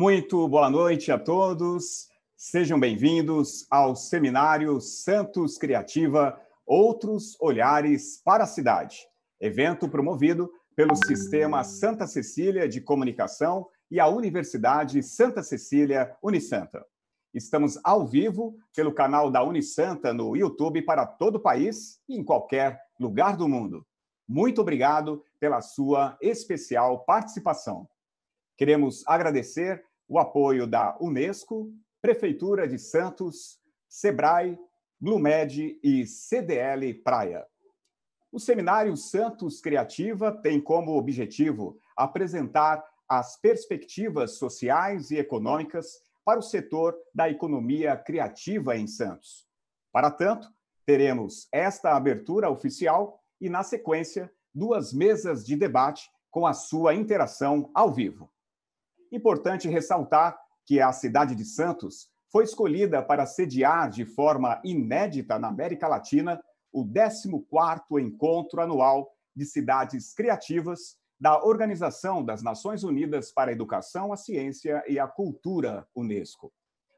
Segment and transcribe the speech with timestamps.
[0.00, 2.08] Muito boa noite a todos.
[2.34, 9.06] Sejam bem-vindos ao seminário Santos Criativa Outros Olhares para a Cidade,
[9.38, 16.82] evento promovido pelo Sistema Santa Cecília de Comunicação e a Universidade Santa Cecília Unisanta.
[17.34, 22.24] Estamos ao vivo pelo canal da Unisanta no YouTube para todo o país e em
[22.24, 23.86] qualquer lugar do mundo.
[24.26, 27.86] Muito obrigado pela sua especial participação.
[28.56, 34.58] Queremos agradecer o apoio da Unesco, Prefeitura de Santos, SEBRAE,
[34.98, 37.46] Blumed e CDL Praia.
[38.32, 46.42] O Seminário Santos Criativa tem como objetivo apresentar as perspectivas sociais e econômicas para o
[46.42, 49.46] setor da economia criativa em Santos.
[49.92, 50.52] Para tanto,
[50.84, 57.70] teremos esta abertura oficial e, na sequência, duas mesas de debate com a sua interação
[57.72, 58.28] ao vivo.
[59.10, 65.48] Importante ressaltar que a cidade de Santos foi escolhida para sediar de forma inédita na
[65.48, 66.40] América Latina
[66.72, 74.12] o 14º Encontro Anual de Cidades Criativas da Organização das Nações Unidas para a Educação,
[74.12, 76.52] a Ciência e a Cultura, UNESCO.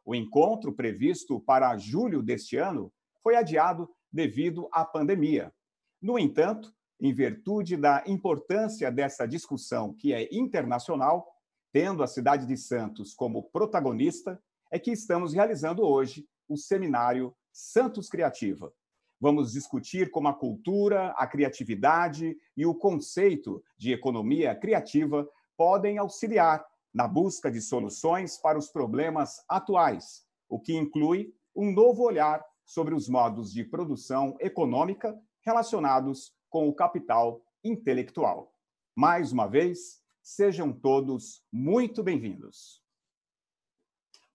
[0.05, 5.53] O encontro, previsto para julho deste ano, foi adiado devido à pandemia.
[6.01, 11.32] No entanto, em virtude da importância dessa discussão, que é internacional,
[11.73, 18.09] tendo a cidade de Santos como protagonista, é que estamos realizando hoje o seminário Santos
[18.09, 18.73] Criativa.
[19.19, 26.65] Vamos discutir como a cultura, a criatividade e o conceito de economia criativa podem auxiliar
[26.93, 32.95] na busca de soluções para os problemas atuais, o que inclui um novo olhar sobre
[32.95, 38.53] os modos de produção econômica relacionados com o capital intelectual.
[38.95, 42.81] Mais uma vez, Sejam todos muito bem-vindos.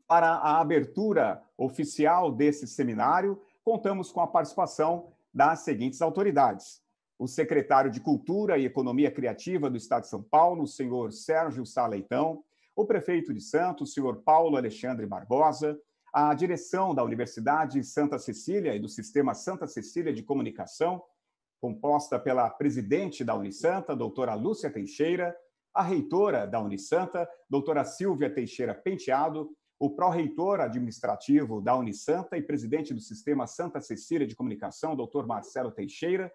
[0.05, 6.83] Para a abertura oficial desse seminário, contamos com a participação das seguintes autoridades:
[7.17, 11.65] o secretário de Cultura e Economia Criativa do Estado de São Paulo, o senhor Sérgio
[11.65, 12.43] Sá Leitão,
[12.76, 15.80] o prefeito de Santos, o senhor Paulo Alexandre Barbosa,
[16.11, 21.02] a direção da Universidade Santa Cecília e do Sistema Santa Cecília de Comunicação,
[21.61, 25.33] composta pela presidente da Unisanta, doutora Lúcia Teixeira,
[25.77, 32.95] a reitora da Unisanta, doutora Silvia Teixeira Penteado, o pró-reitor administrativo da Unisanta e presidente
[32.95, 36.33] do Sistema Santa Cecília de Comunicação, doutor Marcelo Teixeira.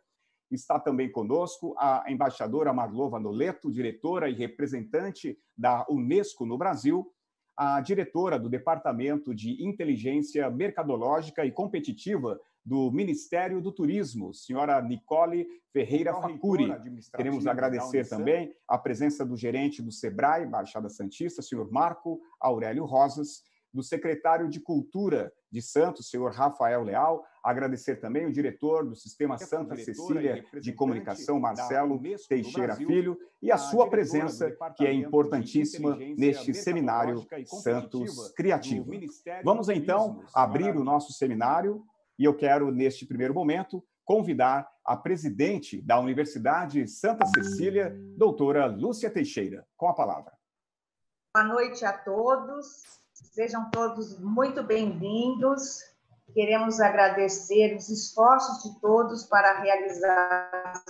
[0.49, 7.13] Está também conosco a embaixadora Marlova Noleto, diretora e representante da Unesco no Brasil,
[7.57, 15.47] a diretora do Departamento de Inteligência Mercadológica e Competitiva do Ministério do Turismo, senhora Nicole
[15.73, 16.73] Ferreira Facuri.
[17.15, 23.43] Queremos agradecer também a presença do gerente do SEBRAE, Baixada Santista, senhor Marco Aurélio Rosas,
[23.73, 29.39] do secretário de Cultura de Santos, senhor Rafael Leal, agradecer também o diretor do Sistema
[29.39, 36.55] Santa Cecília de Comunicação, Marcelo Teixeira Filho, e a sua presença, que é importantíssima neste
[36.55, 37.27] seminário
[37.63, 38.91] Santos Criativo.
[39.43, 41.85] Vamos então abrir o nosso seminário
[42.23, 49.11] e eu quero, neste primeiro momento, convidar a presidente da Universidade Santa Cecília, doutora Lúcia
[49.11, 50.33] Teixeira, com a palavra.
[51.35, 55.81] Boa noite a todos, sejam todos muito bem-vindos.
[56.33, 60.85] Queremos agradecer os esforços de todos para realizar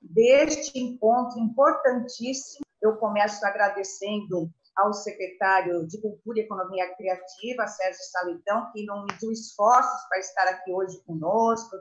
[0.00, 2.64] deste encontro importantíssimo.
[2.80, 9.32] Eu começo agradecendo ao secretário de Cultura e Economia Criativa, Sérgio Salitão, que não mediu
[9.32, 11.76] esforços para estar aqui hoje conosco,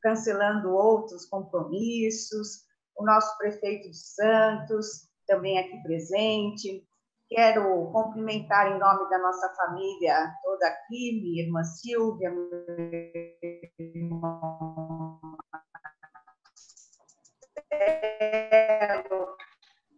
[0.00, 2.64] cancelando outros compromissos,
[2.96, 6.86] o nosso prefeito de Santos, também aqui presente.
[7.28, 12.50] Quero cumprimentar em nome da nossa família toda aqui, minha irmã Silvia, meu
[13.78, 15.20] irmão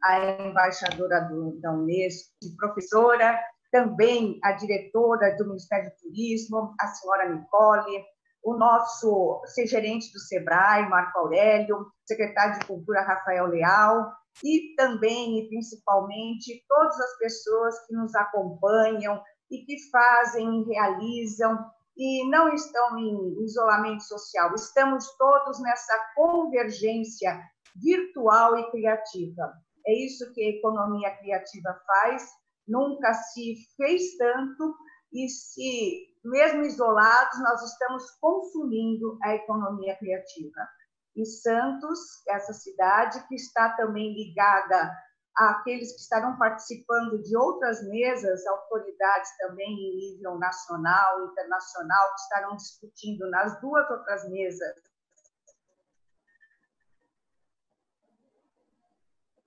[0.05, 3.41] a embaixadora do, da Unesco, professora,
[3.73, 8.05] também a diretora do Ministério do Turismo, a senhora Nicole,
[8.45, 14.13] o nosso gerente do SEBRAE, Marco Aurélio, secretário de Cultura, Rafael Leal,
[14.45, 21.59] e também e principalmente todas as pessoas que nos acompanham e que fazem, realizam
[21.97, 24.55] e não estão em isolamento social.
[24.55, 27.41] Estamos todos nessa convergência
[27.77, 29.53] virtual e criativa.
[29.87, 32.27] É isso que a economia criativa faz.
[32.67, 34.75] Nunca se fez tanto
[35.13, 40.69] e se, mesmo isolados, nós estamos consumindo a economia criativa.
[41.15, 44.93] E Santos, essa cidade que está também ligada
[45.37, 52.57] àqueles que estarão participando de outras mesas, autoridades também em nível nacional, internacional, que estarão
[52.57, 54.75] discutindo nas duas outras mesas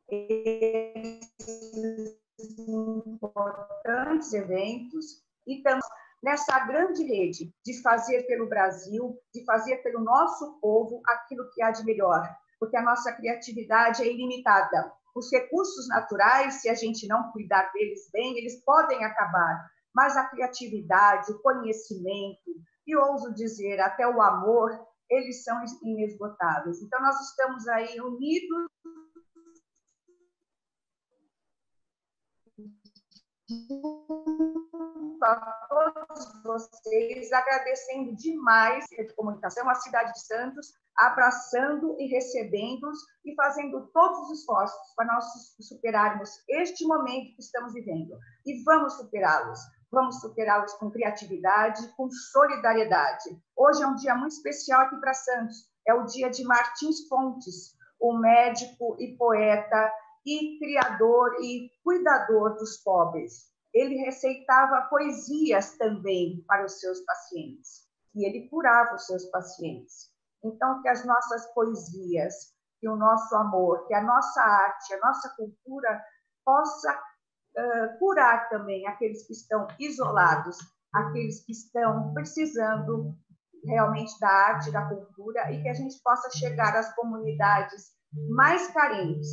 [0.09, 1.37] esses
[2.59, 5.85] importantes eventos e estamos
[6.23, 11.71] nessa grande rede de fazer pelo Brasil, de fazer pelo nosso povo aquilo que há
[11.71, 12.23] de melhor,
[12.59, 14.91] porque a nossa criatividade é ilimitada.
[15.15, 20.25] Os recursos naturais, se a gente não cuidar deles bem, eles podem acabar, mas a
[20.25, 22.51] criatividade, o conhecimento
[22.85, 24.71] e ouso dizer até o amor,
[25.09, 26.81] eles são inesgotáveis.
[26.81, 28.67] Então nós estamos aí unidos
[35.23, 43.33] a todos vocês, agradecendo demais a comunicação, a cidade de Santos, abraçando e recebendo-os e
[43.35, 45.25] fazendo todos os esforços para nós
[45.61, 48.17] superarmos este momento que estamos vivendo.
[48.45, 49.59] E vamos superá-los.
[49.89, 53.41] Vamos superá-los com criatividade, com solidariedade.
[53.55, 55.69] Hoje é um dia muito especial aqui para Santos.
[55.87, 59.89] É o dia de Martins Fontes, o médico e poeta
[60.27, 63.45] e criador e cuidador dos pobres.
[63.73, 70.11] Ele receitava poesias também para os seus pacientes e ele curava os seus pacientes.
[70.43, 75.29] Então, que as nossas poesias, que o nosso amor, que a nossa arte, a nossa
[75.35, 76.03] cultura
[76.43, 80.57] possa uh, curar também aqueles que estão isolados,
[80.93, 83.15] aqueles que estão precisando
[83.65, 87.91] realmente da arte, da cultura, e que a gente possa chegar às comunidades
[88.29, 89.27] mais carentes,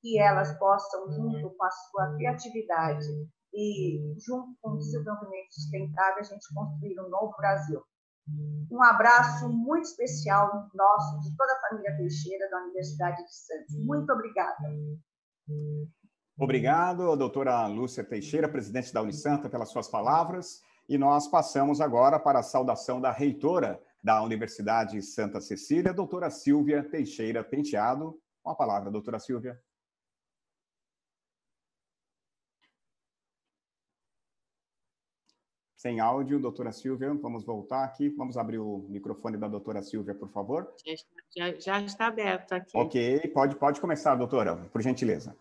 [0.00, 3.06] que elas possam, junto com a sua criatividade
[3.52, 7.82] e junto com o desenvolvimento sustentável, a gente construir um novo Brasil.
[8.70, 13.84] Um abraço muito especial nosso, de toda a família Teixeira, da Universidade de Santos.
[13.84, 14.56] Muito obrigada.
[16.38, 20.62] Obrigado, doutora Lúcia Teixeira, presidente da Unisanta, pelas suas palavras.
[20.88, 26.82] E nós passamos agora para a saudação da reitora da Universidade Santa Cecília, doutora Silvia
[26.88, 28.18] Teixeira Penteado.
[28.42, 29.58] Com a palavra, doutora Silvia.
[35.80, 38.10] Sem áudio, doutora Silvia, vamos voltar aqui.
[38.10, 40.70] Vamos abrir o microfone da doutora Silvia, por favor.
[41.34, 42.76] Já, já está aberto aqui.
[42.76, 45.34] Ok, pode, pode começar, doutora, por gentileza.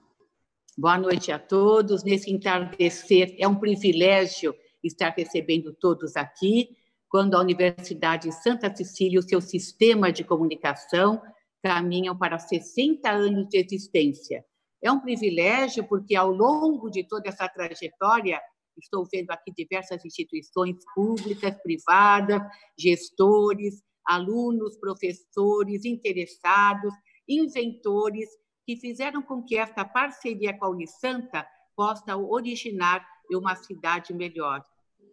[0.77, 2.05] Boa noite a todos.
[2.05, 6.69] Nesse entardecer, é um privilégio estar recebendo todos aqui,
[7.09, 11.21] quando a Universidade Santa Cecília e o seu sistema de comunicação
[11.61, 14.45] caminham para 60 anos de existência.
[14.81, 18.39] É um privilégio porque, ao longo de toda essa trajetória,
[18.79, 22.41] Estou vendo aqui diversas instituições públicas, privadas,
[22.77, 26.93] gestores, alunos, professores, interessados,
[27.27, 28.27] inventores,
[28.65, 31.45] que fizeram com que esta parceria com a Unisanta
[31.75, 34.63] possa originar uma cidade melhor,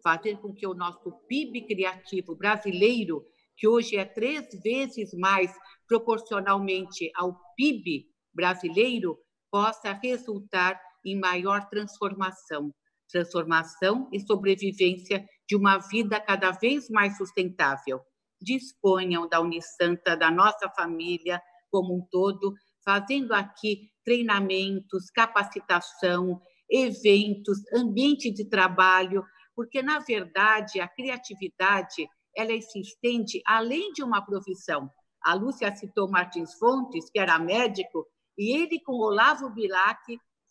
[0.02, 3.24] fazer com que o nosso PIB criativo brasileiro,
[3.56, 5.54] que hoje é três vezes mais
[5.86, 9.18] proporcionalmente ao PIB brasileiro,
[9.50, 12.74] possa resultar em maior transformação
[13.08, 18.00] transformação e sobrevivência de uma vida cada vez mais sustentável.
[18.40, 22.52] Disponham da Unisanta, da nossa família como um todo,
[22.84, 32.80] fazendo aqui treinamentos, capacitação, eventos, ambiente de trabalho, porque na verdade a criatividade ela se
[32.80, 34.90] estende além de uma profissão.
[35.24, 38.06] A Lúcia citou Martins Fontes, que era médico,
[38.38, 40.00] e ele com Olavo Bilac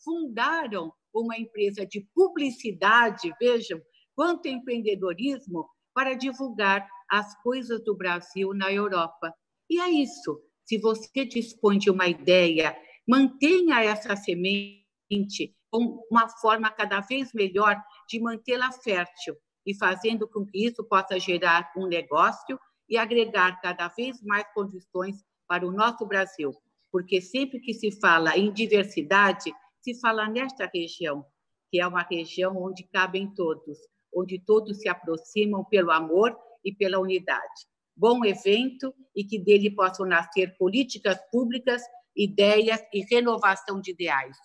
[0.03, 0.91] fundaram
[1.21, 3.81] uma empresa de publicidade, vejam
[4.15, 9.33] quanto empreendedorismo para divulgar as coisas do Brasil na Europa.
[9.69, 10.41] E é isso.
[10.65, 12.75] Se você dispõe de uma ideia,
[13.07, 20.45] mantenha essa semente com uma forma cada vez melhor de mantê-la fértil e fazendo com
[20.45, 26.05] que isso possa gerar um negócio e agregar cada vez mais condições para o nosso
[26.05, 26.51] Brasil.
[26.91, 29.51] Porque sempre que se fala em diversidade,
[29.85, 31.23] se fala nesta região,
[31.69, 33.77] que é uma região onde cabem todos,
[34.11, 37.67] onde todos se aproximam pelo amor e pela unidade.
[37.95, 41.83] Bom evento e que dele possam nascer políticas públicas,
[42.15, 44.35] ideias e renovação de ideais.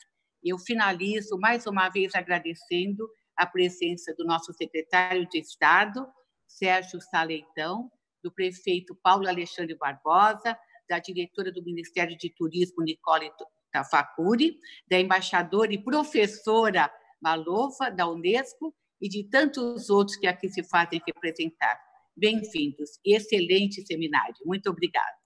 [0.44, 6.06] Eu finalizo mais uma vez agradecendo a presença do nosso secretário de Estado,
[6.46, 7.90] Sérgio Saleitão,
[8.22, 10.54] do prefeito Paulo Alexandre Barbosa,
[10.86, 13.30] da diretora do Ministério de Turismo, Nicole
[13.72, 14.58] Tafakuri,
[14.88, 21.00] da embaixadora e professora Malova, da Unesco, e de tantos outros que aqui se fazem
[21.06, 21.80] representar.
[22.16, 22.98] Bem-vindos.
[23.04, 24.34] Excelente seminário.
[24.44, 25.20] Muito obrigada.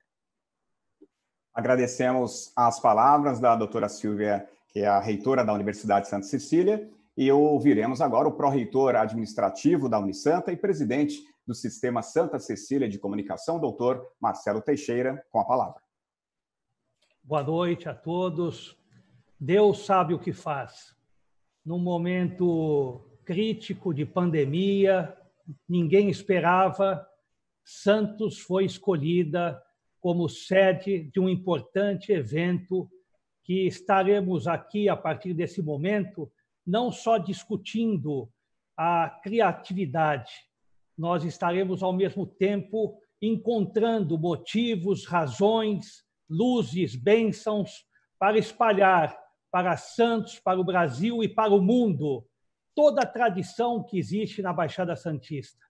[1.52, 6.88] Agradecemos as palavras da doutora Silvia, que é a reitora da Universidade de Santa Cecília,
[7.16, 12.98] e ouviremos agora o pró-reitor administrativo da Unisanta e presidente do Sistema Santa Cecília de
[12.98, 15.83] Comunicação, doutor Marcelo Teixeira, com a palavra.
[17.26, 18.76] Boa noite a todos.
[19.40, 20.94] Deus sabe o que faz.
[21.64, 25.16] Num momento crítico de pandemia,
[25.66, 27.08] ninguém esperava,
[27.64, 29.58] Santos foi escolhida
[30.02, 32.90] como sede de um importante evento
[33.42, 36.30] que estaremos aqui a partir desse momento
[36.66, 38.28] não só discutindo
[38.76, 40.30] a criatividade,
[40.96, 46.04] nós estaremos ao mesmo tempo encontrando motivos, razões,
[46.34, 47.86] luzes, bênçãos
[48.18, 49.16] para espalhar
[49.50, 52.26] para Santos, para o Brasil e para o mundo
[52.74, 55.64] toda a tradição que existe na Baixada Santista.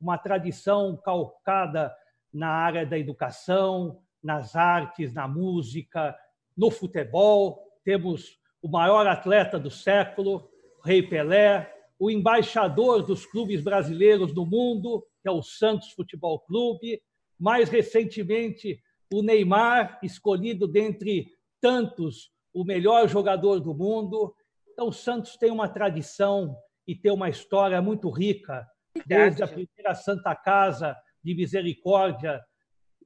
[0.00, 1.94] Uma tradição calcada
[2.32, 6.16] na área da educação, nas artes, na música,
[6.56, 7.60] no futebol.
[7.84, 10.48] Temos o maior atleta do século,
[10.84, 17.02] Rei Pelé, o embaixador dos clubes brasileiros no mundo, que é o Santos Futebol Clube.
[17.38, 18.80] Mais recentemente,
[19.12, 24.34] o Neymar, escolhido dentre tantos o melhor jogador do mundo.
[24.72, 26.56] Então, o Santos tem uma tradição
[26.86, 28.66] e tem uma história muito rica,
[29.06, 32.40] desde a primeira Santa Casa de Misericórdia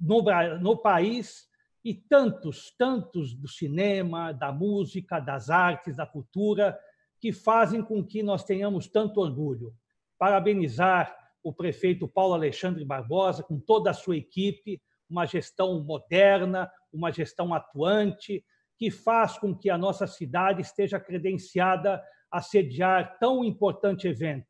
[0.01, 0.23] no,
[0.61, 1.49] no país
[1.85, 6.79] e tantos, tantos do cinema, da música, das artes, da cultura,
[7.21, 9.73] que fazem com que nós tenhamos tanto orgulho.
[10.19, 17.11] Parabenizar o prefeito Paulo Alexandre Barbosa, com toda a sua equipe, uma gestão moderna, uma
[17.11, 18.45] gestão atuante,
[18.79, 24.47] que faz com que a nossa cidade esteja credenciada a sediar tão importante evento.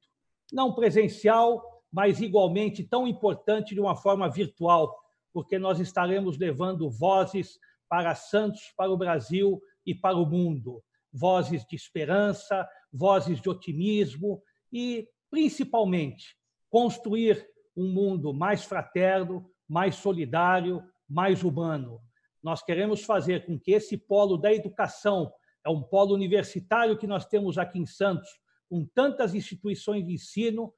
[0.52, 4.94] Não presencial, mas igualmente tão importante de uma forma virtual,
[5.32, 10.82] porque nós estaremos levando vozes para Santos, para o Brasil e para o mundo.
[11.12, 16.36] Vozes de esperança, vozes de otimismo e, principalmente,
[16.68, 22.00] construir um mundo mais fraterno, mais solidário, mais humano.
[22.42, 25.32] Nós queremos fazer com que esse polo da educação,
[25.64, 28.28] é um polo universitário que nós temos aqui em Santos,
[28.68, 30.72] com tantas instituições de ensino,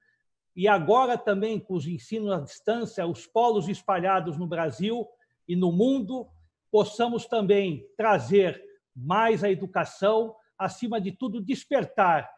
[0.57, 5.07] e agora também com os ensinos à distância, os polos espalhados no Brasil
[5.47, 6.29] e no mundo,
[6.71, 8.63] possamos também trazer
[8.95, 12.31] mais a educação, acima de tudo, despertar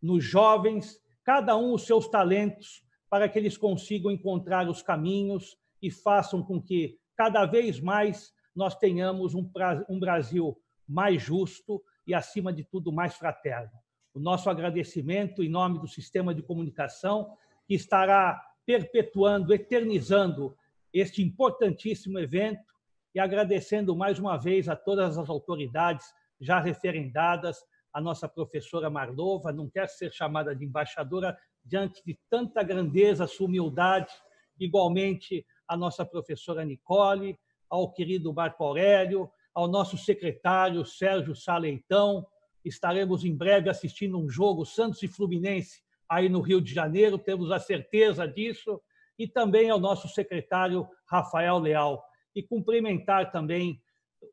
[0.00, 5.90] nos jovens, cada um os seus talentos, para que eles consigam encontrar os caminhos e
[5.90, 9.50] façam com que cada vez mais nós tenhamos um,
[9.88, 10.56] um Brasil
[10.88, 13.72] mais justo e, acima de tudo, mais fraterno.
[14.14, 20.56] O nosso agradecimento em nome do sistema de comunicação, que estará perpetuando, eternizando
[20.92, 22.74] este importantíssimo evento
[23.14, 26.06] e agradecendo mais uma vez a todas as autoridades
[26.40, 27.58] já referendadas,
[27.92, 33.46] a nossa professora Marlova, não quer ser chamada de embaixadora diante de tanta grandeza, sua
[33.46, 34.12] humildade,
[34.58, 42.26] igualmente a nossa professora Nicole, ao querido Marco Aurélio, ao nosso secretário Sérgio Saleitão.
[42.64, 47.50] Estaremos em breve assistindo um jogo Santos e Fluminense aí no Rio de Janeiro, temos
[47.50, 48.80] a certeza disso,
[49.18, 52.04] e também ao nosso secretário Rafael Leal.
[52.34, 53.82] E cumprimentar também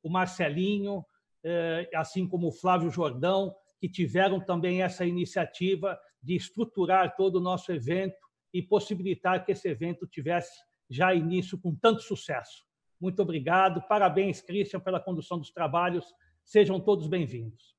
[0.04, 1.06] o Marcelinho,
[1.44, 7.42] eh, assim como o Flávio Jordão, que tiveram também essa iniciativa de estruturar todo o
[7.42, 8.16] nosso evento
[8.54, 10.52] e possibilitar que esse evento tivesse
[10.90, 12.66] já início com tanto sucesso.
[13.00, 13.82] Muito obrigado.
[13.88, 16.06] Parabéns, Christian, pela condução dos trabalhos.
[16.44, 17.74] Sejam todos bem-vindos.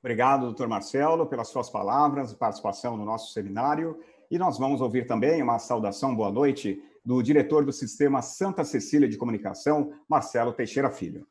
[0.00, 3.98] Obrigado, doutor Marcelo, pelas suas palavras e participação no nosso seminário.
[4.30, 9.08] E nós vamos ouvir também uma saudação boa noite do diretor do Sistema Santa Cecília
[9.08, 11.26] de Comunicação, Marcelo Teixeira Filho.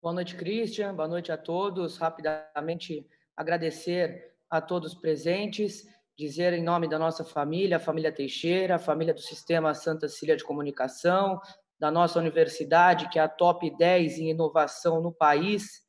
[0.00, 0.94] Boa noite, Christian.
[0.94, 1.96] Boa noite a todos.
[1.96, 8.78] Rapidamente agradecer a todos presentes dizer em nome da nossa família, a família Teixeira, a
[8.78, 11.40] família do Sistema Santa Cecília de Comunicação,
[11.80, 15.80] da nossa universidade, que é a top 10 em inovação no país,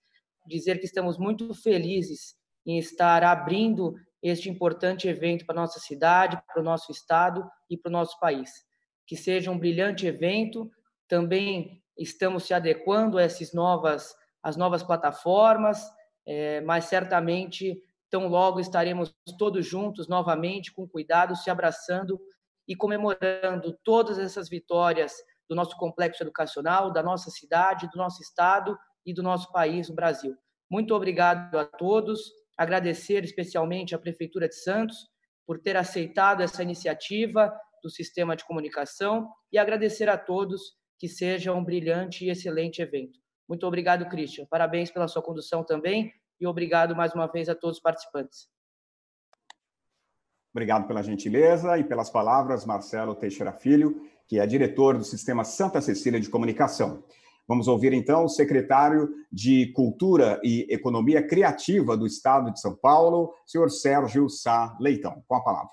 [0.47, 6.41] dizer que estamos muito felizes em estar abrindo este importante evento para a nossa cidade,
[6.47, 8.49] para o nosso estado e para o nosso país.
[9.05, 10.71] Que seja um brilhante evento,
[11.05, 15.85] também estamos se adequando a essas novas, as novas plataformas,
[16.25, 22.21] é, mas certamente então, logo estaremos todos juntos novamente, com cuidado, se abraçando
[22.67, 25.15] e comemorando todas essas vitórias
[25.49, 29.95] do nosso complexo educacional, da nossa cidade, do nosso estado e do nosso país, o
[29.95, 30.37] Brasil.
[30.69, 32.21] Muito obrigado a todos.
[32.55, 34.95] Agradecer especialmente à Prefeitura de Santos
[35.43, 37.51] por ter aceitado essa iniciativa
[37.81, 43.19] do sistema de comunicação e agradecer a todos que seja um brilhante e excelente evento.
[43.49, 44.45] Muito obrigado, Christian.
[44.45, 48.47] Parabéns pela sua condução também e obrigado mais uma vez a todos os participantes.
[50.53, 55.81] Obrigado pela gentileza e pelas palavras, Marcelo Teixeira Filho, que é diretor do Sistema Santa
[55.81, 57.03] Cecília de Comunicação.
[57.47, 63.33] Vamos ouvir então o secretário de Cultura e Economia Criativa do Estado de São Paulo,
[63.45, 65.23] senhor Sérgio Sá Leitão.
[65.27, 65.71] Com a palavra.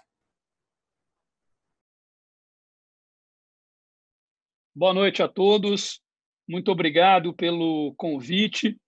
[4.74, 6.00] Boa noite a todos.
[6.48, 8.80] Muito obrigado pelo convite.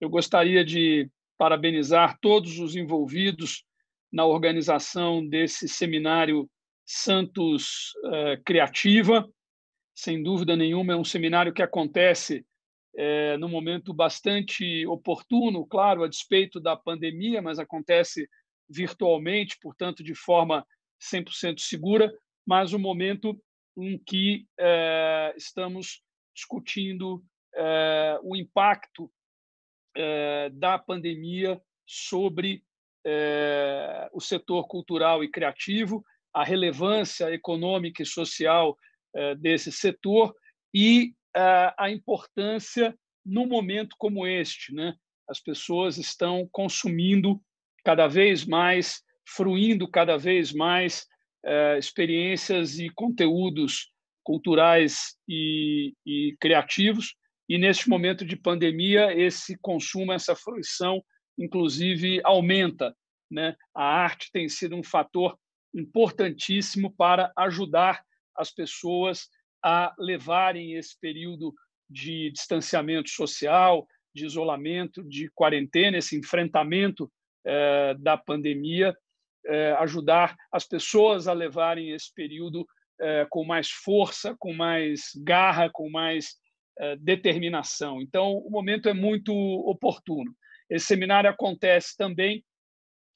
[0.00, 3.64] Eu gostaria de parabenizar todos os envolvidos
[4.12, 6.50] na organização desse seminário
[6.84, 9.28] Santos uh, Criativa.
[9.94, 12.44] Sem dúvida nenhuma, é um seminário que acontece
[12.96, 18.28] é, num momento bastante oportuno, claro, a despeito da pandemia, mas acontece
[18.68, 20.66] virtualmente, portanto, de forma
[21.00, 22.12] 100% segura,
[22.46, 23.40] mas um momento
[23.76, 26.02] em que é, estamos
[26.34, 27.22] discutindo
[28.22, 29.10] o impacto
[30.52, 32.62] da pandemia sobre
[33.06, 38.76] é, o setor cultural e criativo, a relevância econômica e social
[39.14, 40.34] é, desse setor
[40.74, 41.14] e
[41.78, 44.74] a importância num momento como este.
[44.74, 44.92] Né?
[45.28, 47.40] As pessoas estão consumindo
[47.84, 51.06] cada vez mais, fruindo cada vez mais
[51.78, 53.92] experiências e conteúdos
[54.24, 57.14] culturais e, e criativos,
[57.48, 61.02] e neste momento de pandemia, esse consumo, essa fruição
[61.38, 62.94] inclusive, aumenta.
[63.30, 63.54] Né?
[63.74, 65.38] A arte tem sido um fator
[65.72, 68.02] importantíssimo para ajudar
[68.36, 69.28] as pessoas
[69.62, 71.54] a levarem esse período
[71.88, 77.10] de distanciamento social, de isolamento, de quarentena, esse enfrentamento
[77.44, 78.96] eh, da pandemia,
[79.46, 82.66] eh, ajudar as pessoas a levarem esse período
[83.00, 86.36] eh, com mais força, com mais garra, com mais
[87.00, 88.00] determinação.
[88.00, 90.34] Então, o momento é muito oportuno.
[90.70, 92.44] Esse seminário acontece também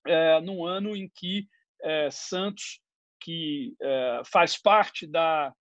[0.06, 1.46] é, num ano em que
[1.82, 2.80] é, Santos,
[3.20, 5.52] que é, faz parte da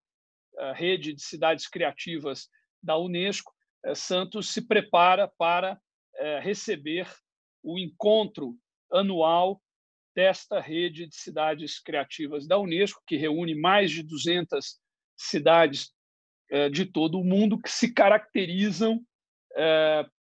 [0.76, 2.50] rede de cidades criativas
[2.84, 3.54] da Unesco,
[3.96, 5.80] Santos se prepara para
[6.42, 7.08] receber
[7.64, 8.58] o encontro
[8.92, 9.62] anual
[10.14, 14.78] desta rede de cidades criativas da Unesco, que reúne mais de 200
[15.16, 15.94] cidades
[16.72, 19.00] de todo o mundo que se caracterizam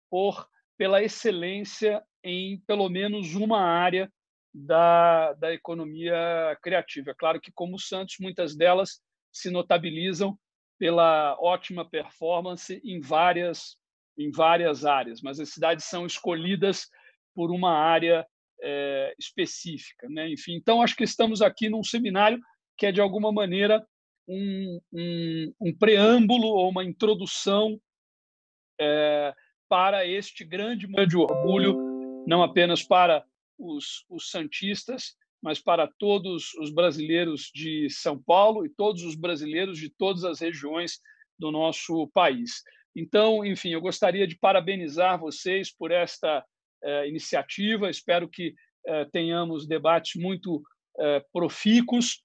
[0.09, 4.11] por pela excelência em pelo menos uma área
[4.53, 7.11] da, da economia criativa.
[7.11, 9.01] É claro que, como o Santos, muitas delas
[9.33, 10.39] se notabilizam
[10.79, 13.77] pela ótima performance em várias,
[14.19, 16.89] em várias áreas, mas as cidades são escolhidas
[17.35, 18.27] por uma área
[18.63, 20.09] é, específica.
[20.09, 20.31] Né?
[20.31, 22.41] Enfim, então, acho que estamos aqui num seminário
[22.77, 23.87] que é, de alguma maneira,
[24.29, 27.81] um, um, um preâmbulo ou uma introdução
[28.81, 29.35] é,
[29.69, 33.25] para este grande momento de orgulho, não apenas para
[33.59, 39.79] os, os santistas, mas para todos os brasileiros de São Paulo e todos os brasileiros
[39.79, 41.01] de todas as regiões
[41.39, 42.63] do nosso país.
[42.95, 46.45] Então, enfim, eu gostaria de parabenizar vocês por esta
[46.83, 47.89] eh, iniciativa.
[47.89, 48.55] Espero que
[48.87, 50.63] eh, tenhamos debates muito
[50.99, 52.23] eh, profícuos.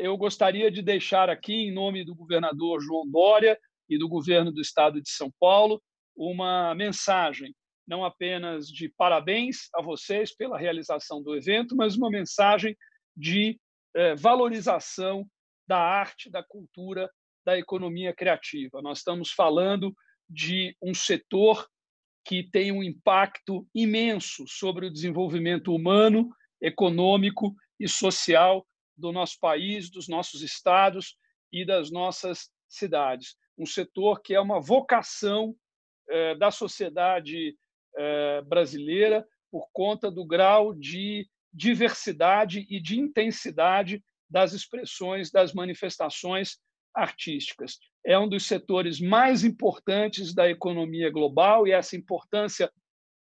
[0.00, 4.60] Eu gostaria de deixar aqui, em nome do governador João Dória e do governo do
[4.60, 5.80] estado de São Paulo,
[6.16, 7.54] uma mensagem,
[7.86, 12.76] não apenas de parabéns a vocês pela realização do evento, mas uma mensagem
[13.16, 13.60] de
[13.94, 15.24] eh, valorização
[15.68, 17.08] da arte, da cultura,
[17.44, 18.82] da economia criativa.
[18.82, 19.94] Nós estamos falando
[20.28, 21.68] de um setor
[22.24, 26.28] que tem um impacto imenso sobre o desenvolvimento humano,
[26.60, 31.16] econômico e social do nosso país, dos nossos estados
[31.52, 33.36] e das nossas cidades.
[33.58, 35.54] Um setor que é uma vocação
[36.08, 37.56] eh, da sociedade
[37.96, 46.58] eh, brasileira por conta do grau de diversidade e de intensidade das expressões, das manifestações
[46.94, 47.78] artísticas.
[48.04, 52.70] É um dos setores mais importantes da economia global e essa importância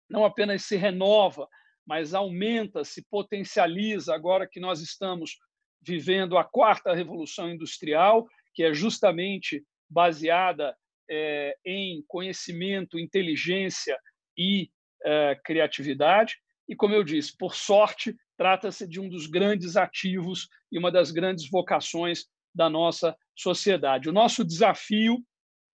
[0.08, 1.48] não apenas se renova,
[1.86, 5.38] mas aumenta, se potencializa agora que nós estamos
[5.84, 10.76] vivendo a quarta revolução industrial, que é justamente baseada
[11.08, 13.98] é, em conhecimento, inteligência
[14.36, 14.70] e
[15.04, 16.36] é, criatividade.
[16.68, 21.10] E, como eu disse, por sorte, trata-se de um dos grandes ativos e uma das
[21.10, 24.08] grandes vocações da nossa sociedade.
[24.08, 25.18] O nosso desafio,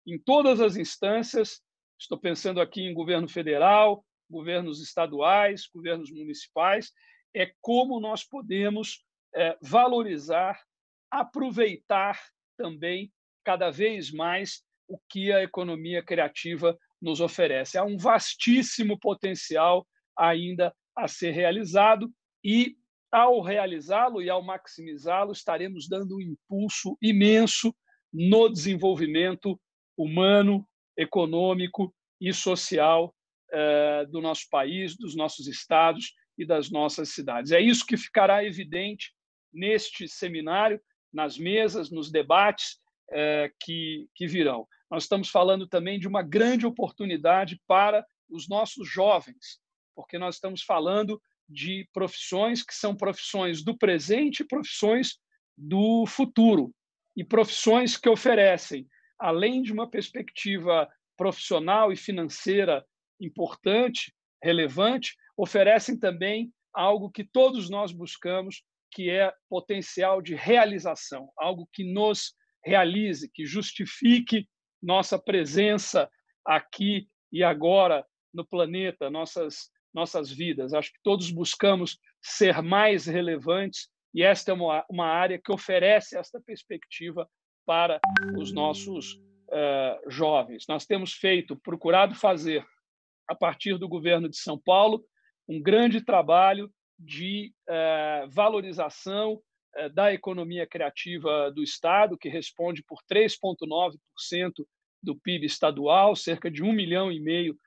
[0.08, 1.62] em todas as instâncias,
[2.00, 6.92] estou pensando aqui em governo federal, governos estaduais, governos municipais,
[7.36, 9.04] é como nós podemos
[9.36, 10.60] é, valorizar
[11.12, 12.20] aproveitar
[12.58, 13.12] também
[13.44, 17.78] cada vez mais o que a economia criativa nos oferece.
[17.78, 19.88] Há um vastíssimo potencial
[20.18, 22.12] ainda a ser realizado
[22.44, 22.76] e,
[23.12, 27.74] ao realizá-lo e ao maximizá-lo, estaremos dando um impulso imenso
[28.12, 29.60] no desenvolvimento
[29.98, 33.16] humano, econômico e social
[33.52, 37.52] eh, do nosso país, dos nossos estados e das nossas cidades.
[37.52, 39.14] É isso que ficará evidente
[39.54, 40.82] neste seminário,
[41.12, 42.80] nas mesas, nos debates
[43.12, 44.68] eh, que, que virão.
[44.90, 49.60] Nós estamos falando também de uma grande oportunidade para os nossos jovens,
[49.96, 55.18] porque nós estamos falando de profissões que são profissões do presente e profissões
[55.58, 56.74] do futuro,
[57.16, 62.86] e profissões que oferecem, além de uma perspectiva profissional e financeira
[63.20, 71.68] importante, relevante, oferecem também algo que todos nós buscamos, que é potencial de realização, algo
[71.72, 74.48] que nos realize, que justifique
[74.82, 76.10] nossa presença
[76.46, 80.74] aqui e agora no planeta, nossas nossas vidas.
[80.74, 86.18] Acho que todos buscamos ser mais relevantes e esta é uma, uma área que oferece
[86.18, 87.30] esta perspectiva
[87.66, 88.00] para
[88.38, 90.66] os nossos uh, jovens.
[90.68, 92.66] Nós temos feito, procurado fazer,
[93.28, 95.04] a partir do governo de São Paulo,
[95.48, 99.34] um grande trabalho de uh, valorização
[99.78, 103.98] uh, da economia criativa do Estado, que responde por 3,9%
[105.02, 107.58] do PIB estadual, cerca de um milhão e meio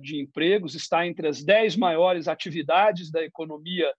[0.00, 3.92] de empregos, está entre as dez maiores atividades da economia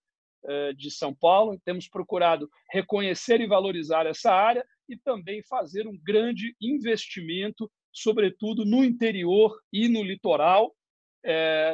[0.77, 1.60] de São Paulo.
[1.65, 8.86] Temos procurado reconhecer e valorizar essa área e também fazer um grande investimento, sobretudo no
[8.86, 10.73] interior e no litoral,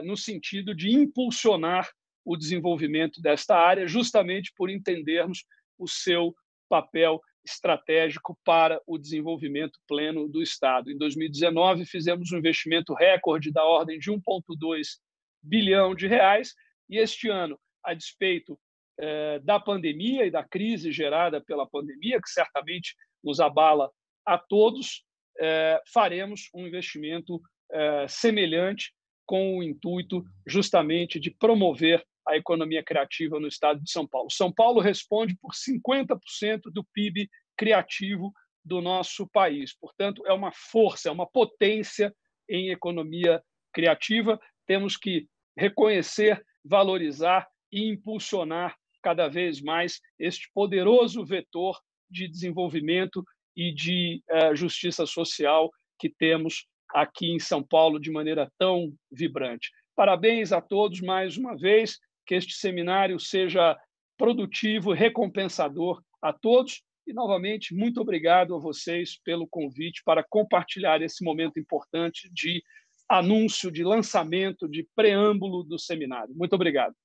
[0.03, 1.87] no sentido de impulsionar
[2.25, 5.45] o desenvolvimento desta área, justamente por entendermos
[5.77, 6.33] o seu
[6.67, 10.91] papel estratégico para o desenvolvimento pleno do Estado.
[10.91, 14.97] Em 2019, fizemos um investimento recorde da ordem de 1,2
[15.43, 16.55] bilhão de reais,
[16.89, 18.59] e este ano, a despeito
[18.97, 23.91] eh, da pandemia e da crise gerada pela pandemia, que certamente nos abala
[24.25, 25.03] a todos,
[25.39, 27.39] eh, faremos um investimento
[27.71, 28.91] eh, semelhante
[29.25, 34.31] com o intuito justamente de promover a economia criativa no estado de São Paulo.
[34.31, 38.33] São Paulo responde por 50% do PIB criativo
[38.63, 39.77] do nosso país.
[39.77, 42.13] Portanto, é uma força, é uma potência
[42.49, 44.39] em economia criativa.
[44.65, 53.23] Temos que reconhecer, valorizar e impulsionar cada vez mais este poderoso vetor de desenvolvimento
[53.55, 59.69] e de uh, justiça social que temos aqui em São Paulo de maneira tão vibrante.
[59.95, 63.77] Parabéns a todos mais uma vez, que este seminário seja
[64.17, 71.23] produtivo, recompensador a todos e novamente muito obrigado a vocês pelo convite para compartilhar esse
[71.23, 72.63] momento importante de
[73.07, 76.33] anúncio, de lançamento, de preâmbulo do seminário.
[76.35, 76.95] Muito obrigado.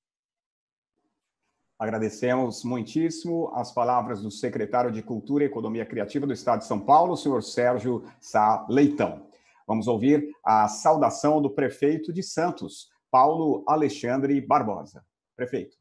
[1.79, 6.81] Agradecemos muitíssimo as palavras do secretário de Cultura e Economia Criativa do Estado de São
[6.81, 9.27] Paulo, senhor Sérgio Sá Leitão.
[9.67, 15.05] Vamos ouvir a saudação do prefeito de Santos, Paulo Alexandre Barbosa.
[15.40, 15.74] Prefeito.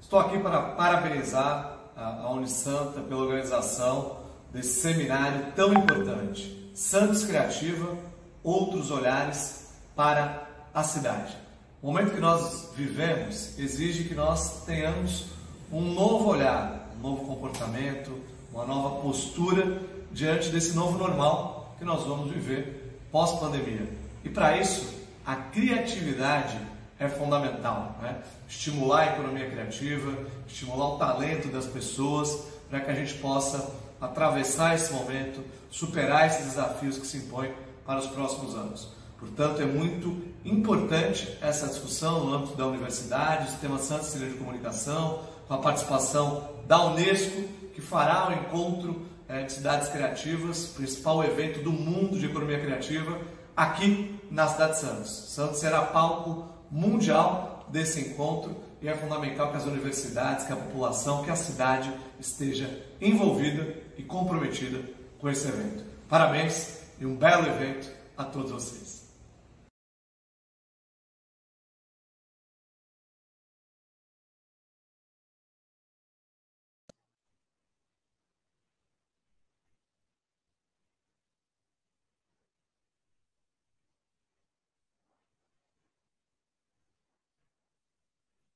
[0.00, 4.18] Estou aqui para parabenizar a Unisanta pela organização
[4.52, 6.72] desse seminário tão importante.
[6.74, 7.96] Santos Criativa,
[8.42, 11.36] outros olhares para a cidade.
[11.80, 15.26] O momento que nós vivemos exige que nós tenhamos
[15.70, 18.20] um novo olhar, um novo comportamento,
[18.52, 23.99] uma nova postura diante desse novo normal que nós vamos viver pós-pandemia.
[24.24, 26.58] E para isso, a criatividade
[26.98, 27.98] é fundamental.
[28.02, 28.16] Né?
[28.48, 30.12] Estimular a economia criativa,
[30.46, 36.46] estimular o talento das pessoas para que a gente possa atravessar esse momento, superar esses
[36.46, 37.52] desafios que se impõem
[37.86, 38.88] para os próximos anos.
[39.18, 44.34] Portanto, é muito importante essa discussão no âmbito da universidade, o Sistema Santos Civil de
[44.36, 47.42] Comunicação, com a participação da Unesco,
[47.74, 53.18] que fará o encontro é, de cidades criativas, principal evento do mundo de economia criativa,
[53.56, 55.10] aqui na cidade de Santos.
[55.10, 61.22] Santos será palco mundial desse encontro e é fundamental que as universidades, que a população,
[61.22, 62.68] que a cidade esteja
[63.00, 64.80] envolvida e comprometida
[65.18, 65.84] com esse evento.
[66.08, 68.89] Parabéns e um belo evento a todos vocês.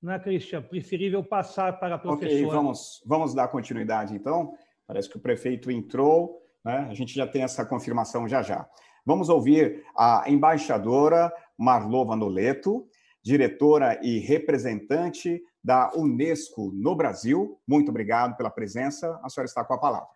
[0.04, 0.60] Não é, Cristian?
[0.60, 2.30] Preferível passar para a professora.
[2.30, 4.54] Ok, vamos, vamos dar continuidade, então.
[4.86, 6.86] Parece que o prefeito entrou, né?
[6.90, 8.68] a gente já tem essa confirmação já já.
[9.06, 12.86] Vamos ouvir a embaixadora Marlova Noleto,
[13.22, 17.58] diretora e representante da Unesco no Brasil.
[17.66, 19.18] Muito obrigado pela presença.
[19.22, 20.08] A senhora está com a palavra.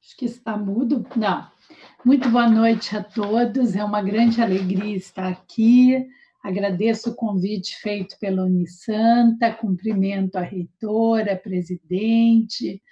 [0.00, 1.04] Acho que está mudo.
[1.16, 1.59] Não.
[2.02, 3.76] Muito boa noite a todos.
[3.76, 6.08] É uma grande alegria estar aqui.
[6.42, 12.82] Agradeço o convite feito pela Unisanta, cumprimento a reitora, presidente,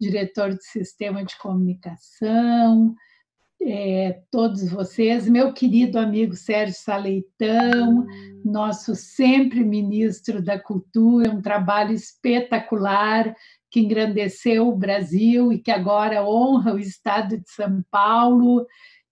[0.00, 2.94] diretor do sistema de comunicação,
[3.60, 8.06] é, todos vocês, meu querido amigo Sérgio Saleitão,
[8.44, 13.34] nosso sempre ministro da Cultura, um trabalho espetacular
[13.74, 18.64] que engrandeceu o Brasil e que agora honra o estado de São Paulo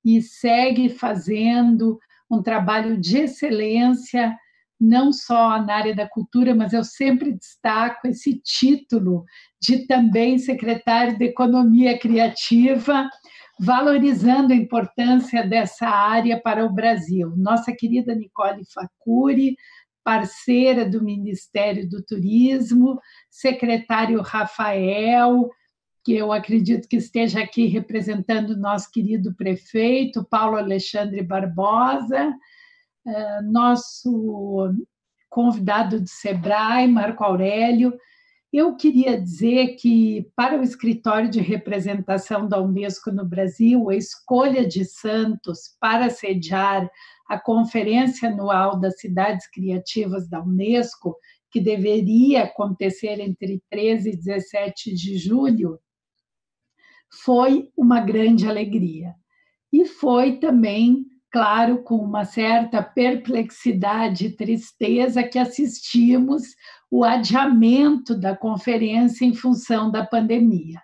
[0.04, 1.98] e segue fazendo
[2.30, 4.32] um trabalho de excelência,
[4.80, 9.24] não só na área da cultura, mas eu sempre destaco esse título
[9.60, 13.10] de também secretário de Economia Criativa,
[13.58, 17.32] valorizando a importância dessa área para o Brasil.
[17.36, 19.56] Nossa querida Nicole Facuri,
[20.04, 25.48] parceira do Ministério do Turismo, secretário Rafael,
[26.04, 32.34] que eu acredito que esteja aqui representando o nosso querido prefeito, Paulo Alexandre Barbosa,
[33.06, 34.74] eh, nosso
[35.30, 37.96] convidado do SEBRAE, Marco Aurélio.
[38.52, 44.66] Eu queria dizer que, para o escritório de representação da Unesco no Brasil, a escolha
[44.66, 46.90] de Santos para sediar
[47.32, 51.16] a Conferência Anual das Cidades Criativas da Unesco,
[51.50, 55.80] que deveria acontecer entre 13 e 17 de julho,
[57.24, 59.14] foi uma grande alegria.
[59.72, 66.42] E foi também, claro, com uma certa perplexidade e tristeza que assistimos
[66.90, 70.82] o adiamento da conferência em função da pandemia.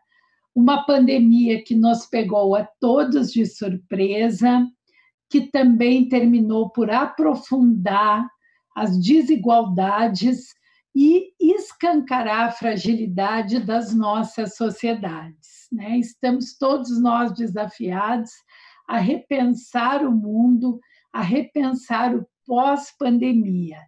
[0.55, 4.67] Uma pandemia que nos pegou a todos de surpresa,
[5.29, 8.29] que também terminou por aprofundar
[8.75, 10.55] as desigualdades
[10.95, 15.69] e escancarar a fragilidade das nossas sociedades.
[15.71, 15.99] Né?
[15.99, 18.31] Estamos todos nós desafiados
[18.87, 20.81] a repensar o mundo,
[21.13, 23.79] a repensar o pós-pandemia.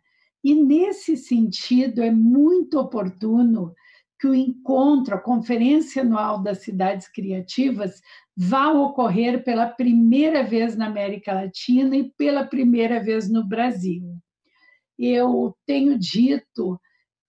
[0.45, 3.75] E, nesse sentido, é muito oportuno
[4.21, 8.03] que o encontro, a Conferência Anual das Cidades Criativas,
[8.37, 14.15] vá ocorrer pela primeira vez na América Latina e pela primeira vez no Brasil.
[14.99, 16.79] Eu tenho dito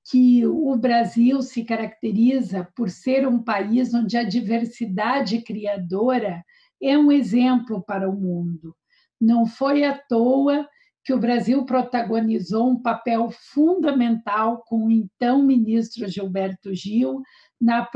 [0.10, 6.43] que o Brasil se caracteriza por ser um país onde a diversidade criadora
[6.82, 8.75] é um exemplo para o mundo.
[9.19, 10.67] Não foi à toa
[11.03, 17.23] que o Brasil protagonizou um papel fundamental com o então ministro Gilberto Gil
[17.59, 17.89] na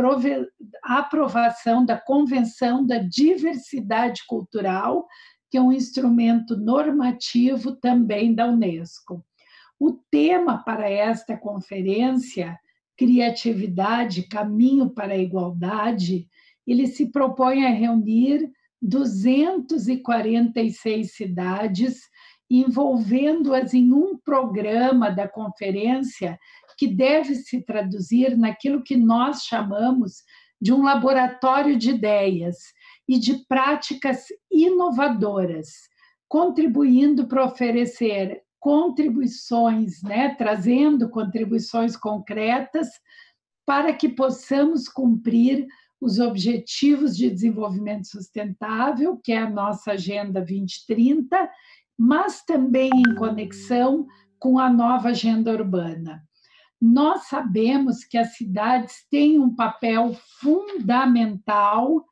[0.84, 5.08] aprovação da Convenção da Diversidade Cultural,
[5.50, 9.24] que é um instrumento normativo também da Unesco.
[9.80, 12.60] O tema para esta conferência,
[12.98, 16.28] Criatividade, Caminho para a Igualdade,
[16.66, 18.50] ele se propõe a reunir
[18.82, 22.10] 246 cidades,
[22.50, 26.40] envolvendo-as em um programa da conferência
[26.78, 30.24] que deve se traduzir naquilo que nós chamamos
[30.62, 32.58] de um laboratório de ideias
[33.08, 35.68] e de práticas inovadoras,
[36.28, 42.88] contribuindo para oferecer contribuições, né, trazendo contribuições concretas
[43.66, 45.68] para que possamos cumprir
[46.02, 51.50] os Objetivos de Desenvolvimento Sustentável, que é a nossa Agenda 2030,
[51.98, 54.06] mas também em conexão
[54.40, 56.24] com a nova agenda urbana.
[56.82, 62.06] Nós sabemos que as cidades têm um papel fundamental,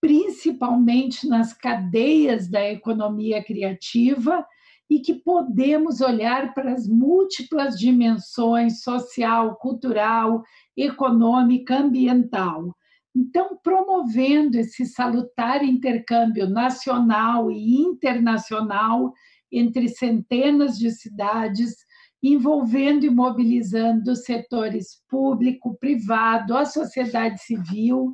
[0.00, 4.46] principalmente nas cadeias da economia criativa,
[4.88, 10.44] e que podemos olhar para as múltiplas dimensões social, cultural,
[10.76, 12.74] econômica, ambiental.
[13.18, 19.10] Então, promovendo esse salutar intercâmbio nacional e internacional
[19.50, 21.76] entre centenas de cidades,
[22.22, 28.12] envolvendo e mobilizando setores público, privado, a sociedade civil,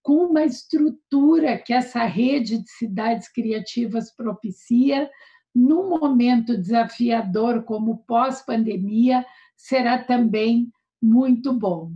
[0.00, 5.10] com uma estrutura que essa rede de cidades criativas propicia,
[5.52, 10.70] num momento desafiador como pós-pandemia, será também
[11.02, 11.90] muito bom.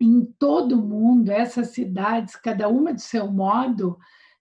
[0.00, 3.98] Em todo o mundo, essas cidades, cada uma de seu modo,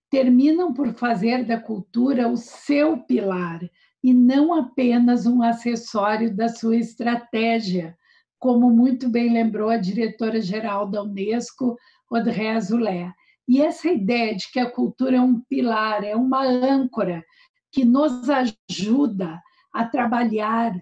[0.10, 3.60] terminam por fazer da cultura o seu pilar
[4.04, 7.98] e não apenas um acessório da sua estratégia,
[8.40, 11.78] como muito bem lembrou a diretora-geral da Unesco,
[12.10, 13.12] Audrey Azoulay.
[13.48, 17.24] E essa ideia de que a cultura é um pilar, é uma âncora
[17.72, 19.42] que nos ajuda
[19.74, 20.74] a trabalhar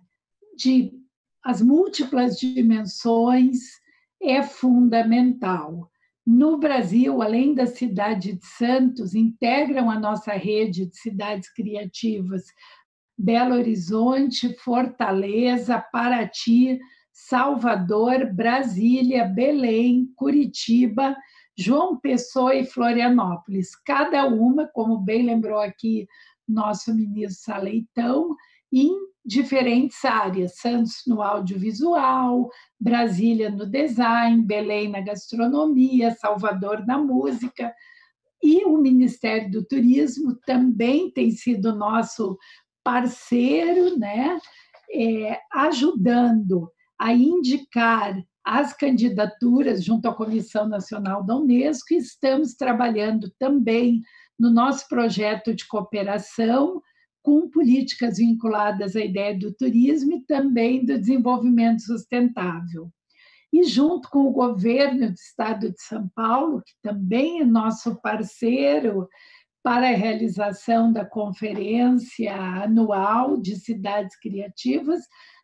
[0.55, 0.93] de
[1.43, 3.57] as múltiplas dimensões
[4.21, 5.89] é fundamental.
[6.25, 12.43] No Brasil, além da cidade de Santos, integram a nossa rede de cidades criativas
[13.17, 16.80] Belo Horizonte, Fortaleza, Paraty,
[17.12, 21.15] Salvador, Brasília, Belém, Curitiba,
[21.58, 23.75] João Pessoa e Florianópolis.
[23.75, 26.08] Cada uma, como bem lembrou aqui
[26.47, 28.36] nosso ministro Saleitão,
[28.71, 32.49] em diferentes áreas, Santos no audiovisual,
[32.80, 37.73] Brasília no design, Belém na gastronomia, Salvador na música.
[38.41, 42.38] E o Ministério do Turismo também tem sido nosso
[42.84, 44.39] parceiro, né,
[44.93, 53.30] é, ajudando a indicar as candidaturas junto à Comissão Nacional da Unesco e estamos trabalhando
[53.38, 54.01] também
[54.39, 56.82] no nosso projeto de cooperação
[57.27, 62.89] com políticas vinculadas à ideia do turismo e também do desenvolvimento sustentável.
[63.51, 69.09] E junto com o governo do estado de São Paulo, que também é nosso parceiro
[69.61, 75.01] para a realização da conferência anual de cidades criativas,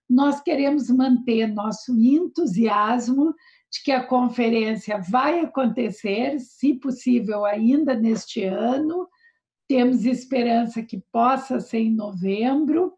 [0.10, 3.36] nós queremos manter nosso entusiasmo
[3.70, 9.06] de que a conferência vai acontecer, se possível, ainda neste ano,
[9.68, 12.94] temos esperança que possa ser em novembro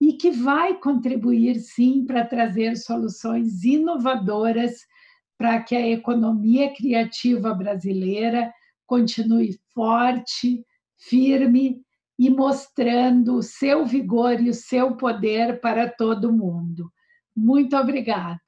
[0.00, 4.80] e que vai contribuir, sim, para trazer soluções inovadoras
[5.38, 8.52] para que a economia criativa brasileira
[8.86, 10.64] continue forte,
[10.96, 11.80] firme
[12.18, 16.92] e mostrando o seu vigor e o seu poder para todo mundo.
[17.34, 18.40] Muito obrigada.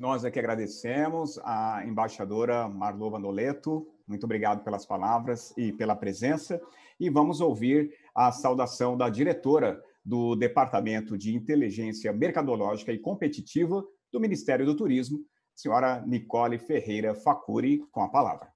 [0.00, 3.86] Nós aqui agradecemos a embaixadora Marlova Noleto.
[4.08, 6.58] Muito obrigado pelas palavras e pela presença.
[6.98, 14.18] E vamos ouvir a saudação da diretora do Departamento de Inteligência Mercadológica e Competitiva do
[14.18, 15.20] Ministério do Turismo,
[15.54, 18.49] senhora Nicole Ferreira Facuri, com a palavra.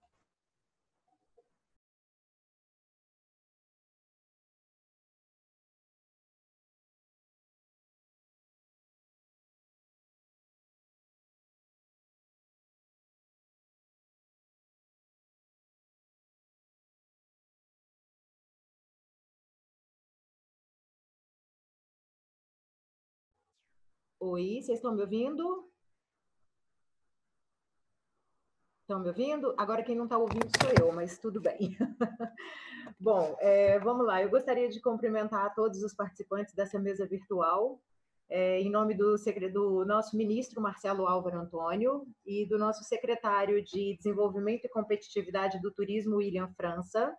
[24.26, 25.70] Oi, vocês estão me ouvindo?
[28.80, 29.54] Estão me ouvindo?
[29.58, 31.76] Agora quem não está ouvindo sou eu, mas tudo bem.
[32.98, 34.22] Bom, é, vamos lá.
[34.22, 37.78] Eu gostaria de cumprimentar todos os participantes dessa mesa virtual,
[38.30, 39.14] é, em nome do,
[39.52, 45.70] do, nosso ministro Marcelo Álvaro Antônio e do nosso secretário de Desenvolvimento e Competitividade do
[45.70, 47.14] Turismo, William França.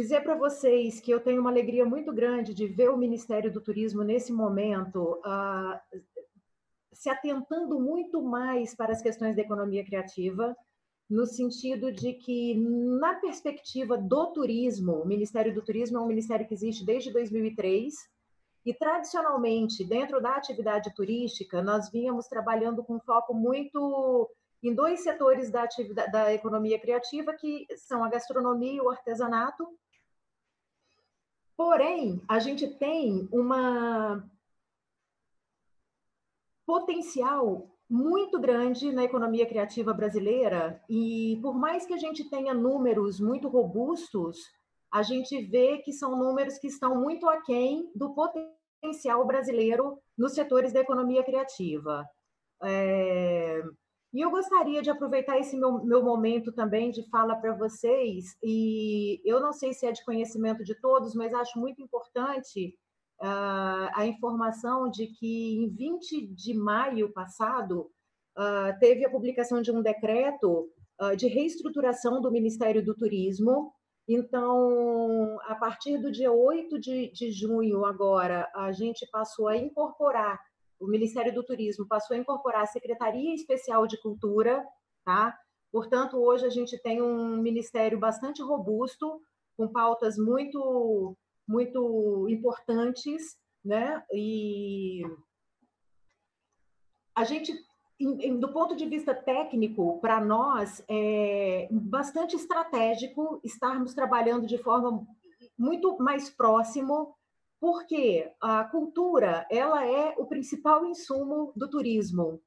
[0.00, 3.60] Dizer para vocês que eu tenho uma alegria muito grande de ver o Ministério do
[3.60, 5.80] Turismo nesse momento ah,
[6.92, 10.56] se atentando muito mais para as questões da economia criativa,
[11.10, 16.46] no sentido de que, na perspectiva do turismo, o Ministério do Turismo é um ministério
[16.46, 17.92] que existe desde 2003,
[18.64, 24.30] e tradicionalmente, dentro da atividade turística, nós vínhamos trabalhando com foco muito
[24.62, 25.66] em dois setores da,
[26.12, 29.66] da economia criativa, que são a gastronomia e o artesanato.
[31.58, 34.24] Porém, a gente tem uma
[36.64, 43.18] potencial muito grande na economia criativa brasileira e por mais que a gente tenha números
[43.18, 44.38] muito robustos,
[44.88, 50.72] a gente vê que são números que estão muito aquém do potencial brasileiro nos setores
[50.72, 52.08] da economia criativa.
[52.62, 53.64] É...
[54.12, 59.20] E eu gostaria de aproveitar esse meu, meu momento também de fala para vocês, e
[59.24, 62.74] eu não sei se é de conhecimento de todos, mas acho muito importante
[63.20, 67.90] uh, a informação de que em 20 de maio passado
[68.36, 73.72] uh, teve a publicação de um decreto uh, de reestruturação do Ministério do Turismo.
[74.08, 80.40] Então, a partir do dia 8 de, de junho, agora, a gente passou a incorporar,
[80.80, 84.64] o Ministério do Turismo passou a incorporar a Secretaria Especial de Cultura,
[85.04, 85.38] tá?
[85.70, 89.20] Portanto, hoje a gente tem um ministério bastante robusto,
[89.56, 91.16] com pautas muito
[91.46, 94.02] muito importantes, né?
[94.12, 95.02] E
[97.14, 97.52] a gente
[98.38, 105.04] do ponto de vista técnico, para nós é bastante estratégico estarmos trabalhando de forma
[105.58, 107.16] muito mais próximo,
[107.60, 112.40] porque a cultura ela é o principal insumo do turismo.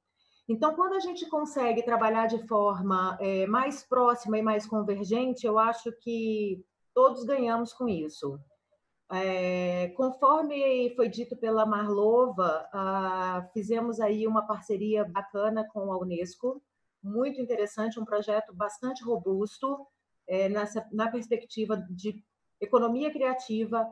[0.47, 5.57] Então, quando a gente consegue trabalhar de forma é, mais próxima e mais convergente, eu
[5.57, 8.39] acho que todos ganhamos com isso.
[9.11, 16.61] É, conforme foi dito pela Marlova, ah, fizemos aí uma parceria bacana com a Unesco,
[17.03, 19.85] muito interessante, um projeto bastante robusto
[20.27, 22.23] é, nessa, na perspectiva de
[22.59, 23.85] economia criativa,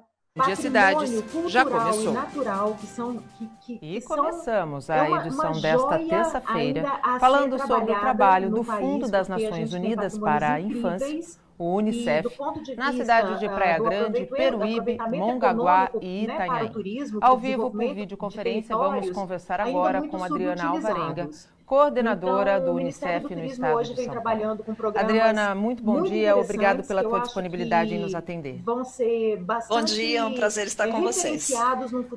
[0.45, 2.11] de cidades já começou.
[2.11, 5.99] E natural, que são, que, que, e que começamos são, a é edição uma, desta
[5.99, 12.25] terça-feira falando sobre o trabalho do Fundo das Nações Unidas para a Infância o Unicef,
[12.77, 16.71] na cidade de Praia ah, Grande, Peruíbe, Mongaguá e né, Itanhaém.
[17.19, 21.29] Ao vivo por videoconferência, vamos conversar agora com Adriana Alvarenga,
[21.69, 24.57] coordenadora então, do Unicef no estado hoje de São Paulo.
[24.95, 28.59] Adriana, muito bom muito dia, obrigado pela tua disponibilidade em nos atender.
[28.63, 31.53] Vão ser bastante Bom dia, é um prazer estar com vocês.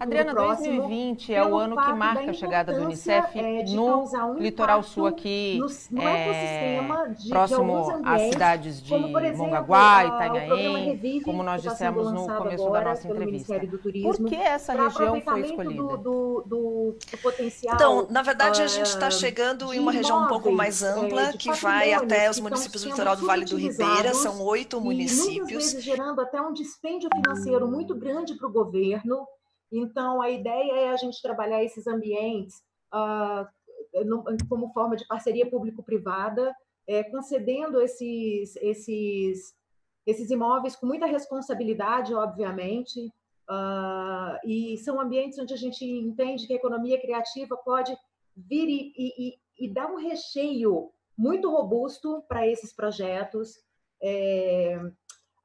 [0.00, 4.82] Adriana, 2020 é o ano que marca a chegada do Unicef é, no um litoral
[4.82, 11.20] sul aqui, no, no é, de, próximo de às cidades de como, exemplo, Mongaguá, Itanhaém,
[11.22, 13.60] como nós tá dissemos no começo da nossa entrevista.
[14.02, 15.82] Por que essa região foi escolhida?
[15.82, 19.90] Do, do, do, do potencial, então, na verdade, a gente está chegando chegando em uma
[19.90, 23.44] região um pouco mais ampla, é, que vai até os municípios do litoral do Vale
[23.44, 25.36] do Ribeira, são oito municípios.
[25.36, 29.26] Muitas vezes gerando até um dispêndio financeiro muito grande para o governo.
[29.70, 32.62] Então, a ideia é a gente trabalhar esses ambientes
[34.04, 36.54] no, como forma de parceria público-privada,
[36.86, 39.54] é, concedendo esses, esses,
[40.06, 43.06] esses imóveis com muita responsabilidade, obviamente,
[43.48, 47.96] uh, e são ambientes onde a gente entende que a economia criativa pode
[48.36, 53.54] vir e, e, e um recheio muito robusto para esses projetos.
[54.02, 54.80] É,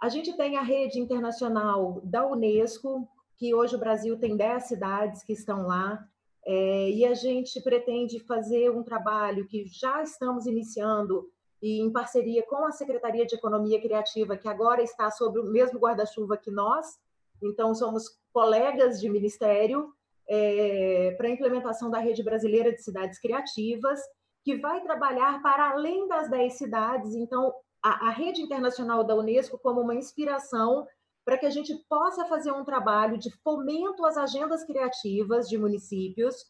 [0.02, 3.08] a gente tem a rede internacional da Unesco,
[3.38, 6.04] que hoje o Brasil tem 10 cidades que estão lá,
[6.46, 11.30] é, e a gente pretende fazer um trabalho que já estamos iniciando
[11.62, 15.80] e em parceria com a Secretaria de Economia Criativa, que agora está sob o mesmo
[15.80, 17.00] guarda-chuva que nós,
[17.42, 19.92] então somos colegas de ministério,
[20.30, 24.00] é, para a implementação da Rede Brasileira de Cidades Criativas,
[24.44, 27.14] que vai trabalhar para além das 10 cidades.
[27.16, 27.54] Então,
[27.84, 30.86] a, a rede internacional da Unesco como uma inspiração
[31.26, 36.46] para que a gente possa fazer um trabalho de fomento às agendas criativas de municípios.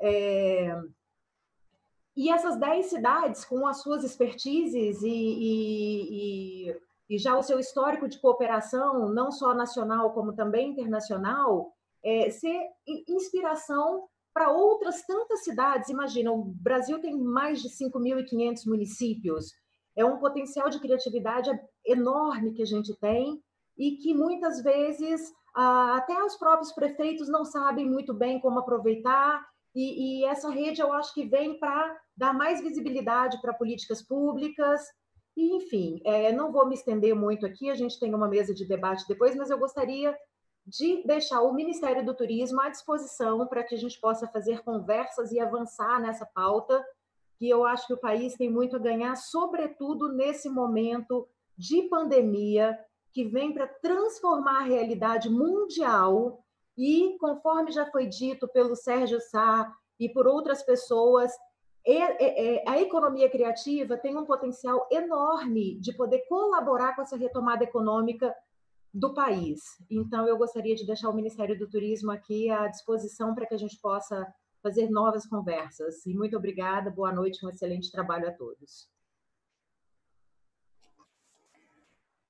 [0.00, 0.78] É,
[2.14, 7.58] e essas 10 cidades, com as suas expertises e, e, e, e, já o seu
[7.58, 11.72] histórico de cooperação, não só nacional, como também internacional,
[12.04, 12.60] é, ser
[13.08, 15.90] inspiração para outras tantas cidades.
[15.90, 19.52] Imagina, o Brasil tem mais de 5.500 municípios,
[19.96, 21.50] é um potencial de criatividade
[21.84, 23.42] enorme que a gente tem
[23.76, 29.44] e que muitas vezes até os próprios prefeitos não sabem muito bem como aproveitar.
[29.74, 34.80] E, e essa rede eu acho que vem para dar mais visibilidade para políticas públicas.
[35.36, 38.66] E, enfim, é, não vou me estender muito aqui, a gente tem uma mesa de
[38.66, 40.16] debate depois, mas eu gostaria
[40.68, 45.32] de deixar o Ministério do Turismo à disposição para que a gente possa fazer conversas
[45.32, 46.84] e avançar nessa pauta,
[47.38, 52.78] que eu acho que o país tem muito a ganhar, sobretudo nesse momento de pandemia,
[53.14, 56.44] que vem para transformar a realidade mundial.
[56.76, 61.32] E, conforme já foi dito pelo Sérgio Sá e por outras pessoas,
[62.66, 68.34] a economia criativa tem um potencial enorme de poder colaborar com essa retomada econômica
[68.92, 69.60] do país.
[69.90, 73.58] Então, eu gostaria de deixar o Ministério do Turismo aqui à disposição para que a
[73.58, 74.26] gente possa
[74.62, 76.04] fazer novas conversas.
[76.06, 78.88] E muito obrigada, boa noite, um excelente trabalho a todos.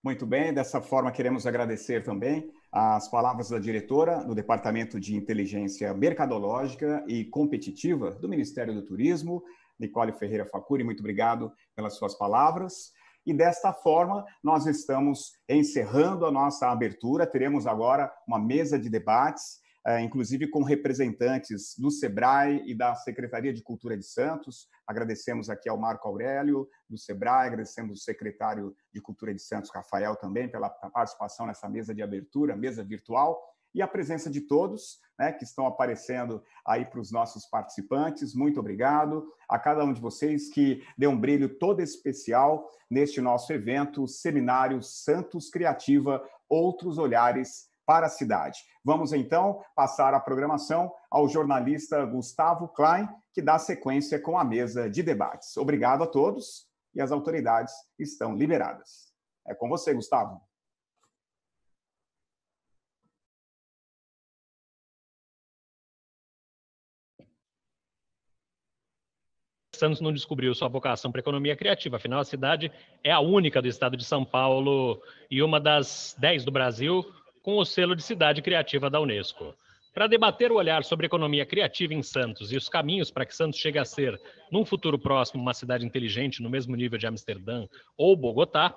[0.03, 5.93] Muito bem, dessa forma queremos agradecer também as palavras da diretora do Departamento de Inteligência
[5.93, 9.43] Mercadológica e Competitiva do Ministério do Turismo,
[9.79, 12.93] Nicole Ferreira Facuri, muito obrigado pelas suas palavras.
[13.29, 17.27] E desta forma, nós estamos encerrando a nossa abertura.
[17.27, 23.53] Teremos agora uma mesa de debates, é, inclusive com representantes do SEBRAE e da Secretaria
[23.53, 24.67] de Cultura de Santos.
[24.87, 30.17] Agradecemos aqui ao Marco Aurélio, do SEBRAE, agradecemos ao secretário de Cultura de Santos, Rafael,
[30.17, 33.39] também, pela participação nessa mesa de abertura, mesa virtual
[33.75, 38.35] e a presença de todos né, que estão aparecendo aí para os nossos participantes.
[38.35, 43.53] Muito obrigado a cada um de vocês que deu um brilho todo especial neste nosso
[43.53, 48.61] evento, Seminário Santos Criativa, Outros Olhares para a cidade.
[48.85, 54.91] Vamos então passar a programação ao jornalista Gustavo Klein, que dá sequência com a mesa
[54.91, 55.57] de debates.
[55.57, 59.09] Obrigado a todos e as autoridades estão liberadas.
[59.47, 60.48] É com você, Gustavo.
[69.79, 72.71] Santos não descobriu sua vocação para economia criativa, afinal, a cidade
[73.03, 75.01] é a única do estado de São Paulo
[75.31, 77.05] e uma das dez do Brasil
[77.43, 79.55] com o selo de cidade criativa da Unesco.
[79.95, 83.59] Para debater o olhar sobre economia criativa em Santos e os caminhos para que Santos
[83.59, 84.21] chegue a ser,
[84.51, 87.67] num futuro próximo, uma cidade inteligente no mesmo nível de Amsterdã
[87.97, 88.75] ou Bogotá,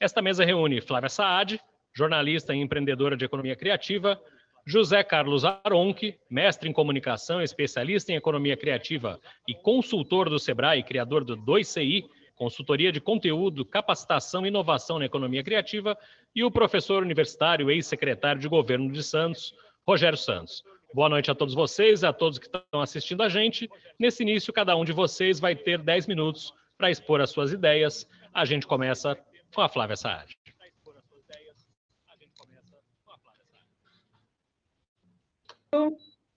[0.00, 1.60] esta mesa reúne Flávia Saad,
[1.94, 4.20] jornalista e empreendedora de economia criativa,
[4.64, 11.24] José Carlos Aronque, mestre em comunicação, especialista em economia criativa e consultor do Sebrae, criador
[11.24, 12.04] do 2CI,
[12.36, 15.98] consultoria de conteúdo, capacitação e inovação na economia criativa,
[16.34, 19.54] e o professor universitário, ex-secretário de governo de Santos,
[19.86, 20.62] Rogério Santos.
[20.94, 23.68] Boa noite a todos vocês, a todos que estão assistindo a gente.
[23.98, 28.08] Nesse início, cada um de vocês vai ter 10 minutos para expor as suas ideias.
[28.32, 29.18] A gente começa
[29.54, 30.41] com a Flávia Saad.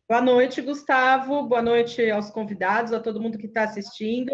[0.08, 1.44] Boa noite, Gustavo.
[1.44, 4.32] Boa noite aos convidados, a todo mundo que está assistindo.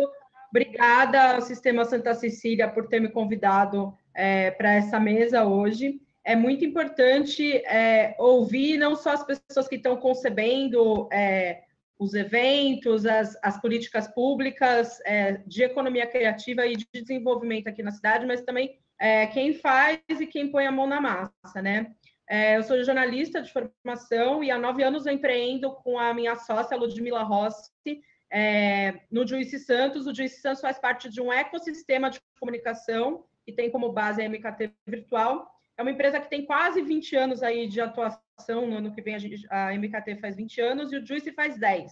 [0.52, 6.00] Obrigada ao Sistema Santa Cecília por ter me convidado é, para essa mesa hoje.
[6.24, 11.64] É muito importante é, ouvir não só as pessoas que estão concebendo é,
[11.98, 17.92] os eventos, as, as políticas públicas é, de economia criativa e de desenvolvimento aqui na
[17.92, 21.92] cidade, mas também é, quem faz e quem põe a mão na massa, né?
[22.32, 26.34] É, eu sou jornalista de formação e há nove anos eu empreendo com a minha
[26.38, 28.02] sócia Ludmila Rossi
[28.32, 30.08] é, no Juice Santos.
[30.08, 34.30] O Juice Santos faz parte de um ecossistema de comunicação que tem como base a
[34.30, 35.46] MKT Virtual.
[35.78, 38.66] É uma empresa que tem quase 20 anos aí de atuação.
[38.66, 41.58] No ano que vem a, gente, a MKT faz 20 anos e o Juice faz
[41.58, 41.92] 10.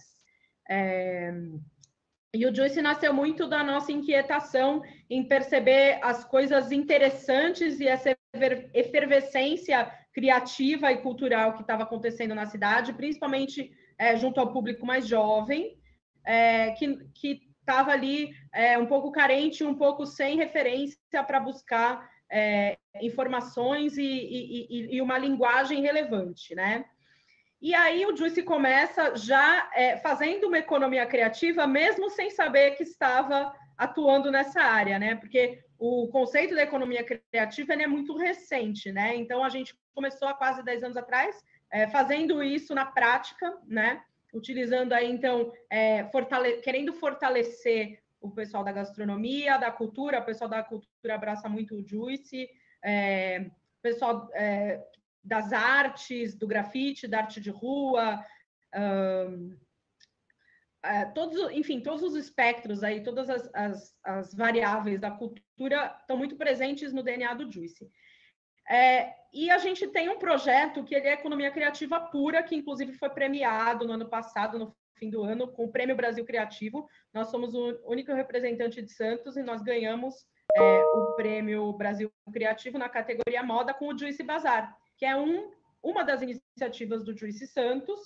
[0.70, 1.34] É,
[2.32, 8.16] e o Juice nasceu muito da nossa inquietação em perceber as coisas interessantes e essa
[8.72, 15.06] efervescência criativa e cultural que estava acontecendo na cidade, principalmente é, junto ao público mais
[15.06, 15.78] jovem,
[16.24, 22.76] é, que estava ali é, um pouco carente, um pouco sem referência para buscar é,
[23.00, 26.84] informações e, e, e, uma linguagem relevante, né?
[27.60, 32.82] E aí o Juice começa já é, fazendo uma economia criativa, mesmo sem saber que
[32.82, 35.14] estava atuando nessa área, né?
[35.14, 39.16] Porque o conceito da economia criativa é muito recente, né?
[39.16, 44.02] Então a gente começou há quase 10 anos atrás, é, fazendo isso na prática, né?
[44.34, 50.50] Utilizando aí, então, é, fortale querendo fortalecer o pessoal da gastronomia, da cultura, o pessoal
[50.50, 52.50] da cultura abraça muito o Juice,
[52.84, 53.46] é,
[53.78, 54.78] o pessoal é,
[55.24, 58.22] das artes, do grafite, da arte de rua,
[58.76, 59.56] um,
[60.82, 66.16] é, todos, enfim, todos os espectros aí, todas as, as, as, variáveis da cultura estão
[66.16, 67.90] muito presentes no DNA do Juice.
[68.68, 72.92] É, e a gente tem um projeto que ele é economia criativa pura, que inclusive
[72.94, 76.88] foi premiado no ano passado, no fim do ano, com o Prêmio Brasil Criativo.
[77.12, 80.14] Nós somos o único representante de Santos e nós ganhamos
[80.56, 85.50] é, o Prêmio Brasil Criativo na categoria moda com o Juice Bazar, que é um,
[85.82, 88.00] uma das iniciativas do Juice Santos,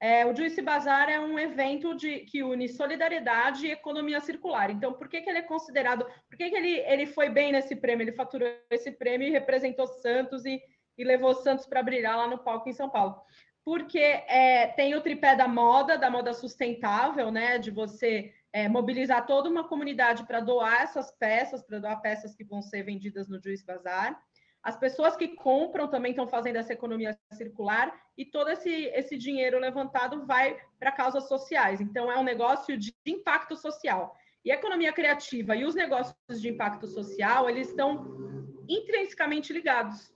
[0.00, 4.70] é, o Juice Bazar é um evento de, que une solidariedade e economia circular.
[4.70, 6.06] Então, por que, que ele é considerado?
[6.28, 8.04] Por que, que ele, ele foi bem nesse prêmio?
[8.04, 10.62] Ele faturou esse prêmio e representou Santos e,
[10.96, 13.20] e levou Santos para brilhar lá no palco em São Paulo.
[13.64, 17.58] Porque é, tem o tripé da moda, da moda sustentável, né?
[17.58, 22.44] De você é, mobilizar toda uma comunidade para doar essas peças, para doar peças que
[22.44, 24.18] vão ser vendidas no Juice Bazar.
[24.62, 29.58] As pessoas que compram também estão fazendo essa economia circular e todo esse, esse dinheiro
[29.58, 31.80] levantado vai para causas sociais.
[31.80, 34.16] Então, é um negócio de impacto social.
[34.44, 40.12] E a economia criativa e os negócios de impacto social, eles estão intrinsecamente ligados.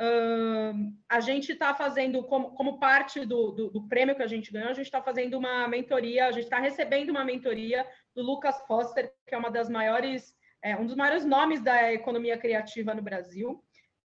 [0.00, 4.52] Uh, a gente está fazendo, como, como parte do, do, do, prêmio que a gente
[4.52, 7.84] ganhou, a gente está fazendo uma mentoria, a gente está recebendo uma mentoria
[8.14, 10.32] do Lucas Foster, que é uma das maiores,
[10.62, 13.60] é, um dos maiores nomes da economia criativa no Brasil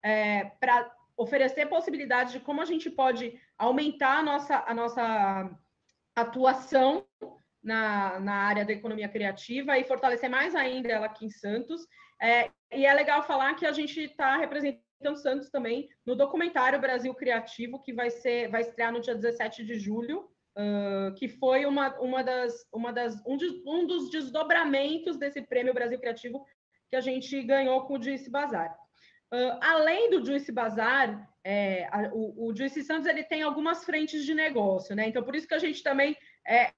[0.03, 5.51] é, para oferecer possibilidades de como a gente pode aumentar a nossa, a nossa
[6.17, 7.07] atuação
[7.63, 11.87] na, na área da economia criativa e fortalecer mais ainda ela aqui em Santos.
[12.21, 17.15] É, e é legal falar que a gente está representando Santos também no documentário Brasil
[17.15, 21.99] Criativo, que vai ser vai estrear no dia 17 de julho, uh, que foi uma,
[22.01, 26.45] uma das, uma das um, de, um dos desdobramentos desse prêmio Brasil Criativo
[26.91, 28.77] que a gente ganhou com o Dice Bazar.
[29.33, 34.25] Uh, além do Juice Bazar, é, a, o, o Juice Santos ele tem algumas frentes
[34.25, 35.09] de negócio, né?
[35.09, 36.17] Então, por isso que a gente também
[36.47, 36.71] é,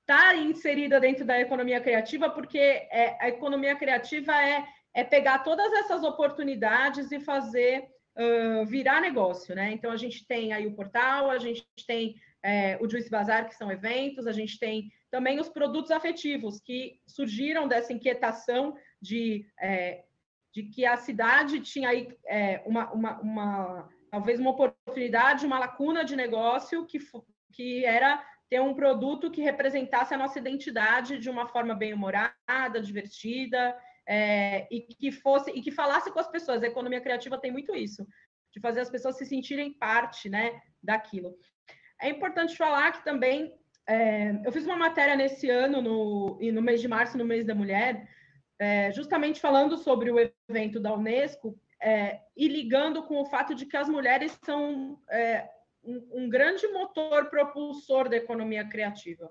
[0.00, 5.72] está inserida dentro da economia criativa, porque é, a economia criativa é, é pegar todas
[5.74, 9.70] essas oportunidades e fazer uh, virar negócio, né?
[9.72, 13.54] Então a gente tem aí o portal, a gente tem é, o Juice Bazar, que
[13.54, 20.04] são eventos, a gente tem também os produtos afetivos que surgiram dessa inquietação de, é,
[20.52, 26.04] de que a cidade tinha aí é, uma, uma, uma, talvez uma oportunidade, uma lacuna
[26.04, 26.98] de negócio que,
[27.52, 32.82] que era ter um produto que representasse a nossa identidade de uma forma bem humorada,
[32.82, 33.76] divertida,
[34.06, 36.62] é, e que fosse e que falasse com as pessoas.
[36.62, 38.04] A economia criativa tem muito isso,
[38.52, 41.36] de fazer as pessoas se sentirem parte, né, daquilo.
[42.02, 43.54] É importante falar que também
[43.88, 47.54] é, eu fiz uma matéria nesse ano no, no mês de março, no mês da
[47.54, 48.08] mulher,
[48.60, 53.66] é, justamente falando sobre o evento da Unesco é, e ligando com o fato de
[53.66, 55.48] que as mulheres são é,
[55.82, 59.28] um, um grande motor propulsor da economia criativa.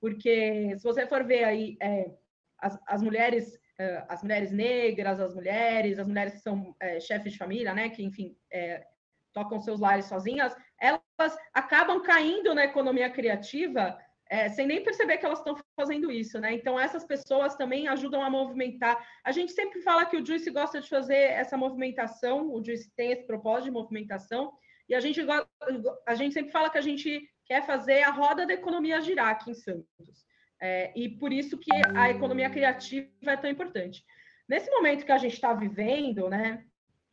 [0.00, 2.10] Porque se você for ver aí é,
[2.58, 7.32] as, as mulheres uh, as mulheres negras, as mulheres, as mulheres que são uh, chefes
[7.32, 8.84] de família, né, que, enfim, uh,
[9.32, 13.98] tocam seus lares sozinhas, elas acabam caindo na economia criativa
[14.50, 16.52] sem nem perceber que elas estão fazendo isso, né?
[16.52, 18.96] Então, essas pessoas também ajudam a movimentar.
[19.24, 23.12] A gente sempre fala que o Juice gosta de fazer essa movimentação, o Juice tem
[23.12, 24.52] esse propósito de movimentação,
[24.88, 25.20] e a gente,
[26.06, 29.50] a gente sempre fala que a gente quer fazer a roda da economia girar aqui
[29.50, 30.26] em Santos.
[30.60, 34.04] É, e por isso que a economia criativa é tão importante.
[34.48, 36.64] Nesse momento que a gente está vivendo, né,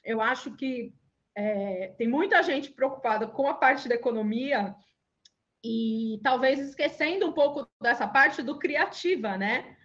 [0.03, 0.93] eu acho que
[1.35, 4.75] é, tem muita gente preocupada com a parte da economia
[5.63, 9.77] e talvez esquecendo um pouco dessa parte do criativa, né?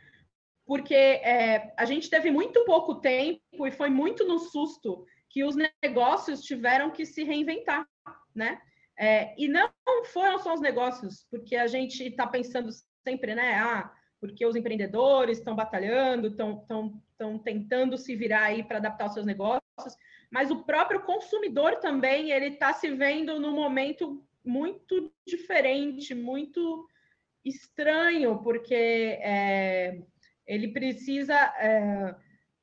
[0.67, 5.55] Porque é, a gente teve muito pouco tempo e foi muito no susto que os
[5.83, 7.87] negócios tiveram que se reinventar,
[8.35, 8.61] né?
[8.99, 9.71] É, e não
[10.07, 12.71] foram só os negócios, porque a gente está pensando
[13.07, 13.55] sempre, né?
[13.55, 19.27] Ah, porque os empreendedores estão batalhando, estão tentando se virar aí para adaptar os seus
[19.27, 19.63] negócios,
[20.31, 26.89] mas o próprio consumidor também ele está se vendo num momento muito diferente, muito
[27.45, 30.03] estranho, porque é,
[30.47, 32.15] ele precisa é,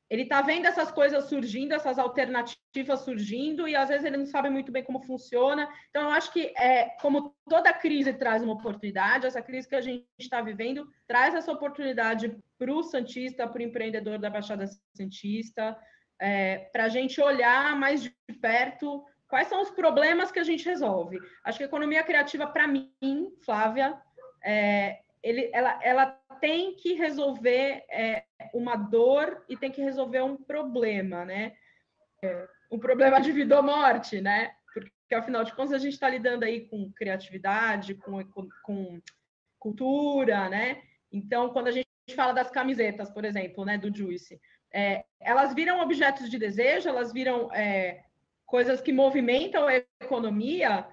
[0.10, 4.50] ele está vendo essas coisas surgindo, essas alternativas surgindo, e às vezes ele não sabe
[4.50, 5.68] muito bem como funciona.
[5.90, 9.82] Então, eu acho que, é, como toda crise traz uma oportunidade, essa crise que a
[9.82, 15.76] gente está vivendo traz essa oportunidade para o Santista, para o empreendedor da Baixada Santista,
[16.22, 20.66] é, para a gente olhar mais de perto quais são os problemas que a gente
[20.66, 21.20] resolve.
[21.44, 24.00] Acho que a economia criativa, para mim, Flávia,
[24.44, 26.06] é, ele, ela, ela
[26.40, 28.24] tem que resolver é,
[28.54, 31.56] uma dor e tem que resolver um problema, né?
[32.24, 34.52] É, um problema de vida ou morte, né?
[34.74, 38.24] Porque, afinal de contas, a gente está lidando aí com criatividade, com,
[38.64, 39.02] com,
[39.58, 40.84] cultura, né?
[41.12, 44.40] Então, quando a gente fala das camisetas, por exemplo, né, do Juice,
[44.72, 48.05] é, elas viram objetos de desejo, elas viram é,
[48.56, 50.88] coisas que movimentam a economia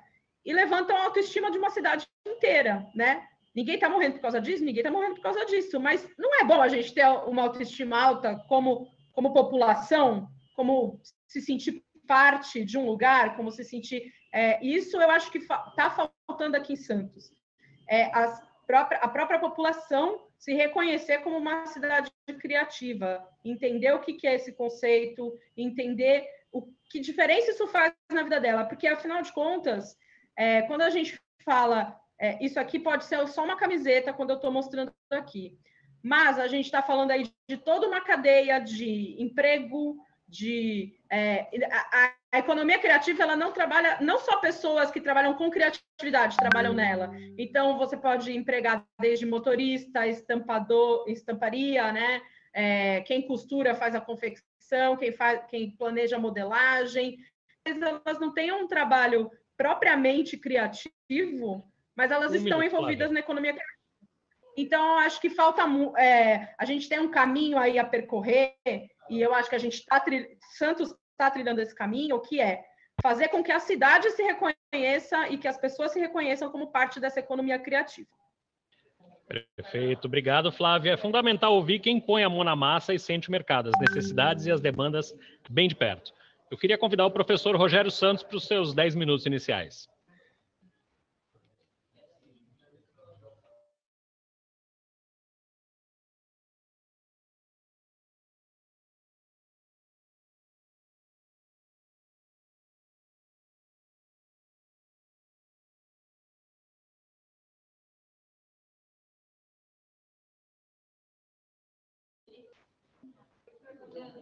[0.44, 3.24] e levantam a autoestima de uma cidade inteira, né?
[3.54, 5.78] Ninguém está morrendo por causa disso, ninguém está morrendo por causa disso.
[5.78, 11.40] Mas não é bom a gente ter uma autoestima alta como, como população, como se
[11.40, 14.12] sentir parte de um lugar, como se sentir.
[14.34, 15.88] É, isso eu acho que está
[16.26, 17.30] faltando aqui em Santos.
[17.88, 18.10] É,
[18.66, 22.10] própria, a própria população se reconhecer como uma cidade
[22.40, 28.22] criativa, entender o que, que é esse conceito, entender o que diferença isso faz na
[28.22, 29.96] vida dela, porque afinal de contas,
[30.36, 34.36] é, quando a gente fala é, isso aqui pode ser só uma camiseta quando eu
[34.36, 35.58] estou mostrando aqui.
[36.00, 39.96] Mas a gente está falando aí de toda uma cadeia de emprego,
[40.28, 45.50] de é, a, a, economia criativa ela não trabalha não só pessoas que trabalham com
[45.50, 47.10] criatividade trabalham nela.
[47.36, 52.22] Então você pode empregar desde motorista estampador estamparia né?
[52.54, 54.51] É, quem costura faz a confecção
[54.98, 57.18] quem faz quem planeja modelagem
[57.64, 63.14] mas elas não têm um trabalho propriamente criativo mas elas um estão minuto, envolvidas Flávia.
[63.14, 63.56] na economia
[64.56, 65.62] Então, acho que falta.
[65.98, 68.54] É, a gente tem um caminho aí a percorrer,
[69.10, 70.02] e eu acho que a gente está.
[70.56, 72.64] Santos está trilhando esse caminho, que é
[73.00, 77.00] fazer com que a cidade se reconheça e que as pessoas se reconheçam como parte
[77.00, 78.08] dessa economia criativa.
[79.56, 80.92] Perfeito, obrigado, Flávia.
[80.92, 84.46] É fundamental ouvir quem põe a mão na massa e sente o mercado, as necessidades
[84.46, 85.14] e as demandas
[85.48, 86.12] bem de perto.
[86.50, 89.88] Eu queria convidar o professor Rogério Santos para os seus 10 minutos iniciais.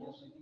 [0.01, 0.39] años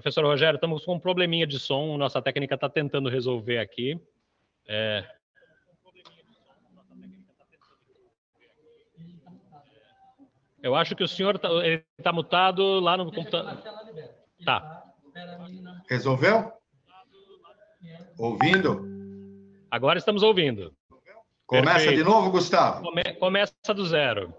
[0.00, 4.00] Professor Rogério, estamos com um probleminha de som, nossa técnica está tentando resolver aqui.
[4.66, 5.04] É...
[10.62, 11.50] Eu acho que o senhor está
[12.02, 13.62] tá mutado lá no computador.
[14.42, 14.84] Tá.
[15.86, 16.50] Resolveu?
[18.18, 18.86] Ouvindo?
[19.70, 20.74] Agora estamos ouvindo.
[21.46, 21.98] Começa Perfeito.
[21.98, 22.82] de novo, Gustavo?
[22.84, 24.32] Come, começa do zero.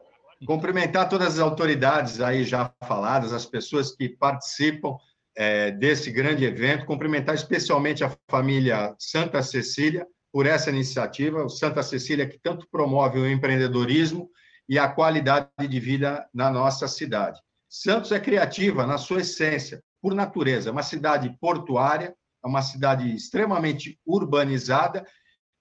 [0.43, 4.97] Cumprimentar todas as autoridades aí já faladas, as pessoas que participam
[5.35, 11.83] é, desse grande evento, cumprimentar especialmente a família Santa Cecília por essa iniciativa, o Santa
[11.83, 14.29] Cecília que tanto promove o empreendedorismo
[14.67, 17.39] e a qualidade de vida na nossa cidade.
[17.69, 23.13] Santos é criativa na sua essência, por natureza, é uma cidade portuária, é uma cidade
[23.13, 25.05] extremamente urbanizada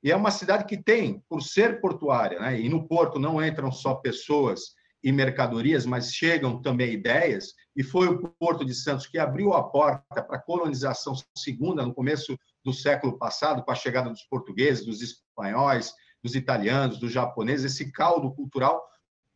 [0.02, 3.70] e é uma cidade que tem, por ser portuária, né, e no porto não entram
[3.70, 9.18] só pessoas e mercadorias, mas chegam também ideias, e foi o Porto de Santos que
[9.18, 14.10] abriu a porta para a colonização segunda no começo do século passado, com a chegada
[14.10, 15.92] dos portugueses, dos espanhóis,
[16.22, 18.82] dos italianos, dos japoneses, esse caldo cultural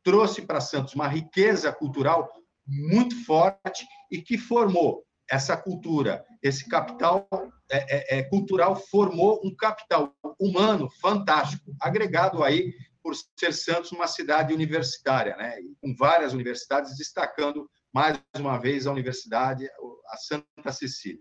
[0.02, 2.30] trouxe para Santos uma riqueza cultural
[2.66, 7.26] muito forte e que formou essa cultura, esse capital
[7.70, 14.06] é, é, é cultural formou um capital humano fantástico, agregado aí por ser Santos uma
[14.06, 15.58] cidade universitária, né?
[15.78, 19.68] com várias universidades, destacando mais uma vez a universidade,
[20.08, 21.20] a Santa Cecília.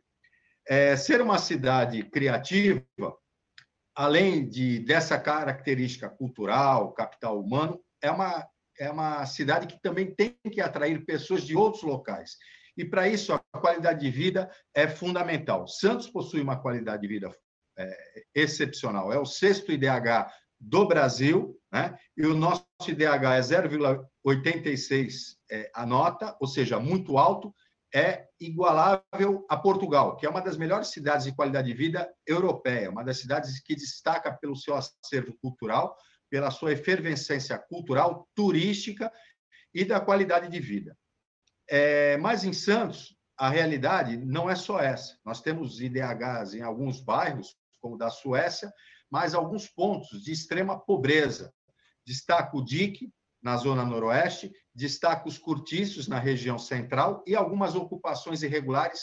[0.66, 2.82] É, ser uma cidade criativa,
[3.94, 8.48] além de dessa característica cultural, capital humano, é uma
[8.80, 12.38] é uma cidade que também tem que atrair pessoas de outros locais.
[12.76, 15.68] E para isso a qualidade de vida é fundamental.
[15.68, 17.32] Santos possui uma qualidade de vida
[17.78, 19.14] é, excepcional.
[19.14, 21.98] É o sexto IDH do Brasil, né?
[22.16, 27.54] e o nosso IDH é 0,86 é, a nota, ou seja, muito alto,
[27.94, 32.90] é igualável a Portugal, que é uma das melhores cidades de qualidade de vida europeia,
[32.92, 35.98] uma das cidades que destaca pelo seu acervo cultural,
[36.30, 39.12] pela sua efervescência cultural, turística
[39.74, 40.96] e da qualidade de vida.
[41.68, 45.18] É, mas em Santos, a realidade não é só essa.
[45.26, 48.72] Nós temos IDHs em alguns bairros, como da Suécia,
[49.10, 51.54] mas alguns pontos de extrema pobreza.
[52.06, 58.42] Destaco o DIC, na zona noroeste, destaco os cortiços na região central e algumas ocupações
[58.42, 59.02] irregulares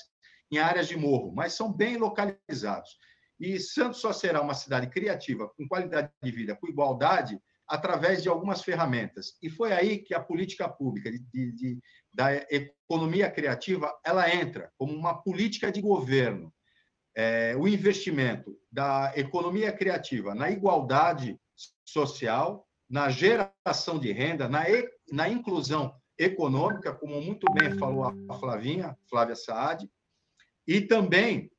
[0.51, 2.98] em áreas de morro, mas são bem localizados.
[3.38, 8.28] E Santos só será uma cidade criativa, com qualidade de vida, com igualdade, através de
[8.28, 9.38] algumas ferramentas.
[9.40, 11.78] E foi aí que a política pública de, de, de,
[12.12, 16.53] da economia criativa ela entra como uma política de governo
[17.16, 21.38] é, o investimento da economia criativa na igualdade
[21.84, 24.64] social, na geração de renda, na,
[25.12, 29.88] na inclusão econômica, como muito bem falou a Flavinha, Flávia Saad,
[30.66, 31.51] e também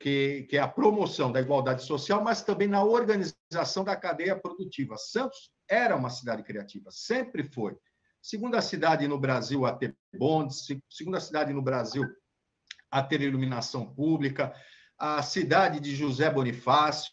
[0.00, 4.96] que, que é a promoção da igualdade social, mas também na organização da cadeia produtiva.
[4.96, 7.76] Santos era uma cidade criativa, sempre foi.
[8.22, 12.04] Segunda cidade no Brasil a ter bondes, segunda cidade no Brasil
[12.90, 14.54] a ter iluminação pública,
[14.98, 17.12] a cidade de José Bonifácio,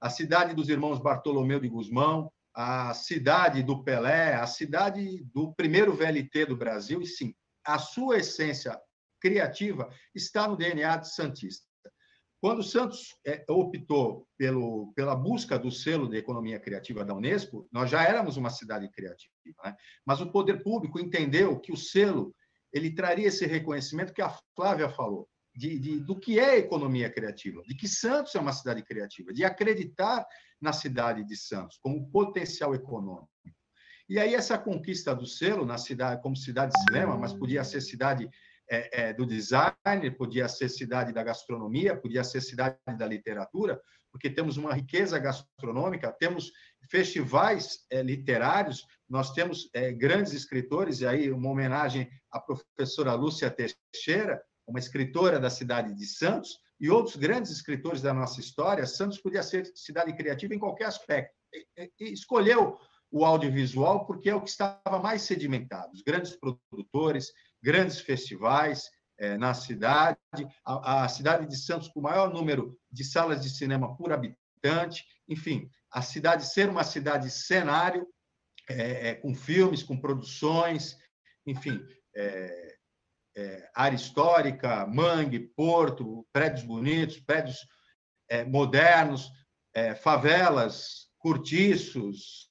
[0.00, 5.94] a cidade dos irmãos Bartolomeu de Guzmão, a cidade do Pelé, a cidade do primeiro
[5.94, 8.80] VLT do Brasil, e sim, a sua essência
[9.20, 11.66] criativa está no DNA de Santista.
[12.40, 17.90] Quando Santos é, optou pelo, pela busca do selo de economia criativa da Unesco, nós
[17.90, 19.76] já éramos uma cidade criativa, né?
[20.06, 22.34] mas o poder público entendeu que o selo
[22.72, 27.62] ele traria esse reconhecimento que a Flávia falou de, de, do que é economia criativa,
[27.62, 30.26] de que Santos é uma cidade criativa, de acreditar
[30.60, 33.28] na cidade de Santos como potencial econômico.
[34.08, 37.80] E aí essa conquista do selo na cidade como cidade de cinema, mas podia ser
[37.80, 38.28] cidade
[38.68, 43.80] é, é, do design, podia ser cidade da gastronomia, podia ser cidade da literatura,
[44.10, 46.52] porque temos uma riqueza gastronômica, temos
[46.90, 53.50] festivais é, literários, nós temos é, grandes escritores, e aí uma homenagem à professora Lúcia
[53.50, 58.86] Teixeira, uma escritora da cidade de Santos, e outros grandes escritores da nossa história.
[58.86, 61.34] Santos podia ser cidade criativa em qualquer aspecto.
[61.52, 62.78] E, e escolheu
[63.10, 65.92] o audiovisual porque é o que estava mais sedimentado.
[65.92, 70.18] Os grandes produtores, grandes festivais é, na cidade,
[70.64, 75.04] a, a cidade de Santos com o maior número de salas de cinema por habitante,
[75.28, 78.06] enfim, a cidade ser uma cidade cenário,
[78.68, 80.98] é, é, com filmes, com produções,
[81.46, 81.80] enfim,
[83.36, 87.58] é, área histórica, mangue, porto, prédios bonitos, prédios
[88.28, 89.30] é, modernos,
[89.74, 92.48] é, favelas, cortiços,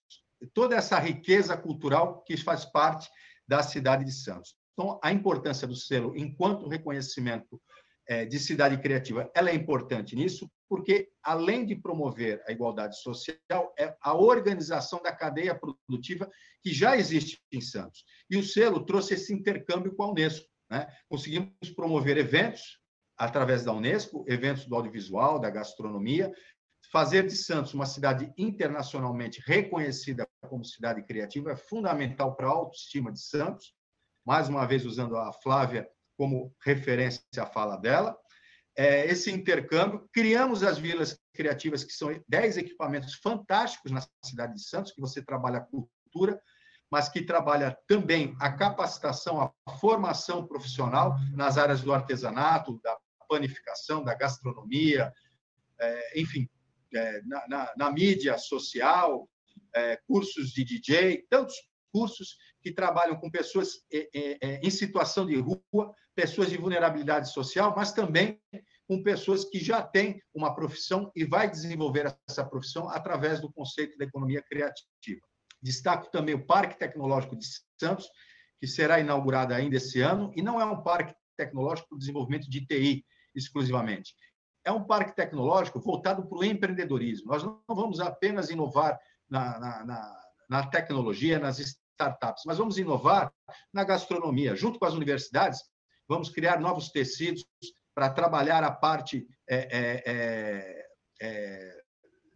[0.54, 3.10] toda essa riqueza cultural que faz parte
[3.48, 4.56] da cidade de Santos.
[4.74, 7.60] Então, a importância do selo enquanto reconhecimento
[8.08, 13.74] é, de cidade criativa, ela é importante nisso, porque, além de promover a igualdade social,
[13.80, 16.30] é a organização da cadeia produtiva
[16.62, 18.04] que já existe em Santos.
[18.30, 20.46] E o selo trouxe esse intercâmbio com a Unesco.
[20.70, 20.88] Né?
[21.08, 22.80] Conseguimos promover eventos
[23.18, 26.34] através da Unesco, eventos do audiovisual, da gastronomia,
[26.92, 33.12] fazer de Santos uma cidade internacionalmente reconhecida como cidade criativa é fundamental para a autoestima
[33.12, 33.74] de Santos.
[34.26, 38.18] Mais uma vez, usando a Flávia como referência à fala dela.
[38.78, 44.64] É, esse intercâmbio, criamos as vilas criativas, que são 10 equipamentos fantásticos na cidade de
[44.64, 46.42] Santos, que você trabalha cultura,
[46.92, 54.04] mas que trabalha também a capacitação, a formação profissional nas áreas do artesanato, da panificação,
[54.04, 55.12] da gastronomia,
[55.80, 56.48] é, enfim,
[56.94, 59.28] é, na, na, na, mídia social,
[59.74, 61.56] é, cursos de DJ, tantos
[61.92, 68.42] cursos que trabalham com pessoas em situação de rua, pessoas de vulnerabilidade social, mas também
[68.88, 73.98] com pessoas que já têm uma profissão e vai desenvolver essa profissão através do conceito
[73.98, 75.22] da economia criativa.
[75.62, 77.46] Destaco também o Parque Tecnológico de
[77.80, 78.10] Santos,
[78.60, 82.50] que será inaugurado ainda esse ano, e não é um parque tecnológico para o desenvolvimento
[82.50, 84.16] de TI exclusivamente.
[84.64, 87.28] É um parque tecnológico voltado para o empreendedorismo.
[87.28, 89.00] Nós não vamos apenas inovar
[89.30, 93.32] na, na, na, na tecnologia, nas startups, mas vamos inovar
[93.74, 94.56] na gastronomia.
[94.56, 95.62] Junto com as universidades,
[96.08, 97.46] vamos criar novos tecidos
[97.94, 100.86] para trabalhar a parte é, é, é,
[101.22, 101.86] é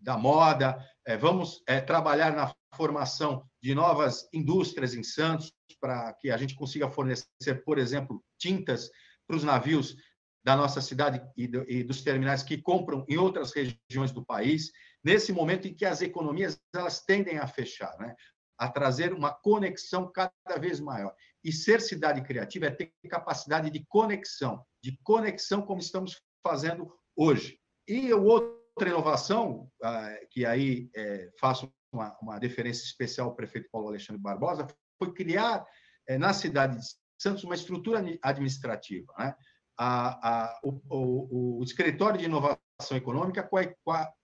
[0.02, 5.52] da moda, é, vamos é, trabalhar na formação de novas indústrias em Santos,
[5.82, 8.90] para que a gente consiga fornecer, por exemplo, tintas
[9.28, 9.98] para os navios
[10.46, 14.72] da nossa cidade e, do, e, dos terminais que compram em outras regiões do país,
[15.04, 18.16] nesse momento em que as economias elas tendem a fechar, né?
[18.58, 21.14] a trazer uma conexão cada vez maior.
[21.44, 27.60] E ser cidade criativa é ter capacidade de conexão, de conexão como estamos fazendo hoje.
[27.86, 33.36] E o outro Outra inovação, ah, que aí é, faço uma, uma deferência especial ao
[33.36, 34.68] prefeito Paulo Alexandre Barbosa,
[34.98, 35.66] foi criar
[36.08, 36.86] é, na cidade de
[37.22, 39.14] Santos uma estrutura administrativa.
[39.20, 39.36] Né?
[39.78, 43.66] A, a, o, o, o, escritório de inovação econômica com a,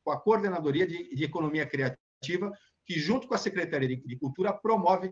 [0.01, 2.49] com a coordenadoria de, de, economia criativa,
[2.85, 5.11] que junto com a Secretaria de, de Cultura promove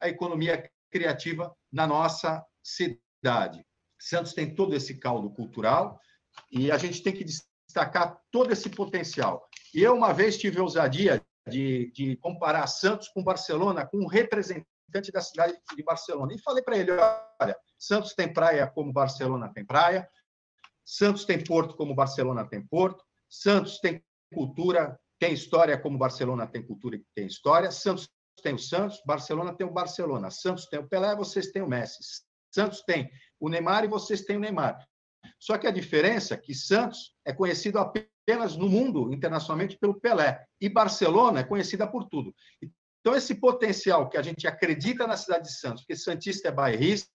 [0.00, 3.66] a economia criativa na nossa cidade.
[3.98, 5.98] Santos tem todo esse caldo cultural
[6.52, 7.24] e a gente tem que
[7.74, 9.48] destacar todo esse potencial.
[9.74, 15.10] Eu, uma vez, tive a ousadia de, de comparar Santos com Barcelona, com um representante
[15.12, 16.32] da cidade de Barcelona.
[16.32, 20.08] E falei para ele: olha, Santos tem praia como Barcelona tem praia,
[20.84, 24.02] Santos tem porto como Barcelona tem porto, Santos tem
[24.32, 28.08] cultura, tem história como Barcelona tem cultura e tem história, Santos
[28.42, 31.98] tem o Santos, Barcelona tem o Barcelona, Santos tem o Pelé, vocês têm o Messi.
[32.52, 33.10] Santos tem
[33.40, 34.78] o Neymar e vocês têm o Neymar.
[35.38, 40.44] Só que a diferença é que Santos é conhecido apenas no mundo, internacionalmente, pelo Pelé,
[40.60, 42.34] e Barcelona é conhecida por tudo.
[43.00, 47.10] Então, esse potencial que a gente acredita na cidade de Santos, porque Santista é bairrista,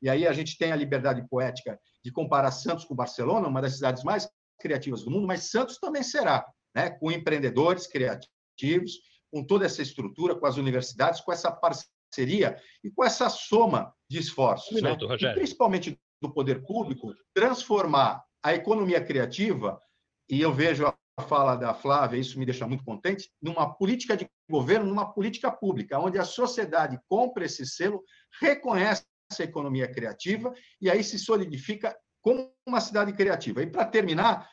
[0.00, 3.74] e aí a gente tem a liberdade poética de comparar Santos com Barcelona, uma das
[3.74, 4.28] cidades mais
[4.60, 6.90] criativas do mundo, mas Santos também será, né?
[6.90, 9.00] com empreendedores criativos,
[9.32, 14.18] com toda essa estrutura, com as universidades, com essa parceria e com essa soma de
[14.18, 14.70] esforços.
[14.70, 15.34] Um minuto, né?
[15.34, 19.80] principalmente do poder público transformar a economia criativa,
[20.28, 24.28] e eu vejo a fala da Flávia, isso me deixa muito contente, numa política de
[24.50, 28.02] governo, numa política pública, onde a sociedade compra esse selo,
[28.40, 29.04] reconhece
[29.38, 33.62] a economia criativa e aí se solidifica como uma cidade criativa.
[33.62, 34.48] E para terminar,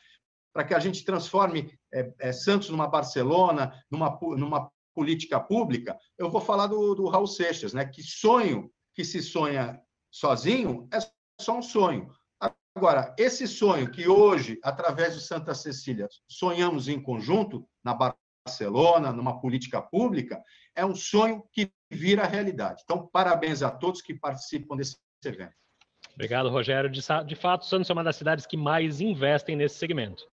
[0.52, 6.30] para que a gente transforme é, é, Santos numa Barcelona, numa, numa política pública, eu
[6.30, 7.84] vou falar do, do Raul Seixas, né?
[7.84, 10.98] que sonho que se sonha sozinho é
[11.42, 12.10] só um sonho.
[12.74, 19.40] Agora, esse sonho que hoje, através de Santa Cecília, sonhamos em conjunto, na Barcelona, numa
[19.40, 20.42] política pública,
[20.74, 22.80] é um sonho que vira realidade.
[22.84, 25.52] Então, parabéns a todos que participam desse evento.
[26.14, 26.90] Obrigado, Rogério.
[26.90, 30.24] De, de fato, Santos é uma das cidades que mais investem nesse segmento.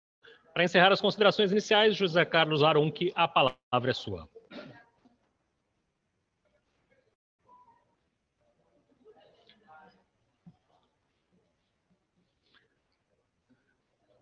[0.54, 4.28] Para encerrar as considerações iniciais, José Carlos Arunque, a palavra é sua.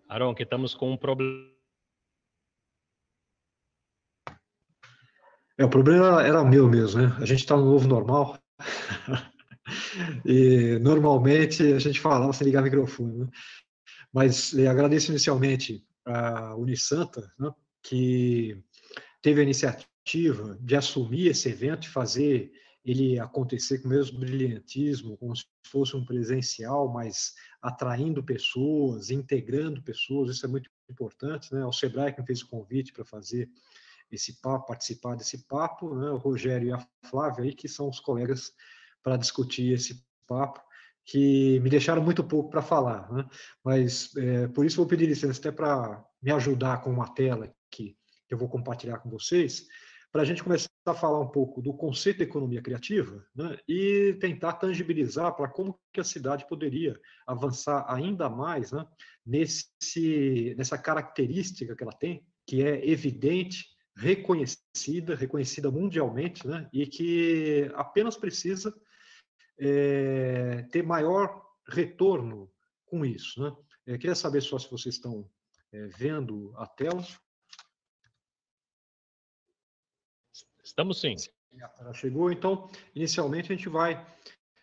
[0.10, 1.52] Aronque, estamos com um problema.
[5.58, 7.16] É, o problema era meu mesmo, né?
[7.20, 8.40] A gente está no novo normal.
[10.26, 13.28] e normalmente a gente falava sem ligar o microfone, né?
[14.14, 17.52] Mas eh, agradeço inicialmente a Unisanta, né,
[17.84, 18.64] que
[19.22, 22.52] teve a iniciativa de assumir esse evento e fazer
[22.88, 29.84] ele acontecer com o mesmo brilhantismo, como se fosse um presencial, mas atraindo pessoas, integrando
[29.84, 31.66] pessoas, isso é muito importante, né?
[31.66, 33.50] O Sebrae que fez o convite para fazer
[34.10, 36.10] esse papo, participar desse papo, né?
[36.12, 38.54] O Rogério e a Flávia aí, que são os colegas
[39.04, 40.62] para discutir esse papo,
[41.04, 43.26] que me deixaram muito pouco para falar, né?
[43.66, 47.98] Mas é, por isso vou pedir licença até para me ajudar com uma tela que
[48.30, 49.68] eu vou compartilhar com vocês,
[50.18, 54.18] para a gente começar a falar um pouco do conceito de economia criativa né, e
[54.20, 58.84] tentar tangibilizar para como que a cidade poderia avançar ainda mais né,
[59.24, 67.72] nesse, nessa característica que ela tem, que é evidente, reconhecida, reconhecida mundialmente, né, e que
[67.76, 68.76] apenas precisa
[69.60, 72.52] é, ter maior retorno
[72.88, 73.40] com isso.
[73.40, 73.56] Né.
[73.86, 75.30] Eu queria saber só se vocês estão
[75.72, 77.06] é, vendo a tela.
[80.78, 81.16] Estamos sim.
[81.80, 84.06] Ela chegou, então, inicialmente a gente vai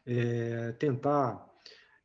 [0.07, 1.45] é, tentar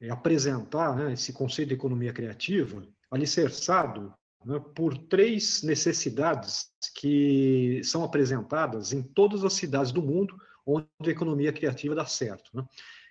[0.02, 2.82] é, apresentar né, esse conceito de economia criativa
[3.12, 4.12] alicerçado
[4.44, 10.36] né, por três necessidades que são apresentadas em todas as cidades do mundo
[10.66, 12.50] onde a economia criativa dá certo.
[12.52, 12.66] Né?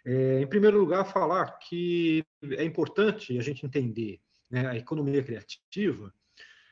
[0.04, 4.18] É, em primeiro lugar, falar que é importante a gente entender
[4.50, 6.12] né, a economia criativa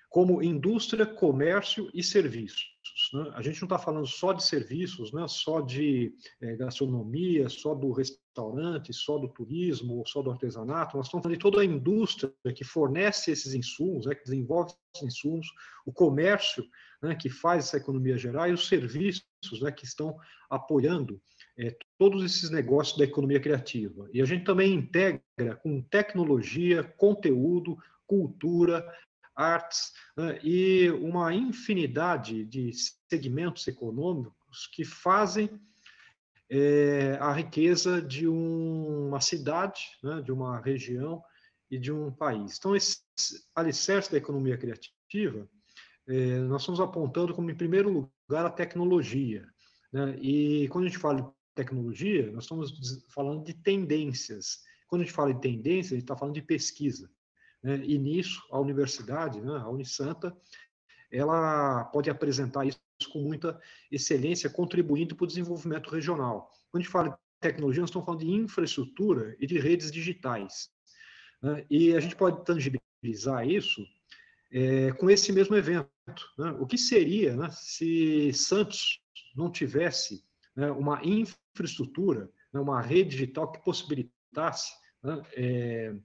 [0.08, 2.75] como indústria, comércio e serviços.
[3.12, 3.30] Né?
[3.34, 5.26] A gente não está falando só de serviços, né?
[5.28, 10.96] só de é, gastronomia, só do restaurante, só do turismo, só do artesanato.
[10.96, 14.14] Nós estamos falando de toda a indústria que fornece esses insumos, né?
[14.14, 15.46] que desenvolve esses insumos,
[15.84, 16.64] o comércio
[17.02, 17.14] né?
[17.14, 19.24] que faz essa economia gerar e os serviços
[19.62, 19.70] né?
[19.72, 20.16] que estão
[20.50, 21.20] apoiando
[21.58, 24.08] é, todos esses negócios da economia criativa.
[24.12, 27.76] E a gente também integra com tecnologia, conteúdo,
[28.06, 28.86] cultura,
[29.36, 32.72] artes né, e uma infinidade de
[33.08, 35.60] segmentos econômicos que fazem
[36.48, 41.22] é, a riqueza de um, uma cidade, né, de uma região
[41.70, 42.56] e de um país.
[42.56, 42.98] Então, esse
[43.54, 45.48] alicerce da economia criativa,
[46.08, 47.90] é, nós estamos apontando como, em primeiro
[48.28, 49.46] lugar, a tecnologia.
[49.92, 54.60] Né, e quando a gente fala de tecnologia, nós estamos falando de tendências.
[54.86, 57.10] Quando a gente fala de tendência, a gente está falando de pesquisa.
[57.66, 57.82] Né?
[57.84, 60.32] E nisso, a universidade, né, a Unisanta,
[61.10, 62.78] ela pode apresentar isso
[63.12, 63.60] com muita
[63.90, 66.52] excelência, contribuindo para o desenvolvimento regional.
[66.70, 70.70] Quando a gente fala de tecnologia, nós estamos falando de infraestrutura e de redes digitais.
[71.42, 71.66] Né?
[71.68, 73.84] E a gente pode tangibilizar isso
[74.52, 75.90] é, com esse mesmo evento.
[76.38, 76.56] Né?
[76.60, 79.00] O que seria né, se Santos
[79.34, 85.96] não tivesse né, uma infraestrutura, né, uma rede digital que possibilitasse né, é,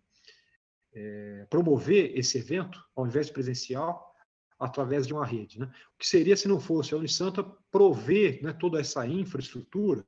[0.93, 4.11] é, promover esse evento, ao invés de presencial,
[4.59, 5.59] através de uma rede.
[5.59, 5.65] Né?
[5.95, 10.05] O que seria se não fosse a Unisanta prover né, toda essa infraestrutura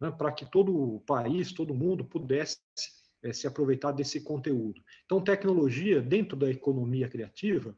[0.00, 2.58] né, para que todo o país, todo mundo pudesse
[3.22, 4.82] é, se aproveitar desse conteúdo.
[5.04, 7.76] Então, tecnologia, dentro da economia criativa,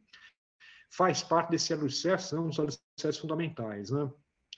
[0.90, 3.90] faz parte desse alicerce, né, um dos alicerces fundamentais.
[3.90, 4.10] Né?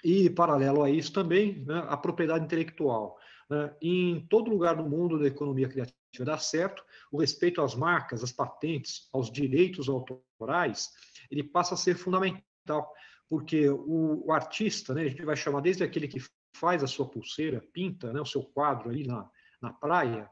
[0.05, 3.19] E, paralelo a isso, também né, a propriedade intelectual.
[3.49, 3.75] Né?
[3.81, 8.33] Em todo lugar do mundo da economia criativa, dá certo, o respeito às marcas, às
[8.33, 10.91] patentes, aos direitos autorais,
[11.31, 12.93] ele passa a ser fundamental,
[13.29, 16.21] porque o, o artista, né, a gente vai chamar desde aquele que
[16.57, 19.29] faz a sua pulseira, pinta né, o seu quadro ali na,
[19.61, 20.31] na praia,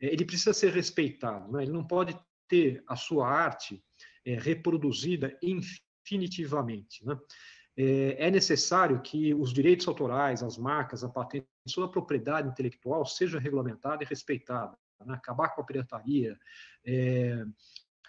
[0.00, 1.62] é, ele precisa ser respeitado, né?
[1.62, 2.18] ele não pode
[2.48, 3.82] ter a sua arte
[4.24, 7.04] é, reproduzida infinitivamente.
[7.04, 7.18] Né?
[7.76, 13.04] É, é necessário que os direitos autorais, as marcas, a patente, toda a propriedade intelectual
[13.06, 15.14] seja regulamentada e respeitada né?
[15.14, 16.38] acabar com a pirataria,
[16.84, 17.44] é,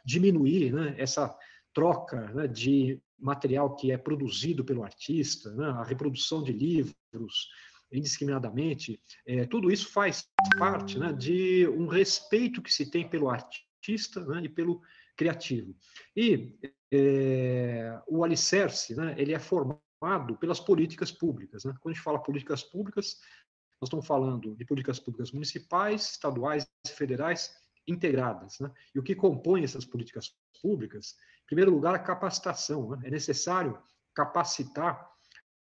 [0.06, 1.36] diminuir né, essa
[1.74, 7.50] troca né, de material que é produzido pelo artista, né, a reprodução de livros
[7.92, 10.28] indiscriminadamente, é, tudo isso faz
[10.58, 14.82] parte né, de um respeito que se tem pelo artista né, e pelo
[15.16, 15.76] criativo.
[16.16, 16.58] E
[16.92, 21.64] é, o alicerce, ele é formado pelas políticas públicas.
[21.64, 21.74] Né?
[21.80, 23.20] Quando a gente fala políticas públicas,
[23.84, 27.54] nós estamos falando de políticas públicas municipais, estaduais e federais
[27.86, 28.58] integradas.
[28.62, 28.72] Né?
[28.96, 32.92] E o que compõe essas políticas públicas, em primeiro lugar, a capacitação.
[32.92, 33.02] Né?
[33.04, 33.78] É necessário
[34.16, 35.06] capacitar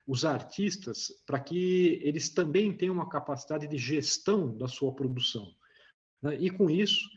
[0.07, 5.53] os artistas para que eles também tenham uma capacidade de gestão da sua produção.
[6.21, 6.37] Né?
[6.39, 7.09] E, com isso,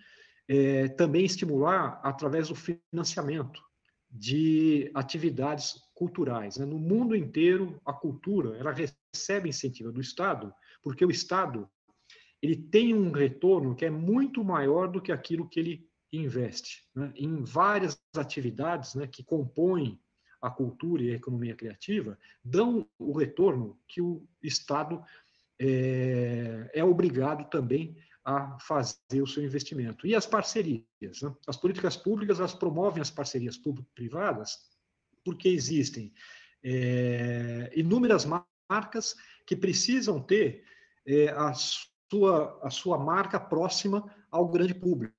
[0.48, 3.62] é, também estimular através do financiamento
[4.10, 6.56] de atividades culturais.
[6.56, 6.66] Né?
[6.66, 10.52] No mundo inteiro, a cultura ela recebe incentivo do Estado,
[10.86, 11.68] porque o Estado
[12.40, 17.12] ele tem um retorno que é muito maior do que aquilo que ele investe né?
[17.16, 20.00] em várias atividades né, que compõem
[20.40, 25.02] a cultura e a economia criativa, dão o retorno que o Estado
[25.58, 30.06] é, é obrigado também a fazer o seu investimento.
[30.06, 30.86] E as parcerias?
[31.20, 31.34] Né?
[31.48, 34.56] As políticas públicas elas promovem as parcerias público-privadas
[35.24, 36.14] porque existem
[36.62, 38.24] é, inúmeras
[38.68, 40.64] marcas que precisam ter
[41.06, 45.14] é, a, sua, a sua marca próxima ao grande público.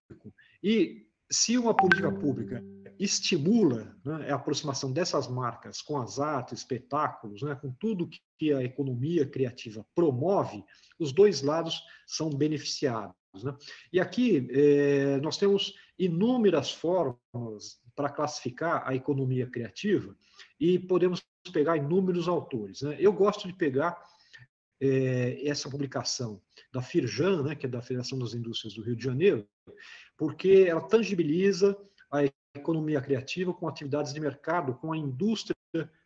[0.62, 2.64] E se uma política pública
[3.00, 8.64] estimula né, a aproximação dessas marcas com as artes, espetáculos, né, com tudo que a
[8.64, 10.64] economia criativa promove,
[11.00, 13.16] os dois lados são beneficiados.
[13.44, 13.56] Né?
[13.94, 20.16] E aqui é, nós temos inúmeras formas para classificar a economia criativa
[20.60, 22.82] e podemos pegar inúmeros autores.
[22.82, 22.96] Né?
[23.00, 24.02] Eu gosto de pegar
[24.80, 29.04] é, essa publicação da Firjan, né, que é da Federação das Indústrias do Rio de
[29.04, 29.48] Janeiro,
[30.18, 31.78] porque ela tangibiliza
[32.12, 32.24] a
[32.56, 35.56] economia criativa com atividades de mercado, com a indústria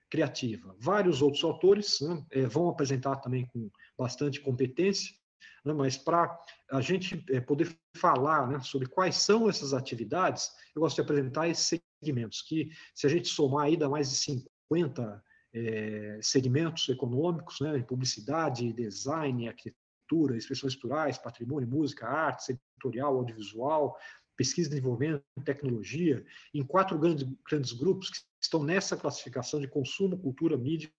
[0.09, 0.75] criativa.
[0.77, 5.15] Vários outros autores né, é, vão apresentar também com bastante competência,
[5.63, 6.37] né, mas para
[6.69, 11.47] a gente é, poder falar né, sobre quais são essas atividades, eu gosto de apresentar
[11.47, 17.59] esses segmentos, que se a gente somar aí dá mais de 50 é, segmentos econômicos,
[17.59, 23.97] né, em publicidade, design, arquitetura, expressões plurais, patrimônio, música, arte, editorial, audiovisual,
[24.35, 30.17] pesquisa e desenvolvimento, tecnologia, em quatro grandes, grandes grupos que estão nessa classificação de consumo,
[30.17, 30.91] cultura, mídia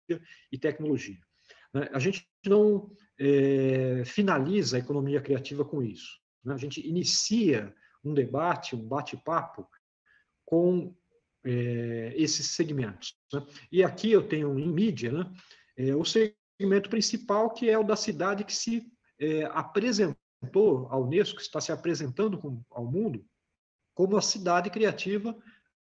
[0.50, 1.18] e tecnologia.
[1.74, 1.88] Né?
[1.92, 6.20] A gente não é, finaliza a economia criativa com isso.
[6.44, 6.55] Né?
[6.55, 7.74] A gente inicia
[8.05, 9.66] um debate, um bate-papo
[10.44, 10.94] com
[11.45, 13.16] é, esses segmentos.
[13.32, 13.45] Né?
[13.70, 15.32] E aqui eu tenho em mídia né,
[15.76, 18.86] é, o segmento principal, que é o da cidade que se
[19.18, 23.24] é, apresentou à Unesco, que está se apresentando com, ao mundo,
[23.95, 25.36] como a cidade criativa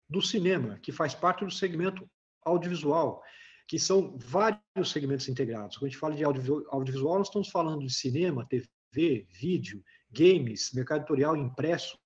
[0.09, 2.09] do cinema, que faz parte do segmento
[2.44, 3.22] audiovisual,
[3.66, 5.76] que são vários segmentos integrados.
[5.76, 11.01] Quando a gente fala de audiovisual, nós estamos falando de cinema, TV, vídeo, games, mercado
[11.01, 11.99] editorial impresso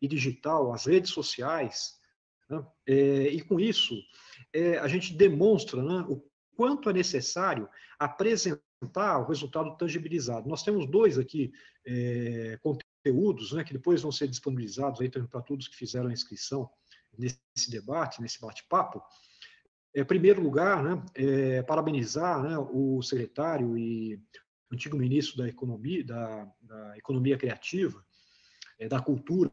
[0.00, 1.98] e digital, as redes sociais.
[2.48, 2.64] Né?
[2.86, 3.94] É, e com isso,
[4.52, 6.22] é, a gente demonstra né, o
[6.56, 7.68] quanto é necessário
[7.98, 10.48] apresentar o resultado tangibilizado.
[10.48, 11.52] Nós temos dois aqui
[11.86, 16.70] é, conteúdos né, que depois vão ser disponibilizados para todos que fizeram a inscrição
[17.16, 19.02] nesse debate, nesse bate-papo.
[19.94, 24.20] É, em primeiro lugar, né, é, parabenizar né, o secretário e
[24.70, 28.04] antigo ministro da Economia, da, da Economia Criativa,
[28.78, 29.52] é, da Cultura,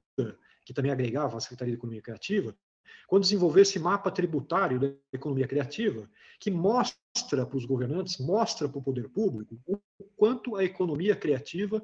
[0.65, 2.55] que também agregava a Secretaria de Economia Criativa,
[3.07, 6.09] quando desenvolveu esse mapa tributário da economia criativa,
[6.39, 9.79] que mostra para os governantes, mostra para o poder público o
[10.15, 11.83] quanto a economia criativa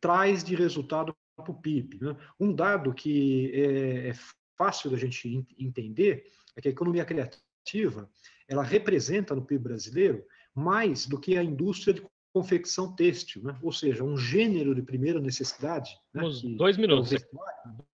[0.00, 1.98] traz de resultado para o PIB.
[2.00, 2.16] Né?
[2.38, 4.14] Um dado que é, é
[4.56, 8.08] fácil da gente entender é que a economia criativa
[8.48, 10.24] ela representa no PIB brasileiro
[10.54, 13.58] mais do que a indústria de confecção têxtil, né?
[13.62, 15.90] ou seja, um gênero de primeira necessidade.
[16.12, 16.22] Né?
[16.56, 17.12] dois minutos.
[17.12, 17.18] É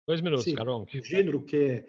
[0.07, 0.83] dois minutos, Sim, Carol.
[0.83, 1.87] Um gênero que é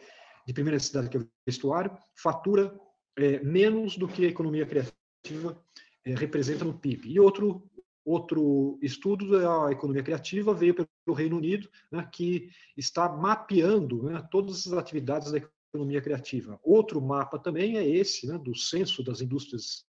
[0.47, 2.73] de primeira necessidade, que é o vestuário, fatura
[3.17, 5.61] é, menos do que a economia criativa
[6.05, 7.11] é, representa no PIB.
[7.11, 7.69] E outro
[8.07, 14.65] Outro estudo da economia criativa veio pelo Reino Unido, né, que está mapeando né, todas
[14.65, 15.39] as atividades da
[15.73, 16.57] economia criativa.
[16.63, 19.85] Outro mapa também é esse, né, do censo das indústrias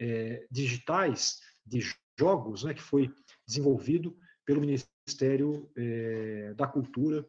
[0.00, 1.80] é, digitais de
[2.18, 3.08] jogos, né, que foi
[3.46, 7.24] desenvolvido pelo Ministério é, da Cultura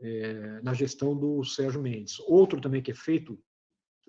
[0.00, 2.18] é, na gestão do Sérgio Mendes.
[2.20, 3.38] Outro também que é feito,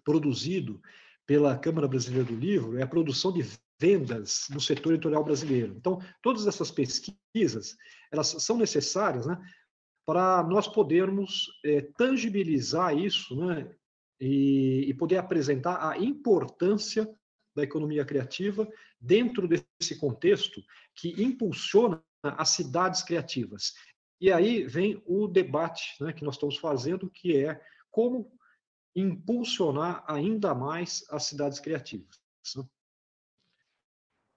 [0.03, 0.81] produzido
[1.25, 3.45] pela Câmara Brasileira do Livro, é a produção de
[3.79, 5.73] vendas no setor editorial brasileiro.
[5.75, 7.75] Então, todas essas pesquisas,
[8.11, 9.37] elas são necessárias, né,
[10.05, 13.69] para nós podermos é, tangibilizar isso, né,
[14.19, 17.07] e, e poder apresentar a importância
[17.55, 18.67] da economia criativa
[18.99, 20.61] dentro desse contexto
[20.95, 23.73] que impulsiona as cidades criativas.
[24.19, 27.61] E aí vem o debate né, que nós estamos fazendo, que é
[27.91, 28.31] como
[28.95, 32.19] impulsionar ainda mais as cidades criativas.
[32.55, 32.63] Né?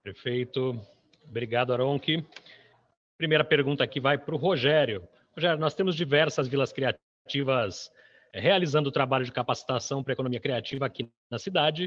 [0.03, 0.79] Perfeito.
[1.25, 2.25] Obrigado, Aronque.
[3.17, 5.07] Primeira pergunta aqui vai para o Rogério.
[5.35, 7.91] Rogério, nós temos diversas vilas criativas
[8.33, 11.87] eh, realizando trabalho de capacitação para a economia criativa aqui na cidade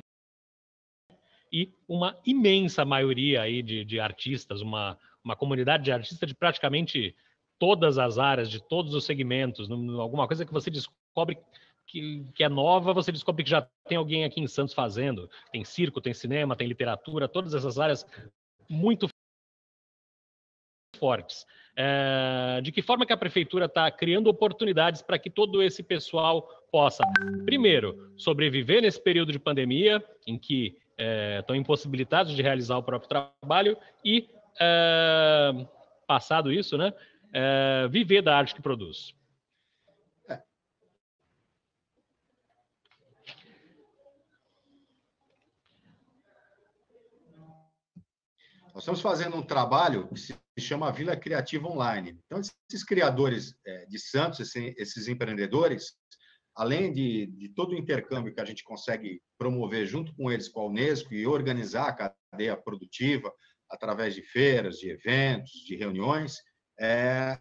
[1.51, 7.15] e uma imensa maioria aí de, de artistas, uma, uma comunidade de artistas de praticamente
[7.63, 11.37] todas as áreas, de todos os segmentos, alguma coisa que você descobre
[11.87, 15.29] que, que, é nova, você descobre que já tem alguém aqui em Santos fazendo.
[15.49, 18.05] Tem circo, tem cinema, tem literatura, todas essas áreas
[18.69, 19.07] muito
[20.97, 21.45] fortes.
[21.73, 26.45] É, de que forma que a prefeitura está criando oportunidades para que todo esse pessoal
[26.69, 27.01] possa,
[27.45, 33.07] primeiro, sobreviver nesse período de pandemia, em que é, estão impossibilitados de realizar o próprio
[33.07, 34.27] trabalho, e,
[34.59, 35.65] é,
[36.05, 36.93] passado isso, né,
[37.33, 39.13] é, viver da arte que produz.
[48.73, 52.19] Nós estamos fazendo um trabalho que se chama Vila Criativa Online.
[52.25, 55.93] Então, esses criadores é, de Santos, esses empreendedores,
[56.55, 60.61] além de, de, todo o intercâmbio que a gente consegue promover junto com eles, com
[60.61, 63.31] a Unesco, e organizar a cadeia produtiva
[63.69, 66.37] através de feiras, de eventos, de reuniões,
[66.79, 67.37] é,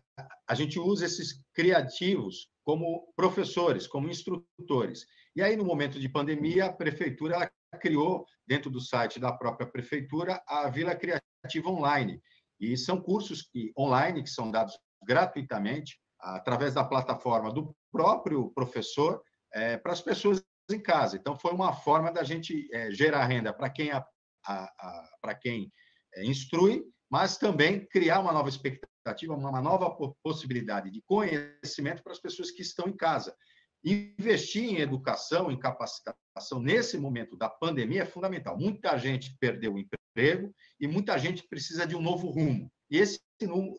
[0.48, 5.06] a gente usa esses criativos como professores, como instrutores.
[5.34, 7.50] E aí, no momento de pandemia, a prefeitura
[7.80, 12.20] criou, dentro do site da própria prefeitura, a Vila Criativa Online.
[12.60, 19.20] E são cursos online que são dados gratuitamente, através da plataforma do próprio professor,
[19.52, 21.16] é, para as pessoas em casa.
[21.16, 24.06] Então, foi uma forma da gente é, gerar renda para quem, a,
[24.46, 25.72] a, a quem
[26.14, 28.91] é, instrui, mas também criar uma nova expectativa,
[29.28, 29.90] uma nova
[30.22, 33.36] possibilidade de conhecimento para as pessoas que estão em casa.
[33.84, 38.56] Investir em educação, em capacitação nesse momento da pandemia é fundamental.
[38.56, 42.70] Muita gente perdeu o emprego e muita gente precisa de um novo rumo.
[42.90, 43.20] E esse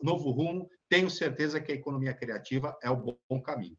[0.02, 3.78] novo rumo, tenho certeza que a economia criativa é o bom caminho.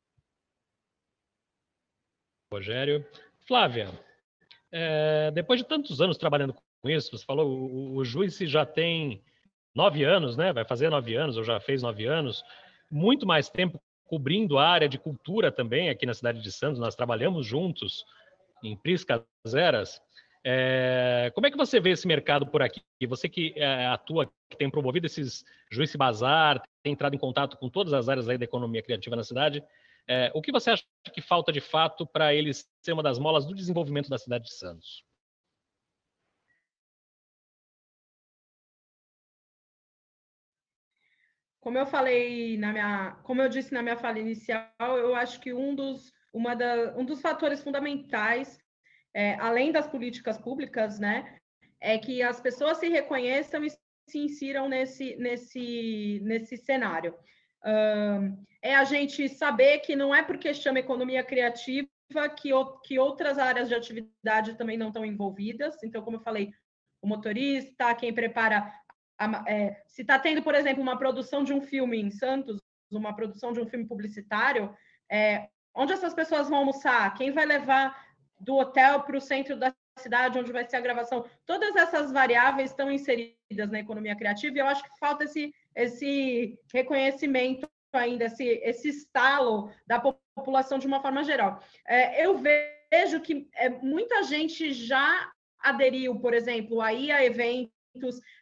[2.51, 3.05] Rogério.
[3.47, 3.91] Flávia,
[4.71, 9.23] é, depois de tantos anos trabalhando com isso, você falou, o, o juiz já tem
[9.75, 10.53] nove anos, né?
[10.53, 12.43] Vai fazer nove anos, ou já fez nove anos,
[12.89, 16.95] muito mais tempo cobrindo a área de cultura também aqui na cidade de Santos, nós
[16.95, 18.05] trabalhamos juntos
[18.63, 19.23] em Priscas
[19.53, 19.99] Eras.
[20.43, 22.81] É, como é que você vê esse mercado por aqui?
[23.07, 27.67] Você que é, atua, que tem promovido esses Juiz Bazar, tem entrado em contato com
[27.67, 29.63] todas as áreas da economia criativa na cidade,
[30.07, 33.43] é, o que você acha que falta de fato para eles ser uma das molas
[33.45, 35.03] do desenvolvimento da cidade de Santos?
[41.65, 45.51] Como eu falei na minha, como eu disse na minha fala inicial, eu acho que
[45.51, 48.59] um dos, uma da, um dos fatores fundamentais,
[49.15, 51.39] é, além das políticas públicas, né,
[51.81, 57.15] é que as pessoas se reconheçam e se insiram nesse, nesse, nesse cenário.
[58.61, 61.89] É a gente saber que não é porque chama economia criativa
[62.37, 62.51] que,
[62.83, 65.81] que outras áreas de atividade também não estão envolvidas.
[65.83, 66.53] Então, como eu falei,
[67.01, 68.71] o motorista, quem prepara
[69.47, 72.61] é, se está tendo, por exemplo, uma produção de um filme em Santos,
[72.91, 74.75] uma produção de um filme publicitário,
[75.09, 77.13] é, onde essas pessoas vão almoçar?
[77.15, 78.05] Quem vai levar
[78.39, 81.25] do hotel para o centro da cidade, onde vai ser a gravação?
[81.45, 86.57] Todas essas variáveis estão inseridas na economia criativa e eu acho que falta esse, esse
[86.73, 91.61] reconhecimento ainda, esse, esse estalo da população de uma forma geral.
[91.85, 97.74] É, eu vejo que é, muita gente já aderiu, por exemplo, aí a eventos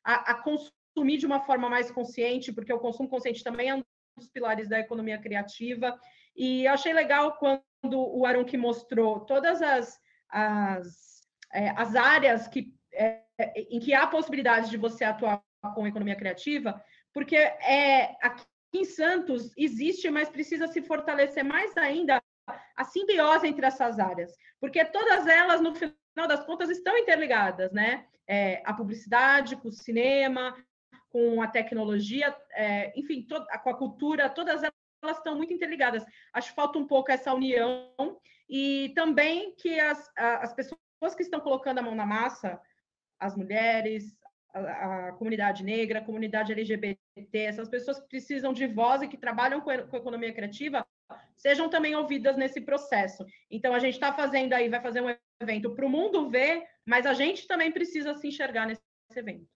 [0.04, 3.84] a, a consumir de uma forma mais consciente, porque o consumo consciente também é um
[4.18, 6.00] dos pilares da economia criativa.
[6.36, 10.00] E eu achei legal quando o Arun mostrou todas as,
[10.30, 11.22] as,
[11.54, 13.24] é, as áreas que, é,
[13.70, 15.44] em que há possibilidade de você atuar
[15.76, 16.82] com economia criativa,
[17.14, 22.22] porque é, aqui em Santos existe, mas precisa se fortalecer mais ainda
[22.76, 28.06] a simbiose entre essas áreas, porque todas elas, no final das contas, estão interligadas, né?
[28.28, 30.56] é, a publicidade, com o cinema,
[31.10, 36.04] com a tecnologia, é, enfim, com a cultura, todas elas estão muito interligadas.
[36.34, 37.92] Acho que falta um pouco essa união
[38.50, 40.80] e também que as, as pessoas
[41.16, 42.60] que estão colocando a mão na massa,
[43.20, 44.18] as mulheres,
[44.54, 46.98] a, a, comunidade negra, a comunidade LGBT,
[47.34, 50.86] essas pessoas que precisam de voz e que trabalham com, com economia criativa,
[51.36, 53.26] sejam também ouvidas nesse processo.
[53.50, 57.06] Então, a gente está fazendo aí, vai fazer um evento para o mundo ver, mas
[57.06, 58.82] a gente também precisa se enxergar nesse
[59.16, 59.48] evento.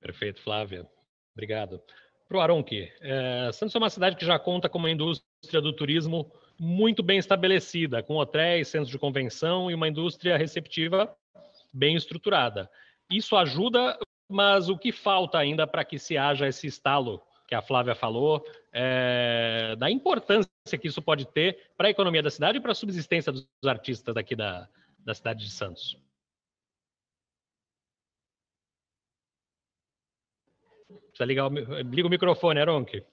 [0.00, 0.86] Perfeito, Flávia.
[1.32, 1.82] Obrigado.
[2.28, 2.92] para o Aronque.
[3.00, 7.18] É, Santos é uma cidade que já conta com uma indústria do turismo muito bem
[7.18, 11.14] estabelecida, com hotéis, centros de convenção e uma indústria receptiva
[11.72, 12.70] bem estruturada.
[13.10, 13.98] Isso ajuda,
[14.28, 18.44] mas o que falta ainda para que se haja esse estalo que a Flávia falou,
[18.72, 20.50] é, da importância
[20.80, 24.14] que isso pode ter para a economia da cidade e para a subsistência dos artistas
[24.14, 24.68] daqui da,
[24.98, 25.96] da cidade de Santos?
[30.88, 33.04] Precisa ligar o, liga o microfone, Aronque.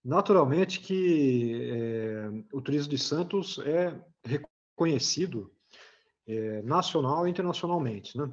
[0.05, 5.55] Naturalmente que é, o turismo de Santos é reconhecido
[6.27, 8.19] é, nacional e internacionalmente.
[8.19, 8.28] Né?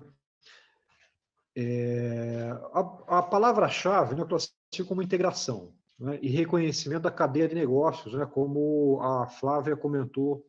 [1.61, 7.55] É, a, a palavra-chave né, eu classifico como integração né, e reconhecimento da cadeia de
[7.55, 10.45] negócios, né, como a Flávia comentou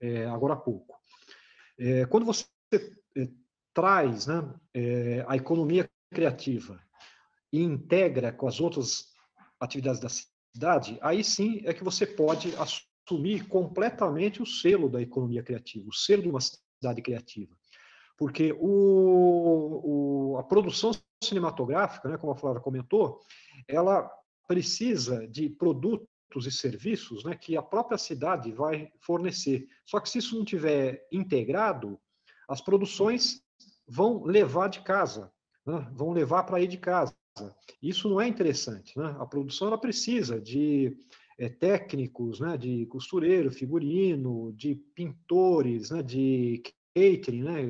[0.00, 0.96] é, agora há pouco.
[1.78, 3.28] É, quando você é,
[3.72, 6.82] traz né, é, a economia criativa
[7.52, 9.04] e integra com as outras
[9.60, 15.44] atividades da cidade, aí sim é que você pode assumir completamente o selo da economia
[15.44, 17.56] criativa, o selo de uma cidade criativa.
[18.16, 23.20] Porque o, o, a produção cinematográfica, né, como a Flávia comentou,
[23.68, 24.10] ela
[24.46, 29.68] precisa de produtos e serviços né, que a própria cidade vai fornecer.
[29.84, 31.98] Só que se isso não tiver integrado,
[32.48, 33.42] as produções
[33.86, 35.32] vão levar de casa,
[35.66, 37.14] né, vão levar para aí de casa.
[37.82, 38.98] Isso não é interessante.
[38.98, 39.14] Né?
[39.18, 40.96] A produção ela precisa de
[41.38, 46.62] é, técnicos, né, de costureiro, figurino, de pintores, né, de
[46.96, 47.60] catering, né,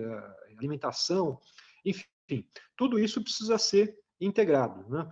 [0.57, 1.41] alimentação,
[1.85, 2.47] enfim,
[2.77, 4.89] tudo isso precisa ser integrado.
[4.89, 5.11] Né?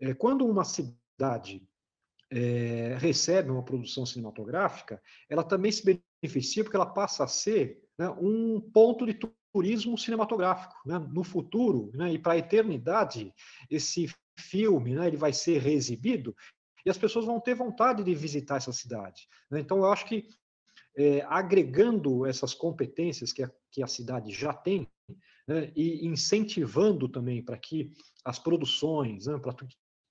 [0.00, 1.66] É, quando uma cidade
[2.30, 8.08] é, recebe uma produção cinematográfica, ela também se beneficia porque ela passa a ser né,
[8.20, 9.18] um ponto de
[9.52, 10.74] turismo cinematográfico.
[10.86, 10.98] Né?
[10.98, 13.32] No futuro, né, e para a eternidade,
[13.70, 16.34] esse filme né, ele vai ser reexibido
[16.84, 19.26] e as pessoas vão ter vontade de visitar essa cidade.
[19.50, 19.60] Né?
[19.60, 20.28] Então, eu acho que
[20.96, 24.88] é, agregando essas competências que a, que a cidade já tem
[25.46, 27.92] né, e incentivando também para que
[28.24, 29.54] as produções, né, para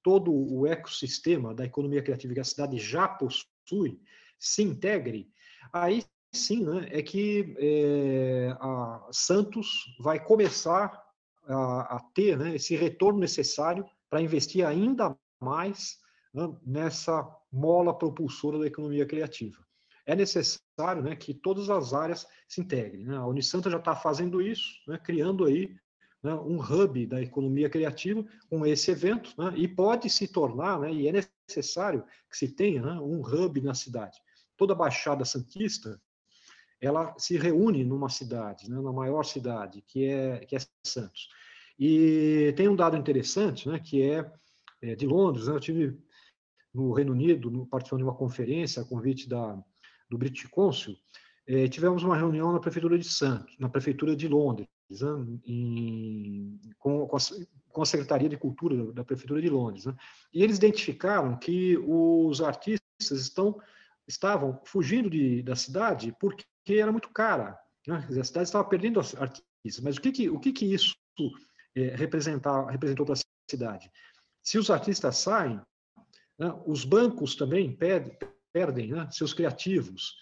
[0.03, 3.99] todo o ecossistema da economia criativa que a cidade já possui,
[4.37, 5.31] se integre,
[5.71, 6.03] aí
[6.33, 8.55] sim, né, é que é,
[9.11, 11.01] Santos vai começar
[11.47, 15.99] a, a ter né, esse retorno necessário para investir ainda mais
[16.33, 19.57] né, nessa mola propulsora da economia criativa.
[20.05, 23.05] É necessário né, que todas as áreas se integrem.
[23.05, 23.15] Né?
[23.15, 25.75] A Unisanta já está fazendo isso, né, criando aí
[26.21, 30.91] né, um hub da economia criativa com esse evento, né, e pode se tornar, né,
[30.91, 34.17] e é necessário que se tenha né, um hub na cidade.
[34.57, 36.01] Toda a Baixada Santista
[36.81, 41.29] ela se reúne numa cidade, né, na maior cidade, que é, que é Santos.
[41.79, 44.31] E tem um dado interessante, né, que é,
[44.81, 45.97] é de Londres, né, eu tive
[46.73, 49.63] no Reino Unido, participando de uma conferência, a convite da,
[50.13, 50.95] do British Council,
[51.45, 57.05] é, tivemos uma reunião na Prefeitura de Santos, na Prefeitura de Londres, né, em, com,
[57.07, 57.19] com, a,
[57.69, 59.85] com, a, Secretaria de Cultura da Prefeitura de Londres.
[59.85, 59.95] Né,
[60.33, 63.59] e eles identificaram que os artistas estão,
[64.07, 67.59] estavam fugindo de, da cidade porque que era muito cara.
[67.85, 68.07] Né?
[68.07, 69.83] A cidade estava perdendo artistas.
[69.83, 70.95] Mas o que, que, o que, que isso
[71.75, 73.91] é, representou para a cidade?
[74.41, 75.59] Se os artistas saem,
[76.39, 78.17] né, os bancos também perdem,
[78.53, 80.15] perdem né, seus criativos,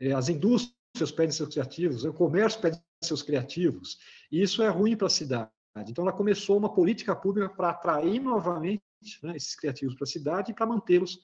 [0.00, 3.98] é, as indústrias perdem seus criativos, o comércio perde seus criativos.
[4.30, 5.50] E isso é ruim para a cidade.
[5.88, 8.82] Então, ela começou uma política pública para atrair novamente
[9.22, 11.18] né, esses criativos para a cidade e para mantê-los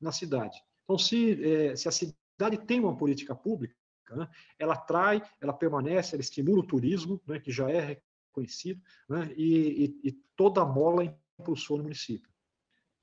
[0.00, 0.58] na cidade.
[0.84, 3.74] Então, se, é, se a cidade tem uma política pública,
[4.10, 4.28] né?
[4.58, 9.84] Ela atrai, ela permanece, ela estimula o turismo, né, que já é reconhecido, né, e,
[10.04, 11.04] e, e, toda a mola
[11.38, 12.30] impulsou no município.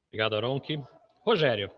[0.09, 0.81] Obrigado, Aronque.
[1.25, 1.71] Rogério,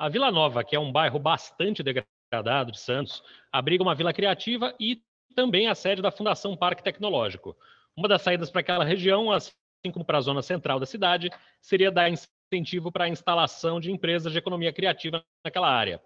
[0.00, 3.22] a Vila Nova, que é um bairro bastante degradado de Santos,
[3.52, 5.02] abriga uma vila criativa e
[5.36, 7.54] também a sede da Fundação Parque Tecnológico.
[7.94, 9.52] Uma das saídas para aquela região, assim
[9.92, 11.28] como para a zona central da cidade,
[11.60, 16.00] seria dar incentivo para a instalação de empresas de economia criativa naquela área.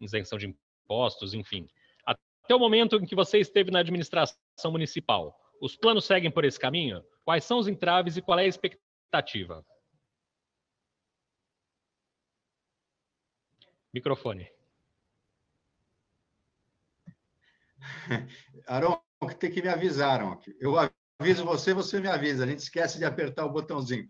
[0.00, 0.56] Isenção de
[0.86, 1.68] impostos, enfim.
[2.06, 4.38] Até o momento em que você esteve na administração
[4.72, 7.04] municipal, os planos seguem por esse caminho?
[7.22, 9.62] Quais são os entraves e qual é a expectativa?
[13.92, 14.50] Microfone.
[18.66, 19.00] Aron,
[19.38, 20.40] tem que me avisar, Aron.
[20.60, 20.74] Eu
[21.20, 22.44] aviso você, você me avisa.
[22.44, 24.08] A gente esquece de apertar o botãozinho.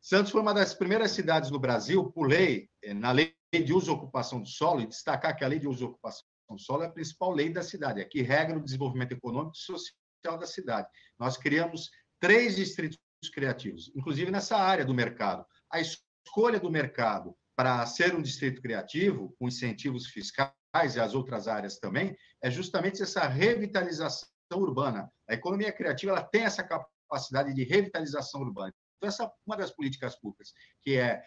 [0.00, 3.90] Santos foi uma das primeiras cidades no Brasil, por lei, eh, na lei de uso
[3.90, 6.84] e ocupação do solo, e destacar que a lei de uso e ocupação o solo
[6.84, 10.46] é a principal lei da cidade, é que regra o desenvolvimento econômico e social da
[10.46, 10.88] cidade.
[11.18, 12.98] Nós criamos três distritos
[13.32, 15.44] criativos, inclusive nessa área do mercado.
[15.70, 20.52] A escolha do mercado para ser um distrito criativo, com incentivos fiscais
[20.94, 25.10] e as outras áreas também, é justamente essa revitalização urbana.
[25.28, 28.72] A economia criativa ela tem essa capacidade de revitalização urbana.
[28.96, 30.52] Então, essa é uma das políticas públicas,
[30.82, 31.22] que é,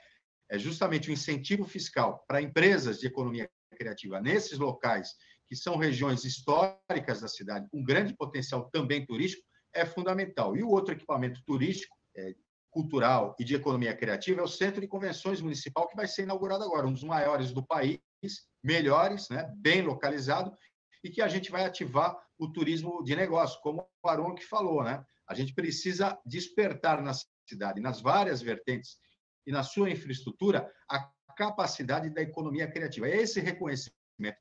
[0.49, 5.15] é justamente o incentivo fiscal para empresas de economia criativa nesses locais,
[5.47, 9.43] que são regiões históricas da cidade, com grande potencial também turístico,
[9.73, 10.55] é fundamental.
[10.55, 12.35] E o outro equipamento turístico, é,
[12.71, 16.63] cultural e de economia criativa é o Centro de Convenções Municipal, que vai ser inaugurado
[16.63, 17.99] agora, um dos maiores do país,
[18.63, 20.51] melhores, né, bem localizado,
[21.03, 24.83] e que a gente vai ativar o turismo de negócio, como o Aron que falou,
[24.83, 25.03] né?
[25.27, 27.11] A gente precisa despertar na
[27.47, 28.97] cidade, nas várias vertentes
[29.45, 33.07] e na sua infraestrutura, a capacidade da economia criativa.
[33.07, 33.95] É esse reconhecimento.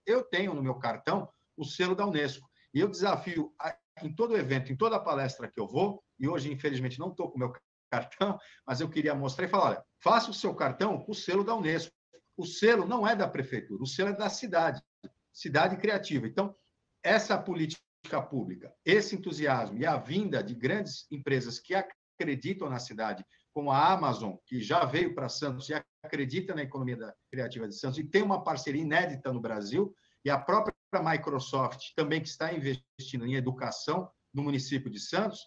[0.04, 4.36] Eu tenho no meu cartão o selo da Unesco, e eu desafio a, em todo
[4.36, 7.52] evento, em toda palestra que eu vou, e hoje, infelizmente, não estou com o meu
[7.90, 11.44] cartão, mas eu queria mostrar e falar: olha, faça o seu cartão com o selo
[11.44, 11.92] da Unesco.
[12.36, 14.80] O selo não é da prefeitura, o selo é da cidade,
[15.32, 16.26] cidade criativa.
[16.26, 16.54] Então,
[17.02, 23.24] essa política pública, esse entusiasmo e a vinda de grandes empresas que acreditam na cidade,
[23.52, 25.74] como a Amazon, que já veio para Santos e
[26.04, 26.96] acredita na economia
[27.30, 29.92] criativa de Santos e tem uma parceria inédita no Brasil,
[30.24, 35.40] e a própria Microsoft também que está investindo em educação no município de Santos,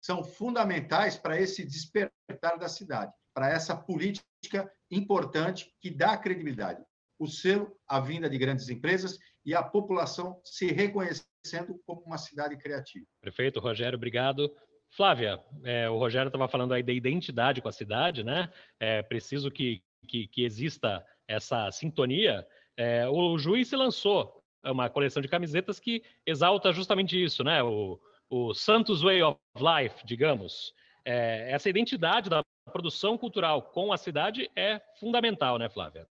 [0.00, 6.82] são fundamentais para esse despertar da cidade, para essa política importante que dá credibilidade.
[7.18, 12.56] O selo, a vinda de grandes empresas e a população se reconhecendo como uma cidade
[12.56, 13.06] criativa.
[13.20, 14.54] Prefeito Rogério, obrigado.
[14.90, 18.52] Flávia, é, o Rogério estava falando aí da identidade com a cidade, né?
[18.78, 22.46] É preciso que, que, que exista essa sintonia.
[22.76, 27.62] É, o Juiz se lançou uma coleção de camisetas que exalta justamente isso, né?
[27.62, 27.98] O,
[28.32, 30.74] o Santos Way of Life, digamos.
[31.04, 32.42] É, essa identidade da
[32.72, 36.08] produção cultural com a cidade é fundamental, né, Flávia?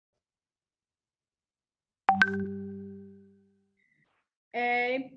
[4.50, 5.10] É,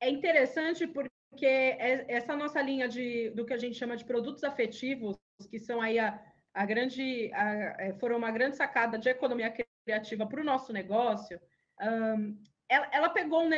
[0.00, 4.44] é interessante porque é, essa nossa linha de, do que a gente chama de produtos
[4.44, 5.16] afetivos,
[5.50, 6.22] que são aí a,
[6.52, 9.50] a grande, a, é, foram uma grande sacada de economia
[9.86, 11.40] criativa para o nosso negócio,
[11.80, 13.50] um, ela, ela, pegou um,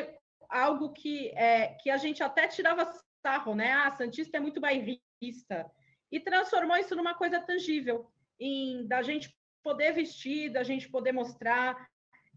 [0.48, 2.90] algo que, é, que a gente até tirava
[3.24, 3.72] sarro, né?
[3.72, 5.70] Ah, Santista é muito bairrista.
[6.10, 11.88] E transformou isso numa coisa tangível, em da gente poder vestir, da gente poder mostrar,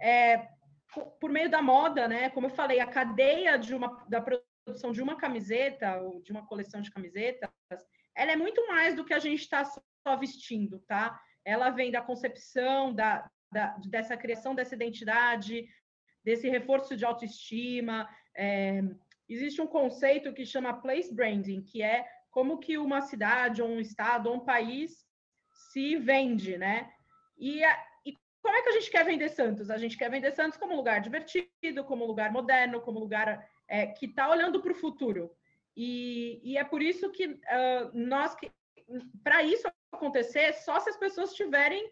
[0.01, 0.47] é,
[1.19, 2.29] por meio da moda, né?
[2.29, 6.45] Como eu falei, a cadeia de uma, da produção de uma camiseta, ou de uma
[6.45, 7.49] coleção de camisetas,
[8.15, 11.19] ela é muito mais do que a gente está só vestindo, tá?
[11.45, 15.67] Ela vem da concepção, da, da, dessa criação dessa identidade,
[16.27, 18.05] desse reforço de autoestima.
[18.35, 18.83] É,
[19.29, 23.79] existe um conceito que chama place branding, que é como que uma cidade, ou um
[23.79, 25.07] estado, ou um país
[25.71, 26.91] se vende, né?
[27.37, 27.61] E,
[28.05, 29.69] e como é que a gente quer vender Santos?
[29.69, 34.07] A gente quer vender Santos como lugar divertido, como lugar moderno, como lugar é, que
[34.07, 35.31] está olhando para o futuro.
[35.77, 37.37] E, e, é por isso que uh,
[37.93, 38.35] nós,
[39.23, 41.89] para isso acontecer, só se as pessoas estiverem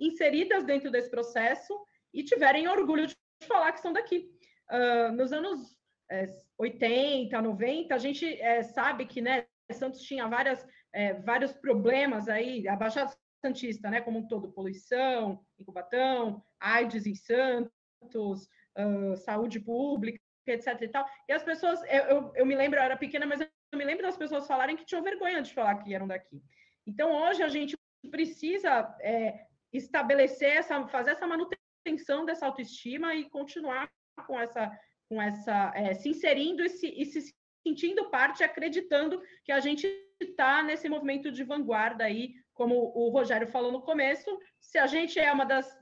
[0.00, 1.78] inseridas dentro desse processo
[2.14, 4.30] e tiverem orgulho de falar que são daqui.
[4.70, 5.76] Uh, nos anos
[6.10, 6.26] é,
[6.58, 12.68] 80, 90, a gente é, sabe que né, Santos tinha várias, é, vários problemas aí,
[12.68, 13.12] a Baixada
[13.44, 18.48] Santista, né, como um todo, poluição em Cubatão, AIDS em Santos,
[18.78, 21.06] uh, saúde pública, etc e tal.
[21.28, 24.02] E as pessoas, eu, eu, eu, me lembro, eu era pequena, mas eu me lembro
[24.02, 26.42] das pessoas falarem que tinham vergonha de falar que eram daqui.
[26.86, 27.76] Então, hoje a gente
[28.10, 33.90] precisa é, estabelecer essa, fazer essa manutenção manutenção dessa autoestima e continuar
[34.26, 34.70] com essa,
[35.08, 37.34] com essa é, se inserindo e se, e se
[37.66, 39.86] sentindo parte, acreditando que a gente
[40.20, 45.18] está nesse movimento de vanguarda aí, como o Rogério falou no começo, se a gente
[45.18, 45.76] é uma das,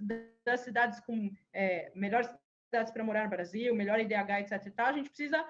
[0.44, 2.28] das cidades com é, melhores
[2.66, 4.74] cidades para morar no Brasil, melhor IDH, etc.
[4.74, 5.44] Tal, a gente precisa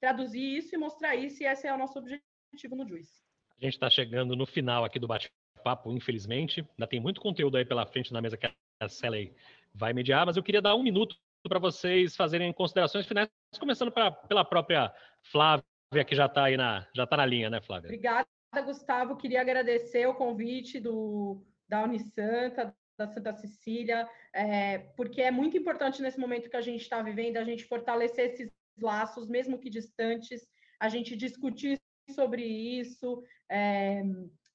[0.00, 3.22] traduzir isso e mostrar isso, e esse é o nosso objetivo no Juiz.
[3.60, 6.60] A gente está chegando no final aqui do bate-papo, infelizmente.
[6.60, 8.46] Ainda tem muito conteúdo aí pela frente na mesa que
[8.80, 9.34] a Sally
[9.76, 11.16] vai mediar, mas eu queria dar um minuto
[11.48, 13.28] para vocês fazerem considerações finais,
[13.58, 14.92] começando pra, pela própria
[15.30, 15.64] Flávia,
[16.06, 17.88] que já está aí na, já tá na linha, né, Flávia?
[17.88, 18.26] Obrigada,
[18.64, 19.16] Gustavo.
[19.16, 26.00] Queria agradecer o convite do, da Unisanta, da Santa Cecília, é, porque é muito importante
[26.00, 28.50] nesse momento que a gente está vivendo, a gente fortalecer esses
[28.80, 30.48] laços, mesmo que distantes,
[30.80, 31.78] a gente discutir
[32.10, 33.22] sobre isso.
[33.50, 34.02] É,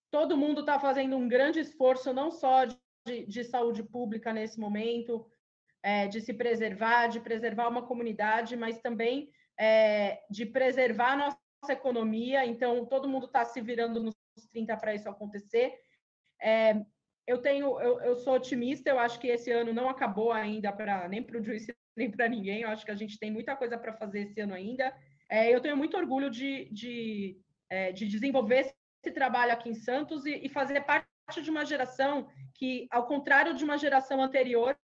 [0.09, 2.75] todo mundo está fazendo um grande esforço, não só de
[3.05, 5.25] de, de saúde pública nesse momento,
[5.83, 9.29] é, de se preservar, de preservar uma comunidade, mas também
[9.59, 11.37] é, de preservar a nossa
[11.69, 12.45] economia.
[12.45, 14.15] Então, todo mundo está se virando nos
[14.51, 15.73] 30 para isso acontecer.
[16.41, 16.81] É,
[17.27, 21.07] eu tenho, eu, eu, sou otimista, eu acho que esse ano não acabou ainda para
[21.07, 22.61] nem para o Juice nem para ninguém.
[22.61, 24.93] Eu acho que a gente tem muita coisa para fazer esse ano ainda.
[25.29, 28.73] É, eu tenho muito orgulho de, de, é, de desenvolver
[29.03, 31.10] esse trabalho aqui em Santos e, e fazer parte
[31.41, 34.77] de uma geração que, ao contrário de uma geração anterior,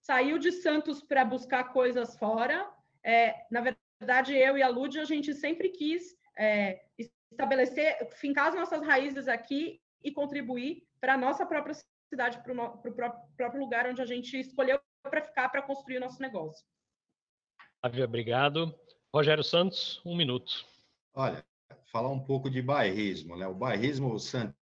[0.00, 2.68] saiu de Santos para buscar coisas fora.
[3.04, 3.60] É, na
[4.00, 6.82] verdade, eu e a Lud, a gente sempre quis é,
[7.30, 11.74] estabelecer, fincar as nossas raízes aqui e contribuir para a nossa própria
[12.10, 16.20] cidade, para o próprio lugar onde a gente escolheu para ficar, para construir o nosso
[16.20, 16.64] negócio.
[17.80, 18.74] Flávia, obrigado.
[19.14, 20.66] Rogério Santos, um minuto.
[21.14, 21.44] Olha,
[21.92, 23.36] falar um pouco de bairrismo.
[23.36, 23.46] Né?
[23.46, 24.57] O bairrismo santista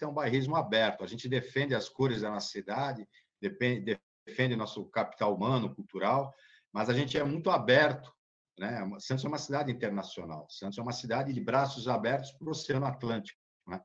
[0.00, 1.04] é um bairrismo aberto.
[1.04, 3.06] A gente defende as cores da nossa cidade,
[3.40, 6.34] defende, defende nosso capital humano, cultural,
[6.72, 8.12] mas a gente é muito aberto.
[8.58, 8.80] Né?
[8.98, 10.46] Santos é uma cidade internacional.
[10.50, 13.40] Santos é uma cidade de braços abertos para o Oceano Atlântico.
[13.66, 13.80] Né?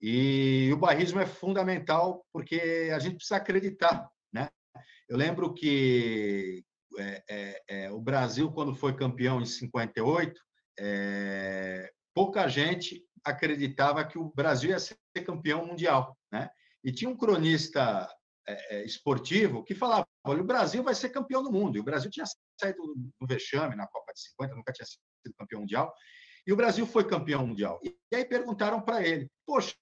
[0.00, 4.10] E o bairrismo é fundamental porque a gente precisa acreditar.
[4.32, 4.48] Né?
[5.08, 6.64] Eu lembro que
[6.98, 10.40] é, é, é, o Brasil, quando foi campeão em 58,
[10.78, 16.16] é, pouca gente acreditava que o Brasil ia ser campeão mundial.
[16.30, 16.48] Né?
[16.84, 18.08] E tinha um cronista
[18.46, 21.76] é, é, esportivo que falava: olha, o Brasil vai ser campeão do mundo.
[21.76, 22.26] E o Brasil tinha
[22.60, 22.82] saído
[23.20, 25.92] do vexame na Copa de 50, nunca tinha sido campeão mundial.
[26.46, 27.80] E o Brasil foi campeão mundial.
[27.84, 29.74] E aí perguntaram para ele: poxa,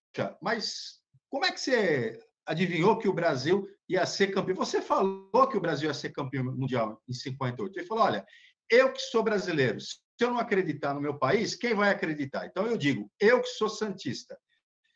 [0.43, 1.01] mas
[1.31, 4.57] como é que você adivinhou que o Brasil ia ser campeão?
[4.57, 7.79] Você falou que o Brasil ia ser campeão mundial em 58.
[7.79, 8.27] Ele falou: olha,
[8.69, 9.79] eu que sou brasileiro,
[10.21, 12.45] se eu não acreditar no meu país, quem vai acreditar?
[12.45, 14.37] Então eu digo: eu que sou santista.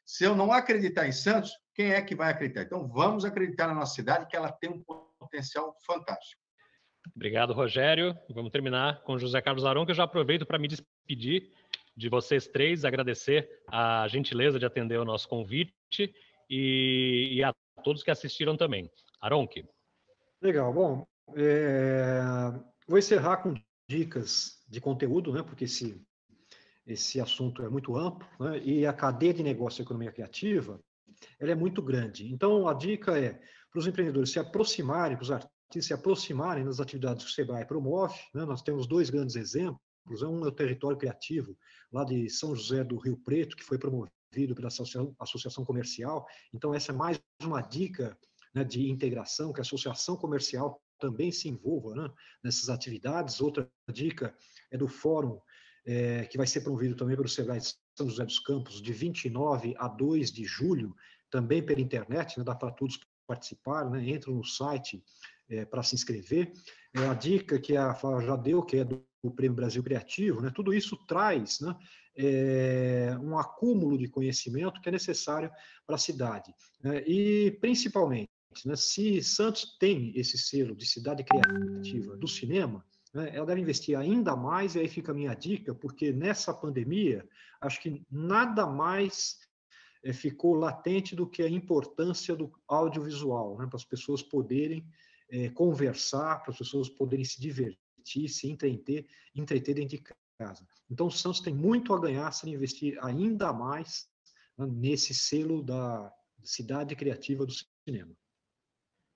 [0.04, 2.60] Se eu não acreditar em Santos, quem é que vai acreditar?
[2.60, 4.84] Então, vamos acreditar na nossa cidade, que ela tem um
[5.18, 6.42] potencial fantástico.
[7.16, 8.14] Obrigado, Rogério.
[8.34, 11.50] Vamos terminar com José Carlos Aron, que eu já aproveito para me despedir
[11.96, 16.14] de vocês três, agradecer a gentileza de atender o nosso convite
[16.50, 17.50] e, e a
[17.82, 18.90] todos que assistiram também.
[19.22, 19.66] Aronque.
[20.42, 20.70] Legal.
[20.70, 22.20] Bom, é...
[22.86, 23.54] vou encerrar com
[23.88, 25.42] dicas de conteúdo, né?
[25.42, 26.00] Porque esse,
[26.86, 28.58] esse assunto é muito amplo, né?
[28.60, 30.80] E a cadeia de negócio da economia criativa
[31.38, 32.30] ela é muito grande.
[32.32, 33.40] Então, a dica é
[33.70, 37.66] para os empreendedores se aproximarem, para os artistas se aproximarem das atividades que o SEBRAE
[37.66, 38.18] promove.
[38.32, 38.44] Né?
[38.44, 39.80] Nós temos dois grandes exemplos.
[40.22, 41.56] Um é o Território Criativo,
[41.90, 46.26] lá de São José do Rio Preto, que foi promovido pela Associação, Comercial.
[46.52, 48.16] Então, essa é mais uma dica
[48.54, 52.10] né, de integração, que a Associação Comercial também se envolva né,
[52.42, 53.40] nessas atividades.
[53.40, 54.34] Outra dica
[54.70, 55.38] é do Fórum,
[55.86, 59.74] é, que vai ser promovido também pelo SEBRAE de São José dos Campos, de 29
[59.76, 60.94] a 2 de julho,
[61.30, 65.02] também pela internet, né, dá para todos participar, né, entram no site
[65.50, 66.52] é, para se inscrever.
[66.94, 69.04] É, a dica que a Flávia já deu, que é do,
[69.34, 71.74] Prêmio Brasil Criativo, né, tudo isso traz né,
[72.14, 75.50] é, um acúmulo de conhecimento que é necessário
[75.86, 76.54] para a cidade.
[76.82, 78.28] Né, e, principalmente,
[78.64, 83.96] né, se Santos tem esse selo de cidade criativa do cinema, né, ela deve investir
[83.96, 87.26] ainda mais, e aí fica a minha dica, porque nessa pandemia,
[87.60, 89.38] acho que nada mais
[90.04, 94.86] é, ficou latente do que a importância do audiovisual, né, para as pessoas poderem
[95.30, 100.04] é, conversar, para as pessoas poderem se divertir, se entreter, entreter dentro de
[100.38, 100.66] casa.
[100.90, 104.08] Então, o Santos tem muito a ganhar se investir ainda mais
[104.58, 106.12] né, nesse selo da
[106.42, 107.52] cidade criativa do
[107.86, 108.14] cinema.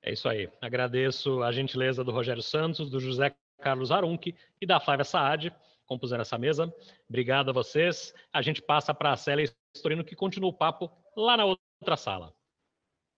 [0.03, 0.49] É isso aí.
[0.61, 5.53] Agradeço a gentileza do Rogério Santos, do José Carlos Arunque e da Flávia Saad,
[5.87, 6.73] compuseram essa mesa.
[7.09, 8.15] Obrigado a vocês.
[8.33, 12.33] A gente passa para a Célia Estorino, que continua o papo lá na outra sala.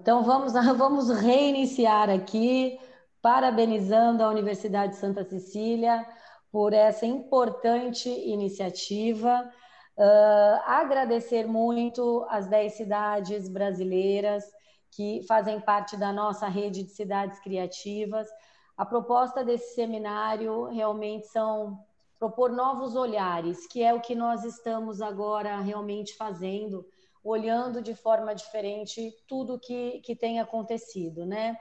[0.00, 2.78] Então vamos, vamos reiniciar aqui,
[3.20, 6.06] parabenizando a Universidade de Santa Cecília
[6.50, 9.52] por essa importante iniciativa.
[9.96, 14.44] Uh, agradecer muito as 10 cidades brasileiras
[14.90, 18.28] que fazem parte da nossa rede de cidades criativas.
[18.76, 21.78] A proposta desse seminário realmente são
[22.18, 26.86] propor novos olhares, que é o que nós estamos agora realmente fazendo,
[27.24, 31.58] olhando de forma diferente tudo que, que tem acontecido, né?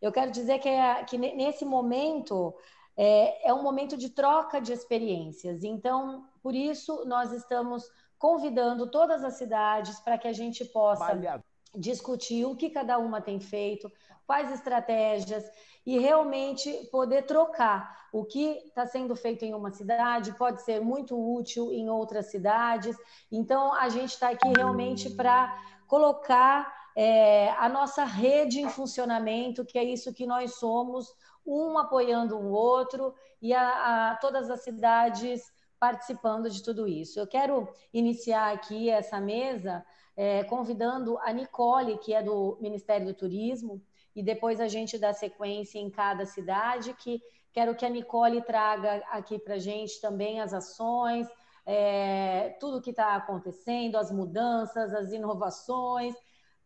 [0.00, 2.54] Eu quero dizer que, é, que nesse momento
[2.96, 5.62] é, é um momento de troca de experiências.
[5.62, 7.84] Então, por isso, nós estamos
[8.18, 11.40] convidando todas as cidades para que a gente possa
[11.74, 13.90] discutir o que cada uma tem feito,
[14.26, 15.44] quais estratégias
[15.84, 21.16] e realmente poder trocar o que está sendo feito em uma cidade pode ser muito
[21.16, 22.96] útil em outras cidades.
[23.30, 25.56] Então a gente está aqui realmente para
[25.86, 31.12] colocar é, a nossa rede em funcionamento, que é isso que nós somos,
[31.46, 37.18] um apoiando o outro e a, a todas as cidades participando de tudo isso.
[37.18, 39.84] Eu quero iniciar aqui essa mesa
[40.22, 43.82] é, convidando a Nicole, que é do Ministério do Turismo,
[44.14, 48.96] e depois a gente dá sequência em cada cidade, que quero que a Nicole traga
[49.10, 51.26] aqui para a gente também as ações,
[51.64, 56.14] é, tudo que está acontecendo, as mudanças, as inovações.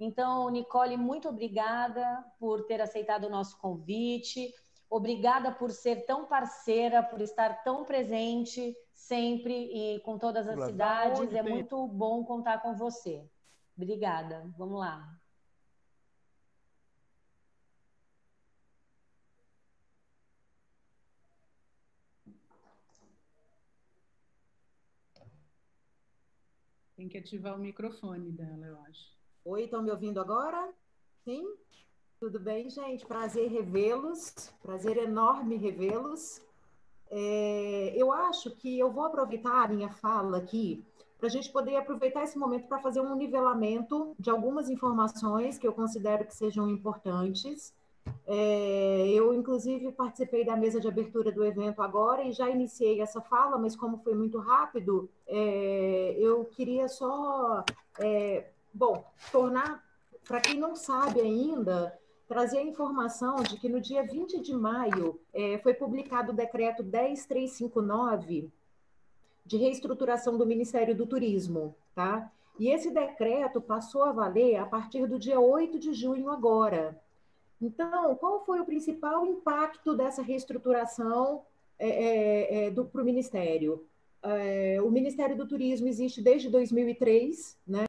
[0.01, 4.53] Então, Nicole, muito obrigada por ter aceitado o nosso convite.
[4.91, 11.33] Obrigada por ser tão parceira, por estar tão presente sempre e com todas as cidades.
[11.33, 13.25] É muito bom contar com você.
[13.77, 14.53] Obrigada.
[14.57, 15.19] Vamos lá.
[26.97, 29.13] Tem que ativar o microfone dela, eu acho.
[29.45, 30.73] Oi, estão me ouvindo agora?
[31.25, 31.45] Sim?
[32.21, 33.05] Tudo bem, gente?
[33.05, 34.33] Prazer revê-los.
[34.63, 36.41] Prazer enorme revê-los.
[37.11, 40.85] É, eu acho que eu vou aproveitar a minha fala aqui
[41.25, 45.67] para a gente poder aproveitar esse momento para fazer um nivelamento de algumas informações que
[45.67, 47.73] eu considero que sejam importantes.
[48.27, 53.23] É, eu, inclusive, participei da mesa de abertura do evento agora e já iniciei essa
[53.23, 57.65] fala, mas como foi muito rápido, é, eu queria só,
[57.99, 59.03] é, bom,
[59.33, 59.83] tornar,
[60.29, 61.99] para quem não sabe ainda,
[62.29, 66.83] trazer a informação de que no dia 20 de maio é, foi publicado o decreto
[66.83, 68.53] 10359
[69.45, 72.31] de reestruturação do Ministério do Turismo, tá?
[72.59, 76.99] E esse decreto passou a valer a partir do dia 8 de junho agora.
[77.61, 81.43] Então, qual foi o principal impacto dessa reestruturação
[81.79, 83.87] é, é, é para o Ministério?
[84.23, 87.85] É, o Ministério do Turismo existe desde 2003, né?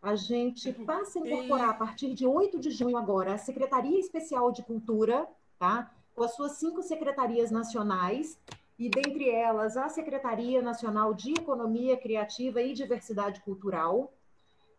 [0.00, 4.52] A gente passa a incorporar a partir de 8 de junho agora a Secretaria Especial
[4.52, 5.26] de Cultura,
[5.58, 5.90] tá?
[6.14, 8.38] Com as suas cinco secretarias nacionais
[8.78, 14.12] e dentre elas a Secretaria Nacional de Economia Criativa e Diversidade Cultural.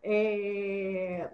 [0.03, 1.31] É...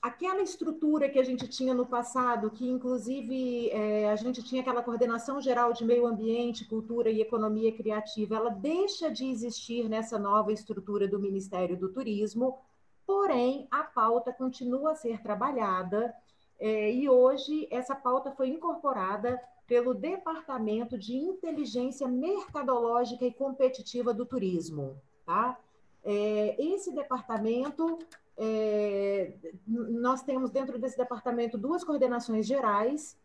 [0.00, 4.80] Aquela estrutura que a gente tinha no passado, que inclusive é, a gente tinha aquela
[4.80, 10.52] coordenação geral de meio ambiente, cultura e economia criativa, ela deixa de existir nessa nova
[10.52, 12.58] estrutura do Ministério do Turismo,
[13.04, 16.14] porém a pauta continua a ser trabalhada
[16.60, 24.24] é, e hoje essa pauta foi incorporada pelo Departamento de Inteligência Mercadológica e Competitiva do
[24.24, 24.96] Turismo.
[25.26, 25.60] Tá?
[26.02, 27.98] É, esse departamento
[28.38, 29.34] é,
[29.66, 33.18] nós temos dentro desse departamento duas coordenações gerais.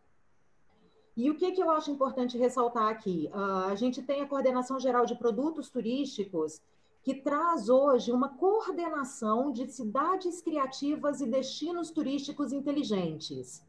[1.16, 3.30] E o que, que eu acho importante ressaltar aqui?
[3.32, 6.60] Uh, a gente tem a coordenação geral de produtos turísticos,
[7.04, 13.64] que traz hoje uma coordenação de cidades criativas e destinos turísticos inteligentes.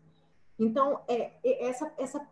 [0.58, 2.26] Então, é, é essa, essa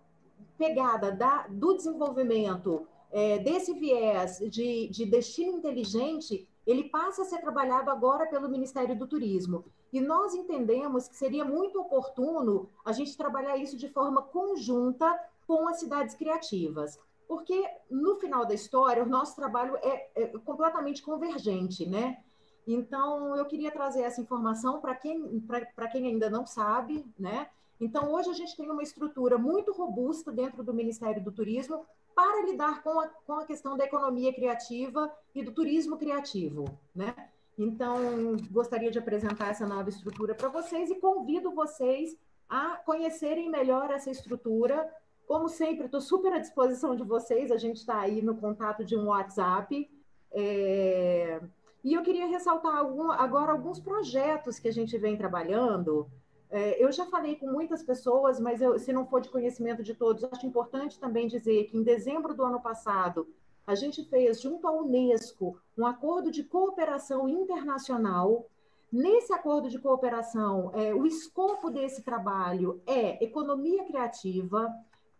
[0.58, 7.40] pegada da, do desenvolvimento é, desse viés de, de destino inteligente ele passa a ser
[7.40, 9.64] trabalhado agora pelo Ministério do Turismo.
[9.92, 15.68] E nós entendemos que seria muito oportuno a gente trabalhar isso de forma conjunta com
[15.68, 16.98] as cidades criativas.
[17.26, 22.18] Porque, no final da história, o nosso trabalho é, é completamente convergente, né?
[22.66, 25.42] Então, eu queria trazer essa informação para quem,
[25.90, 27.48] quem ainda não sabe, né?
[27.82, 31.84] Então, hoje a gente tem uma estrutura muito robusta dentro do Ministério do Turismo
[32.14, 36.64] para lidar com a, com a questão da economia criativa e do turismo criativo,
[36.94, 37.12] né?
[37.59, 42.16] Então, gostaria de apresentar essa nova estrutura para vocês e convido vocês
[42.48, 44.88] a conhecerem melhor essa estrutura.
[45.26, 48.96] Como sempre, estou super à disposição de vocês, a gente está aí no contato de
[48.96, 49.90] um WhatsApp.
[50.30, 51.40] É...
[51.82, 56.09] E eu queria ressaltar algum, agora alguns projetos que a gente vem trabalhando,
[56.52, 59.94] é, eu já falei com muitas pessoas, mas eu, se não for de conhecimento de
[59.94, 63.26] todos, acho importante também dizer que em dezembro do ano passado,
[63.66, 68.46] a gente fez, junto à Unesco, um acordo de cooperação internacional.
[68.92, 74.70] Nesse acordo de cooperação, é, o escopo desse trabalho é economia criativa,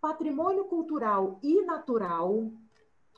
[0.03, 2.51] patrimônio cultural e natural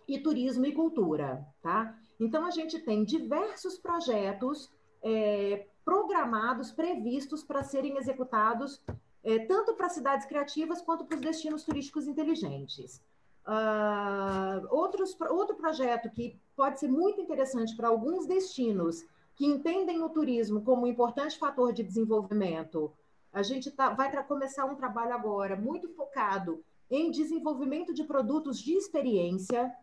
[0.06, 1.98] e turismo e cultura, tá?
[2.20, 4.70] Então, a gente tem diversos projetos
[5.04, 8.82] é, programados, previstos para serem executados
[9.24, 13.00] é, tanto para cidades criativas quanto para os destinos turísticos inteligentes.
[13.46, 19.04] Uh, outros, outro projeto que pode ser muito interessante para alguns destinos
[19.34, 22.92] que entendem o turismo como um importante fator de desenvolvimento,
[23.32, 28.74] a gente tá, vai começar um trabalho agora muito focado em desenvolvimento de produtos de
[28.74, 29.74] experiência,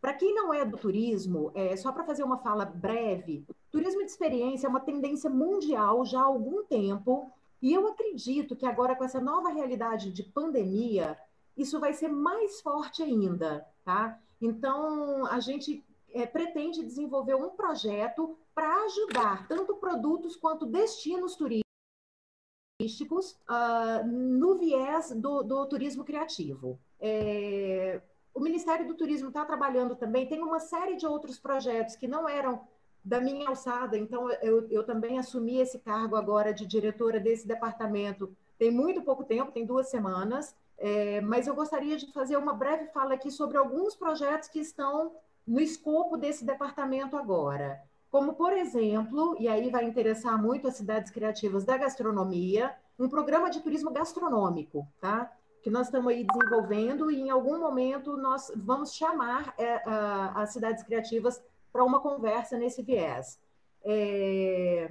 [0.00, 4.10] para quem não é do turismo, é, só para fazer uma fala breve, turismo de
[4.10, 7.30] experiência é uma tendência mundial já há algum tempo,
[7.60, 11.18] e eu acredito que agora, com essa nova realidade de pandemia,
[11.56, 14.18] isso vai ser mais forte ainda, tá?
[14.40, 23.32] Então, a gente é, pretende desenvolver um projeto para ajudar tanto produtos quanto destinos turísticos
[23.48, 26.78] uh, no viés do, do turismo criativo.
[27.00, 28.00] É,
[28.38, 32.28] o Ministério do Turismo está trabalhando também, tem uma série de outros projetos que não
[32.28, 32.60] eram
[33.04, 38.34] da minha alçada, então eu, eu também assumi esse cargo agora de diretora desse departamento
[38.58, 42.86] tem muito pouco tempo, tem duas semanas, é, mas eu gostaria de fazer uma breve
[42.86, 45.12] fala aqui sobre alguns projetos que estão
[45.46, 47.80] no escopo desse departamento agora.
[48.10, 53.48] Como, por exemplo, e aí vai interessar muito as cidades criativas da gastronomia, um programa
[53.48, 55.30] de turismo gastronômico, tá?
[55.68, 60.54] Que nós estamos aí desenvolvendo e em algum momento nós vamos chamar é, a, as
[60.54, 63.38] cidades criativas para uma conversa nesse viés.
[63.84, 64.90] É...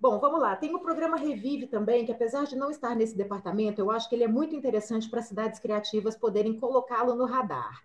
[0.00, 0.56] Bom, vamos lá.
[0.56, 4.14] Tem o programa Revive também, que apesar de não estar nesse departamento, eu acho que
[4.14, 7.84] ele é muito interessante para cidades criativas poderem colocá-lo no radar.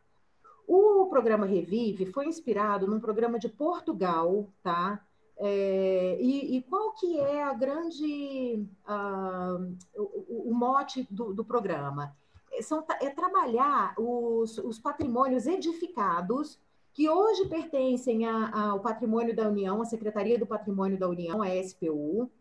[0.65, 5.05] O programa Revive foi inspirado num programa de Portugal, tá?
[5.45, 12.15] É, e, e, qual que é a grande uh, o, o, mote do, do programa?
[12.53, 16.57] É, são, é trabalhar os, os patrimônios edificados
[16.93, 21.49] que hoje pertencem a, ao Patrimônio da União, à Secretaria do Patrimônio da União, a
[21.61, 22.31] SPU,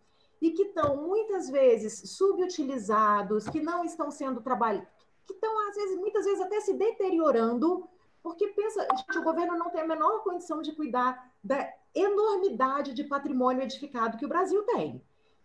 [0.40, 4.88] e que estão muitas vezes subutilizados, que não estão sendo trabalhados,
[5.26, 7.84] que estão, às vezes, muitas vezes até se deteriorando,
[8.22, 13.05] porque pensa, gente, o governo não tem a menor condição de cuidar da enormidade de
[13.05, 15.02] patrimônio edificado que o Brasil tem.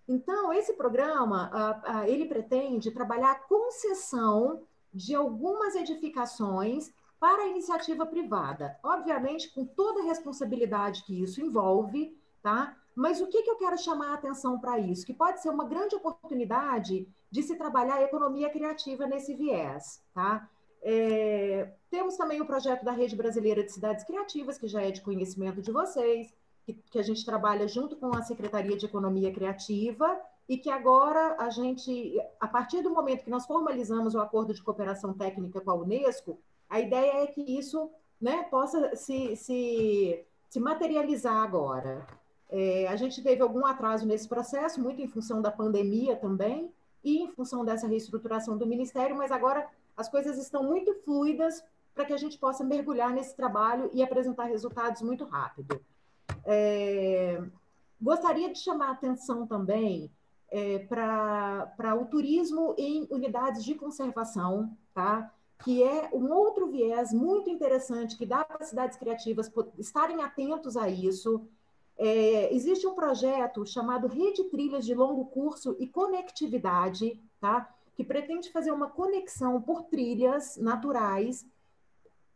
[0.07, 4.61] Então, esse programa, ele pretende trabalhar a concessão
[4.93, 8.79] de algumas edificações para a iniciativa privada.
[8.83, 12.77] Obviamente, com toda a responsabilidade que isso envolve, tá?
[12.95, 15.05] Mas o que, que eu quero chamar a atenção para isso?
[15.05, 20.49] Que pode ser uma grande oportunidade de se trabalhar a economia criativa nesse viés, tá?
[20.81, 25.01] É, temos também o projeto da Rede Brasileira de Cidades Criativas, que já é de
[25.01, 26.33] conhecimento de vocês,
[26.65, 31.35] que, que a gente trabalha junto com a Secretaria de Economia Criativa e que agora
[31.39, 35.71] a gente, a partir do momento que nós formalizamos o acordo de cooperação técnica com
[35.71, 36.39] a Unesco,
[36.69, 37.89] a ideia é que isso
[38.19, 42.05] né, possa se, se, se materializar agora.
[42.49, 46.71] É, a gente teve algum atraso nesse processo, muito em função da pandemia também,
[47.03, 49.67] e em função dessa reestruturação do Ministério, mas agora
[49.97, 51.63] as coisas estão muito fluidas
[51.93, 55.81] para que a gente possa mergulhar nesse trabalho e apresentar resultados muito rápido.
[56.45, 57.43] É,
[57.99, 60.11] gostaria de chamar a atenção também
[60.51, 65.33] é, para o turismo em unidades de conservação, tá?
[65.63, 70.77] que é um outro viés muito interessante que dá para as cidades criativas estarem atentos
[70.77, 71.47] a isso.
[71.97, 77.73] É, existe um projeto chamado Rede Trilhas de Longo Curso e Conectividade, tá?
[77.97, 81.43] Que pretende fazer uma conexão por trilhas naturais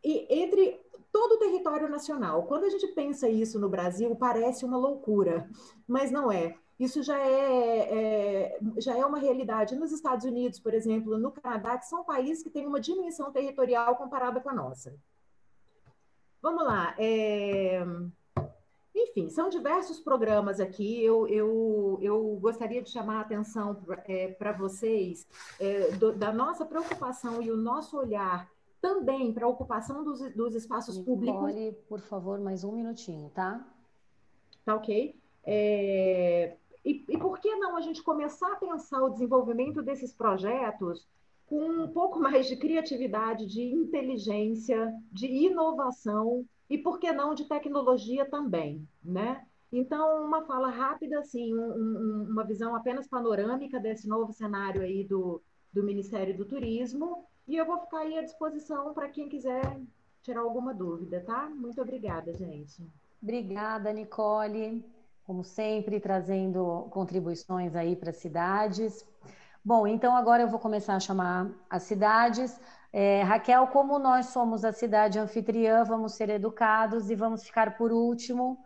[0.02, 0.80] e, entre
[1.12, 2.42] todo o território nacional.
[2.42, 5.48] Quando a gente pensa isso no Brasil, parece uma loucura,
[5.86, 6.56] mas não é.
[6.80, 11.78] Isso já é, é, já é uma realidade nos Estados Unidos, por exemplo, no Canadá,
[11.78, 14.92] que são países que têm uma dimensão territorial comparada com a nossa.
[16.40, 16.92] Vamos lá.
[16.98, 17.86] É...
[18.94, 21.02] Enfim, são diversos programas aqui.
[21.02, 25.26] Eu, eu, eu gostaria de chamar a atenção para é, vocês
[25.58, 28.50] é, do, da nossa preocupação e o nosso olhar
[28.80, 31.84] também para a ocupação dos, dos espaços Nicole, públicos.
[31.88, 33.64] por favor, mais um minutinho, tá?
[34.64, 35.16] Tá ok.
[35.44, 41.06] É, e, e por que não a gente começar a pensar o desenvolvimento desses projetos
[41.46, 46.44] com um pouco mais de criatividade, de inteligência, de inovação
[46.74, 49.44] e, por que não, de tecnologia também, né?
[49.72, 55.04] Então, uma fala rápida, assim, um, um, uma visão apenas panorâmica desse novo cenário aí
[55.04, 55.42] do,
[55.72, 59.80] do Ministério do Turismo, e eu vou ficar aí à disposição para quem quiser
[60.22, 61.48] tirar alguma dúvida, tá?
[61.48, 62.86] Muito obrigada, gente.
[63.22, 64.84] Obrigada, Nicole
[65.24, 69.06] como sempre, trazendo contribuições aí para as cidades.
[69.64, 72.60] Bom, então agora eu vou começar a chamar as cidades.
[72.92, 77.90] É, Raquel, como nós somos a cidade anfitriã, vamos ser educados e vamos ficar por
[77.90, 78.58] último.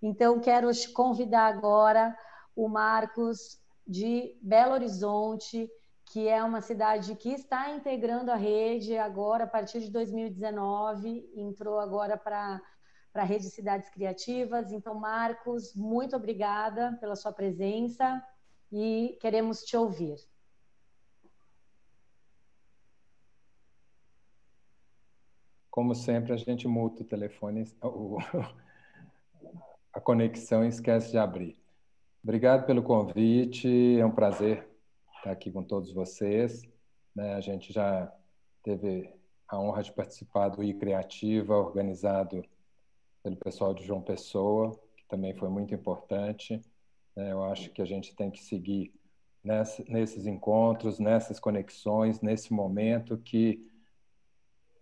[0.00, 2.16] Então, quero convidar agora
[2.54, 5.68] o Marcos de Belo Horizonte,
[6.12, 11.80] que é uma cidade que está integrando a rede agora, a partir de 2019, entrou
[11.80, 12.60] agora para
[13.14, 14.70] a Rede Cidades Criativas.
[14.70, 18.22] Então, Marcos, muito obrigada pela sua presença
[18.70, 20.16] e queremos te ouvir.
[25.72, 27.64] Como sempre, a gente muta o telefone,
[29.90, 31.56] a conexão e esquece de abrir.
[32.22, 34.68] Obrigado pelo convite, é um prazer
[35.16, 36.62] estar aqui com todos vocês.
[37.16, 37.32] Né?
[37.32, 38.12] A gente já
[38.62, 39.14] teve
[39.48, 42.44] a honra de participar do iCriativa, organizado
[43.22, 46.60] pelo pessoal de João Pessoa, que também foi muito importante.
[47.16, 47.32] Né?
[47.32, 48.92] Eu acho que a gente tem que seguir
[49.42, 53.66] nesses encontros, nessas conexões, nesse momento que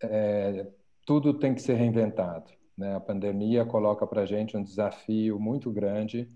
[0.03, 0.67] é,
[1.05, 2.51] tudo tem que ser reinventado.
[2.77, 2.94] Né?
[2.94, 6.31] A pandemia coloca para a gente um desafio muito grande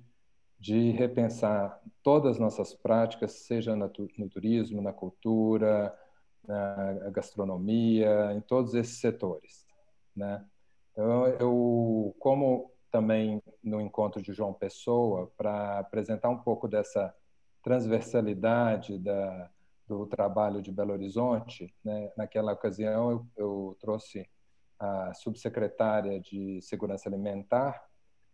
[0.58, 5.94] de repensar todas as nossas práticas, seja no turismo, na cultura,
[6.46, 9.66] na gastronomia, em todos esses setores.
[10.16, 10.44] Né?
[10.92, 17.14] Então, eu, como também no encontro de João Pessoa, para apresentar um pouco dessa
[17.62, 19.50] transversalidade da,
[19.88, 22.12] do trabalho de Belo Horizonte, né?
[22.16, 24.28] naquela ocasião eu, eu trouxe
[24.85, 27.82] a subsecretária de Segurança Alimentar,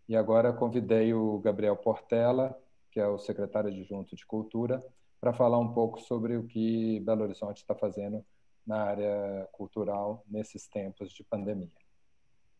[0.09, 2.59] e agora convidei o Gabriel Portela,
[2.91, 4.85] que é o secretário adjunto de Cultura,
[5.21, 8.25] para falar um pouco sobre o que Belo Horizonte está fazendo
[8.67, 11.71] na área cultural nesses tempos de pandemia.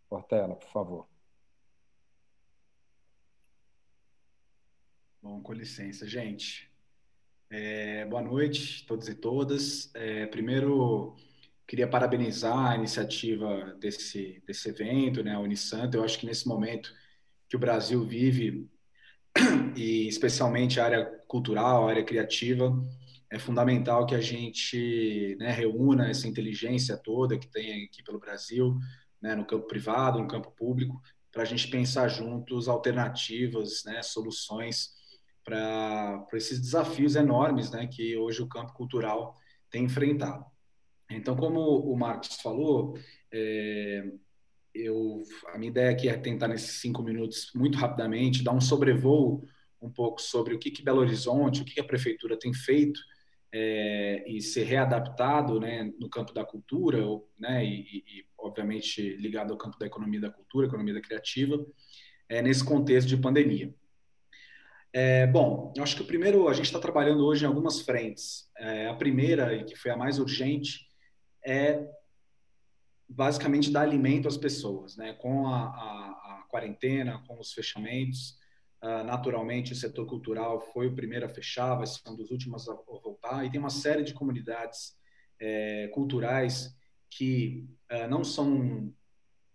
[0.09, 1.09] Portela, por favor.
[5.23, 6.71] Bom, com licença, gente.
[7.51, 9.91] É, boa noite, todos e todas.
[9.95, 11.17] É, primeiro,
[11.71, 15.97] Queria parabenizar a iniciativa desse, desse evento, né, a Unisanto.
[15.97, 16.93] Eu acho que nesse momento
[17.49, 18.69] que o Brasil vive,
[19.77, 22.77] e especialmente a área cultural, a área criativa,
[23.31, 28.77] é fundamental que a gente né, reúna essa inteligência toda que tem aqui pelo Brasil,
[29.23, 34.91] né, no campo privado, no campo público, para a gente pensar juntos alternativas, né, soluções
[35.45, 39.37] para esses desafios enormes né, que hoje o campo cultural
[39.71, 40.45] tem enfrentado.
[41.11, 42.97] Então, como o Marcos falou,
[43.33, 44.05] é,
[44.75, 49.45] eu, a minha ideia aqui é tentar, nesses cinco minutos, muito rapidamente, dar um sobrevoo
[49.83, 53.01] um pouco sobre o que, que Belo Horizonte, o que, que a prefeitura tem feito
[53.53, 56.99] é, e ser readaptado né, no campo da cultura,
[57.39, 61.65] né, e, e, obviamente ligado ao campo da economia da cultura, economia da criativa,
[62.29, 63.75] é, nesse contexto de pandemia.
[64.93, 68.49] É, bom, eu acho que o primeiro, a gente está trabalhando hoje em algumas frentes.
[68.57, 70.90] É, a primeira, e que foi a mais urgente,
[71.45, 71.89] é
[73.09, 75.15] basicamente dar alimento às pessoas, né?
[75.15, 78.39] Com a, a, a quarentena, com os fechamentos,
[78.83, 82.69] uh, naturalmente o setor cultural foi o primeiro a fechar, vai ser um dos últimos
[82.69, 84.97] a, voltar, e tem uma série de comunidades
[85.41, 86.77] é, culturais
[87.11, 88.93] que uh, não são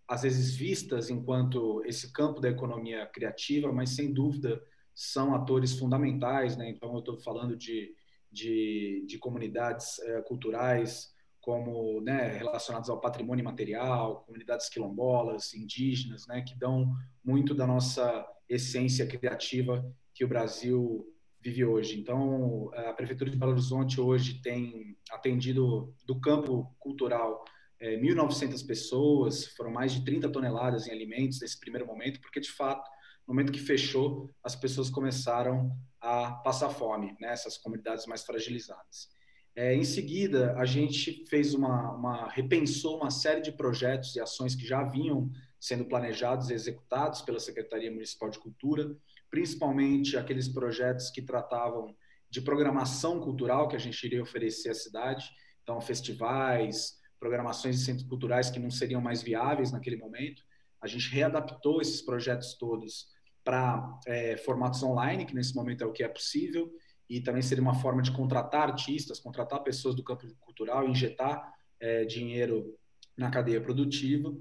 [0.07, 4.61] às vezes vistas enquanto esse campo da economia criativa, mas sem dúvida
[4.93, 6.69] são atores fundamentais, né?
[6.69, 7.95] Então eu estou falando de,
[8.31, 11.14] de, de comunidades uh, culturais
[11.45, 16.91] como né, relacionados ao patrimônio material, comunidades quilombolas, indígenas, né, que dão
[17.23, 21.05] muito da nossa essência criativa que o Brasil
[21.39, 21.99] vive hoje.
[21.99, 27.45] Então, a Prefeitura de Belo Horizonte hoje tem atendido do campo cultural
[27.79, 32.51] é, 1.900 pessoas, foram mais de 30 toneladas em alimentos nesse primeiro momento, porque, de
[32.51, 32.89] fato,
[33.27, 39.13] no momento que fechou, as pessoas começaram a passar fome, né, comunidades mais fragilizadas.
[39.55, 44.53] É, em seguida, a gente fez uma, uma, repensou uma série de projetos e ações
[44.53, 48.93] que já vinham sendo planejados e executados pela Secretaria Municipal de Cultura,
[49.31, 51.95] principalmente aqueles projetos que tratavam
[52.29, 55.25] de programação cultural que a gente iria oferecer à cidade,
[55.63, 60.43] então festivais, programações de centros culturais que não seriam mais viáveis naquele momento.
[60.81, 63.07] A gente readaptou esses projetos todos
[63.41, 66.69] para é, formatos online, que nesse momento é o que é possível,
[67.09, 72.05] e também seria uma forma de contratar artistas, contratar pessoas do campo cultural, injetar é,
[72.05, 72.75] dinheiro
[73.17, 74.35] na cadeia produtiva.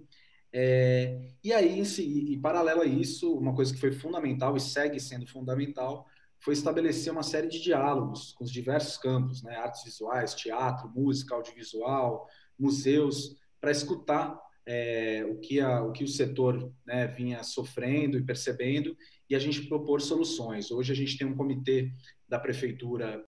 [0.53, 5.01] É, e aí, em, em paralelo a isso, uma coisa que foi fundamental e segue
[5.01, 6.07] sendo fundamental
[6.39, 11.35] foi estabelecer uma série de diálogos com os diversos campos, né, artes visuais, teatro, música,
[11.35, 12.29] audiovisual,
[12.59, 18.25] museus, para escutar é, o, que a, o que o setor né, vinha sofrendo e
[18.25, 18.97] percebendo
[19.29, 20.71] e a gente propor soluções.
[20.71, 21.91] Hoje a gente tem um comitê
[22.35, 23.25] da prefeitura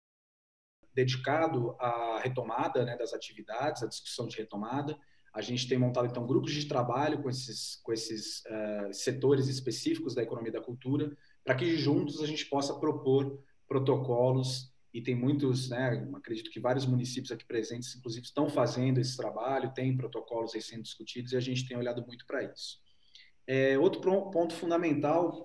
[0.94, 4.96] dedicado à retomada né, das atividades, à discussão de retomada.
[5.34, 10.14] A gente tem montado então grupos de trabalho com esses com esses uh, setores específicos
[10.14, 15.70] da economia da cultura, para que juntos a gente possa propor protocolos e tem muitos,
[15.70, 20.62] né, acredito que vários municípios aqui presentes, inclusive, estão fazendo esse trabalho, tem protocolos aí
[20.62, 22.80] sendo discutidos e a gente tem olhado muito para isso.
[23.48, 25.44] É, outro ponto fundamental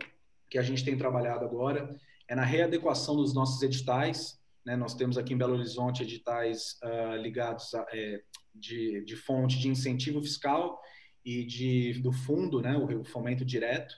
[0.50, 1.96] que a gente tem trabalhado agora
[2.28, 4.38] é na readequação dos nossos editais.
[4.64, 4.76] Né?
[4.76, 8.22] Nós temos aqui em Belo Horizonte editais uh, ligados a, é,
[8.54, 10.80] de, de fonte de incentivo fiscal
[11.24, 12.76] e de, do fundo, né?
[12.76, 13.94] o, o fomento direto.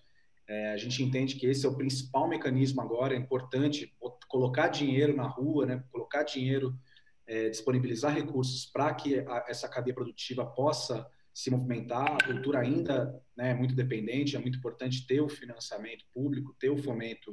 [0.47, 3.95] É, a gente entende que esse é o principal mecanismo agora, é importante
[4.29, 5.85] colocar dinheiro na rua, né?
[5.91, 6.79] colocar dinheiro
[7.27, 12.17] é, disponibilizar recursos para que a, essa cadeia produtiva possa se movimentar.
[12.17, 16.71] A cultura ainda né, é muito dependente, é muito importante ter o financiamento público, ter
[16.71, 17.31] o fomento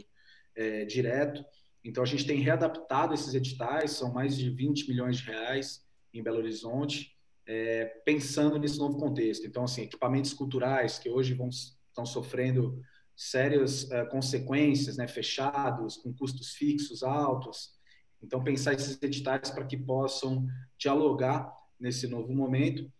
[0.55, 1.43] é, direto.
[1.83, 6.23] Então, a gente tem readaptado esses editais, são mais de 20 milhões de reais em
[6.23, 7.15] Belo Horizonte,
[7.47, 9.45] é, pensando nesse novo contexto.
[9.45, 12.81] Então, assim, equipamentos culturais que hoje vão, estão sofrendo
[13.15, 17.75] sérias é, consequências, né, fechados, com custos fixos altos.
[18.21, 22.91] Então, pensar esses editais para que possam dialogar nesse novo momento.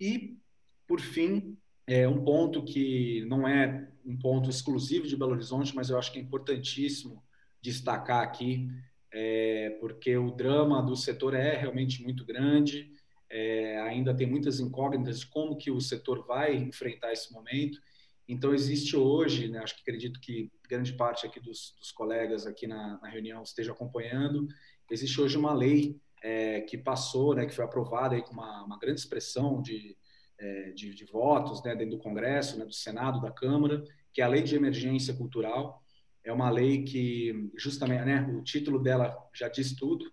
[0.00, 0.38] E,
[0.86, 5.90] por fim, é um ponto que não é um ponto exclusivo de Belo Horizonte, mas
[5.90, 7.22] eu acho que é importantíssimo
[7.60, 8.66] destacar aqui,
[9.12, 12.90] é, porque o drama do setor é realmente muito grande,
[13.30, 17.78] é, ainda tem muitas incógnitas de como que o setor vai enfrentar esse momento.
[18.26, 22.66] Então existe hoje, né, acho que acredito que grande parte aqui dos, dos colegas aqui
[22.66, 24.46] na, na, reunião esteja acompanhando,
[24.90, 28.78] existe hoje uma lei é, que passou, né, que foi aprovada aí com uma, uma
[28.78, 29.96] grande expressão de,
[30.38, 33.82] é, de, de, votos né, dentro do Congresso, né, do Senado, da Câmara,
[34.18, 35.80] que é a Lei de Emergência Cultural,
[36.24, 40.04] é uma lei que, justamente, né, o título dela já diz tudo,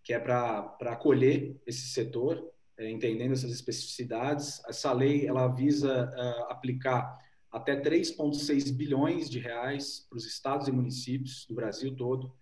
[0.00, 2.40] que é para acolher esse setor,
[2.78, 4.62] é, entendendo essas especificidades.
[4.68, 7.18] Essa lei ela visa uh, aplicar
[7.50, 12.32] até 3,6 bilhões de reais para os estados e municípios do Brasil todo.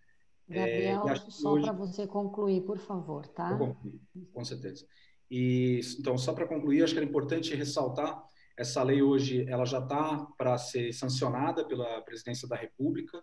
[0.46, 1.64] Gabriel, é, só hoje...
[1.64, 3.56] para você concluir, por favor, tá?
[3.56, 4.02] Concluir,
[4.34, 4.86] com certeza.
[5.30, 8.22] E, então, só para concluir, acho que é importante ressaltar
[8.56, 13.22] essa lei hoje ela já está para ser sancionada pela Presidência da República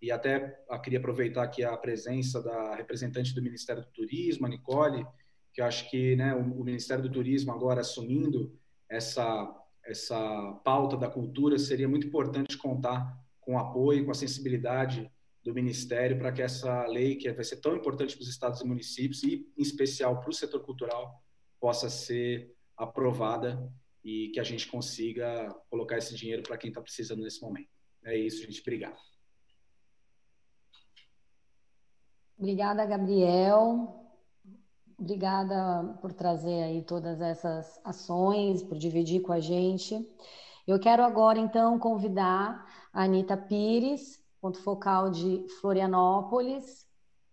[0.00, 4.48] e até eu queria aproveitar aqui a presença da representante do Ministério do Turismo, a
[4.48, 5.06] Nicole,
[5.52, 8.58] que eu acho que né, o, o Ministério do Turismo agora assumindo
[8.88, 15.10] essa essa pauta da cultura seria muito importante contar com o apoio, com a sensibilidade
[15.44, 18.66] do Ministério para que essa lei, que vai ser tão importante para os estados e
[18.66, 21.22] municípios e em especial para o setor cultural,
[21.60, 23.70] possa ser aprovada
[24.04, 27.70] e que a gente consiga colocar esse dinheiro para quem está precisando nesse momento.
[28.04, 28.60] É isso, gente.
[28.60, 28.98] Obrigado.
[32.36, 34.00] Obrigada, Gabriel.
[34.98, 40.06] Obrigada por trazer aí todas essas ações, por dividir com a gente.
[40.66, 46.86] Eu quero agora, então, convidar a Anitta Pires, ponto focal de Florianópolis,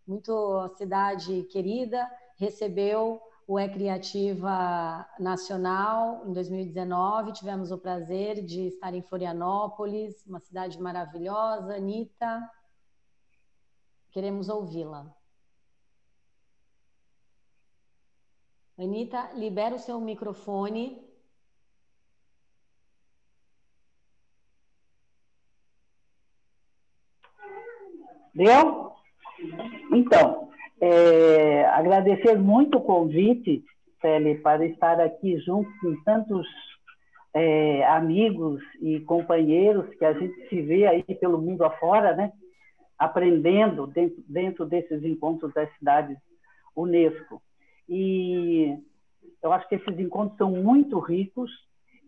[0.07, 7.34] muito cidade querida, recebeu o É Criativa Nacional em 2019.
[7.34, 11.76] Tivemos o prazer de estar em Florianópolis, uma cidade maravilhosa.
[11.76, 12.49] Anitta,
[14.11, 15.13] queremos ouvi-la.
[18.77, 21.07] Anitta, libera o seu microfone.
[28.34, 28.95] Deu?
[29.93, 30.51] Então,
[30.82, 33.64] é, agradecer muito o convite,
[34.02, 36.48] Celi, para estar aqui junto com tantos
[37.36, 42.34] é, amigos e companheiros que a gente se vê aí pelo mundo afora, né?
[42.98, 46.18] aprendendo dentro, dentro desses encontros das cidades
[46.76, 47.41] Unesco.
[47.88, 48.78] E
[49.41, 51.52] eu acho que esses encontros são muito ricos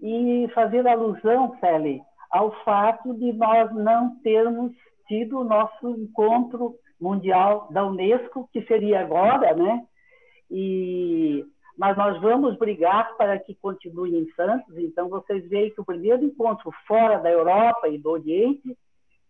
[0.02, 4.72] e fazer alusão, Celi, ao fato de nós não termos
[5.08, 9.86] tido o nosso encontro mundial da Unesco, que seria agora, né?
[10.50, 14.78] E mas nós vamos brigar para que continue em Santos.
[14.78, 18.78] Então vocês veem que o primeiro encontro fora da Europa e do Oriente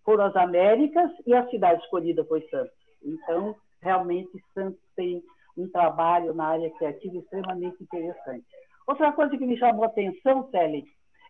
[0.04, 2.76] foram as Américas e a cidade escolhida foi Santos.
[3.02, 5.24] Então realmente Santos tem
[5.58, 8.46] um trabalho na área criativa extremamente interessante.
[8.86, 10.84] Outra coisa que me chamou a atenção, Célia,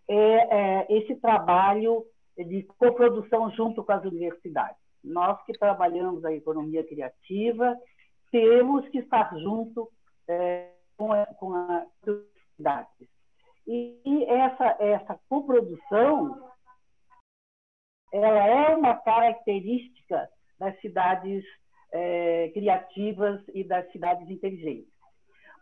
[0.07, 2.03] é, é esse trabalho
[2.35, 4.82] de coprodução junto com as universidades.
[5.03, 7.77] Nós que trabalhamos a economia criativa,
[8.31, 9.91] temos que estar junto
[10.27, 13.09] é, com, a, com as universidades.
[13.67, 16.49] E, e essa, essa coprodução,
[18.11, 21.43] ela é uma característica das cidades
[21.91, 24.91] é, criativas e das cidades inteligentes.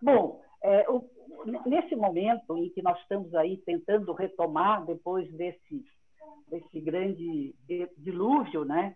[0.02, 1.10] Bom, é, o,
[1.66, 5.84] nesse momento em que nós estamos aí tentando retomar depois desse
[6.48, 7.56] desse grande
[7.98, 8.96] dilúvio, né?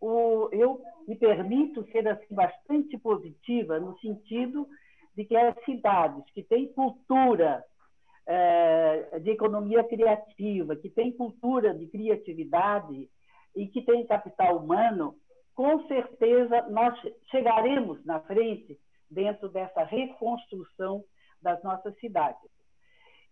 [0.00, 4.68] O, eu me permito ser assim bastante positiva no sentido
[5.16, 7.64] de que as cidades que têm cultura
[8.26, 13.08] é, de economia criativa, que têm cultura de criatividade
[13.56, 15.16] e que têm capital humano,
[15.54, 16.94] com certeza nós
[17.30, 18.78] chegaremos na frente
[19.10, 21.02] dentro dessa reconstrução
[21.42, 22.50] das nossas cidades.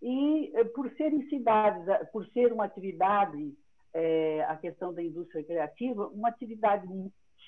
[0.02, 3.54] E eh, por serem cidades, eh, por ser uma atividade,
[3.96, 6.86] é, a questão da indústria criativa, uma atividade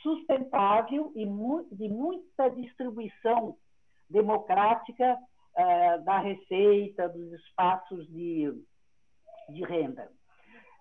[0.03, 1.27] sustentável e
[1.75, 3.55] de muita distribuição
[4.09, 8.51] democrática uh, da receita, dos espaços de,
[9.51, 10.11] de renda.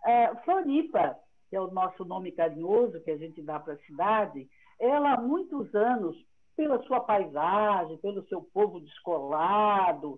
[0.05, 1.17] Uh, Floripa,
[1.49, 4.47] que é o nosso nome carinhoso que a gente dá para a cidade,
[4.79, 6.15] ela há muitos anos,
[6.55, 10.17] pela sua paisagem, pelo seu povo descolado,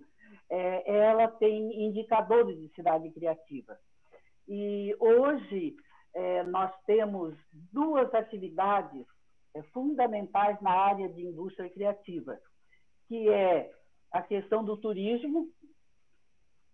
[0.49, 3.77] é, ela tem indicadores de cidade criativa.
[4.49, 5.76] E hoje
[6.11, 7.38] é, nós temos
[7.71, 9.05] duas atividades
[9.53, 12.35] é, fundamentais na área de indústria criativa,
[13.07, 13.71] que é
[14.11, 15.47] a questão do turismo,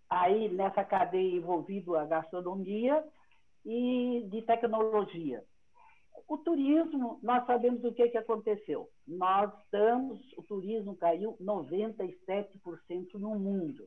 [0.08, 3.04] aí nessa cadeia envolvido a gastronomia
[3.62, 5.44] e de tecnologia.
[6.26, 8.88] O turismo, nós sabemos o que, que aconteceu.
[9.06, 13.86] Nós estamos, o turismo caiu 97% no mundo.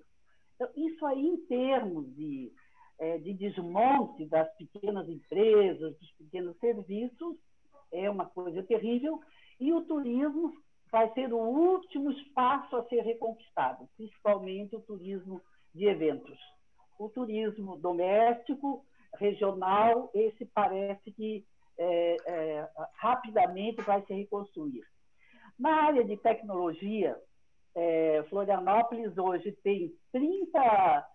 [0.56, 2.54] Então, isso aí, em termos de,
[3.00, 7.38] é, de desmonte das pequenas empresas, dos pequenos serviços,
[7.92, 9.20] é uma coisa terrível.
[9.60, 10.54] E o turismo
[10.92, 15.42] vai ser o último espaço a ser reconquistado, principalmente o turismo
[15.74, 16.38] de eventos.
[16.98, 18.86] O turismo doméstico,
[19.16, 21.46] regional, esse parece que
[21.78, 24.84] é, é, rapidamente vai se reconstruir.
[25.58, 27.18] Na área de tecnologia,
[27.76, 31.08] é, Florianópolis hoje tem 30,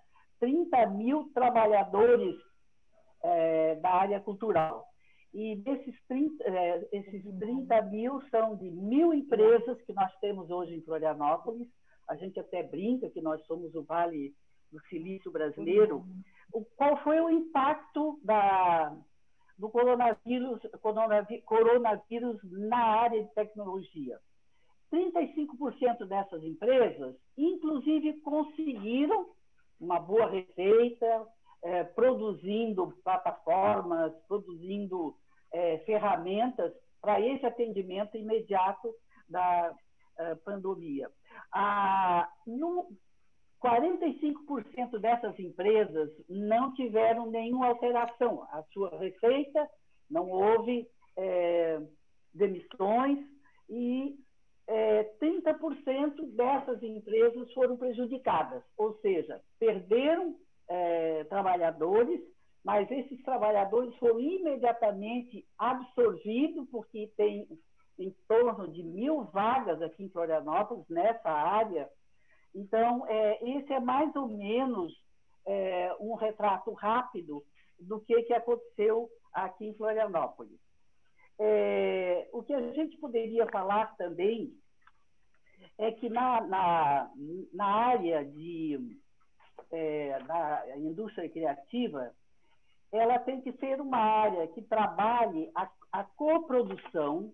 [0.45, 2.37] 30 mil trabalhadores
[3.23, 4.87] é, da área cultural.
[5.33, 10.75] E desses 30, é, esses 30 mil são de mil empresas que nós temos hoje
[10.75, 11.67] em Florianópolis.
[12.07, 14.35] A gente até brinca que nós somos o Vale
[14.71, 16.05] do Silício brasileiro.
[16.53, 18.95] O, qual foi o impacto da,
[19.59, 20.61] do coronavírus,
[21.47, 24.19] coronavírus na área de tecnologia.
[24.93, 29.31] 35% dessas empresas, inclusive, conseguiram
[29.81, 31.27] uma boa receita,
[31.63, 35.17] é, produzindo plataformas, produzindo
[35.53, 38.95] é, ferramentas para esse atendimento imediato
[39.29, 39.75] da
[40.19, 41.11] é, pandemia.
[41.53, 42.89] Ah, no,
[43.65, 48.43] 45% dessas empresas não tiveram nenhuma alteração.
[48.51, 49.69] A sua receita,
[50.11, 50.87] não houve
[51.17, 51.81] é,
[52.35, 53.19] demissões
[53.71, 54.19] e
[54.67, 60.37] é, 30% dessas empresas foram prejudicadas, ou seja, perderam
[60.69, 62.21] é, trabalhadores,
[62.65, 67.47] mas esses trabalhadores foram imediatamente absorvidos, porque tem
[67.99, 71.89] em torno de mil vagas aqui em Florianópolis, nessa área,
[72.55, 74.93] então, é, esse é mais ou menos
[75.45, 77.45] é, um retrato rápido
[77.81, 80.59] do que, que aconteceu aqui em Florianópolis.
[81.39, 84.53] É, o que a gente poderia falar também
[85.79, 87.11] é que na, na,
[87.53, 88.99] na área de,
[89.73, 92.15] é, da indústria criativa,
[92.93, 97.33] ela tem que ser uma área que trabalhe a, a coprodução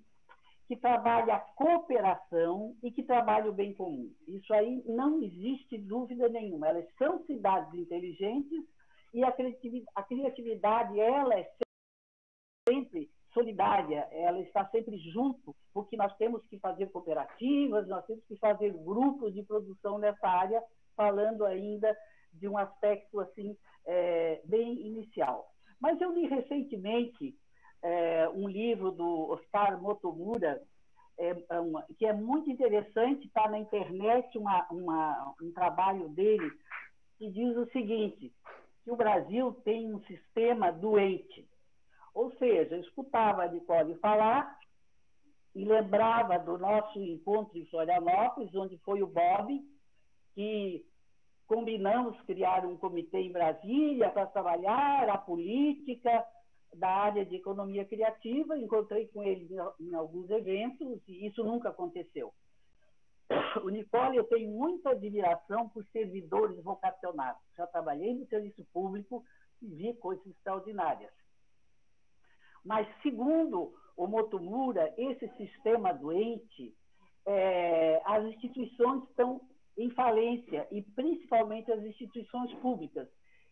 [0.71, 4.09] que trabalha a cooperação e que trabalha o bem comum.
[4.29, 6.69] Isso aí não existe dúvida nenhuma.
[6.69, 8.65] Elas são cidades inteligentes
[9.13, 11.51] e a criatividade, a criatividade ela é
[12.69, 18.37] sempre solidária, ela está sempre junto, porque nós temos que fazer cooperativas, nós temos que
[18.37, 20.63] fazer grupos de produção nessa área,
[20.97, 21.97] falando ainda
[22.33, 25.51] de um aspecto assim é, bem inicial.
[25.81, 27.35] Mas eu li recentemente
[27.83, 30.63] é, um livro do Oscar Motomura,
[31.19, 36.51] é, é uma, que é muito interessante, está na internet uma, uma, um trabalho dele
[37.19, 38.33] que diz o seguinte,
[38.83, 41.47] que o Brasil tem um sistema doente.
[42.15, 44.59] Ou seja, escutava a Nicole falar
[45.55, 49.61] e lembrava do nosso encontro em Florianópolis, onde foi o Bob,
[50.35, 50.85] que
[51.47, 56.25] combinamos criar um comitê em Brasília para trabalhar a política,
[56.75, 59.49] da área de economia criativa, encontrei com ele
[59.81, 62.33] em alguns eventos e isso nunca aconteceu.
[63.65, 67.43] O Nicole, eu tenho muita admiração por servidores vocacionados.
[67.57, 69.25] Já trabalhei no serviço público
[69.61, 71.13] e vi coisas extraordinárias.
[72.65, 76.75] Mas, segundo o Motomura, esse sistema doente,
[77.27, 79.41] é, as instituições estão
[79.77, 83.09] em falência, e principalmente as instituições públicas.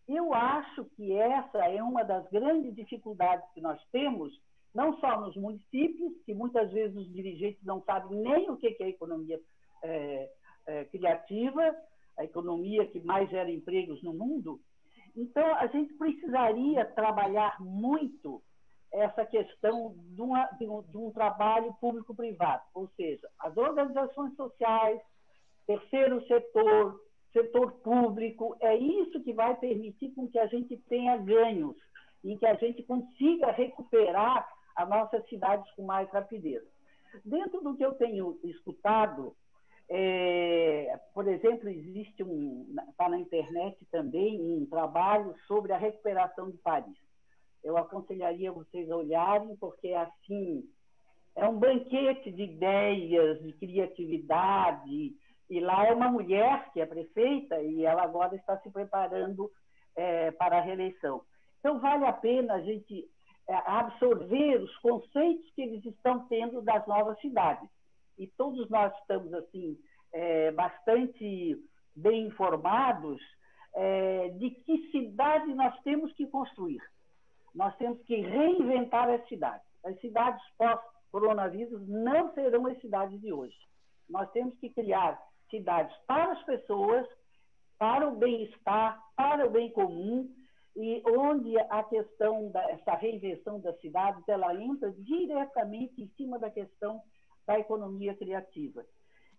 [0.07, 4.33] Eu acho que essa é uma das grandes dificuldades que nós temos,
[4.75, 8.89] não só nos municípios, que muitas vezes os dirigentes não sabem nem o que é
[8.89, 9.41] economia
[9.83, 10.31] é,
[10.67, 11.75] é, criativa,
[12.19, 14.61] a economia que mais gera empregos no mundo.
[15.17, 18.43] Então, a gente precisaria trabalhar muito
[18.93, 25.01] essa questão de, uma, de, um, de um trabalho público-privado, ou seja, as organizações sociais,
[25.67, 27.01] terceiro setor,
[27.33, 31.77] setor público, é isso que vai permitir com que a gente tenha ganhos
[32.25, 36.63] e que a gente consiga recuperar as nossas cidades com mais rapidez.
[37.25, 39.35] Dentro do que eu tenho escutado,
[39.91, 46.59] É, por exemplo, existe um, está na internet também um trabalho sobre a recuperação de
[46.59, 46.99] Paris.
[47.63, 50.65] Eu aconselharia vocês a olharem, porque assim
[51.37, 55.15] é um banquete de ideias, de criatividade.
[55.51, 59.51] E lá é uma mulher que é prefeita e ela agora está se preparando
[59.97, 61.23] é, para a reeleição.
[61.59, 63.09] Então vale a pena a gente
[63.49, 67.69] é, absorver os conceitos que eles estão tendo das novas cidades
[68.19, 69.79] e todos nós estamos assim
[70.13, 71.57] é, bastante
[71.95, 73.21] bem informados
[73.75, 76.83] é, de que cidade nós temos que construir.
[77.55, 79.67] Nós temos que reinventar as cidades.
[79.85, 83.57] As cidades pós-coronavírus não serão as cidades de hoje.
[84.09, 85.21] Nós temos que criar
[85.51, 87.07] cidades para as pessoas,
[87.79, 90.33] para o bem-estar, para o bem comum,
[90.77, 97.03] e onde a questão dessa reinvenção das cidades ela entra diretamente em cima da questão
[97.47, 98.85] da economia criativa.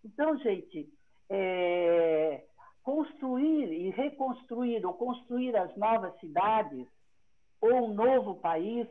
[0.03, 0.89] Então, gente,
[1.29, 2.43] é,
[2.83, 6.87] construir e reconstruir ou construir as novas cidades
[7.61, 8.87] ou um novo país,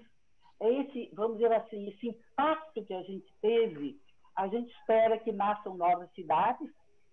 [0.61, 3.99] é esse, vamos dizer assim, esse impacto que a gente teve,
[4.37, 6.71] a gente espera que nasçam novas cidades,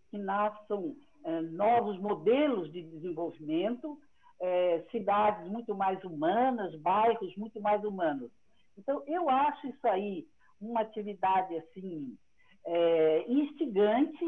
[0.09, 3.99] que nasçam é, novos modelos de desenvolvimento,
[4.39, 8.31] é, cidades muito mais humanas, bairros muito mais humanos.
[8.77, 10.27] Então, eu acho isso aí
[10.59, 12.17] uma atividade assim
[12.65, 14.25] é, instigante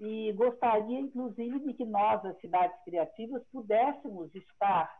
[0.00, 4.92] e gostaria, inclusive, de que nós, as cidades criativas, pudéssemos estar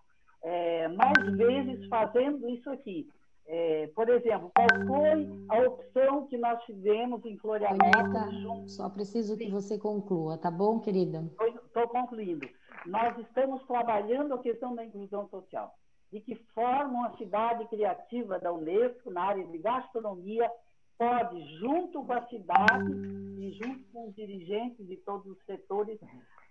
[0.43, 3.09] é, mais vezes fazendo isso aqui.
[3.47, 8.73] É, por exemplo, qual foi a opção que nós fizemos em Florianópolis?
[8.73, 11.25] só preciso que você conclua, tá bom, querida?
[11.67, 12.49] Estou concluindo.
[12.87, 15.75] Nós estamos trabalhando a questão da inclusão social
[16.13, 20.51] de que forma uma cidade criativa da Unesco na área de gastronomia
[20.99, 22.93] pode, junto com a cidade
[23.39, 25.99] e junto com os dirigentes de todos os setores,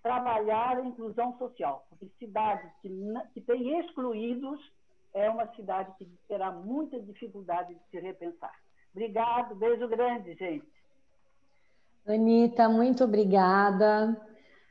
[0.01, 1.85] trabalhar a inclusão social.
[1.89, 2.89] Porque cidade que,
[3.33, 4.59] que tem excluídos
[5.13, 8.53] é uma cidade que terá muita dificuldade de se repensar.
[8.93, 10.67] Obrigado, beijo grande, gente.
[12.07, 14.19] Anitta, muito obrigada.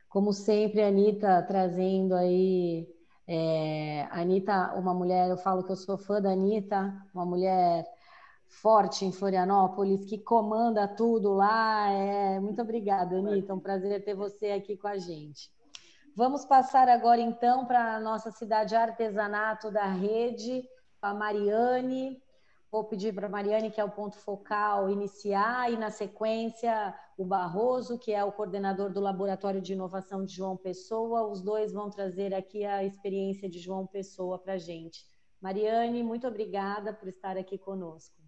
[0.08, 2.88] Como sempre, Anitta trazendo aí
[3.32, 7.86] é, Anitta, uma mulher, eu falo que eu sou fã da Anitta, uma mulher
[8.50, 11.88] forte em Florianópolis, que comanda tudo lá.
[11.88, 12.40] É...
[12.40, 15.50] Muito obrigada, Anitta, um prazer ter você aqui com a gente.
[16.16, 20.68] Vamos passar agora, então, para a nossa cidade artesanato da rede,
[21.00, 22.20] a Mariane.
[22.70, 27.24] Vou pedir para a Mariane, que é o ponto focal, iniciar, e na sequência o
[27.24, 31.26] Barroso, que é o coordenador do Laboratório de Inovação de João Pessoa.
[31.26, 35.04] Os dois vão trazer aqui a experiência de João Pessoa para a gente.
[35.40, 38.19] Mariane, muito obrigada por estar aqui conosco.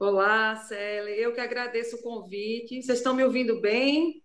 [0.00, 1.16] Olá, Célia.
[1.16, 2.80] Eu que agradeço o convite.
[2.80, 4.22] Vocês estão me ouvindo bem?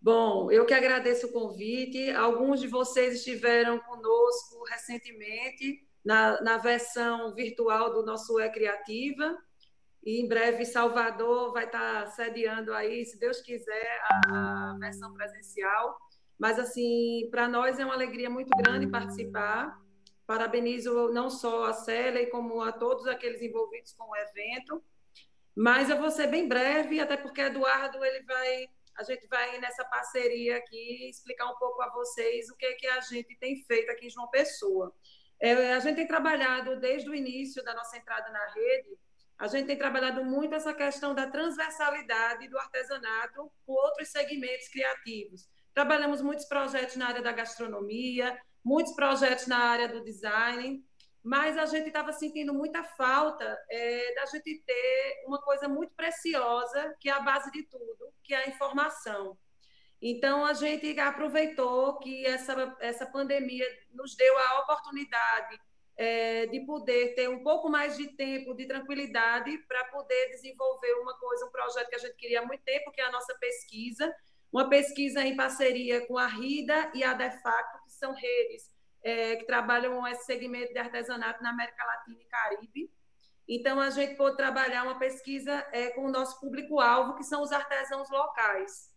[0.00, 2.08] Bom, eu que agradeço o convite.
[2.12, 9.36] Alguns de vocês estiveram conosco recentemente na, na versão virtual do nosso É Criativa.
[10.04, 15.98] E em breve Salvador vai estar sediando aí, se Deus quiser, a, a versão presencial.
[16.38, 19.81] Mas, assim, para nós é uma alegria muito grande participar.
[20.32, 24.82] Parabenizo não só a Célia, como a todos aqueles envolvidos com o evento.
[25.54, 29.84] Mas eu vou ser bem breve, até porque Eduardo ele vai a gente vai nessa
[29.84, 33.90] parceria aqui explicar um pouco a vocês o que, é que a gente tem feito
[33.90, 34.94] aqui em João Pessoa.
[35.38, 38.98] É, a gente tem trabalhado desde o início da nossa entrada na rede,
[39.38, 45.46] a gente tem trabalhado muito essa questão da transversalidade do artesanato com outros segmentos criativos.
[45.74, 50.84] Trabalhamos muitos projetos na área da gastronomia, muitos projetos na área do design,
[51.22, 56.96] mas a gente estava sentindo muita falta é, da gente ter uma coisa muito preciosa,
[57.00, 59.38] que é a base de tudo, que é a informação.
[60.00, 65.60] Então, a gente aproveitou que essa, essa pandemia nos deu a oportunidade
[65.96, 71.16] é, de poder ter um pouco mais de tempo, de tranquilidade, para poder desenvolver uma
[71.18, 74.12] coisa, um projeto que a gente queria há muito tempo, que é a nossa pesquisa,
[74.52, 78.64] uma pesquisa em parceria com a RIDA e a DeFacto, que são redes
[79.04, 82.90] é, que trabalham esse segmento de artesanato na América Latina e Caribe.
[83.48, 87.52] Então, a gente pôde trabalhar uma pesquisa é, com o nosso público-alvo, que são os
[87.52, 88.90] artesãos locais.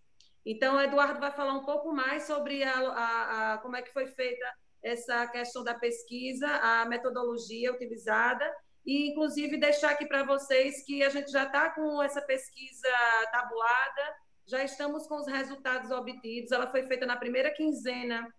[0.45, 3.93] Então, o Eduardo vai falar um pouco mais sobre a, a, a, como é que
[3.93, 4.45] foi feita
[4.83, 8.45] essa questão da pesquisa, a metodologia utilizada,
[8.85, 12.87] e, inclusive, deixar aqui para vocês que a gente já está com essa pesquisa
[13.31, 14.15] tabulada,
[14.45, 16.51] já estamos com os resultados obtidos.
[16.51, 18.31] Ela foi feita na primeira quinzena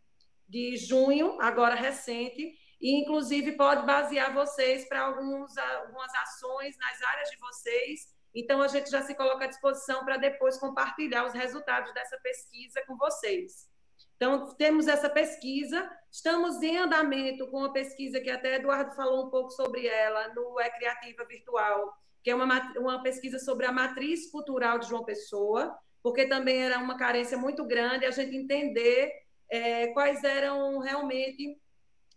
[0.48, 5.52] de junho, agora recente, e inclusive pode basear vocês para algumas
[6.23, 10.59] ações nas áreas de vocês Então, a gente já se coloca à disposição para depois
[10.59, 13.66] compartilhar os resultados dessa pesquisa com vocês.
[14.14, 19.31] Então, temos essa pesquisa, estamos em andamento com uma pesquisa que até Eduardo falou um
[19.31, 21.90] pouco sobre ela no É Criativa Virtual,
[22.23, 26.78] que é uma, uma pesquisa sobre a matriz cultural de João Pessoa, porque também era
[26.78, 29.12] uma carência muito grande a gente entender
[29.51, 31.60] é, quais eram realmente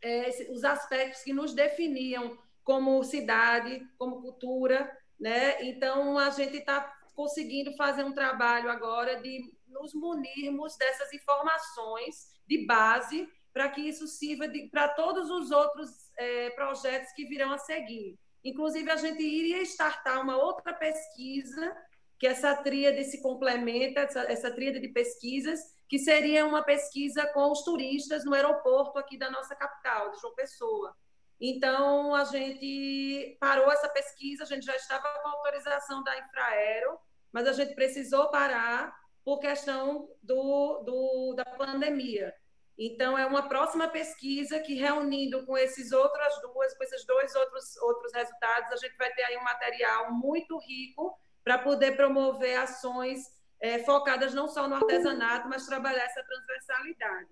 [0.02, 5.62] é, os aspectos que nos definiam como cidade, como cultura, né?
[5.64, 6.82] Então, a gente está
[7.16, 14.08] conseguindo fazer um trabalho agora de nos munirmos dessas informações de base para que isso
[14.08, 18.18] sirva para todos os outros é, projetos que virão a seguir.
[18.44, 21.76] Inclusive, a gente iria startar uma outra pesquisa,
[22.20, 27.50] que essa tríade se complementa, essa, essa tríade de pesquisas, que seria uma pesquisa com
[27.50, 30.94] os turistas no aeroporto aqui da nossa capital, de João Pessoa.
[31.40, 37.00] Então, a gente parou essa pesquisa, a gente já estava com autorização da Infraero,
[37.32, 38.94] mas a gente precisou parar
[39.24, 42.34] por questão do, do, da pandemia.
[42.78, 47.78] Então, é uma próxima pesquisa que, reunindo com esses outras duas, com esses dois outros,
[47.78, 53.20] outros resultados, a gente vai ter aí um material muito rico para poder promover ações
[53.62, 57.30] é, focadas não só no artesanato, mas trabalhar essa transversalidade.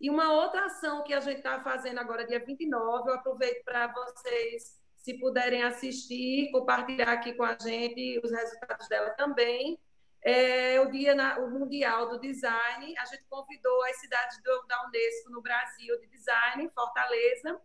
[0.00, 3.86] E uma outra ação que a gente está fazendo agora, dia 29, eu aproveito para
[3.88, 9.78] vocês, se puderem assistir, compartilhar aqui com a gente os resultados dela também,
[10.22, 12.94] é, o Dia na, o Mundial do Design.
[12.98, 17.60] A gente convidou as cidades do, da Unesco no Brasil de design, Fortaleza,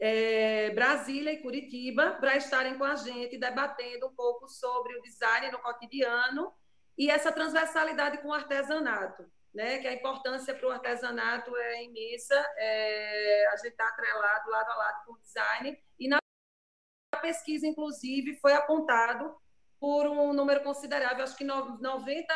[0.00, 5.50] é, Brasília e Curitiba, para estarem com a gente debatendo um pouco sobre o design
[5.50, 6.52] no cotidiano
[6.96, 9.30] e essa transversalidade com o artesanato.
[9.52, 14.70] Né, que a importância para o artesanato é imensa, é, a gente está atrelado lado
[14.70, 16.20] a lado com o design, e na
[17.20, 19.36] pesquisa, inclusive, foi apontado
[19.80, 22.28] por um número considerável, acho que 90%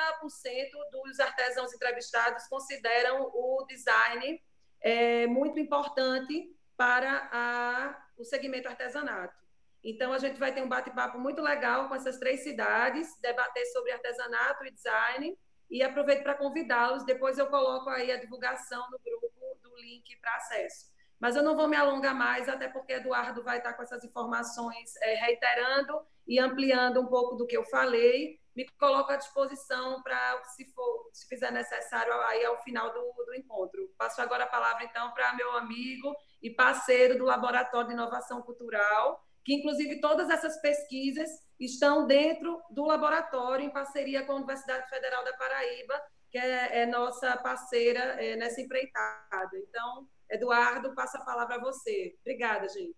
[0.90, 4.42] dos artesãos entrevistados consideram o design
[4.80, 9.34] é, muito importante para a, o segmento artesanato.
[9.82, 13.92] Então, a gente vai ter um bate-papo muito legal com essas três cidades, debater sobre
[13.92, 15.38] artesanato e design,
[15.70, 17.04] e aproveito para convidá-los.
[17.04, 19.30] Depois eu coloco aí a divulgação no grupo
[19.62, 20.92] do link para acesso.
[21.20, 24.96] Mas eu não vou me alongar mais, até porque Eduardo vai estar com essas informações
[25.02, 28.40] é, reiterando e ampliando um pouco do que eu falei.
[28.54, 33.34] Me coloco à disposição para, se for, se fizer necessário, aí ao final do, do
[33.34, 33.90] encontro.
[33.98, 39.20] Passo agora a palavra, então, para meu amigo e parceiro do Laboratório de Inovação Cultural,
[39.44, 41.28] que, inclusive, todas essas pesquisas
[41.58, 46.00] estão dentro do laboratório, em parceria com a Universidade Federal da Paraíba,
[46.30, 49.58] que é, é nossa parceira é, nessa empreitada.
[49.68, 52.16] Então, Eduardo, passa a palavra a você.
[52.20, 52.96] Obrigada, gente.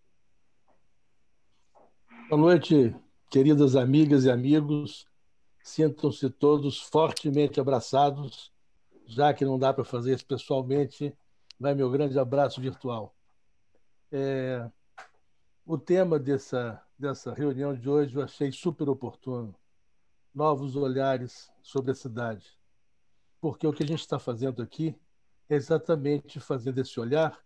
[2.29, 2.95] Boa noite,
[3.31, 5.07] queridas amigas e amigos.
[5.67, 8.53] Sintam-se todos fortemente abraçados,
[9.05, 11.13] já que não dá para fazer isso pessoalmente,
[11.59, 13.13] vai meu grande abraço virtual.
[14.13, 14.71] É,
[15.67, 19.57] o tema dessa, dessa reunião de hoje eu achei super oportuno.
[20.33, 22.47] Novos olhares sobre a cidade.
[23.41, 24.97] Porque o que a gente está fazendo aqui
[25.49, 27.45] é exatamente fazendo esse olhar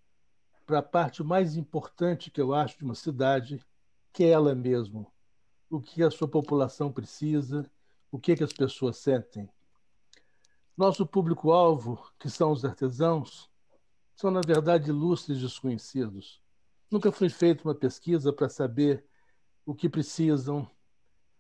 [0.67, 3.65] para a parte mais importante que eu acho de uma cidade,
[4.13, 5.07] que é ela mesma.
[5.71, 7.65] O que a sua população precisa,
[8.11, 9.49] o que, que as pessoas sentem.
[10.77, 13.51] Nosso público-alvo, que são os artesãos,
[14.15, 16.41] são, na verdade, ilustres desconhecidos.
[16.91, 19.05] Nunca foi feita uma pesquisa para saber
[19.65, 20.69] o que precisam,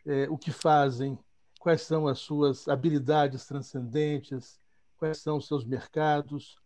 [0.06, 1.18] é, o que fazem,
[1.58, 4.58] quais são as suas habilidades transcendentes,
[4.96, 6.58] quais são os seus mercados.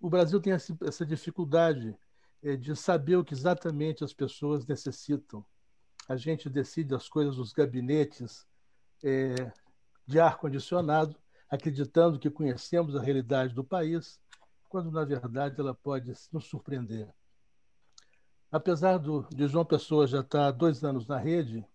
[0.00, 1.96] O Brasil tem essa dificuldade
[2.42, 5.44] eh, de saber o que exatamente as pessoas necessitam.
[6.08, 8.46] A gente decide as coisas nos gabinetes
[9.02, 9.52] é,
[10.06, 11.16] de ar-condicionado,
[11.50, 14.20] acreditando que conhecemos a realidade do país,
[14.68, 17.08] quando, na verdade, ela pode nos surpreender.
[18.50, 21.66] Apesar do, de João Pessoa já estar há dois anos na rede,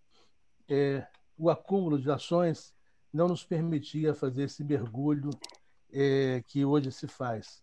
[0.67, 2.73] é, o acúmulo de ações
[3.11, 5.29] não nos permitia fazer esse mergulho
[5.91, 7.61] é, que hoje se faz.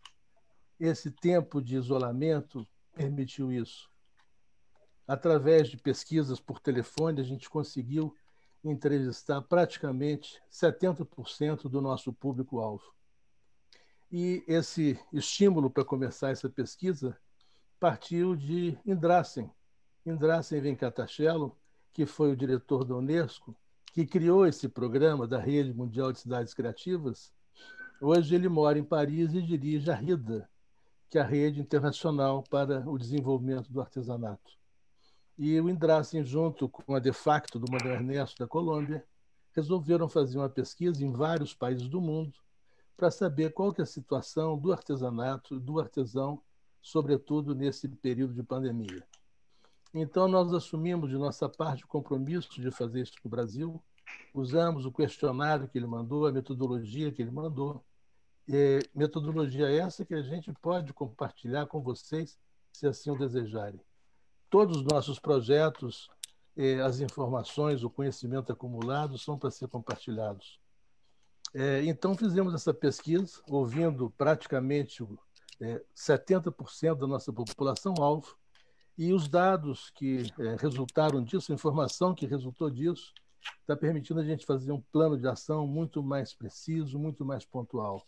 [0.78, 3.90] Esse tempo de isolamento permitiu isso.
[5.06, 8.14] Através de pesquisas por telefone, a gente conseguiu
[8.64, 12.84] entrevistar praticamente 70% do nosso público-alvo.
[14.10, 17.16] E esse estímulo para começar essa pesquisa
[17.78, 19.50] partiu de Indrassen.
[20.04, 21.56] Indrassen Venkatachello,
[21.92, 23.56] que foi o diretor da Unesco,
[23.92, 27.32] que criou esse programa da Rede Mundial de Cidades Criativas,
[28.00, 30.48] hoje ele mora em Paris e dirige a RIDA,
[31.08, 34.59] que é a Rede Internacional para o Desenvolvimento do Artesanato.
[35.42, 39.02] E o Indracen, junto com a De facto do Manuel Ernesto da Colômbia,
[39.56, 42.38] resolveram fazer uma pesquisa em vários países do mundo
[42.94, 46.42] para saber qual que é a situação do artesanato, do artesão,
[46.82, 49.02] sobretudo nesse período de pandemia.
[49.94, 53.82] Então, nós assumimos de nossa parte o compromisso de fazer isso no Brasil,
[54.34, 57.82] usamos o questionário que ele mandou, a metodologia que ele mandou,
[58.94, 62.38] metodologia essa que a gente pode compartilhar com vocês,
[62.70, 63.80] se assim o desejarem
[64.50, 66.10] todos os nossos projetos,
[66.56, 70.58] eh, as informações, o conhecimento acumulado são para ser compartilhados.
[71.54, 75.04] É, então, fizemos essa pesquisa, ouvindo praticamente
[75.60, 78.36] é, 70% da nossa população-alvo,
[78.96, 83.12] e os dados que é, resultaram disso, a informação que resultou disso,
[83.60, 88.04] está permitindo a gente fazer um plano de ação muito mais preciso, muito mais pontual.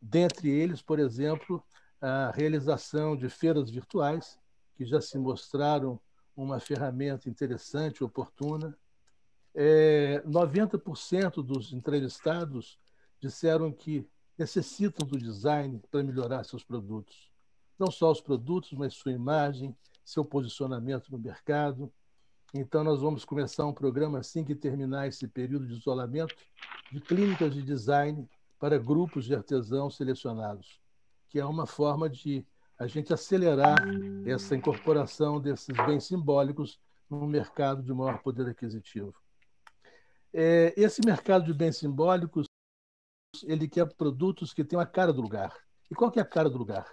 [0.00, 1.62] Dentre eles, por exemplo,
[2.00, 4.38] a realização de feiras virtuais,
[4.78, 6.00] que já se mostraram
[6.36, 8.78] uma ferramenta interessante, oportuna.
[9.52, 12.78] É, 90% dos entrevistados
[13.20, 17.28] disseram que necessitam do design para melhorar seus produtos.
[17.76, 21.92] Não só os produtos, mas sua imagem, seu posicionamento no mercado.
[22.54, 26.36] Então, nós vamos começar um programa assim que terminar esse período de isolamento,
[26.92, 28.28] de clínicas de design
[28.60, 30.80] para grupos de artesãos selecionados,
[31.28, 32.46] que é uma forma de
[32.78, 33.76] a gente acelerar
[34.24, 36.78] essa incorporação desses bens simbólicos
[37.10, 39.14] no mercado de maior poder aquisitivo.
[40.32, 42.46] É, esse mercado de bens simbólicos
[43.44, 45.54] ele quer produtos que tenham a cara do lugar.
[45.90, 46.86] E qual que é a cara do lugar?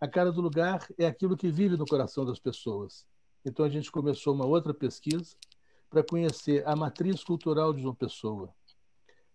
[0.00, 3.06] A cara do lugar é aquilo que vive no coração das pessoas.
[3.44, 5.34] Então a gente começou uma outra pesquisa
[5.88, 8.54] para conhecer a matriz cultural de João Pessoa,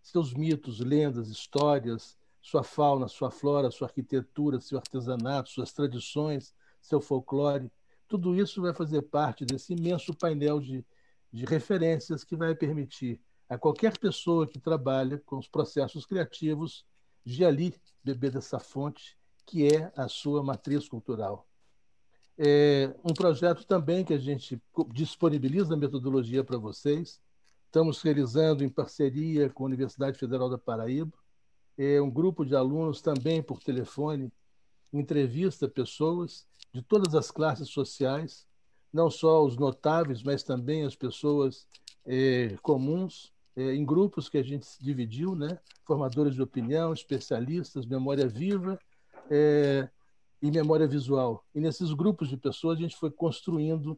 [0.01, 7.01] seus mitos, lendas, histórias, sua fauna, sua flora, sua arquitetura, seu artesanato, suas tradições, seu
[7.01, 7.71] folclore.
[8.07, 10.85] Tudo isso vai fazer parte desse imenso painel de,
[11.33, 13.19] de referências que vai permitir
[13.49, 16.85] a qualquer pessoa que trabalha com os processos criativos
[17.25, 17.73] de ali
[18.03, 21.47] beber dessa fonte que é a sua matriz cultural.
[22.37, 24.61] É um projeto também que a gente
[24.93, 27.19] disponibiliza a metodologia para vocês.
[27.65, 31.24] Estamos realizando em parceria com a Universidade Federal da Paraíba
[31.77, 34.31] um grupo de alunos também por telefone
[34.93, 38.45] entrevista pessoas de todas as classes sociais,
[38.91, 41.67] não só os notáveis, mas também as pessoas
[42.05, 45.59] é, comuns, é, em grupos que a gente dividiu, né?
[45.85, 48.79] formadores de opinião, especialistas, memória viva
[49.29, 49.87] é,
[50.41, 51.45] e memória visual.
[51.53, 53.97] E nesses grupos de pessoas a gente foi construindo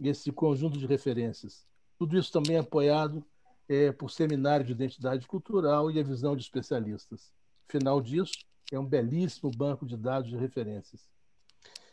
[0.00, 1.66] esse conjunto de referências.
[1.98, 3.24] Tudo isso também apoiado
[3.68, 7.32] é, por seminário de identidade cultural e a visão de especialistas.
[7.68, 8.32] Final disso,
[8.70, 11.08] é um belíssimo banco de dados de referências.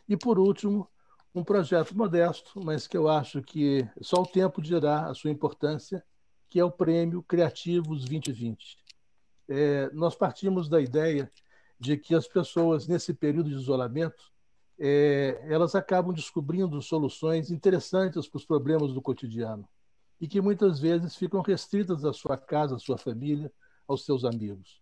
[0.08, 0.88] E, por último,
[1.34, 6.04] um projeto modesto, mas que eu acho que só o tempo dirá a sua importância,
[6.48, 8.78] que é o Prêmio Criativos 2020.
[9.48, 11.30] É, nós partimos da ideia
[11.78, 14.30] de que as pessoas, nesse período de isolamento,
[14.78, 19.68] é, elas acabam descobrindo soluções interessantes para os problemas do cotidiano
[20.20, 23.50] e que muitas vezes ficam restritas à sua casa, à sua família,
[23.88, 24.80] aos seus amigos.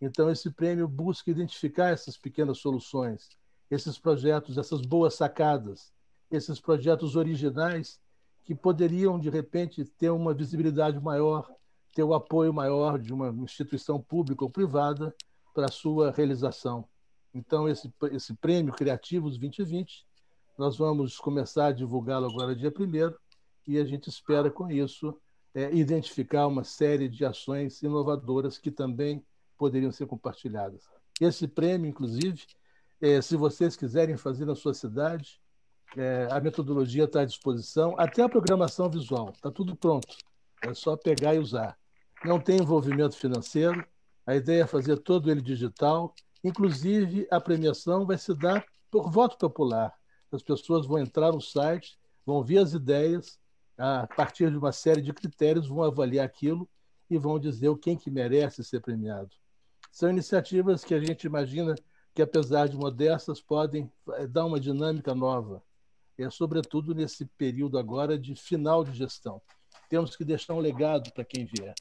[0.00, 3.28] Então, esse prêmio busca identificar essas pequenas soluções,
[3.70, 5.92] esses projetos, essas boas sacadas,
[6.30, 8.00] esses projetos originais
[8.44, 11.48] que poderiam, de repente, ter uma visibilidade maior,
[11.94, 15.14] ter o apoio maior de uma instituição pública ou privada
[15.54, 16.84] para a sua realização.
[17.32, 20.04] Então, esse, esse prêmio Criativos 2020,
[20.58, 23.14] nós vamos começar a divulgá-lo agora, dia 1
[23.66, 25.16] e a gente espera, com isso,
[25.54, 29.24] é, identificar uma série de ações inovadoras que também
[29.58, 30.88] poderiam ser compartilhadas.
[31.20, 32.44] Esse prêmio, inclusive,
[33.00, 35.40] é, se vocês quiserem fazer na sua cidade,
[35.96, 40.16] é, a metodologia está à disposição, até a programação visual, está tudo pronto.
[40.62, 41.76] É só pegar e usar.
[42.24, 43.84] Não tem envolvimento financeiro,
[44.26, 46.14] a ideia é fazer todo ele digital,
[46.44, 49.92] inclusive a premiação vai se dar por voto popular.
[50.30, 53.38] As pessoas vão entrar no site, vão ver as ideias,
[53.82, 56.68] a partir de uma série de critérios, vão avaliar aquilo
[57.08, 59.30] e vão dizer quem que merece ser premiado.
[59.90, 61.74] São iniciativas que a gente imagina
[62.14, 65.62] que, apesar de modestas, podem eh, dar uma dinâmica nova,
[66.18, 69.40] é sobretudo nesse período agora de final de gestão.
[69.88, 71.74] Temos que deixar um legado para quem vier.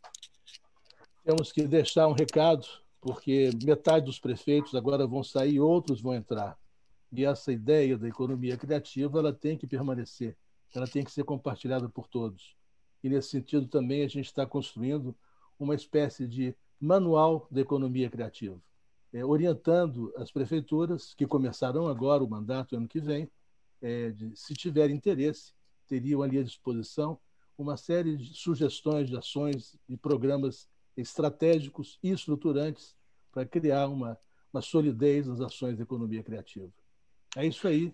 [1.26, 2.66] Temos que deixar um recado,
[3.02, 6.58] porque metade dos prefeitos agora vão sair, outros vão entrar.
[7.12, 10.38] E essa ideia da economia criativa ela tem que permanecer
[10.74, 12.56] ela tem que ser compartilhada por todos.
[13.04, 15.16] E, nesse sentido, também a gente está construindo
[15.58, 18.62] uma espécie de manual da economia criativa,
[19.12, 23.30] é, orientando as prefeituras, que começarão agora o mandato ano que vem,
[23.82, 25.54] é, de, se tiver interesse,
[25.88, 27.20] teriam ali à disposição
[27.58, 32.96] uma série de sugestões de ações e programas estratégicos e estruturantes
[33.32, 34.18] para criar uma,
[34.54, 36.72] uma solidez nas ações da economia criativa.
[37.36, 37.92] É isso aí.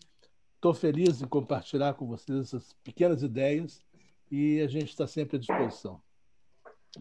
[0.65, 3.85] Estou feliz em compartilhar com vocês essas pequenas ideias
[4.31, 6.01] e a gente está sempre à disposição.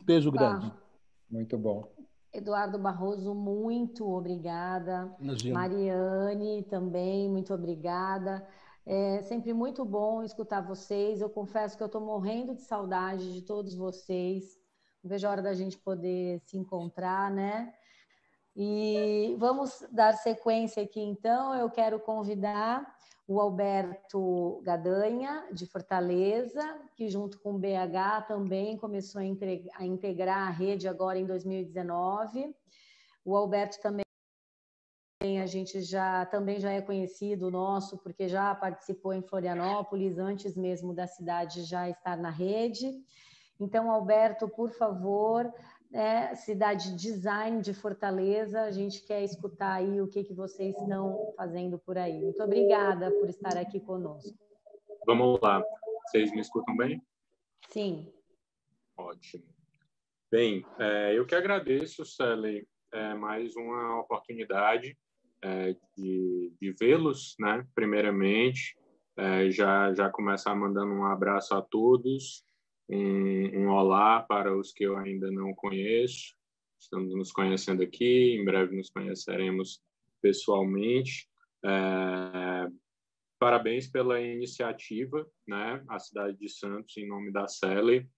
[0.04, 0.66] Beijo grande.
[0.66, 0.76] Ah,
[1.30, 1.90] muito bom.
[2.30, 5.16] Eduardo Barroso, muito obrigada.
[5.18, 5.54] Imagina.
[5.54, 8.46] Mariane também, muito obrigada.
[8.84, 11.22] É sempre muito bom escutar vocês.
[11.22, 14.60] Eu confesso que eu estou morrendo de saudade de todos vocês.
[15.02, 17.72] Não vejo a hora da gente poder se encontrar, né?
[18.54, 21.54] E vamos dar sequência aqui, então.
[21.54, 22.94] Eu quero convidar
[23.26, 26.62] o Alberto Gadanha, de Fortaleza,
[26.94, 32.54] que junto com o BH também começou a, integrar a rede agora em 2019.
[33.24, 34.04] O Alberto também
[35.40, 40.92] a gente já também já é conhecido nosso porque já participou em Florianópolis antes mesmo
[40.92, 43.02] da cidade já estar na rede.
[43.58, 45.50] Então, Alberto, por favor,
[45.94, 48.62] é, cidade design de Fortaleza.
[48.62, 52.20] A gente quer escutar aí o que, que vocês estão fazendo por aí.
[52.20, 54.36] Muito obrigada por estar aqui conosco.
[55.06, 55.62] Vamos lá.
[56.06, 57.00] Vocês me escutam bem?
[57.68, 58.12] Sim.
[58.96, 59.44] Ótimo.
[60.30, 64.98] Bem, é, eu que agradeço, Sally, é, mais uma oportunidade
[65.40, 67.64] é, de, de vê-los, né?
[67.72, 68.76] Primeiramente,
[69.16, 72.44] é, já já começar mandando um abraço a todos
[72.88, 76.34] um, um olá para os que eu ainda não conheço.
[76.78, 79.80] Estamos nos conhecendo aqui, em breve nos conheceremos
[80.20, 81.28] pessoalmente.
[81.64, 82.68] É,
[83.38, 85.82] parabéns pela iniciativa, né?
[85.88, 88.08] A cidade de Santos, em nome da Cele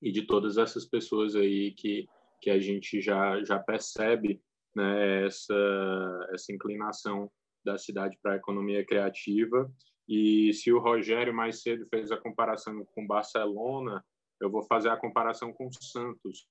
[0.00, 2.06] e de todas essas pessoas aí que
[2.40, 4.40] que a gente já já percebe,
[4.74, 5.26] né?
[5.26, 7.30] Essa essa inclinação
[7.64, 9.70] da cidade para a economia criativa
[10.08, 14.04] e se o Rogério mais cedo fez a comparação com Barcelona,
[14.40, 16.46] eu vou fazer a comparação com Santos.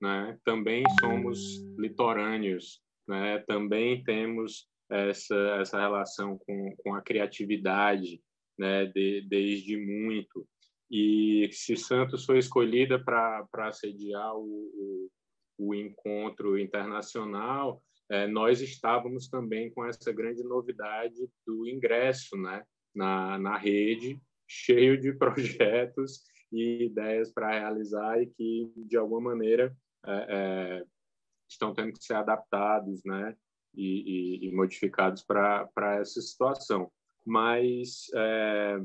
[0.00, 0.38] Né?
[0.44, 3.38] Também somos litorâneos, né?
[3.46, 8.20] também temos essa, essa relação com, com a criatividade
[8.58, 8.86] né?
[8.86, 10.46] De, desde muito.
[10.90, 15.10] E se Santos foi escolhida para sediar o, o,
[15.58, 22.62] o encontro internacional, é, nós estávamos também com essa grande novidade do ingresso, né?
[22.94, 26.22] Na, na rede, cheio de projetos
[26.52, 29.76] e ideias para realizar e que, de alguma maneira,
[30.06, 30.84] é, é,
[31.48, 33.36] estão tendo que ser adaptados né,
[33.74, 36.90] e, e, e modificados para essa situação.
[37.26, 38.80] Mas é,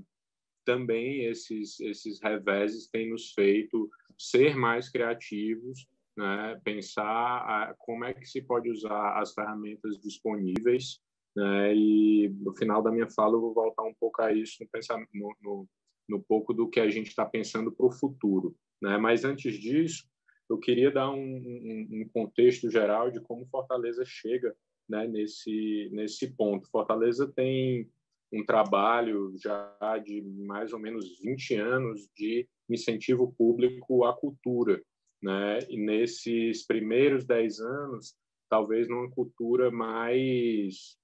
[0.65, 5.87] também esses, esses reveses têm nos feito ser mais criativos,
[6.17, 10.99] né, pensar a, como é que se pode usar as ferramentas disponíveis
[11.39, 11.73] né?
[11.73, 14.99] E no final da minha fala eu vou voltar um pouco a isso, no, pensar,
[15.13, 15.67] no, no,
[16.09, 18.53] no pouco do que a gente está pensando para o futuro.
[18.81, 18.97] Né?
[18.97, 20.05] Mas antes disso,
[20.49, 24.53] eu queria dar um, um, um, contexto geral de como Fortaleza chega
[24.89, 26.69] né, nesse, nesse ponto.
[26.69, 27.89] Fortaleza tem
[28.33, 34.83] um trabalho já de mais ou menos 20 anos de incentivo público à cultura.
[35.23, 35.59] Né?
[35.69, 38.13] E nesses primeiros 10 anos,
[38.49, 40.98] talvez numa cultura mais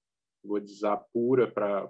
[0.46, 1.88] vou dizer pura pra,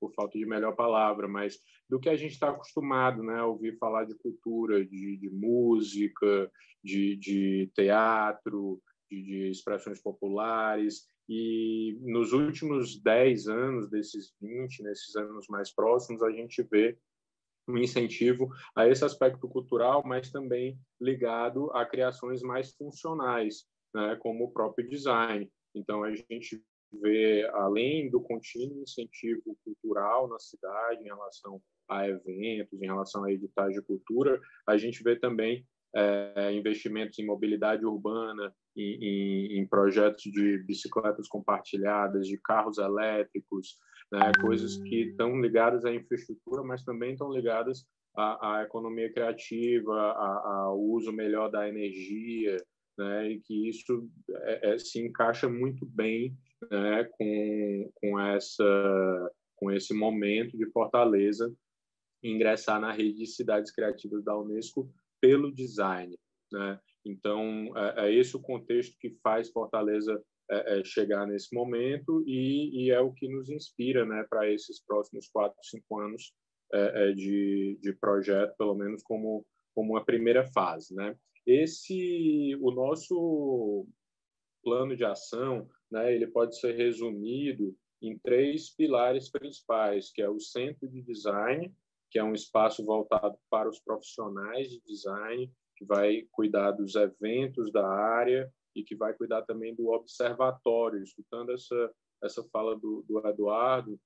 [0.00, 1.58] por falta de melhor palavra, mas
[1.88, 6.50] do que a gente está acostumado, né, a ouvir falar de cultura, de, de música,
[6.82, 8.80] de, de teatro,
[9.10, 11.06] de, de, expressões populares.
[11.28, 16.96] E nos últimos 10 anos, desses 20, nesses anos mais próximos, a gente vê
[17.68, 23.64] um incentivo a esse aspecto cultural, mas também ligado a criações mais funcionais,
[23.94, 25.50] né, como o próprio design.
[25.74, 26.62] Então, a gente
[27.00, 33.32] vê, além do contínuo incentivo cultural na cidade em relação a eventos, em relação a
[33.32, 35.64] editais de cultura, a gente vê também
[35.94, 43.78] é, investimentos em mobilidade urbana, em, em, em, projetos de bicicletas compartilhadas, de carros elétricos,
[44.12, 50.12] né, coisas que estão ligadas à infraestrutura, mas também estão ligadas à, à economia criativa,
[50.12, 52.56] ao uso melhor da energia,
[52.98, 56.36] né, e que isso é, é, se encaixa muito bem
[56.70, 61.52] né, com, com, essa, com esse momento de Fortaleza
[62.22, 66.16] ingressar na rede de cidades criativas da Unesco pelo design.
[66.52, 66.80] Né?
[67.04, 70.20] Então, é, é esse o contexto que faz Fortaleza
[70.50, 74.80] é, é, chegar nesse momento e, e, é o que nos inspira né, para esses
[74.84, 76.32] próximos quatro, cinco anos
[76.72, 80.94] é, é, de, de projeto, pelo menos como, como uma primeira fase.
[80.94, 81.16] Né?
[81.44, 83.86] Esse, o nosso
[84.62, 90.40] plano de ação, né, ele pode ser resumido em três pilares principais, que é o
[90.40, 91.72] centro de design,
[92.10, 97.70] que é um espaço voltado para os profissionais de design, que vai cuidar dos eventos
[97.72, 101.02] da área e que vai cuidar também do observatório.
[101.02, 101.92] Escutando essa,
[102.22, 103.98] essa fala do, do Eduardo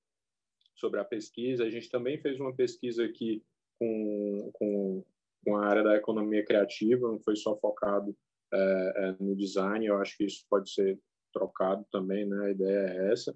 [0.75, 3.43] sobre a pesquisa, a gente também fez uma pesquisa aqui
[3.77, 5.03] com, com,
[5.45, 8.15] com a área da economia criativa, não foi só focado
[8.53, 10.99] é, é, no design, eu acho que isso pode ser
[11.31, 12.45] trocado também, né?
[12.45, 13.35] A ideia é essa.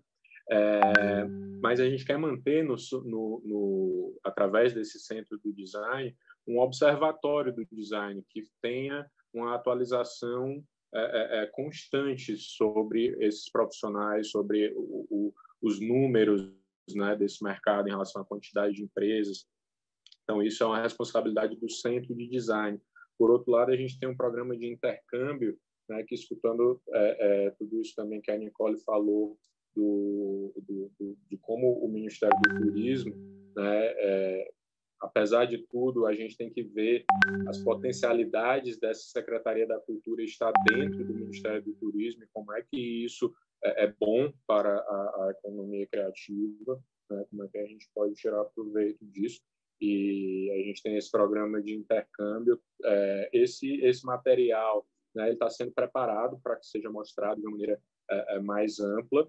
[0.49, 1.25] É,
[1.59, 6.15] mas a gente quer manter, no, no, no, através desse centro do design,
[6.47, 10.63] um observatório do design que tenha uma atualização
[10.93, 16.47] é, é, é constante sobre esses profissionais, sobre o, o, os números
[16.93, 19.47] né, desse mercado em relação à quantidade de empresas.
[20.23, 22.79] Então, isso é uma responsabilidade do centro de design.
[23.17, 25.57] Por outro lado, a gente tem um programa de intercâmbio,
[25.89, 29.37] né, que escutando é, é, tudo isso também que a Nicole falou
[29.75, 33.13] do, do, do, de como o Ministério do Turismo,
[33.55, 34.51] né, é,
[35.01, 37.05] apesar de tudo, a gente tem que ver
[37.47, 42.61] as potencialidades dessa Secretaria da Cultura estar dentro do Ministério do Turismo e como é
[42.63, 43.33] que isso
[43.63, 48.15] é, é bom para a, a economia criativa, né, como é que a gente pode
[48.15, 49.41] tirar proveito disso
[49.81, 52.59] e a gente tem esse programa de intercâmbio.
[52.83, 57.79] É, esse esse material né, está sendo preparado para que seja mostrado de uma maneira
[58.09, 59.27] é, é, mais ampla,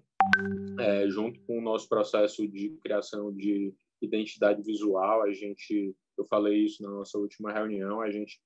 [0.79, 5.23] é, junto com o nosso processo de criação de identidade visual.
[5.23, 8.39] A gente, eu falei isso na nossa última reunião, a gente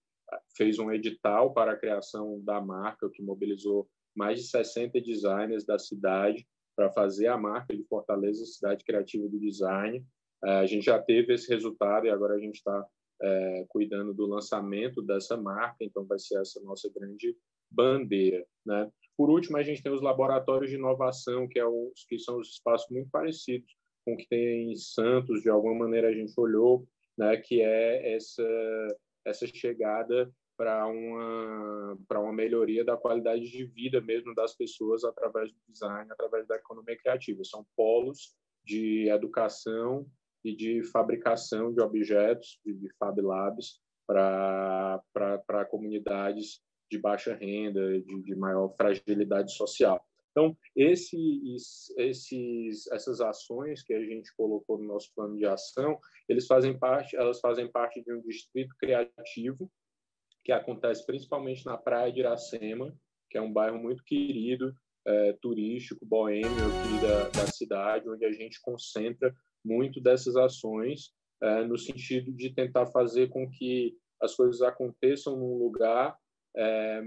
[0.56, 5.78] fez um edital para a criação da marca, que mobilizou mais de 60 designers da
[5.78, 10.06] cidade para fazer a marca de Fortaleza Cidade Criativa do Design.
[10.42, 12.86] A gente já teve esse resultado e agora a gente está
[13.22, 17.36] é, cuidando do lançamento dessa marca, então vai ser essa nossa grande
[17.70, 18.92] bandeira, né?
[19.18, 22.50] Por último, a gente tem os laboratórios de inovação, que, é os, que são os
[22.50, 23.72] espaços muito parecidos
[24.04, 26.88] com o que tem em Santos, de alguma maneira a gente olhou,
[27.18, 28.48] né, que é essa,
[29.26, 35.58] essa chegada para uma, uma melhoria da qualidade de vida mesmo das pessoas através do
[35.68, 37.44] design, através da economia criativa.
[37.44, 40.06] São polos de educação
[40.44, 46.62] e de fabricação de objetos, de, de Fab Labs, para comunidades
[46.92, 50.06] de baixa renda, de, de maior fragilidade social.
[50.32, 56.48] Então, esses, esses, essas ações que a gente colocou no nosso plano de ação, eles
[56.48, 59.70] fazem parte, elas fazem parte de um distrito criativo
[60.44, 62.94] que acontece principalmente na Praia de Iracema,
[63.30, 64.74] que é um bairro muito querido,
[65.06, 71.64] é, turístico, boêmio aqui da, da cidade, onde a gente concentra muito dessas ações é,
[71.66, 76.16] no sentido de tentar fazer com que as coisas aconteçam num lugar,
[76.56, 77.02] é,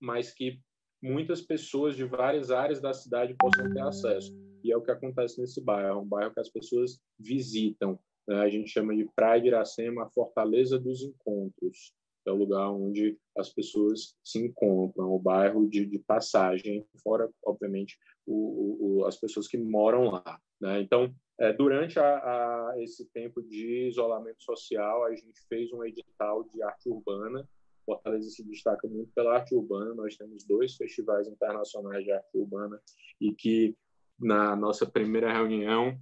[0.00, 0.60] mas que
[1.02, 4.32] muitas pessoas de várias áreas da cidade possam ter acesso.
[4.62, 5.88] E é o que acontece nesse bairro.
[5.88, 7.98] É um bairro que as pessoas visitam.
[8.26, 8.36] Né?
[8.40, 11.94] A gente chama de Praia de Iracema, a Fortaleza dos Encontros.
[12.26, 17.96] É o lugar onde as pessoas se encontram, o bairro de, de passagem, fora, obviamente,
[18.26, 20.38] o, o, as pessoas que moram lá.
[20.60, 20.82] Né?
[20.82, 26.42] Então, é, durante a, a, esse tempo de isolamento social, a gente fez um edital
[26.44, 27.48] de arte urbana.
[27.86, 29.94] Fortaleza se destaca muito pela arte urbana.
[29.94, 32.80] Nós temos dois festivais internacionais de arte urbana
[33.20, 33.76] e que
[34.18, 35.96] na nossa primeira reunião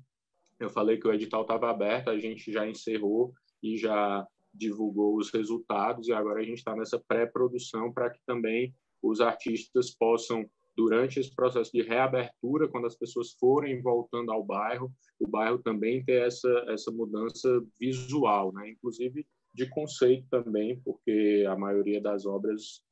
[0.59, 5.31] eu falei que o edital estava aberto, a gente já encerrou e já divulgou os
[5.31, 11.19] resultados e agora a gente está nessa pré-produção para que também os artistas possam durante
[11.19, 16.27] esse processo de reabertura, quando as pessoas forem voltando ao bairro, o bairro também ter
[16.27, 17.49] essa, essa mudança
[17.81, 18.71] visual, né?
[18.71, 22.83] inclusive de conceito também, porque a maioria das obras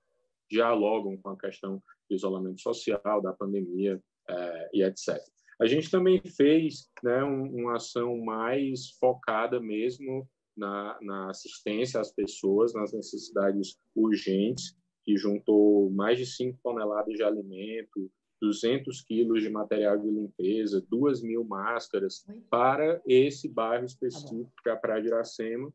[0.51, 5.19] dialogam com a questão do isolamento social, da pandemia é, e etc.
[5.61, 12.13] A gente também fez né, um, uma ação mais focada mesmo na, na assistência às
[12.13, 18.11] pessoas, nas necessidades urgentes, que juntou mais de 5 toneladas de alimento,
[18.41, 24.73] 200 quilos de material de limpeza, 2 mil máscaras para esse bairro específico, que é
[24.73, 25.73] a Praia de Iracema,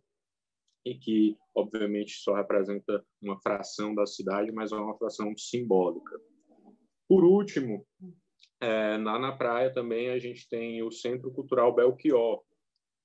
[0.85, 6.19] e que, obviamente, só representa uma fração da cidade, mas é uma fração simbólica.
[7.07, 7.85] Por último,
[8.61, 12.41] é, lá na praia também a gente tem o Centro Cultural Belchior,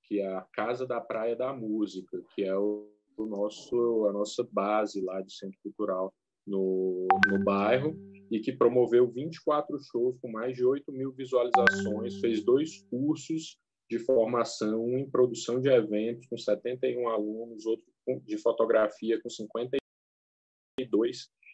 [0.05, 4.47] que é a Casa da Praia da Música, que é o o nosso, a nossa
[4.51, 6.13] base lá de centro cultural
[6.47, 7.97] no, no bairro
[8.31, 13.99] e que promoveu 24 shows com mais de 8 mil visualizações, fez dois cursos de
[13.99, 17.85] formação, um em produção de eventos com 71 alunos, outro
[18.25, 19.81] de fotografia com 52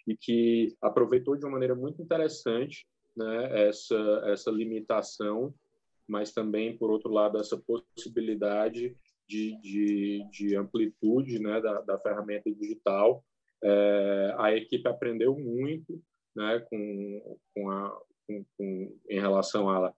[0.06, 5.54] e que aproveitou de uma maneira muito interessante né, essa, essa limitação,
[6.08, 8.96] mas também, por outro lado, essa possibilidade
[9.30, 13.24] de, de, de amplitude né, da, da ferramenta digital.
[13.62, 16.02] É, a equipe aprendeu muito
[16.34, 19.94] né, com, com a, com, com, em relação a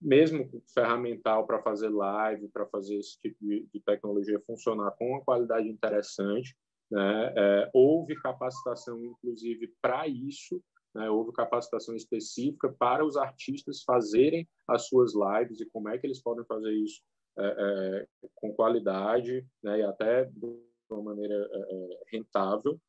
[0.00, 5.24] mesmo ferramental para fazer live, para fazer esse tipo de, de, tecnologia funcionar com uma
[5.24, 6.54] qualidade interessante.
[6.90, 7.32] Né?
[7.36, 10.62] É, houve capacitação, inclusive, para isso,
[10.94, 11.10] né?
[11.10, 16.22] houve capacitação específica para os artistas fazerem as suas lives e como é que eles
[16.22, 17.02] podem fazer isso
[17.38, 19.78] é, é, com qualidade né?
[19.78, 20.60] e até de
[20.90, 22.80] uma maneira é, é, rentável.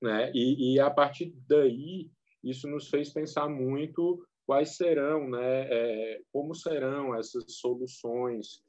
[0.00, 0.30] Né?
[0.32, 2.08] E, e, a partir daí,
[2.42, 8.64] isso nos fez pensar muito quais serão, né, como serão essas soluções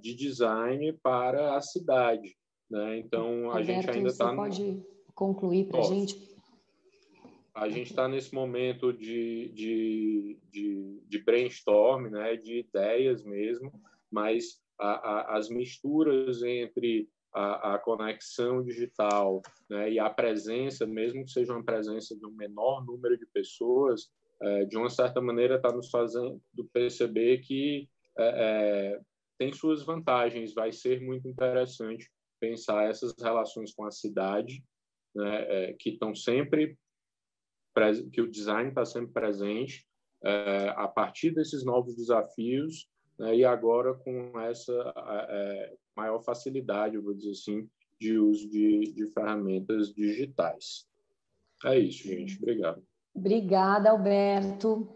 [0.00, 2.36] de design para a cidade.
[2.68, 2.98] Né?
[2.98, 4.28] Então, a Alberto, gente ainda está...
[4.28, 4.82] Você pode
[5.14, 6.36] concluir para a gente?
[7.54, 13.72] A gente está nesse momento de, de, de, de, brainstorm, né, de ideias mesmo,
[14.12, 21.24] mas a, a, as misturas entre a, a conexão digital né, e a presença, mesmo
[21.24, 24.10] que seja uma presença de um menor número de pessoas,
[24.40, 26.40] é, de uma certa maneira está nos fazendo
[26.72, 29.00] perceber que é, é,
[29.38, 30.52] tem suas vantagens.
[30.52, 34.62] Vai ser muito interessante pensar essas relações com a cidade,
[35.14, 36.76] né, é, que estão sempre
[38.12, 39.86] que o design está sempre presente
[40.22, 42.86] é, a partir desses novos desafios
[43.22, 44.72] né, e agora com essa
[45.28, 47.70] é, maior facilidade, vou dizer assim,
[48.00, 50.88] de uso de, de ferramentas digitais.
[51.64, 52.36] É isso, gente.
[52.42, 52.82] Obrigado.
[53.14, 54.88] Obrigada, Alberto.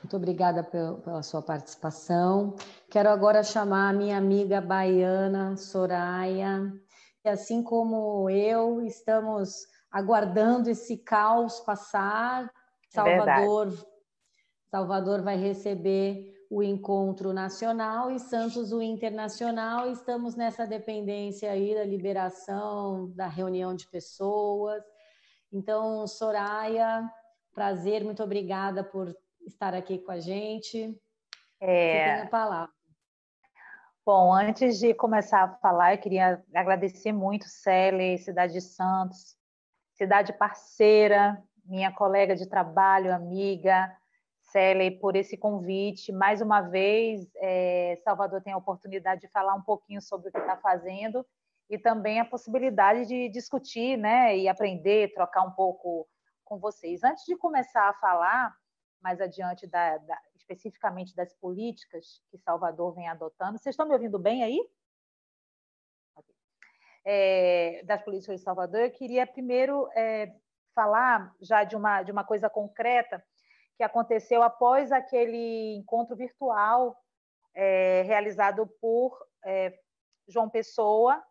[0.00, 2.54] Muito obrigada pela sua participação.
[2.88, 6.72] Quero agora chamar a minha amiga baiana, Soraya,
[7.20, 12.44] que assim como eu, estamos aguardando esse caos passar.
[12.44, 12.50] É
[12.90, 19.90] Salvador, é Salvador vai receber o encontro nacional e Santos o internacional.
[19.90, 24.82] Estamos nessa dependência aí da liberação, da reunião de pessoas.
[25.52, 27.08] Então, Soraya,
[27.54, 29.14] Prazer, muito obrigada por
[29.46, 30.96] estar aqui com a gente.
[31.60, 31.66] É...
[31.66, 32.72] Você tem a palavra.
[34.06, 39.36] Bom, antes de começar a falar, eu queria agradecer muito Célia, Cidade de Santos,
[39.92, 43.94] cidade parceira, minha colega de trabalho, amiga,
[44.50, 46.12] Célia, por esse convite.
[46.12, 50.38] Mais uma vez, é, Salvador tem a oportunidade de falar um pouquinho sobre o que
[50.38, 51.24] está fazendo
[51.68, 56.08] e também a possibilidade de discutir né, e aprender, trocar um pouco
[56.44, 57.04] com vocês.
[57.04, 58.54] Antes de começar a falar
[59.02, 64.18] mais adiante da, da, especificamente das políticas que Salvador vem adotando, vocês estão me ouvindo
[64.18, 64.58] bem aí?
[67.04, 70.34] É, das políticas de Salvador, eu queria primeiro é,
[70.74, 73.22] falar já de uma, de uma coisa concreta
[73.78, 77.00] que aconteceu após aquele encontro virtual
[77.54, 79.78] é, realizado por é,
[80.26, 81.22] João Pessoa,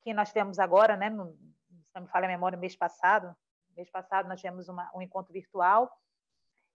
[0.00, 3.36] que nós temos agora, né, no, se não me falha a memória, mês passado,
[3.76, 5.92] mês passado nós tivemos uma, um encontro virtual.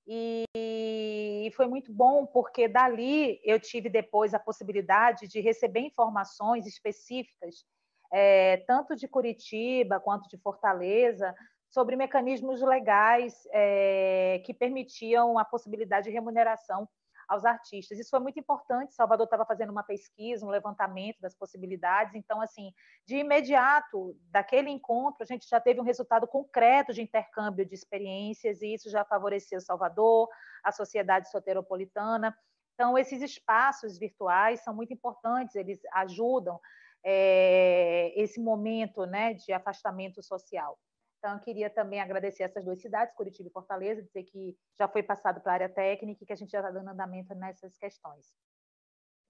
[0.06, 6.68] E, e foi muito bom porque dali eu tive depois a possibilidade de receber informações
[6.68, 7.66] específicas,
[8.12, 11.34] é, tanto de Curitiba quanto de Fortaleza,
[11.74, 16.88] sobre mecanismos legais é, que permitiam a possibilidade de remuneração
[17.27, 17.98] aos artistas.
[17.98, 18.93] Isso foi muito importante.
[18.93, 22.14] Salvador estava fazendo uma pesquisa, um levantamento das possibilidades.
[22.14, 22.72] Então, assim,
[23.08, 28.61] de imediato, daquele encontro, a gente já teve um resultado concreto de intercâmbio de experiências
[28.61, 30.30] e isso já favoreceu Salvador,
[30.64, 32.38] a sociedade soteropolitana.
[32.76, 35.56] Então, esses espaços virtuais são muito importantes.
[35.56, 36.60] Eles ajudam
[37.03, 40.77] é, esse momento, né, de afastamento social.
[41.24, 45.02] Então, eu queria também agradecer essas duas cidades, Curitiba e Fortaleza, dizer que já foi
[45.02, 48.35] passado para a área técnica e que a gente já está dando andamento nessas questões.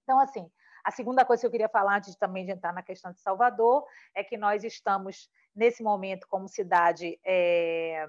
[0.02, 0.50] Então, assim,
[0.82, 3.86] a segunda coisa que eu queria falar, antes também de entrar na questão de Salvador,
[4.12, 8.08] é que nós estamos, nesse momento, como cidade é,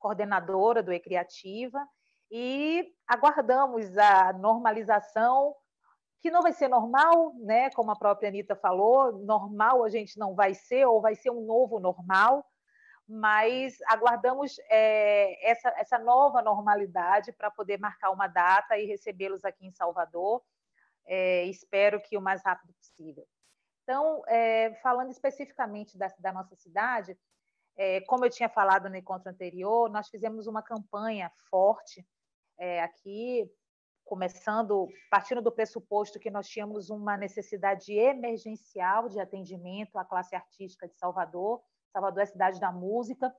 [0.00, 1.78] coordenadora do E-Criativa
[2.28, 5.54] e aguardamos a normalização
[6.22, 7.68] que não vai ser normal, né?
[7.70, 11.44] Como a própria Anitta falou, normal a gente não vai ser, ou vai ser um
[11.44, 12.46] novo normal,
[13.08, 19.66] mas aguardamos é, essa, essa nova normalidade para poder marcar uma data e recebê-los aqui
[19.66, 20.40] em Salvador.
[21.04, 23.26] É, espero que o mais rápido possível.
[23.82, 27.18] Então, é, falando especificamente da, da nossa cidade,
[27.76, 32.06] é, como eu tinha falado no encontro anterior, nós fizemos uma campanha forte
[32.56, 33.50] é, aqui
[34.12, 40.86] começando, partindo do pressuposto que nós tínhamos uma necessidade emergencial de atendimento à classe artística
[40.86, 41.62] de Salvador.
[41.90, 43.34] Salvador é cidade da música.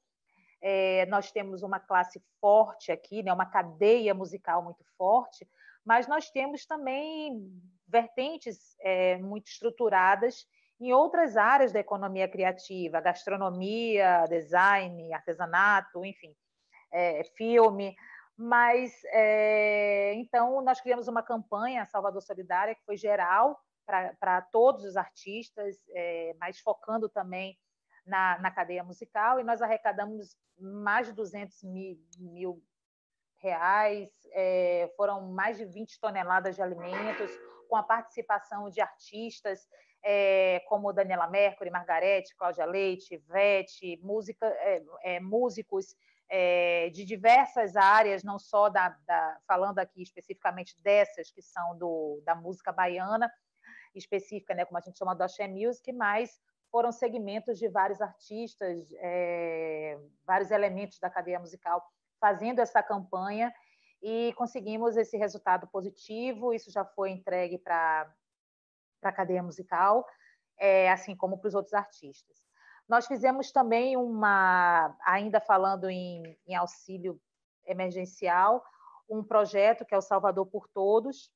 [0.59, 5.47] É, nós temos uma classe forte aqui, né, uma cadeia musical muito forte,
[5.85, 7.39] mas nós temos também
[7.87, 10.47] vertentes é, muito estruturadas
[10.81, 16.35] em outras áreas da economia criativa, gastronomia, design, artesanato, enfim,
[16.91, 17.95] é, filme.
[18.35, 24.95] Mas, é, então, nós criamos uma campanha, Salvador Solidária, que foi geral para todos os
[24.95, 27.57] artistas, é, mas focando também
[28.05, 32.63] na, na cadeia musical, e nós arrecadamos mais de 200 mil, mil
[33.37, 37.29] reais, é, foram mais de 20 toneladas de alimentos,
[37.69, 39.67] com a participação de artistas
[40.03, 44.45] é, como Daniela Mercury, Margarete, Cláudia Leite, Vete, música,
[45.01, 45.95] é, músicos
[46.29, 52.21] é, de diversas áreas, não só da, da, falando aqui especificamente dessas que são do,
[52.25, 53.31] da música baiana
[53.93, 56.39] específica, né, como a gente chama do Axé Music, mas
[56.71, 61.85] foram segmentos de vários artistas, é, vários elementos da cadeia musical
[62.19, 63.53] fazendo essa campanha
[64.01, 66.51] e conseguimos esse resultado positivo.
[66.53, 68.11] Isso já foi entregue para
[69.03, 70.03] a cadeia musical,
[70.57, 72.43] é, assim como para os outros artistas.
[72.87, 77.19] Nós fizemos também uma, ainda falando em, em auxílio
[77.65, 78.63] emergencial,
[79.09, 81.31] um projeto que é o Salvador por Todos,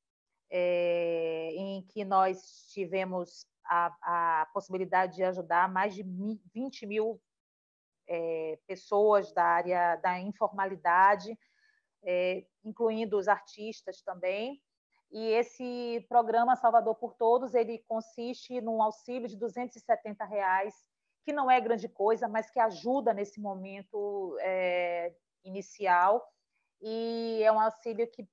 [0.49, 6.03] é, em que nós tivemos a, a, possibilidade de ajudar mais de
[6.53, 7.21] 20 mil
[8.07, 11.37] é, pessoas da área da informalidade,
[12.03, 14.61] é, incluindo os artistas também.
[15.11, 20.73] E esse programa Salvador por Todos ele consiste num auxílio de 270 reais,
[21.27, 26.25] que não é grande coisa, mas que ajuda nesse momento é, inicial.
[26.81, 28.25] E é um auxílio que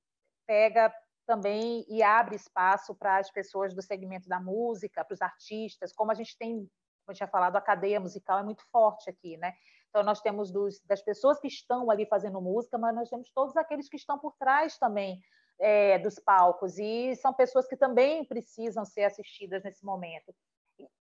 [0.46, 0.94] pega
[1.26, 6.12] também e abre espaço para as pessoas do segmento da música, para os artistas, como
[6.12, 9.54] a gente tem, como eu tinha falado, a cadeia musical é muito forte aqui, né?
[9.88, 13.56] Então, nós temos dos, das pessoas que estão ali fazendo música, mas nós temos todos
[13.56, 15.20] aqueles que estão por trás também
[15.58, 20.32] é, dos palcos, e são pessoas que também precisam ser assistidas nesse momento.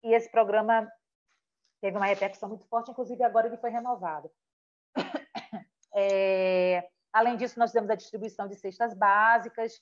[0.03, 0.87] E esse programa
[1.81, 4.31] teve uma repercussão muito forte, inclusive agora ele foi renovado.
[6.01, 9.73] É, além disso, nós temos a distribuição de cestas básicas,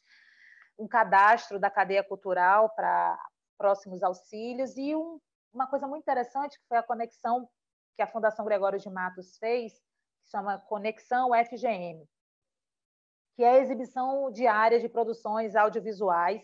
[0.79, 3.19] um cadastro da cadeia cultural para
[3.59, 5.21] próximos auxílios e um,
[5.53, 7.47] uma coisa muito interessante que foi a conexão
[7.97, 12.07] que a Fundação Gregório de Matos fez, que chama Conexão FGM,
[13.35, 16.43] que é a exibição diária de produções audiovisuais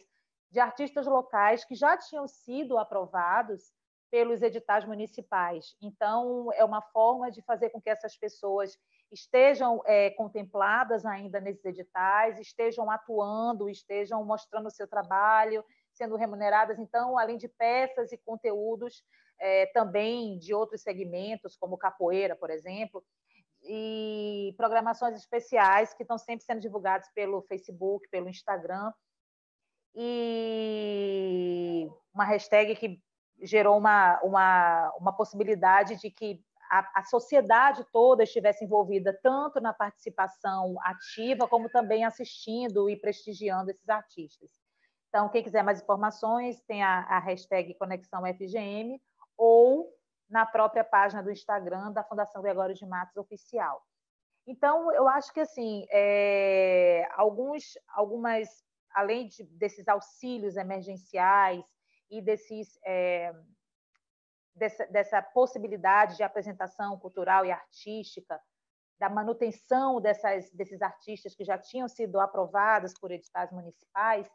[0.51, 3.73] de artistas locais que já tinham sido aprovados
[4.13, 5.75] pelos editais municipais.
[5.81, 8.79] Então, é uma forma de fazer com que essas pessoas
[9.11, 16.79] estejam é, contempladas ainda nesses editais, estejam atuando, estejam mostrando o seu trabalho, sendo remuneradas.
[16.79, 19.03] Então, além de peças e conteúdos
[19.41, 23.03] é, também de outros segmentos, como capoeira, por exemplo,
[23.63, 28.93] e programações especiais que estão sempre sendo divulgadas pelo Facebook, pelo Instagram.
[29.95, 33.01] E uma hashtag que
[33.43, 39.75] gerou uma, uma, uma possibilidade de que a, a, sociedade toda estivesse envolvida tanto na
[39.75, 44.51] participação ativa como também assistindo e prestigiando esses artistas.
[45.09, 48.99] Então, quem quiser mais informações, tem a, a hashtag Conexão FGM
[49.37, 49.93] ou
[50.31, 53.83] na própria página do Instagram da Fundação Gregório de Matos Oficial.
[54.47, 58.49] Então, eu acho que assim, é, alguns, algumas,
[58.95, 61.63] além de, desses auxílios emergenciais
[62.13, 63.35] e desses é,
[64.55, 68.39] dessa, dessa possibilidade de apresentação cultural e artística,
[68.99, 74.31] da manutenção dessas, desses artistas que já tinham sido aprovados por editais municipais,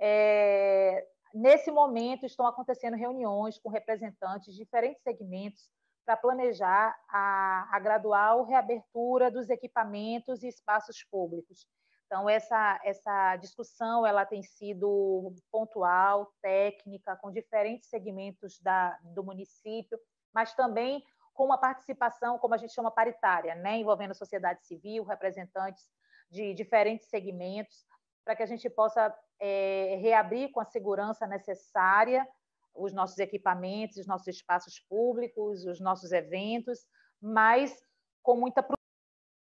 [0.00, 5.70] é, nesse momento estão acontecendo reuniões com representantes de diferentes segmentos
[6.04, 11.66] para planejar a, a gradual reabertura dos equipamentos e espaços públicos.
[12.08, 19.98] Então, essa, essa discussão ela tem sido pontual, técnica, com diferentes segmentos da, do município,
[20.34, 21.04] mas também
[21.34, 23.76] com uma participação, como a gente chama, paritária, né?
[23.76, 25.84] envolvendo a sociedade civil, representantes
[26.30, 27.84] de diferentes segmentos,
[28.24, 32.26] para que a gente possa é, reabrir com a segurança necessária
[32.74, 36.86] os nossos equipamentos, os nossos espaços públicos, os nossos eventos,
[37.20, 37.78] mas
[38.22, 38.62] com muita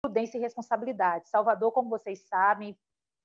[0.07, 1.29] prudência e responsabilidade.
[1.29, 2.79] Salvador, como vocês sabem,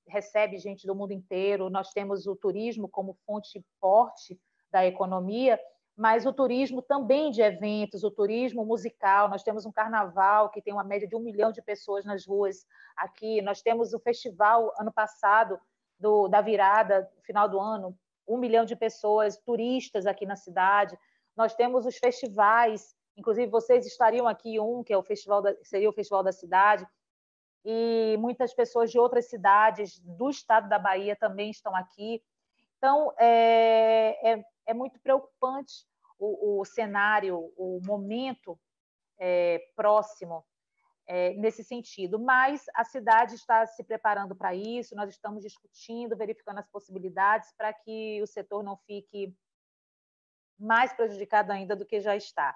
[0.08, 5.60] recebe gente do mundo inteiro, nós temos o turismo como fonte forte da economia,
[5.96, 9.28] mas o turismo também de eventos, o turismo musical.
[9.28, 12.66] Nós temos um carnaval que tem uma média de um milhão de pessoas nas ruas
[12.96, 13.40] aqui.
[13.42, 15.60] Nós temos o festival ano passado
[16.00, 17.96] do, da virada, final do ano,
[18.26, 20.98] um milhão de pessoas turistas aqui na cidade.
[21.36, 25.88] Nós temos os festivais Inclusive, vocês estariam aqui um, que é o festival da, seria
[25.88, 26.86] o Festival da Cidade,
[27.64, 32.22] e muitas pessoas de outras cidades do estado da Bahia também estão aqui.
[32.76, 35.86] Então, é, é, é muito preocupante
[36.18, 38.58] o, o, cenário, o momento
[39.18, 40.44] é, próximo
[41.06, 42.18] é, nesse sentido.
[42.18, 47.72] Mas a cidade está se preparando para isso, nós estamos discutindo, verificando as possibilidades para
[47.72, 49.32] que o setor não fique
[50.58, 52.54] mais prejudicado ainda do que já está.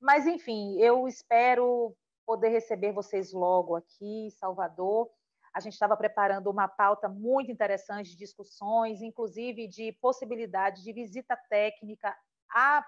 [0.00, 5.08] Mas, enfim, eu espero poder receber vocês logo aqui em Salvador.
[5.54, 11.36] A gente estava preparando uma pauta muito interessante de discussões, inclusive de possibilidade de visita
[11.48, 12.14] técnica
[12.50, 12.84] à,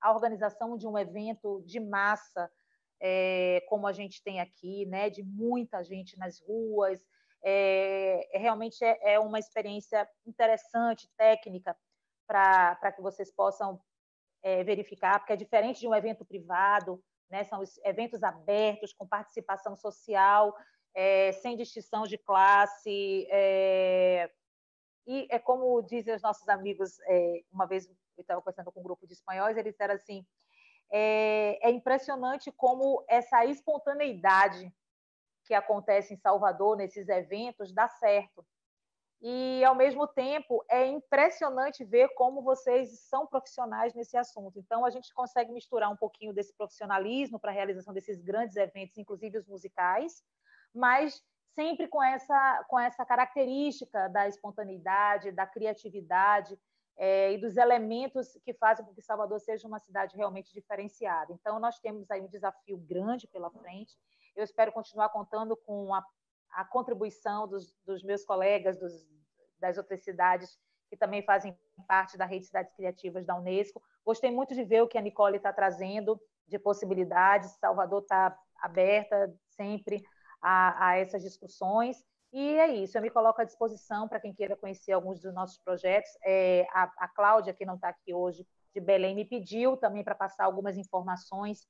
[0.00, 2.48] à organização de um evento de massa,
[3.00, 7.04] é, como a gente tem aqui, né, de muita gente nas ruas.
[7.42, 11.76] É, realmente é, é uma experiência interessante, técnica,
[12.26, 13.80] para que vocês possam
[14.44, 17.42] é, verificar, porque é diferente de um evento privado, né?
[17.44, 20.54] são eventos abertos, com participação social,
[20.94, 23.26] é, sem distinção de classe.
[23.30, 24.30] É,
[25.06, 28.84] e é como dizem os nossos amigos, é, uma vez eu estava conversando com um
[28.84, 30.24] grupo de espanhóis, eles disseram assim,
[30.92, 34.72] é, é impressionante como essa espontaneidade
[35.46, 38.46] que acontece em Salvador, nesses eventos, dá certo
[39.20, 44.58] e, ao mesmo tempo, é impressionante ver como vocês são profissionais nesse assunto.
[44.58, 48.98] Então, a gente consegue misturar um pouquinho desse profissionalismo para a realização desses grandes eventos,
[48.98, 50.22] inclusive os musicais,
[50.74, 51.22] mas
[51.54, 56.58] sempre com essa, com essa característica da espontaneidade, da criatividade
[56.96, 61.32] é, e dos elementos que fazem com que Salvador seja uma cidade realmente diferenciada.
[61.32, 63.96] Então, nós temos aí um desafio grande pela frente.
[64.36, 66.04] Eu espero continuar contando com a
[66.54, 68.92] a contribuição dos, dos meus colegas dos,
[69.58, 70.58] das outras cidades
[70.88, 71.56] que também fazem
[71.88, 73.82] parte da rede de cidades criativas da Unesco.
[74.04, 77.56] Gostei muito de ver o que a Nicole está trazendo de possibilidades.
[77.58, 80.02] Salvador está aberta sempre
[80.40, 82.04] a, a, essas discussões.
[82.32, 85.58] E é isso, eu me coloco à disposição para quem queira conhecer alguns dos nossos
[85.58, 86.10] projetos.
[86.24, 90.16] É, a, a Cláudia, que não está aqui hoje, de Belém, me pediu também para
[90.16, 91.66] passar algumas informações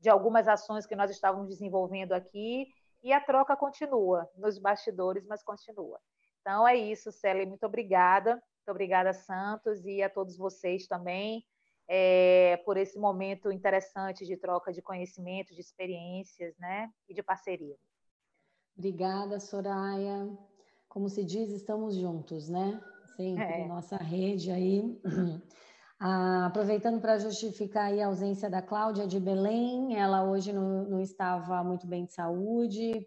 [0.00, 2.66] de algumas ações que nós estávamos desenvolvendo aqui
[3.02, 5.98] e a troca continua nos bastidores, mas continua.
[6.40, 8.32] Então é isso, Célia, muito obrigada.
[8.32, 11.44] Muito obrigada, Santos, e a todos vocês também
[11.88, 17.74] é, por esse momento interessante de troca de conhecimento, de experiências né, e de parceria.
[18.78, 20.30] Obrigada, Soraya.
[20.88, 22.80] Como se diz, estamos juntos, né?
[23.16, 23.66] Sempre, é.
[23.66, 25.00] nossa rede aí.
[26.02, 31.62] Ah, aproveitando para justificar a ausência da Cláudia de Belém, ela hoje não, não estava
[31.62, 33.06] muito bem de saúde,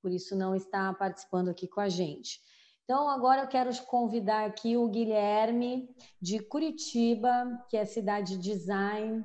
[0.00, 2.40] por isso não está participando aqui com a gente.
[2.82, 9.22] Então, agora eu quero convidar aqui o Guilherme de Curitiba, que é cidade design,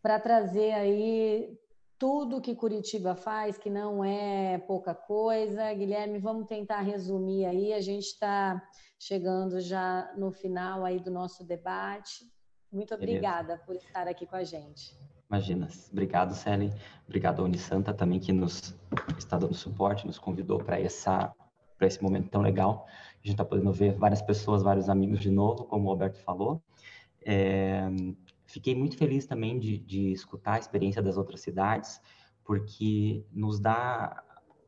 [0.00, 1.58] para trazer aí
[1.98, 5.74] tudo que Curitiba faz, que não é pouca coisa.
[5.74, 7.74] Guilherme, vamos tentar resumir aí.
[7.74, 8.66] A gente está
[8.98, 12.24] chegando já no final aí do nosso debate.
[12.76, 13.62] Muito obrigada Beleza.
[13.64, 14.94] por estar aqui com a gente.
[15.30, 15.66] Imagina.
[15.90, 16.70] Obrigado, Célia.
[17.06, 18.76] Obrigado à Unisanta também, que nos
[19.16, 21.34] está dando suporte, nos convidou para essa
[21.78, 22.86] para esse momento tão legal.
[22.88, 26.62] A gente está podendo ver várias pessoas, vários amigos de novo, como o Alberto falou.
[27.22, 27.86] É,
[28.46, 32.00] fiquei muito feliz também de, de escutar a experiência das outras cidades,
[32.44, 34.22] porque nos dá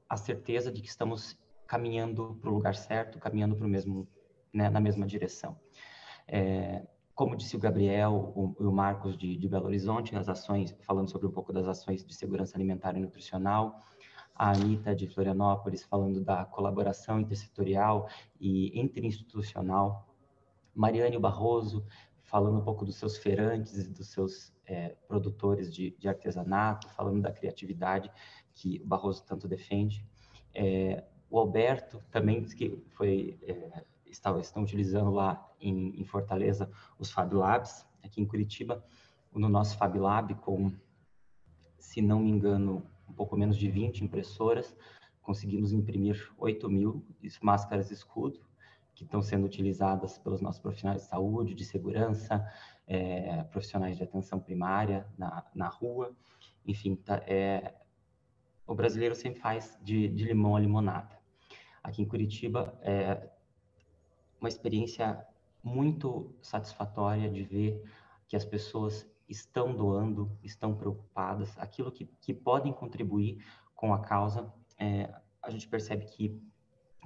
[0.08, 4.06] a certeza de que estamos caminhando para o lugar certo, caminhando para o mesmo,
[4.52, 5.58] né, na mesma direção.
[6.26, 6.86] É,
[7.18, 11.26] como disse o Gabriel o, o Marcos de, de, Belo Horizonte, as ações, falando sobre
[11.26, 13.82] um pouco das ações de segurança alimentar e nutricional,
[14.36, 20.06] a Anitta de Florianópolis falando da colaboração intersetorial e interinstitucional,
[20.72, 21.84] Mariane Barroso
[22.22, 27.20] falando um pouco dos seus feirantes e dos seus é, produtores de, de, artesanato, falando
[27.20, 28.12] da criatividade
[28.54, 30.06] que o Barroso tanto defende.
[30.54, 37.34] É, o Alberto também que foi é, estão utilizando lá em, em, Fortaleza os Fab
[37.34, 38.84] Labs, aqui em Curitiba,
[39.34, 40.72] no nosso Fab Lab, com,
[41.78, 44.76] se não me engano, um pouco menos de 20 impressoras,
[45.22, 47.04] conseguimos imprimir 8 mil
[47.42, 48.40] máscaras escudo,
[48.94, 52.44] que estão sendo utilizadas pelos nossos profissionais de saúde, de segurança,
[52.86, 56.16] é, profissionais de atenção primária na, na rua,
[56.66, 57.74] enfim, tá, é,
[58.66, 61.18] o brasileiro sempre faz de, de limão a limonada.
[61.82, 63.28] Aqui em Curitiba, é,
[64.40, 65.26] uma experiência
[65.62, 67.82] muito satisfatória de ver
[68.26, 74.52] que as pessoas estão doando, estão preocupadas, aquilo que, que podem contribuir com a causa,
[74.78, 75.12] é,
[75.42, 76.40] a gente percebe que,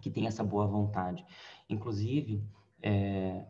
[0.00, 1.24] que tem essa boa vontade.
[1.68, 2.44] Inclusive,
[2.80, 3.44] é,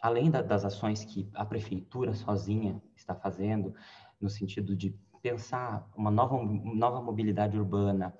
[0.00, 3.74] além da, das ações que a prefeitura sozinha está fazendo,
[4.20, 8.14] no sentido de pensar uma nova, nova mobilidade urbana,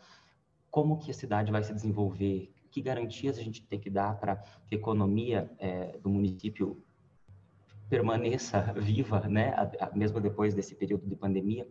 [0.70, 4.36] como que a cidade vai se desenvolver, que garantias a gente tem que dar para
[4.66, 6.84] que a economia é, do município
[7.88, 11.66] permaneça viva, né, a, a, mesmo depois desse período de pandemia.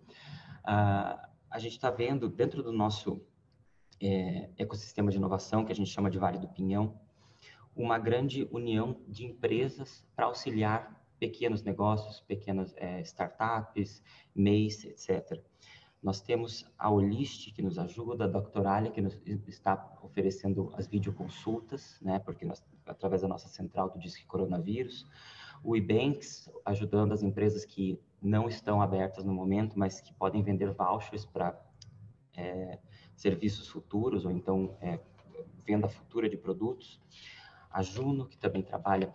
[0.63, 3.21] Uh, a gente está vendo dentro do nosso
[4.01, 6.99] é, ecossistema de inovação, que a gente chama de Vale do Pinhão,
[7.75, 14.01] uma grande união de empresas para auxiliar pequenos negócios, pequenas é, startups,
[14.33, 15.39] MEIs, etc.
[16.05, 21.99] Nós temos a Olist, que nos ajuda, a Doctoralia, que nos está oferecendo as videoconsultas,
[21.99, 25.09] né, porque nós, através da nossa central do Disque Coronavírus,
[25.63, 30.71] o eBanks, ajudando as empresas que não estão abertas no momento, mas que podem vender
[30.73, 31.59] vouchers para
[32.37, 32.77] é,
[33.15, 34.99] serviços futuros, ou então é,
[35.65, 37.01] venda futura de produtos.
[37.71, 39.11] A Juno, que também trabalha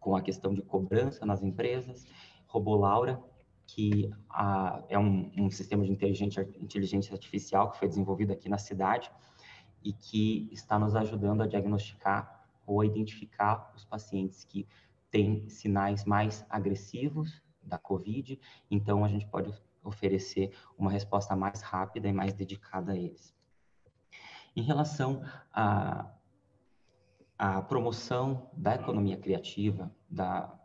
[0.00, 2.06] com a questão de cobrança nas empresas.
[2.46, 3.22] Robolaura,
[3.68, 9.12] que a, é um, um, sistema de inteligência artificial que foi desenvolvido aqui na cidade
[9.84, 14.66] e que está nos ajudando a diagnosticar ou a identificar os pacientes que
[15.10, 18.40] têm sinais mais agressivos da COVID,
[18.70, 19.52] então a gente pode
[19.84, 23.34] oferecer uma resposta mais rápida e mais dedicada a eles.
[24.56, 25.22] Em relação
[25.52, 26.10] à,
[27.38, 30.58] à promoção da economia criativa, da,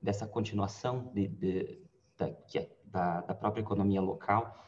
[0.00, 1.81] dessa continuação de, de,
[2.26, 4.64] da, é, da, da, própria economia local,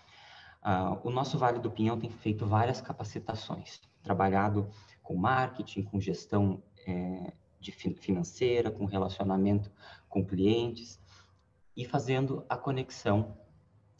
[0.65, 4.69] uh, o nosso Vale do Pinhão tem feito várias capacitações, trabalhado
[5.03, 9.71] com marketing, com gestão é, de financeira, com relacionamento
[10.09, 11.01] com clientes
[11.77, 13.37] e fazendo a conexão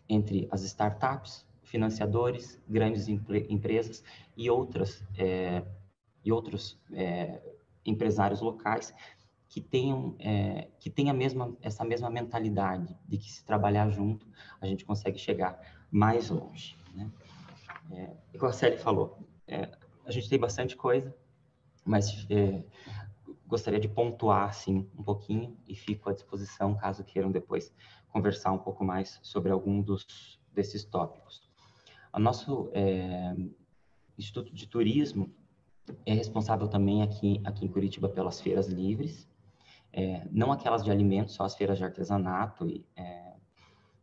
[0.09, 4.05] entre as startups, financiadores, grandes empre empresas
[4.37, 5.65] e outras é,
[6.25, 7.43] e outros é,
[7.85, 8.95] empresários locais
[9.55, 14.27] que tenham é, que tenha mesma essa mesma mentalidade de que se trabalhar junto
[14.61, 15.61] a gente consegue chegar
[15.93, 16.77] mais longe.
[16.93, 17.09] Né?
[17.93, 19.17] É, igual a Célia falou,
[19.47, 19.71] é,
[20.05, 21.15] a gente tem bastante coisa,
[21.85, 22.65] mas é,
[23.47, 27.73] gostaria de pontuar assim um pouquinho e fico à disposição caso queiram depois
[28.09, 31.49] conversar um pouco mais sobre algum dos desses tópicos.
[32.13, 33.37] O nosso é,
[34.19, 35.33] Instituto de Turismo
[36.05, 39.33] é responsável também aqui aqui em Curitiba pelas feiras livres,
[39.95, 43.35] é, não aquelas de alimentos, só as feiras de artesanato e é,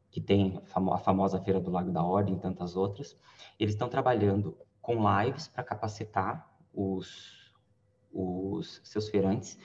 [0.09, 3.17] que tem a famosa Feira do Lago da Ordem e tantas outras.
[3.59, 7.41] Eles estão trabalhando com lives para capacitar os
[8.13, 9.57] os seus feirantes,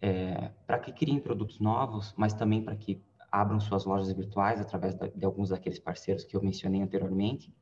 [0.00, 4.94] é, para que criem produtos novos, mas também para que abram suas lojas virtuais através
[4.94, 7.54] de, de alguns daqueles parceiros que eu mencionei anteriormente.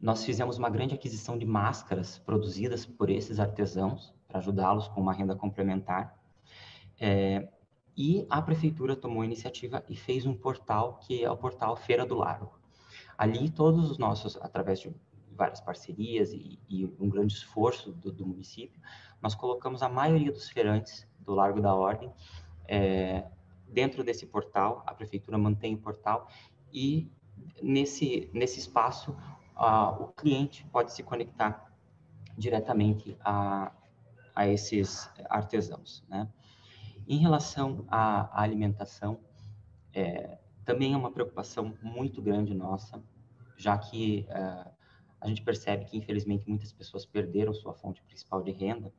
[0.00, 5.12] Nós fizemos uma grande aquisição de máscaras produzidas por esses artesãos para ajudá-los com uma
[5.12, 6.17] renda complementar.
[7.00, 7.48] É,
[7.96, 12.06] e a prefeitura tomou a iniciativa e fez um portal que é o portal Feira
[12.06, 12.58] do Largo.
[13.16, 14.94] Ali todos os nossos, através de
[15.32, 18.80] várias parcerias e, e um grande esforço do, do, município,
[19.20, 22.12] nós colocamos a maioria dos feirantes do Largo da Ordem
[22.66, 23.24] é,
[23.68, 26.28] dentro desse portal, a prefeitura mantém o portal
[26.72, 27.10] e
[27.62, 29.16] nesse, nesse espaço
[29.98, 31.72] o cliente pode se conectar
[32.36, 33.72] diretamente a,
[34.34, 36.04] a esses artesãos.
[36.08, 36.28] Né?
[37.10, 39.18] Em relação à, alimentação,
[39.94, 43.02] é, também é uma preocupação muito grande nossa,
[43.56, 44.70] já que é,
[45.18, 48.92] a gente percebe que, infelizmente, muitas pessoas perderam sua fonte principal de renda.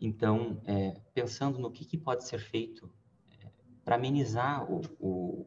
[0.00, 2.90] Então, é, pensando no que, que, pode ser feito
[3.38, 3.50] é,
[3.84, 5.46] para amenizar o, o,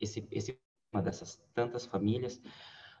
[0.00, 0.58] esse, esse
[0.92, 2.42] uma dessas tantas famílias,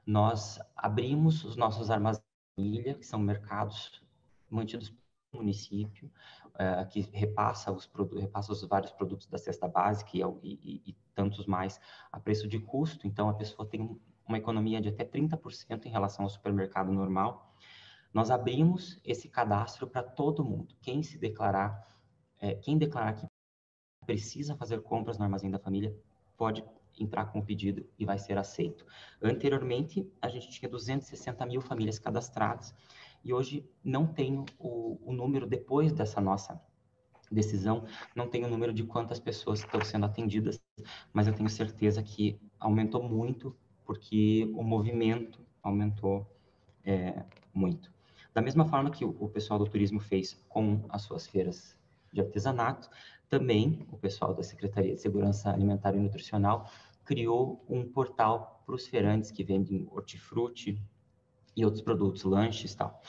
[0.06, 2.22] nós abrimos os nossos armazéns
[2.56, 4.00] que são mercados
[4.48, 4.94] mantidos
[5.32, 6.10] município,
[6.58, 11.46] é, que repassa os, repassa os vários produtos da cesta básica e, e, e, tantos
[11.46, 13.06] mais a preço de custo.
[13.06, 17.54] Então, a pessoa tem uma economia de até 30% em relação ao supermercado normal.
[18.12, 20.74] Nós abrimos esse cadastro para todo mundo.
[20.80, 21.86] Quem se declarar,
[22.38, 23.26] é, quem declarar que
[24.04, 25.96] precisa fazer compras no Armazém da Família,
[26.36, 26.64] pode
[26.98, 28.84] entrar com o pedido e vai ser aceito.
[29.22, 32.74] Anteriormente, a gente tinha 260 mil famílias cadastradas
[33.24, 36.60] e hoje não tenho o, o número depois dessa nossa
[37.30, 37.84] decisão,
[38.14, 40.60] não tenho o número de quantas pessoas estão sendo atendidas,
[41.12, 46.26] mas eu tenho certeza que aumentou muito porque o movimento aumentou
[46.84, 47.92] é, muito.
[48.32, 51.76] Da mesma forma que o, pessoal do turismo fez com as suas feiras
[52.12, 52.88] de artesanato,
[53.28, 56.70] também o pessoal da Secretaria de Segurança Alimentar e Nutricional
[57.04, 60.80] criou um portal para os feirantes que vendem hortifruti
[61.60, 63.00] e outros produtos, lanches e tal.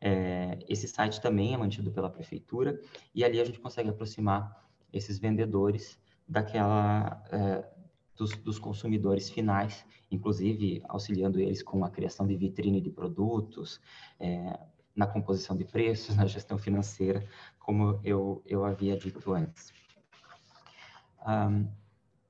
[0.00, 2.80] É, esse site também é mantido pela prefeitura
[3.14, 7.68] e ali a gente consegue aproximar esses vendedores daquela é,
[8.16, 13.80] dos, dos, consumidores finais, inclusive auxiliando eles com a criação de vitrine de produtos,
[14.18, 14.58] é,
[14.94, 17.26] na composição de preços, na gestão financeira,
[17.58, 19.72] como eu, eu havia dito antes.
[21.26, 21.68] Um,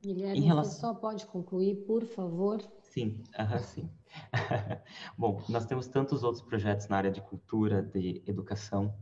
[0.03, 0.73] Guilherme, relação...
[0.73, 2.61] você só pode concluir, por favor?
[2.81, 3.89] Sim, uh sim.
[5.17, 8.95] Bom, nós temos tantos outros projetos na área de cultura, de educação.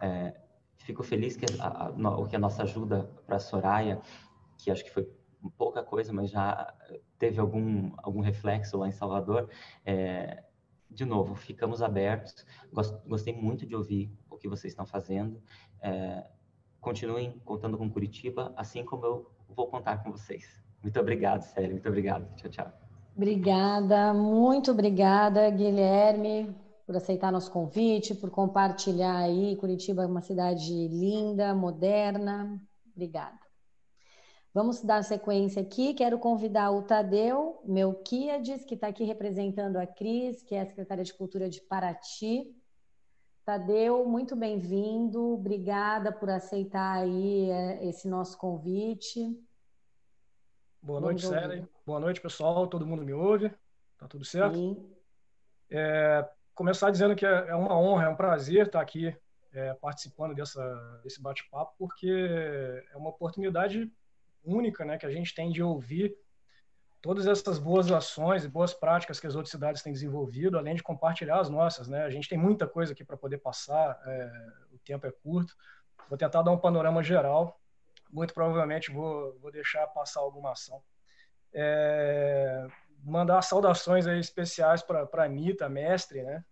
[0.00, 0.34] É,
[0.78, 4.00] fico feliz que a, a, que a nossa ajuda para a Soraya,
[4.56, 5.08] que acho que foi
[5.56, 6.74] pouca coisa, mas já
[7.18, 9.48] teve algum, algum reflexo lá em Salvador.
[9.84, 10.42] É,
[10.90, 12.46] de novo, ficamos abertos.
[13.06, 15.40] Gostei muito de ouvir o que vocês estão fazendo.
[15.80, 16.24] É,
[16.80, 20.62] continuem contando com Curitiba, assim como eu vou contar com vocês.
[20.82, 21.70] Muito obrigado, Célia.
[21.70, 22.34] Muito obrigado.
[22.36, 22.87] Tchau, tchau.
[23.18, 26.54] Obrigada, muito obrigada, Guilherme,
[26.86, 29.56] por aceitar nosso convite, por compartilhar aí.
[29.56, 32.62] Curitiba é uma cidade linda, moderna.
[32.94, 33.36] Obrigada.
[34.54, 35.94] Vamos dar sequência aqui.
[35.94, 41.02] Quero convidar o Tadeu Melquiades, que está aqui representando a Cris, que é a secretária
[41.02, 42.54] de Cultura de Paraty.
[43.44, 45.34] Tadeu, muito bem-vindo.
[45.34, 49.36] Obrigada por aceitar aí é, esse nosso convite.
[50.80, 51.68] Boa noite, Célia.
[51.88, 52.66] Boa noite, pessoal.
[52.66, 53.50] Todo mundo me ouve?
[53.96, 54.54] Tá tudo certo?
[55.70, 56.22] É,
[56.54, 59.16] começar dizendo que é, é uma honra, é um prazer estar aqui
[59.54, 62.10] é, participando dessa, desse bate-papo, porque
[62.92, 63.90] é uma oportunidade
[64.44, 66.14] única né, que a gente tem de ouvir
[67.00, 70.82] todas essas boas ações e boas práticas que as outras cidades têm desenvolvido, além de
[70.82, 71.88] compartilhar as nossas.
[71.88, 72.02] Né?
[72.02, 75.56] A gente tem muita coisa aqui para poder passar, é, o tempo é curto.
[76.06, 77.58] Vou tentar dar um panorama geral
[78.10, 80.82] muito provavelmente vou, vou deixar passar alguma ação.
[81.60, 82.68] É,
[83.02, 86.44] mandar saudações aí especiais para a Anitta, mestre, né?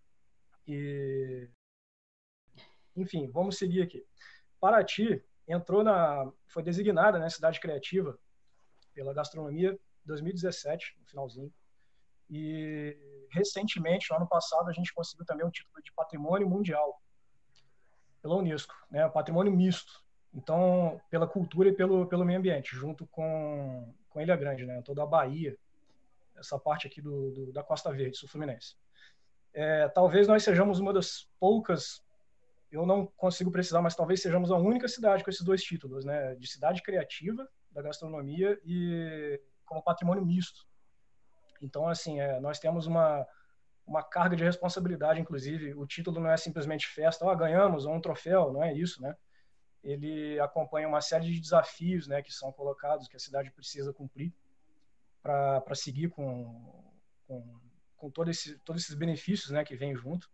[0.67, 1.49] E,
[2.97, 4.05] enfim, vamos seguir aqui.
[4.59, 8.19] Paraty entrou na, foi designada, né, cidade criativa
[8.93, 11.53] pela gastronomia 2017, no finalzinho.
[12.29, 12.97] E
[13.31, 17.01] recentemente, no ano passado, a gente conseguiu também o título de Patrimônio Mundial
[18.21, 20.05] pela Unesco, né, Patrimônio Misto.
[20.35, 24.81] Então, pela cultura e pelo, pelo meio ambiente, junto com, com Ilha Grande, né?
[24.81, 25.59] toda a Bahia,
[26.39, 28.75] essa parte aqui do, do da Costa Verde, sul Fluminense.
[29.53, 32.03] É, talvez nós sejamos uma das poucas,
[32.73, 36.35] eu não consigo precisar, mas talvez sejamos a única cidade com esses dois títulos, né?
[36.37, 40.67] de cidade criativa da gastronomia e como patrimônio misto.
[41.61, 43.27] Então, assim, é, nós temos uma,
[43.87, 47.93] uma carga de responsabilidade, inclusive, o título não é simplesmente festa, ó, oh, ganhamos, ou
[47.93, 49.15] um troféu, não é isso, né?
[49.87, 54.35] Ele acompanha uma série de desafios né, que são colocados, que a cidade precisa cumprir
[55.23, 56.93] para seguir com,
[57.27, 57.61] com,
[57.97, 60.29] com todo esse, todos esses benefícios né, que vêm junto,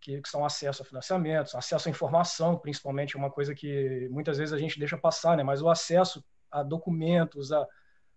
[0.00, 4.52] que, que, são acesso a financiamentos, acesso à informação, principalmente, uma coisa que muitas vezes
[4.52, 7.64] a gente deixa passar, né, mas o acesso a documentos, a,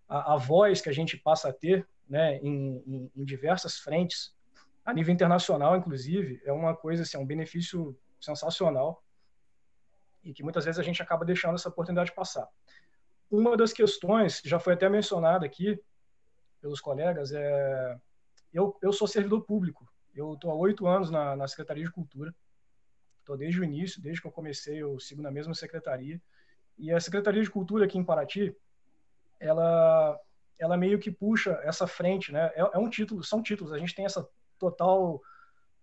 [0.07, 4.35] a, a voz que a gente passa a ter né, em, em, em diversas frentes,
[4.83, 9.03] a nível internacional, inclusive, é uma coisa, assim, é um benefício sensacional
[10.23, 12.47] e que muitas vezes a gente acaba deixando essa oportunidade passar.
[13.29, 15.79] Uma das questões, já foi até mencionada aqui
[16.61, 17.99] pelos colegas, é
[18.53, 19.87] eu, eu sou servidor público.
[20.13, 22.33] Eu estou há oito anos na, na Secretaria de Cultura.
[23.19, 26.19] Estou desde o início, desde que eu comecei, eu sigo na mesma secretaria.
[26.77, 28.55] E a Secretaria de Cultura aqui em Paraty,
[29.39, 30.19] ela,
[30.57, 32.47] ela meio que puxa essa frente, né?
[32.55, 33.71] É, é um título, são títulos.
[33.71, 35.21] A gente tem essa total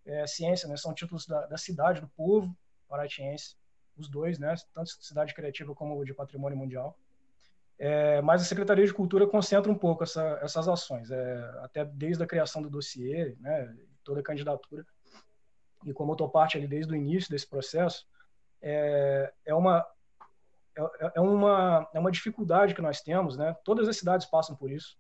[0.05, 0.77] é, ciência, né?
[0.77, 2.57] São títulos da, da cidade, do povo
[2.89, 3.57] paratiense
[3.97, 6.99] os dois, né, tanto cidade criativa como de patrimônio mundial.
[7.79, 12.23] É, mas a Secretaria de Cultura concentra um pouco essa, essas ações, é, até desde
[12.23, 14.87] a criação do dossiê, né, toda a candidatura.
[15.85, 18.07] E como eu estou parte ali desde o início desse processo,
[18.63, 19.87] é, é uma
[20.77, 23.55] é, é, uma é uma dificuldade que nós temos, né?
[23.65, 24.97] Todas as cidades passam por isso.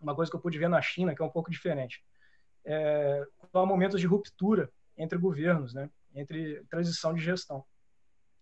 [0.00, 2.02] Uma coisa que eu pude ver na China que é um pouco diferente.
[2.64, 5.90] É, há momentos de ruptura entre governos, né?
[6.14, 7.64] Entre transição de gestão.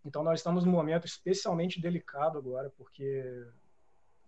[0.05, 3.47] Então, nós estamos num momento especialmente delicado agora, porque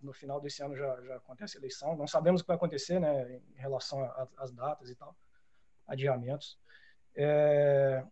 [0.01, 1.95] no final desse ano já, já acontece a eleição.
[1.95, 4.03] Não sabemos o que vai acontecer né, em relação
[4.37, 5.15] às datas e tal,
[5.87, 6.57] adiamentos.
[7.15, 8.03] É,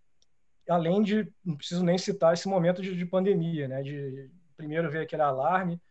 [0.69, 5.01] além de, não preciso nem citar esse momento de, de pandemia, né, de primeiro ver
[5.01, 5.81] aquele alarme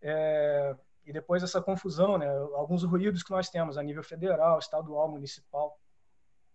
[0.00, 5.08] é, e depois essa confusão, né, alguns ruídos que nós temos a nível federal, estadual,
[5.08, 5.78] municipal.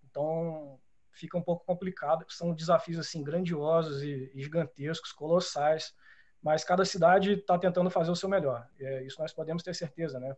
[0.10, 0.80] Então,
[1.18, 5.96] fica um pouco complicado, são desafios assim grandiosos e, gigantescos, colossais,
[6.42, 8.68] mas cada cidade está tentando fazer o seu melhor.
[8.80, 10.36] É, isso nós podemos ter certeza, né?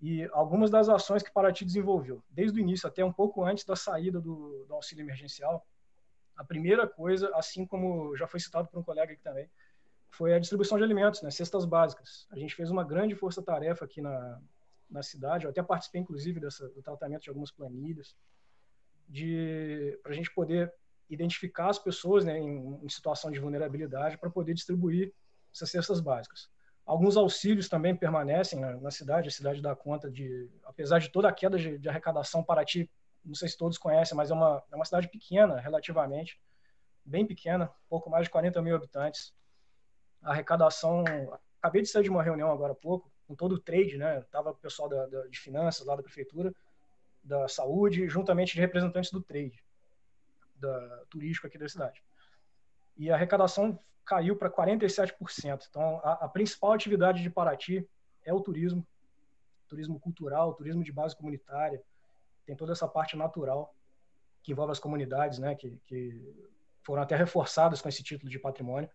[0.00, 3.76] E algumas das ações que Paraty desenvolveu, desde o início até um pouco antes da
[3.76, 5.66] saída do, do auxílio emergencial,
[6.36, 9.50] a primeira coisa, assim como já foi citado por um colega aqui também,
[10.10, 12.26] foi a distribuição de alimentos, né, cestas básicas.
[12.30, 14.40] A gente fez uma grande força-tarefa aqui na,
[14.90, 18.16] na cidade, eu até participei, inclusive, dessa, do tratamento de algumas planilhas,
[20.02, 20.72] para a gente poder
[21.08, 25.12] identificar as pessoas né, em, em situação de vulnerabilidade para poder distribuir
[25.52, 26.48] essas cestas básicas.
[26.86, 31.28] Alguns auxílios também permanecem na, na, cidade, a cidade dá conta de, apesar de toda
[31.28, 32.88] a queda de, de arrecadação, Paraty,
[33.24, 36.40] não sei se todos conhecem, mas é uma, é uma cidade pequena, relativamente,
[37.04, 39.34] bem pequena, pouco mais de 40 mil habitantes.
[40.22, 41.04] A arrecadação,
[41.60, 44.22] acabei de sair de uma reunião agora há pouco, com todo o trade, né?
[44.30, 46.52] Tava o pessoal da, da, de finanças lá da prefeitura,
[47.22, 49.62] da saúde, juntamente de representantes do trade,
[50.56, 52.02] da turístico aqui da cidade.
[52.96, 55.66] E a arrecadação caiu para 47%.
[55.68, 57.88] Então, a, a, principal atividade de Paraty
[58.24, 58.86] é o turismo,
[59.68, 61.82] turismo cultural, turismo de base comunitária.
[62.44, 63.74] Tem toda essa parte natural
[64.42, 66.34] que envolve as comunidades, né, que, que
[66.82, 68.90] foram até reforçadas com esse título de patrimônio.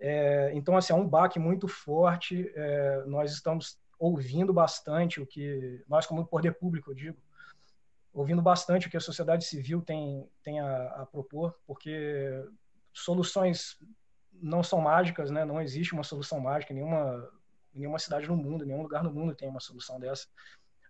[0.00, 2.50] É, então, assim, é um baque muito forte.
[2.54, 7.18] É, nós estamos ouvindo bastante o que nós, como poder público, eu digo,
[8.18, 12.44] ouvindo bastante o que a sociedade civil tem, tem a, a propor, porque
[12.92, 13.78] soluções
[14.32, 15.44] não são mágicas, né?
[15.44, 17.28] Não existe uma solução mágica, nenhuma
[17.74, 20.26] nenhuma cidade no mundo, nenhum lugar no mundo tem uma solução dessa.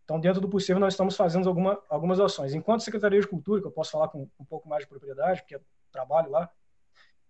[0.04, 2.54] Então, dentro do possível, nós estamos fazendo alguma, algumas ações.
[2.54, 5.56] Enquanto Secretaria de Cultura, que eu posso falar com um pouco mais de propriedade, porque
[5.56, 5.60] eu
[5.92, 6.50] trabalho lá,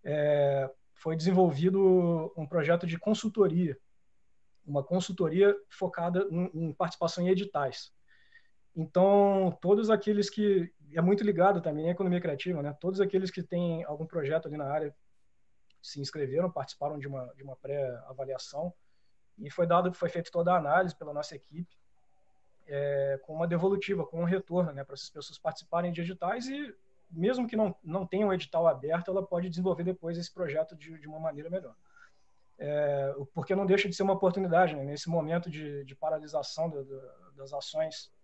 [0.04, 3.76] é, foi desenvolvido um projeto de consultoria,
[4.64, 7.92] uma consultoria focada em, em participação em editais.
[8.78, 12.72] Então, todos aqueles que é muito ligado também à economia criativa, né?
[12.80, 14.94] Todos aqueles que têm algum projeto ali na área
[15.82, 18.72] se inscreveram, participaram de uma de uma pré-avaliação
[19.36, 21.76] e foi dado, foi feita toda a análise pela nossa equipe
[22.68, 26.72] é, com uma devolutiva, com um retorno, né, para essas pessoas participarem de editais e
[27.10, 30.96] mesmo que não não tenha um edital aberto, ela pode desenvolver depois esse projeto de,
[31.00, 31.74] de uma maneira melhor.
[32.60, 36.84] É, porque não deixa de ser uma oportunidade né, nesse momento de, de paralisação do,
[36.84, 37.00] do,
[37.34, 38.16] das ações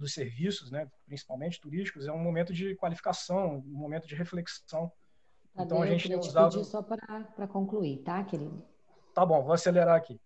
[0.00, 4.90] dos serviços, né, principalmente turísticos, é um momento de qualificação, um momento de reflexão.
[5.54, 6.52] Tadeu, então a gente tem usado.
[6.52, 8.64] Pedir só para concluir, tá, querido?
[9.14, 10.20] Tá bom, vou acelerar aqui.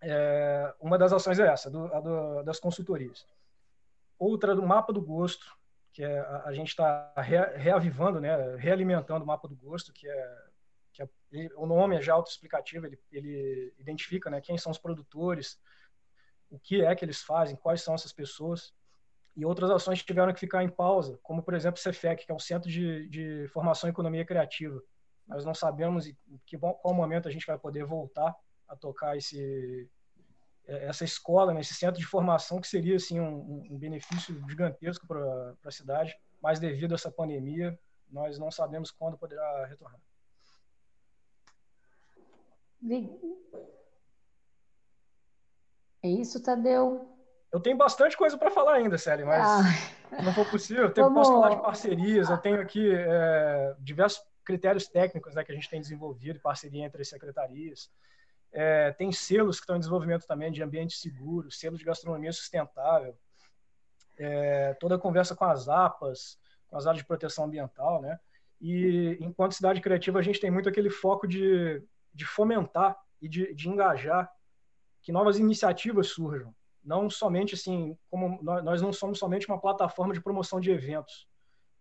[0.00, 3.26] É, uma das ações é essa, do, do, das consultorias.
[4.18, 5.54] Outra do mapa do gosto,
[5.92, 10.08] que é, a, a gente está re, reavivando, né, realimentando o mapa do gosto, que
[10.08, 10.38] é,
[10.92, 11.08] que é
[11.56, 15.60] o nome é já autoexplicativo, ele, ele identifica né, quem são os produtores,
[16.50, 18.72] o que é que eles fazem, quais são essas pessoas.
[19.36, 22.34] E outras ações tiveram que ficar em pausa, como, por exemplo, o CEFEC, que é
[22.34, 24.82] um Centro de, de Formação em Economia Criativa.
[25.26, 28.34] Nós não sabemos em que, qual momento a gente vai poder voltar
[28.68, 29.88] a tocar esse,
[30.66, 35.06] é, essa escola, né, esse centro de formação, que seria assim, um, um benefício gigantesco
[35.06, 40.00] para a cidade, mas devido a essa pandemia, nós não sabemos quando poderá retornar.
[46.02, 47.08] É isso, Tadeu?
[47.52, 50.22] Eu tenho bastante coisa para falar ainda, Célia, mas ah.
[50.22, 50.84] não for possível.
[50.84, 51.26] Eu tenho, Vamos...
[51.26, 55.68] posso falar de parcerias, eu tenho aqui é, diversos critérios técnicos né, que a gente
[55.68, 57.90] tem desenvolvido, parceria entre as secretarias.
[58.52, 63.16] É, tem selos que estão em desenvolvimento também de ambiente seguro, selo de gastronomia sustentável,
[64.18, 66.38] é, toda a conversa com as APAS,
[66.68, 68.18] com as áreas de proteção ambiental, né?
[68.60, 73.54] E enquanto cidade criativa, a gente tem muito aquele foco de, de fomentar e de,
[73.54, 74.30] de engajar
[75.02, 76.54] que novas iniciativas surjam.
[76.82, 81.28] Não somente assim, como nós não somos somente uma plataforma de promoção de eventos.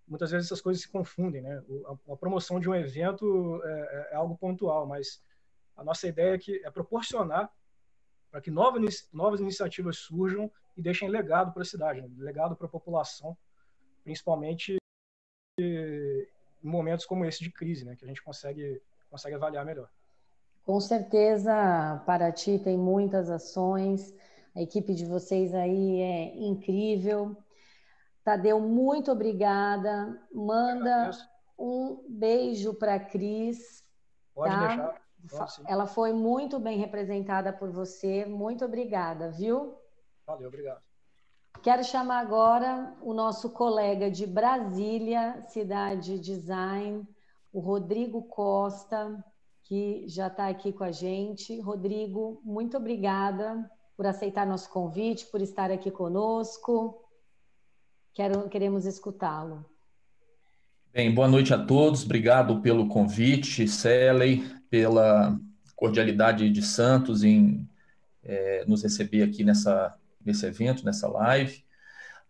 [0.07, 1.63] Muitas vezes essas coisas se confundem, né?
[2.09, 5.23] A, promoção de um evento é, é, é algo pontual, mas
[5.77, 7.49] a nossa ideia é que é proporcionar
[8.31, 12.09] para que novas novas iniciativas surjam e deixem legado para a cidade, né?
[12.17, 13.37] legado para a população,
[14.03, 14.77] principalmente
[15.59, 16.27] em
[16.61, 17.95] momentos como esse de crise, né?
[17.95, 19.89] Que a gente consegue consegue avaliar melhor.
[20.69, 24.15] Com certeza, Paraty tem muitas ações,
[24.55, 27.35] a equipe de vocês aí é incrível.
[28.23, 30.21] Tadeu, muito obrigada.
[30.31, 31.09] Manda
[31.57, 33.83] um beijo para a Cris.
[34.35, 34.67] Pode tá?
[34.67, 35.01] deixar.
[35.27, 38.23] Pode, Ela foi muito bem representada por você.
[38.27, 39.75] Muito obrigada, viu?
[40.23, 40.83] Valeu, obrigado.
[41.63, 47.07] Quero chamar agora o nosso colega de Brasília, Cidade Design,
[47.51, 49.25] o Rodrigo Costa
[49.69, 51.61] que já está aqui com a gente.
[51.61, 56.99] Rodrigo, muito obrigada por aceitar nosso convite, por estar aqui conosco.
[58.11, 59.63] Quero, queremos escutá-lo.
[60.91, 62.03] Bem, boa noite a todos.
[62.03, 65.39] Obrigado pelo convite, Selen, pela
[65.75, 67.69] cordialidade de Santos em
[68.23, 71.63] é, nos receber aqui nessa, nesse evento, nessa live.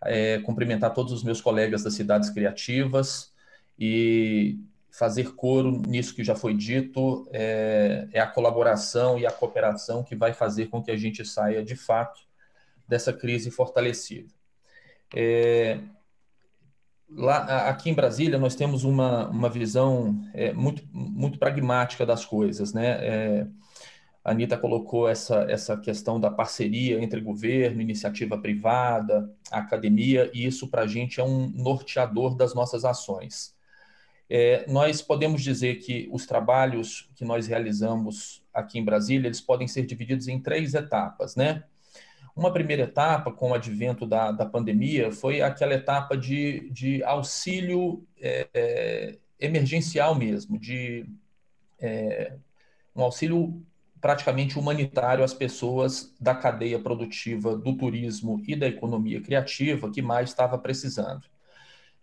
[0.04, 3.34] É, cumprimentar todos os meus colegas das cidades criativas
[3.80, 4.60] e
[4.92, 10.16] fazer coro nisso que já foi dito, é, é, a colaboração e a cooperação que
[10.16, 12.22] vai fazer com que a gente saia, de fato,
[12.88, 14.34] dessa crise fortalecida.
[15.16, 15.80] É,
[17.10, 22.74] lá, aqui em Brasília, nós temos uma, uma visão é, muito, muito pragmática das coisas.
[22.74, 22.88] Né?
[22.88, 23.48] É,
[24.24, 30.68] a Anitta colocou essa, essa questão da parceria entre governo, iniciativa privada, academia, e isso
[30.68, 33.58] para a gente é um norteador das nossas ações.
[34.30, 39.68] É, nós podemos dizer que os trabalhos que nós realizamos aqui em Brasília, eles podem
[39.68, 41.64] ser divididos em três etapas, né?
[42.36, 48.06] Uma primeira etapa, com o advento da, da pandemia, foi aquela etapa de, de auxílio
[48.22, 51.06] é, é, emergencial mesmo, de
[51.80, 52.34] é,
[52.96, 53.62] um auxílio
[54.00, 60.30] praticamente humanitário às pessoas da cadeia produtiva do turismo e da economia criativa que mais
[60.30, 61.24] estava precisando.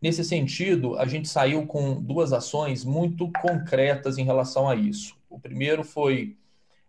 [0.06, 5.16] Nesse sentido, a gente saiu com duas ações muito concretas em relação a isso.
[5.28, 6.36] O primeiro foi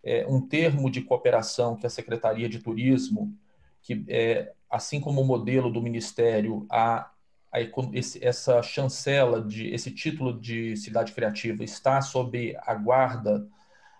[0.03, 3.35] é, um termo de cooperação que a Secretaria de Turismo,
[3.81, 7.09] que é, assim como o modelo do Ministério, a,
[7.51, 7.59] a
[7.91, 13.47] esse, essa chancela, de, esse título de cidade criativa está sob a guarda,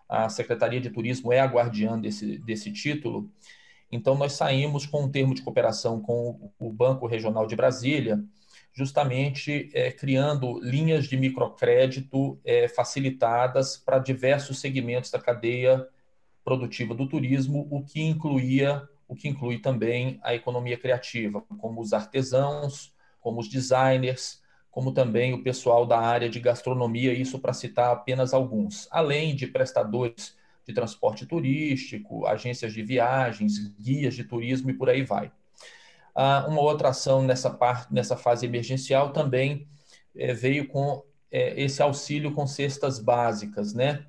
[0.08, 3.32] a Secretaria de Turismo é a guardiã desse, desse título,
[3.92, 8.24] então nós saímos com um termo de cooperação com o Banco Regional de Brasília,
[8.78, 15.88] justamente é, criando linhas de microcrédito é, facilitadas para diversos segmentos da cadeia
[16.46, 21.92] produtiva do turismo, o que incluía, o que inclui também a economia criativa, como os
[21.92, 27.92] artesãos, como os designers, como também o pessoal da área de gastronomia, isso para citar
[27.92, 34.74] apenas alguns, além de prestadores de transporte turístico, agências de viagens, guias de turismo e
[34.74, 35.32] por aí vai.
[36.20, 39.68] Ah, uma outra ação nessa parte, nessa fase emergencial também
[40.16, 44.04] é, veio com é, esse auxílio com cestas básicas, né?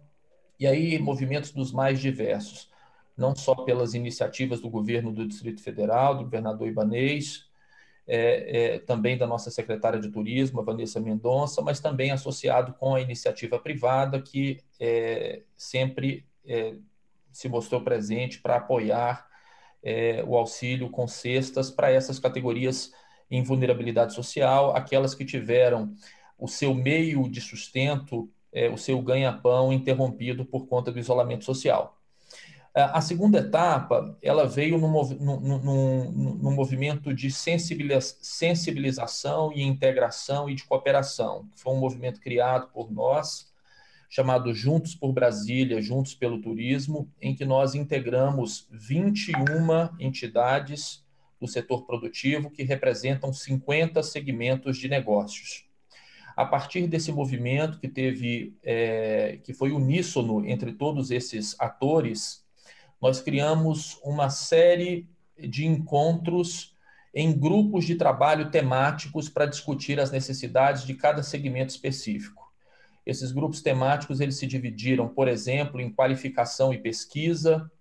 [0.58, 2.70] E aí movimentos dos mais diversos,
[3.14, 7.44] não só pelas iniciativas do governo do Distrito Federal, do governador Ibanês,
[8.06, 13.02] é, é, também da nossa secretária de Turismo, Vanessa Mendonça, mas também associado com a
[13.02, 14.64] iniciativa privada que
[15.58, 16.26] sempre
[17.30, 19.27] se mostrou presente para apoiar
[19.88, 22.92] é, o auxílio com cestas para essas categorias
[23.30, 25.94] em vulnerabilidade social, aquelas que tiveram
[26.38, 31.94] o seu meio de sustento, é, o seu ganha-pão interrompido por conta do isolamento social.
[32.74, 41.72] A segunda etapa, ela veio num movimento de sensibilização e integração e de cooperação, foi
[41.72, 43.47] um movimento criado por nós,
[44.08, 51.04] chamado Juntos por Brasília, Juntos pelo Turismo, em que nós integramos 21 entidades
[51.40, 55.64] do setor produtivo que representam 50 segmentos de negócios.
[56.34, 62.44] A partir desse movimento que teve, é, que foi uníssono entre todos esses atores,
[63.00, 66.76] nós criamos uma série de encontros
[67.14, 72.47] em grupos de trabalho temáticos para discutir as necessidades de cada segmento específico.
[73.08, 77.72] Esses grupos temáticos eles se dividiram, por exemplo, em qualificação e pesquisa,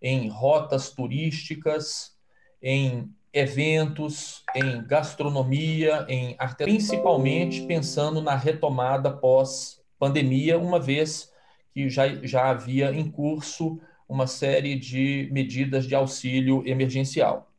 [0.00, 2.16] em rotas turísticas,
[2.62, 11.32] em eventos, em gastronomia, em arte, principalmente pensando na retomada pós-pandemia, uma vez
[11.74, 17.50] que já, já havia em curso uma série de medidas de auxílio emergencial.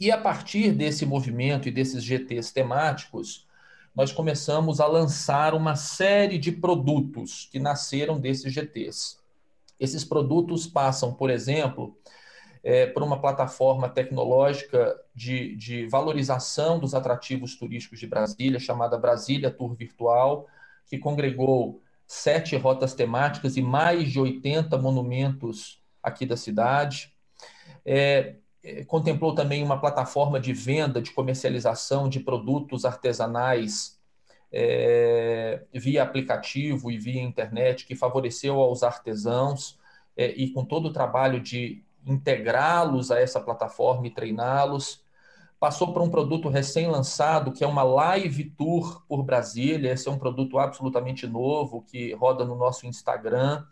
[0.00, 3.43] E a partir desse movimento e desses GTs temáticos,
[3.94, 9.18] nós começamos a lançar uma série de produtos que nasceram desses GTs.
[9.78, 11.96] Esses produtos passam, por exemplo,
[12.62, 19.50] é, por uma plataforma tecnológica de, de valorização dos atrativos turísticos de Brasília, chamada Brasília
[19.50, 20.46] Tour Virtual,
[20.86, 27.14] que congregou sete rotas temáticas e mais de 80 monumentos aqui da cidade.
[27.84, 28.36] É,
[28.86, 33.98] contemplou também uma plataforma de venda, de comercialização de produtos artesanais
[34.50, 39.78] é, via aplicativo e via internet, que favoreceu aos artesãos
[40.16, 45.02] é, e com todo o trabalho de integrá-los a essa plataforma e treiná-los.
[45.58, 49.92] Passou por um produto recém-lançado, que é uma live tour por Brasília.
[49.92, 53.64] Esse é um produto absolutamente novo que roda no nosso Instagram,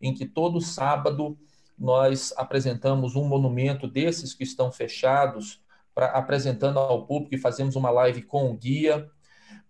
[0.00, 1.38] em que todo sábado
[1.78, 5.60] nós apresentamos um monumento desses que estão fechados,
[5.94, 9.08] pra, apresentando ao público e fazemos uma live com o guia.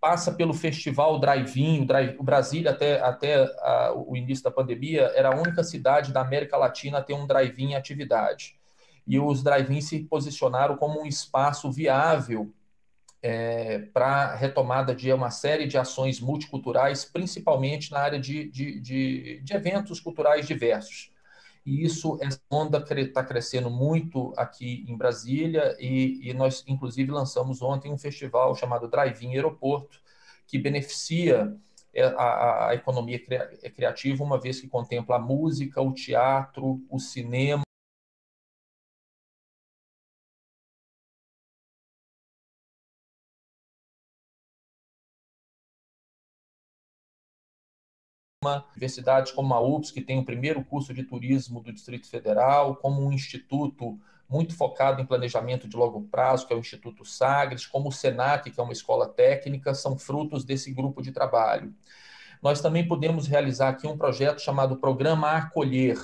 [0.01, 5.12] Passa pelo festival Drive-In, o, Drive, o Brasília, até, até a, o início da pandemia,
[5.15, 8.57] era a única cidade da América Latina a ter um drive-in em atividade.
[9.07, 12.52] E os drive-in se posicionaram como um espaço viável
[13.23, 19.41] é, para retomada de uma série de ações multiculturais, principalmente na área de, de, de,
[19.43, 21.10] de eventos culturais diversos.
[21.66, 27.60] E isso, essa onda está crescendo muito aqui em Brasília, e, e, nós, inclusive, lançamos
[27.60, 30.00] ontem um festival chamado Drive-In Aeroporto,
[30.46, 31.52] que beneficia
[31.92, 33.20] é, a, a economia
[33.74, 37.65] criativa, uma vez que contempla a música, o teatro, o cinema,
[48.44, 53.02] universidades como a UPS, que tem o primeiro curso de turismo do Distrito Federal, como
[53.02, 53.98] um instituto
[54.28, 58.50] muito focado em planejamento de longo prazo, que é o Instituto Sagres, como o SENAC,
[58.50, 61.73] que é uma escola técnica, são frutos desse grupo de trabalho.
[62.42, 65.97] Nós também podemos realizar aqui um projeto chamado Programa Acolher,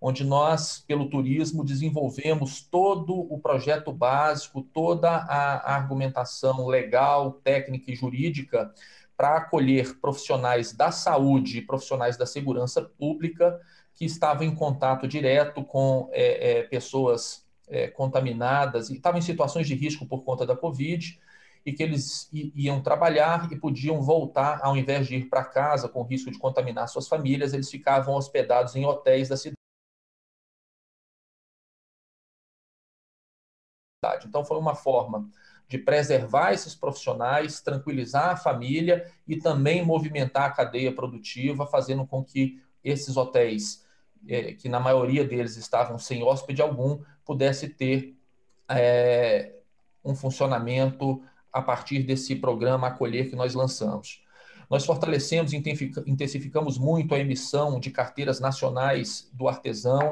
[0.00, 7.96] onde nós, pelo turismo, desenvolvemos todo o projeto básico, toda a argumentação legal, técnica e
[7.96, 8.70] jurídica
[9.16, 13.60] para acolher profissionais da saúde e profissionais da segurança pública
[13.94, 19.66] que estavam em contato direto com é, é, pessoas é, contaminadas e estavam em situações
[19.66, 21.18] de risco por conta da Covid
[21.64, 26.02] e que eles iam trabalhar e podiam voltar, ao invés de ir para casa com
[26.02, 29.56] risco de contaminar suas famílias, eles ficavam hospedados em hotéis da cidade.
[34.26, 35.30] Então, foi uma forma
[35.68, 42.22] de preservar esses profissionais, tranquilizar a família e também movimentar a cadeia produtiva, fazendo com
[42.22, 43.84] que esses hotéis,
[44.28, 48.16] é, que na maioria deles estavam sem hóspede algum, pudesse ter
[48.68, 49.54] é,
[50.04, 54.22] um funcionamento a partir desse programa Acolher que nós lançamos.
[54.68, 55.62] Nós fortalecemos e
[56.06, 60.10] intensificamos muito a emissão de carteiras nacionais do artesão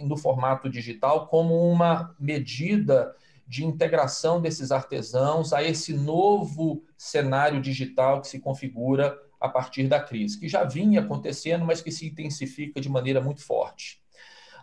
[0.00, 3.14] no formato digital como uma medida
[3.46, 10.00] de integração desses artesãos a esse novo cenário digital que se configura a partir da
[10.00, 14.02] crise, que já vinha acontecendo, mas que se intensifica de maneira muito forte.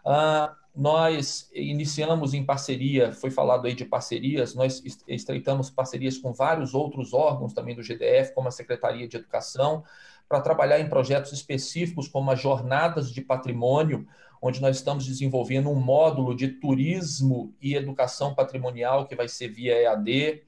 [0.04, 6.74] Uh, nós iniciamos em parceria, foi falado aí de parcerias, nós estreitamos parcerias com vários
[6.74, 9.84] outros órgãos também do GDF, como a Secretaria de Educação,
[10.28, 14.08] para trabalhar em projetos específicos como as jornadas de patrimônio,
[14.42, 19.80] onde nós estamos desenvolvendo um módulo de turismo e educação patrimonial que vai ser via
[19.80, 20.42] EAD,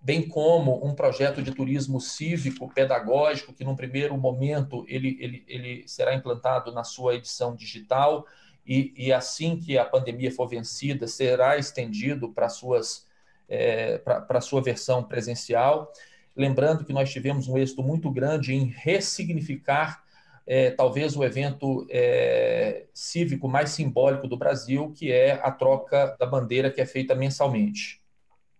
[0.00, 5.84] bem como um projeto de turismo cívico pedagógico que, num primeiro momento, ele, ele, ele
[5.86, 8.26] será implantado na sua edição digital
[8.66, 13.08] e, e assim que a pandemia for vencida, será estendido para suas
[13.48, 15.92] é, para sua versão presencial.
[16.36, 20.04] Lembrando que nós tivemos um êxito muito grande em ressignificar
[20.52, 26.26] é, talvez o evento é, cívico mais simbólico do Brasil, que é a troca da
[26.26, 28.02] bandeira que é feita mensalmente.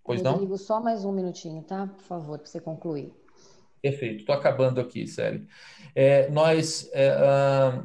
[0.04, 0.56] Pois Rodrigo, não?
[0.56, 1.88] só mais um minutinho, tá?
[1.88, 3.12] Por favor, para você concluir.
[3.82, 5.44] Perfeito, estou acabando aqui, Célio.
[5.92, 7.82] É, nós, é,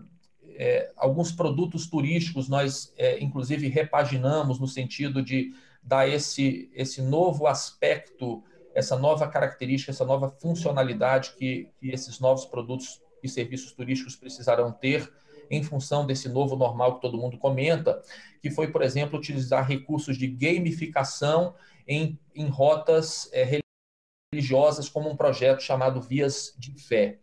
[0.49, 5.51] é, alguns produtos turísticos, nós, é, inclusive, repaginamos no sentido de
[5.81, 8.43] dar esse, esse novo aspecto,
[8.75, 14.71] essa nova característica, essa nova funcionalidade que, que esses novos produtos e serviços turísticos precisarão
[14.71, 15.11] ter
[15.49, 18.01] em função desse novo normal que todo mundo comenta,
[18.41, 21.53] que foi, por exemplo, utilizar recursos de gamificação
[21.87, 23.61] em, em rotas é,
[24.33, 27.19] religiosas, como um projeto chamado Vias de Fé.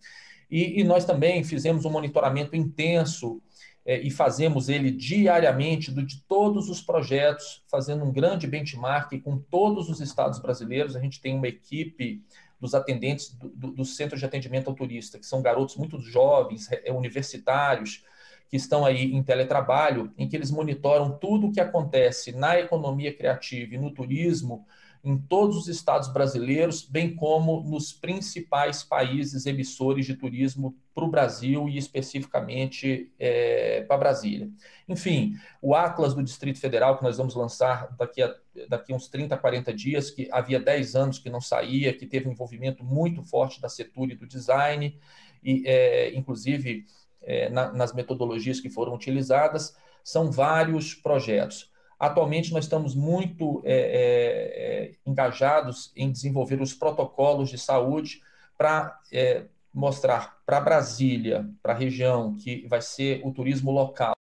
[0.50, 3.42] E, e nós também fizemos um monitoramento intenso
[3.84, 9.39] é, e fazemos ele diariamente do, de todos os projetos, fazendo um grande benchmark com
[9.39, 10.94] todos os estados brasileiros.
[10.94, 12.22] A gente tem uma equipe
[12.62, 16.70] dos atendentes do, do, do centro de atendimento ao turista, que são garotos muito jovens,
[16.70, 18.05] é, universitários,
[18.49, 23.12] que estão aí em teletrabalho, em que eles monitoram tudo o que acontece na economia
[23.12, 24.65] criativa e no turismo
[25.05, 31.10] em todos os estados brasileiros, bem como nos principais países emissores de turismo para o
[31.10, 34.48] Brasil e especificamente é, para Brasília.
[34.89, 38.34] Enfim, o Atlas do Distrito Federal, que nós vamos lançar daqui a
[38.68, 42.32] daqui uns 30, 40 dias, que havia 10 anos que não saía, que teve um
[42.32, 44.98] envolvimento muito forte da Setur e do design,
[45.42, 46.84] e é, inclusive
[47.22, 49.74] é, na, nas metodologias que foram utilizadas,
[50.05, 51.72] são vários projetos.
[52.02, 58.20] Atualmente, nós estamos muito é, é, é, engajados em desenvolver os protocolos de saúde
[58.58, 64.14] para é, mostrar para Brasília, para a região, que vai ser o turismo local,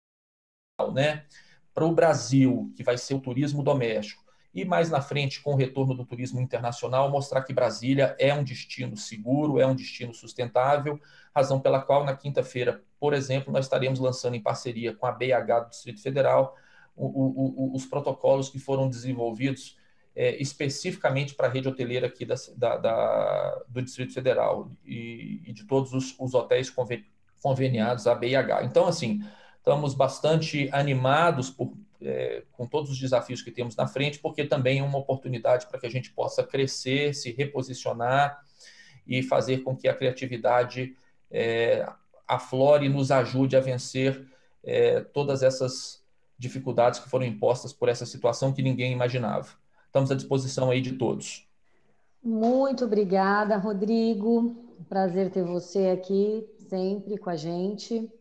[0.93, 1.25] né?
[1.73, 5.57] para o Brasil, que vai ser o turismo doméstico, e mais na frente, com o
[5.57, 11.01] retorno do turismo internacional, mostrar que Brasília é um destino seguro, é um destino sustentável,
[11.33, 15.63] razão pela qual, na quinta-feira, por exemplo, nós estaremos lançando em parceria com a BH
[15.63, 16.55] do Distrito Federal
[16.95, 19.77] o, o, os protocolos que foram desenvolvidos
[20.15, 25.53] é, especificamente para a rede hoteleira aqui da, da, da, do Distrito Federal e, e
[25.53, 27.05] de todos os, os hotéis conven,
[27.41, 28.63] conveniados à BIH.
[28.63, 29.21] Então, assim,
[29.57, 34.79] estamos bastante animados por, é, com todos os desafios que temos na frente, porque também
[34.79, 38.43] é uma oportunidade para que a gente possa crescer, se reposicionar
[39.07, 40.95] e fazer com que a criatividade
[41.29, 41.87] é,
[42.27, 44.27] aflore e nos ajude a vencer
[44.63, 46.00] é, todas essas
[46.41, 49.49] dificuldades que foram impostas por essa situação que ninguém imaginava.
[49.85, 51.47] Estamos à disposição aí de todos.
[52.23, 54.55] Muito obrigada, Rodrigo.
[54.89, 58.11] Prazer ter você aqui sempre com a gente.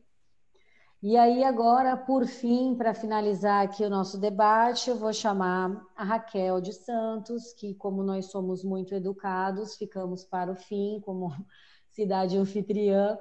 [1.02, 6.04] E aí, agora, por fim, para finalizar aqui o nosso debate, eu vou chamar a
[6.04, 11.32] Raquel de Santos, que, como nós somos muito educados, ficamos para o fim, como
[11.88, 13.18] cidade anfitriã.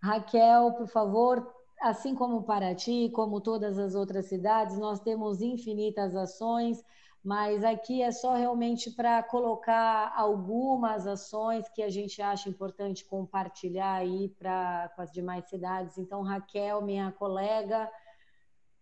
[0.00, 6.84] Raquel, por favor, assim como Paraty, como todas as outras cidades, nós temos infinitas ações
[7.22, 13.94] mas aqui é só realmente para colocar algumas ações que a gente acha importante compartilhar
[13.96, 15.98] aí para com as demais cidades.
[15.98, 17.90] Então, Raquel, minha colega,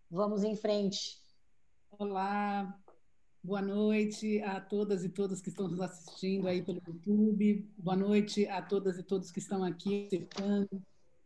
[0.09, 1.21] vamos em frente.
[1.91, 2.79] Olá,
[3.43, 7.69] boa noite a todas e todos que estão nos assistindo aí pelo YouTube.
[7.77, 10.81] Boa noite a todas e todos que estão aqui participando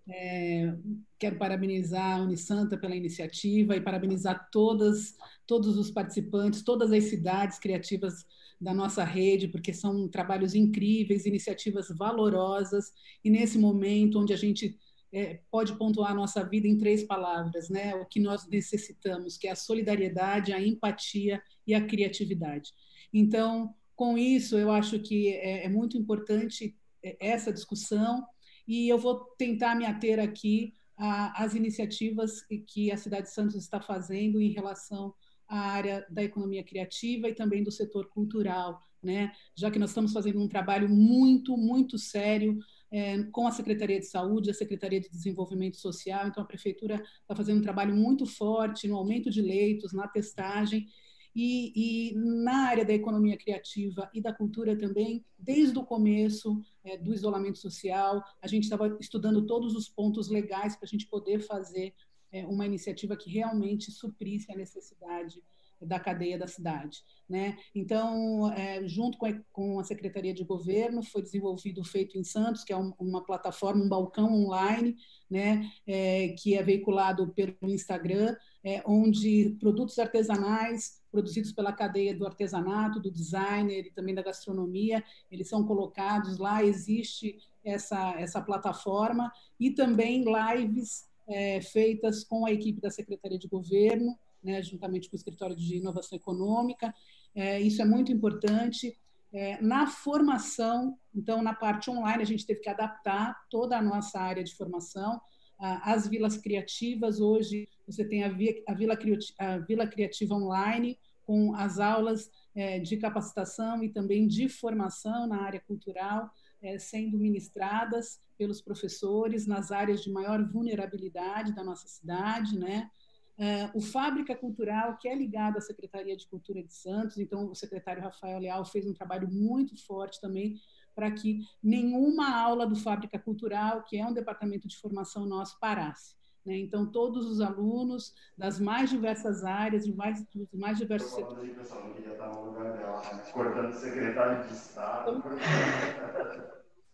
[0.08, 0.76] é,
[1.18, 5.16] quero parabenizar a Unisanta pela iniciativa e parabenizar todas,
[5.48, 8.26] todos os participantes, todas as cidades criativas
[8.60, 12.92] da nossa rede, porque são trabalhos incríveis, iniciativas valorosas,
[13.24, 14.78] e nesse momento onde a gente
[15.12, 17.94] é, pode pontuar a nossa vida em três palavras, né?
[17.96, 22.72] O que nós necessitamos, que é a solidariedade, a empatia e a criatividade.
[23.14, 28.26] Então, com isso, eu acho que é, é muito importante é, essa discussão
[28.68, 33.82] e eu vou tentar me ater aqui às iniciativas que a cidade de Santos está
[33.82, 35.14] fazendo em relação
[35.48, 39.32] à área da economia criativa e também do setor cultural, né?
[39.56, 42.58] Já que nós estamos fazendo um trabalho muito, muito sério
[42.92, 47.36] é, com a Secretaria de Saúde, a Secretaria de Desenvolvimento Social, então a prefeitura está
[47.36, 50.88] fazendo um trabalho muito forte no aumento de leitos, na testagem
[51.36, 56.98] e, e, na área da economia criativa e da cultura também, desde o começo é,
[56.98, 61.40] do isolamento social, a gente estava estudando todos os pontos legais para a gente poder
[61.40, 61.94] fazer
[62.32, 65.42] é, uma iniciativa que realmente suprisse a necessidade
[65.82, 67.00] da cadeia da cidade.
[67.30, 67.58] Né?
[67.74, 72.24] Então, é, junto com a, com a, Secretaria de Governo, foi desenvolvido o Feito em
[72.24, 74.96] Santos, que é um, uma plataforma, um balcão online,
[75.30, 75.70] né?
[75.88, 83.00] É, que é veiculado pelo Instagram, é, onde produtos artesanais produzidos pela cadeia do artesanato,
[83.00, 89.72] do designer e também da gastronomia, eles são colocados lá, existe essa, essa plataforma e
[89.72, 95.18] também lives é, feitas com a equipe da Secretaria de Governo, né, juntamente com o
[95.18, 96.94] Escritório de Inovação Econômica.
[97.34, 98.98] É, isso é muito importante.
[99.32, 104.20] É, na formação, então, na parte online, a gente teve que adaptar toda a nossa
[104.20, 105.20] área de formação.
[105.60, 108.98] As vilas criativas, hoje, você tem a, via, a, Vila,
[109.40, 115.42] a Vila Criativa Online, com as aulas é, de capacitação e também de formação na
[115.42, 116.30] área cultural,
[116.62, 122.90] é, sendo ministradas pelos professores nas áreas de maior vulnerabilidade da nossa cidade, né?
[123.38, 127.56] Uh, o Fábrica Cultural, que é ligado à Secretaria de Cultura de Santos, então o
[127.56, 130.60] secretário Rafael Leal fez um trabalho muito forte também
[130.94, 136.16] para que nenhuma aula do Fábrica Cultural, que é um departamento de formação nosso, parasse.
[136.46, 136.58] Né?
[136.58, 141.40] Então, todos os alunos das mais diversas áreas, de mais, dos mais diversos setores.
[141.50, 143.24] Aí, pessoal, não queria estar no lugar dela, né?
[143.34, 145.24] cortando secretário de Estado.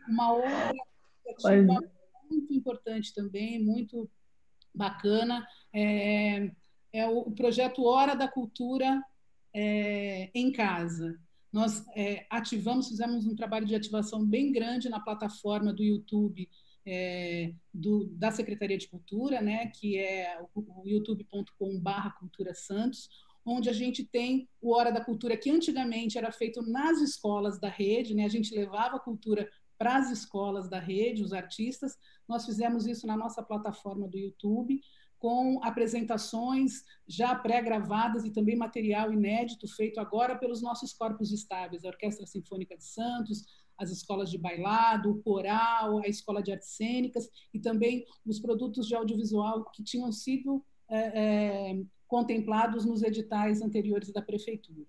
[0.08, 0.74] Uma outra
[1.26, 1.92] iniciativa
[2.30, 4.10] muito importante também, muito
[4.74, 6.52] bacana, é,
[6.92, 9.02] é o projeto Hora da Cultura
[9.54, 11.20] é, em Casa.
[11.52, 16.48] Nós é, ativamos, fizemos um trabalho de ativação bem grande na plataforma do YouTube
[16.86, 23.10] é, do, da Secretaria de Cultura, né, que é o, youtube.com.br Cultura Santos,
[23.46, 27.70] onde a gente tem o Hora da Cultura, que antigamente era feito nas escolas da
[27.70, 32.46] rede, né, a gente levava a cultura para as escolas da rede, os artistas, nós
[32.46, 34.82] fizemos isso na nossa plataforma do YouTube,
[35.20, 41.90] com apresentações já pré-gravadas e também material inédito feito agora pelos nossos corpos estáveis, a
[41.90, 43.46] Orquestra Sinfônica de Santos,
[43.78, 48.88] as escolas de bailado, o coral, a escola de artes cênicas e também os produtos
[48.88, 54.88] de audiovisual que tinham sido é, é, contemplados nos editais anteriores da prefeitura.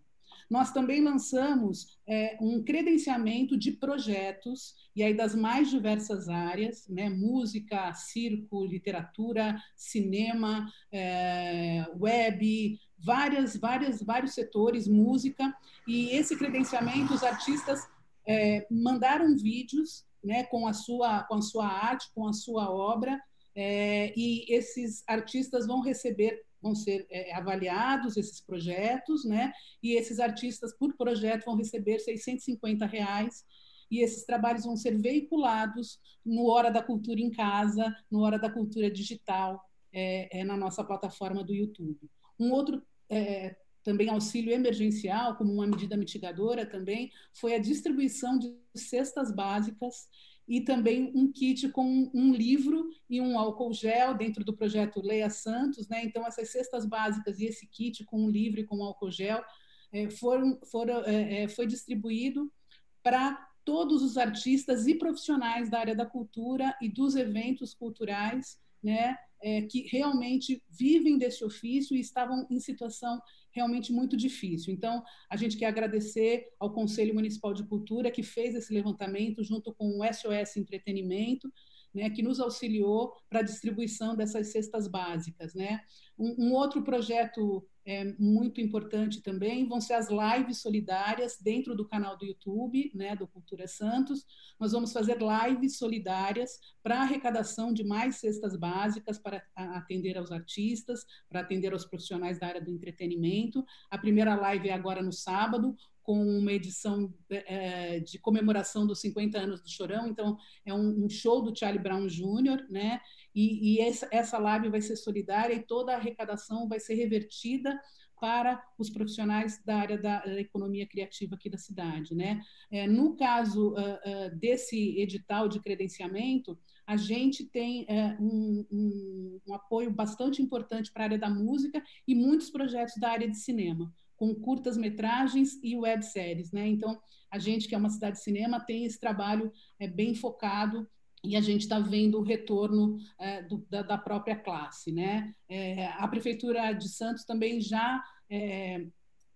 [0.51, 7.09] Nós também lançamos é, um credenciamento de projetos, e aí das mais diversas áreas, né,
[7.09, 15.55] música, circo, literatura, cinema, é, web, várias, várias, vários setores, música,
[15.87, 17.81] e esse credenciamento, os artistas
[18.27, 23.21] é, mandaram vídeos né, com, a sua, com a sua arte, com a sua obra,
[23.55, 30.19] é, e esses artistas vão receber, vão ser é, avaliados, esses projetos, né, e esses
[30.19, 33.45] artistas, por projeto, vão receber 650 reais,
[33.91, 38.51] e esses trabalhos vão ser veiculados no Hora da Cultura em Casa, no Hora da
[38.51, 39.61] Cultura Digital,
[39.93, 41.99] é, é na nossa plataforma do YouTube.
[42.39, 48.55] Um outro é, também auxílio emergencial, como uma medida mitigadora também, foi a distribuição de
[48.75, 50.09] cestas básicas
[50.51, 55.31] e também um kit com um livro e um álcool gel dentro do projeto Leia
[55.31, 56.05] Santos, né?
[56.05, 59.45] Então essas cestas básicas e esse kit com um livro e com um álcool gel
[59.93, 62.53] é, foram, foram é, é, foi distribuído
[63.01, 69.17] para todos os artistas e profissionais da área da cultura e dos eventos culturais, né?
[69.43, 73.19] É, que realmente vivem desse ofício e estavam em situação
[73.53, 74.73] realmente muito difícil.
[74.73, 79.73] Então, a gente quer agradecer ao Conselho Municipal de Cultura, que fez esse levantamento junto
[79.75, 81.51] com o SOS Entretenimento,
[81.93, 85.55] né, que nos auxiliou para a distribuição dessas cestas básicas.
[85.55, 85.81] Né?
[86.19, 91.85] Um, um outro projeto é, muito importante também vão ser as lives solidárias dentro do
[91.85, 94.25] canal do YouTube, né, do Cultura Santos.
[94.61, 101.05] Nós vamos fazer lives solidárias para arrecadação de mais cestas básicas para atender aos artistas,
[101.29, 103.67] para atender aos profissionais da área do entretenimento.
[103.91, 105.75] A primeira live é agora no sábado,
[106.11, 110.09] com uma edição é, de comemoração dos 50 anos do Chorão.
[110.09, 113.01] Então, é um, um show do Charlie Brown Jr., né?
[113.33, 117.81] E, e essa, essa live vai ser solidária e toda a arrecadação vai ser revertida
[118.21, 122.13] para os profissionais da área da, da economia criativa aqui da cidade.
[122.13, 122.41] Né?
[122.73, 127.87] É, no caso uh, uh, desse edital de credenciamento, a gente tem
[128.19, 133.11] um, um, um, apoio bastante importante para a área da música e muitos projetos da
[133.11, 136.53] área de cinema, com curtas-metragens e webséries.
[136.53, 136.69] Né?
[136.69, 137.01] Então,
[137.31, 140.87] a gente, que é uma cidade de cinema, tem esse trabalho é, bem focado
[141.25, 144.93] e a gente está vendo o retorno é, do, da, da, própria classe.
[144.93, 145.35] Né?
[145.49, 148.85] É, a Prefeitura de Santos também já é,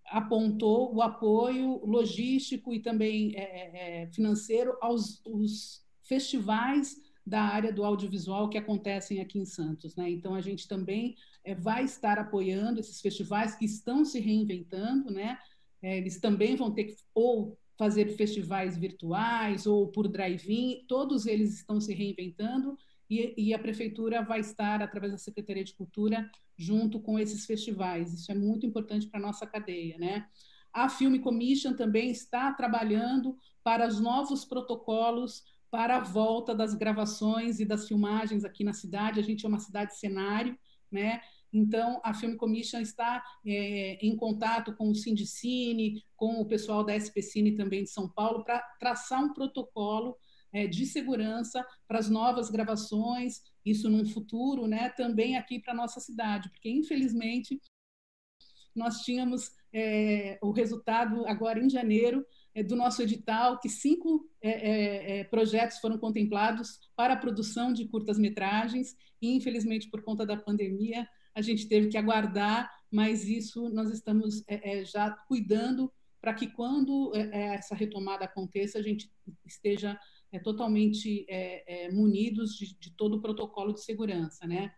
[0.05, 5.19] apontou o apoio logístico e também é, é, financeiro aos
[6.03, 6.95] festivais
[7.25, 9.95] da área do audiovisual que acontecem aqui em Santos.
[9.95, 10.09] Né?
[10.11, 15.37] Então, a gente também é, vai estar apoiando esses festivais que estão se reinventando, né?
[15.81, 21.79] eles também vão ter que ou fazer festivais virtuais ou por drive-in, todos eles estão
[21.79, 22.77] se reinventando
[23.09, 28.11] e, e, a prefeitura vai estar, através da Secretaria de Cultura, junto com esses festivais.
[28.11, 29.95] Isso é muito importante para a nossa cadeia.
[29.99, 30.25] Né?
[30.73, 35.43] A Film Commission também está trabalhando para os novos protocolos
[35.75, 39.19] para a volta das gravações e das filmagens aqui na cidade.
[39.19, 40.57] A gente é uma cidade cenário,
[40.89, 41.19] né?
[41.51, 46.95] Então, a Film Commission está é, em contato com o Sindicine, com o pessoal da
[46.95, 50.15] SPCine também de São Paulo, para traçar um protocolo
[50.53, 55.75] é, de segurança para as novas gravações, isso num futuro, né, também aqui para a
[55.75, 57.59] nossa cidade, porque, infelizmente,
[58.73, 62.25] nós tínhamos é, o resultado agora em janeiro
[62.63, 67.85] do nosso edital, que cinco é, é, é, projetos foram contemplados para a produção de
[67.87, 73.91] curtas-metragens, e, infelizmente, por conta da pandemia, a gente teve que aguardar, mas isso nós
[73.91, 79.11] estamos é, é, já cuidando para que quando é, é, essa retomada aconteça, a gente
[79.45, 79.99] esteja
[80.31, 81.27] é, totalmente
[81.91, 84.73] munidos de, de, todo o protocolo de segurança, né?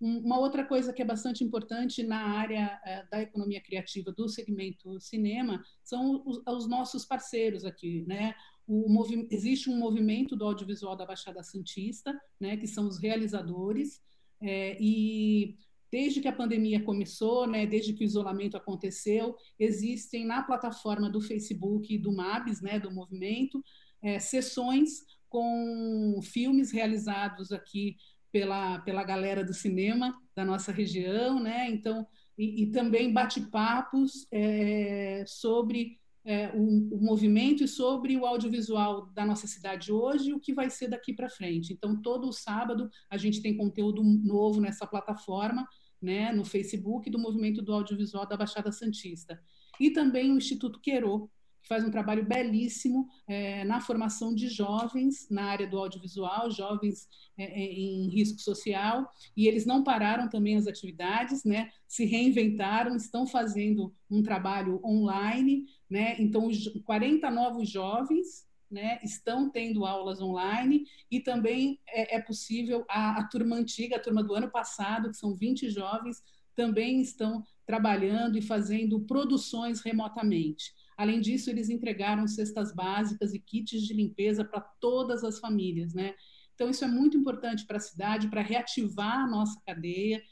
[0.00, 2.80] Uma outra coisa que é bastante importante na área
[3.10, 8.34] da economia criativa do segmento cinema são os, os nossos parceiros aqui, né?
[8.66, 8.86] O,
[9.30, 12.56] existe um movimento do audiovisual da Baixada Santista, né?
[12.56, 14.00] Que são os realizadores
[14.40, 15.58] é, e
[15.90, 21.20] Desde que a pandemia começou, né, desde que o isolamento aconteceu, existem na plataforma do
[21.20, 23.62] Facebook do MABS, né, do movimento,
[24.00, 27.96] é, sessões com filmes realizados aqui
[28.32, 31.68] pela, pela galera do cinema da nossa região, né?
[31.68, 32.06] Então,
[32.38, 39.24] e, e também bate-papos é, sobre é, o, o, movimento e sobre o audiovisual da
[39.24, 41.72] nossa cidade hoje e o que vai ser daqui para frente.
[41.72, 45.66] Então, todo sábado a gente tem conteúdo novo nessa plataforma
[46.00, 49.40] né, no Facebook do Movimento do Audiovisual da Baixada Santista.
[49.78, 51.30] E também o Instituto Queiro, que
[51.70, 57.08] faz um trabalho belíssimo é, na formação de jovens na área do audiovisual, jovens
[57.38, 62.96] é, é em risco social, e eles não pararam também as atividades, né, se reinventaram,
[62.96, 66.48] estão fazendo um trabalho online, né, então
[66.84, 73.28] 40 novos jovens né, estão tendo aulas online e também é, é possível a, a,
[73.28, 76.20] turma antiga, a turma do ano passado, que são 20 jovens,
[76.56, 80.74] também estão trabalhando e fazendo produções remotamente.
[81.00, 86.14] Além disso, eles entregaram cestas básicas e kits de limpeza para todas as famílias, né?
[86.54, 90.22] Então, isso é muito importante para a cidade, para reativar a nossa cadeia,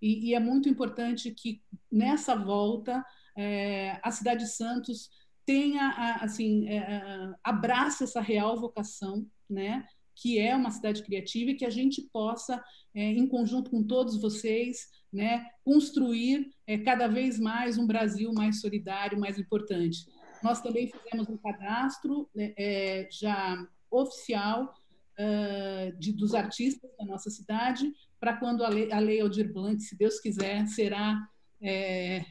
[0.00, 1.62] e, e, é muito importante que
[1.92, 3.04] nessa volta
[3.36, 5.10] é, a cidade de Santos
[5.44, 9.86] tenha, assim, é, abrace essa real vocação, né?
[10.14, 12.62] que é uma cidade criativa e que a gente possa,
[12.94, 18.60] é, em conjunto com todos vocês, né, construir é, cada vez mais um Brasil mais
[18.60, 20.06] solidário, mais importante.
[20.44, 24.74] Nós também fizemos um cadastro né, é, já oficial
[25.18, 27.90] uh, de, dos artistas da nossa cidade,
[28.20, 31.18] para quando a lei, a lei Aldir Blanc, se Deus quiser, será
[31.62, 32.26] é,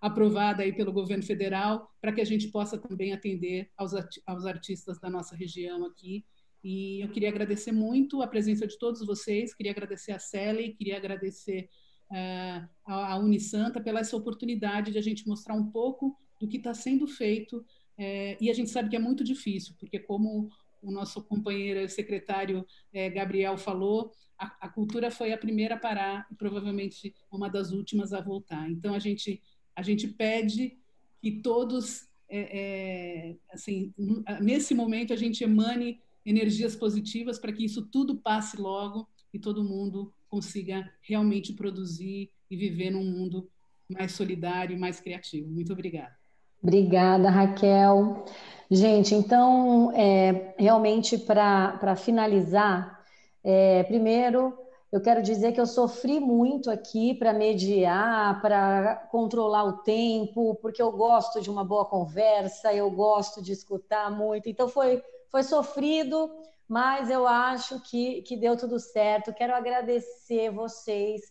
[0.00, 3.92] aprovada aí pelo governo federal, para que a gente possa também atender aos,
[4.24, 6.24] aos artistas da nossa região aqui.
[6.62, 10.96] E eu queria agradecer muito a presença de todos vocês, queria agradecer a Sally, queria
[10.96, 11.68] agradecer
[12.12, 16.74] uh, a Unisanta pela essa oportunidade de a gente mostrar um pouco do que está
[16.74, 17.58] sendo feito.
[17.98, 20.50] Uh, e a gente sabe que é muito difícil, porque como
[20.80, 26.26] o nosso companheiro secretário uh, Gabriel falou, a, a, cultura foi a primeira a parar
[26.30, 28.70] e provavelmente uma das últimas a voltar.
[28.70, 29.42] Então a gente
[29.74, 30.76] a gente pede
[31.20, 33.92] que todos é, é, assim
[34.40, 39.64] nesse momento a gente emane energias positivas para que isso tudo passe logo e todo
[39.64, 43.50] mundo consiga realmente produzir e viver num mundo
[43.88, 45.50] mais solidário e mais criativo.
[45.50, 46.17] Muito obrigada.
[46.62, 48.24] Obrigada, Raquel.
[48.70, 53.02] Gente, então, é, realmente, para finalizar,
[53.42, 54.58] é, primeiro,
[54.92, 60.82] eu quero dizer que eu sofri muito aqui para mediar, para controlar o tempo, porque
[60.82, 64.48] eu gosto de uma boa conversa, eu gosto de escutar muito.
[64.48, 66.30] Então, foi foi sofrido,
[66.66, 69.32] mas eu acho que, que deu tudo certo.
[69.32, 71.22] Quero agradecer vocês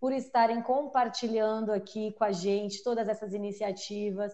[0.00, 4.32] por estarem compartilhando aqui com a gente todas essas iniciativas.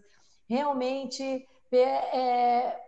[0.49, 2.81] Realmente, é,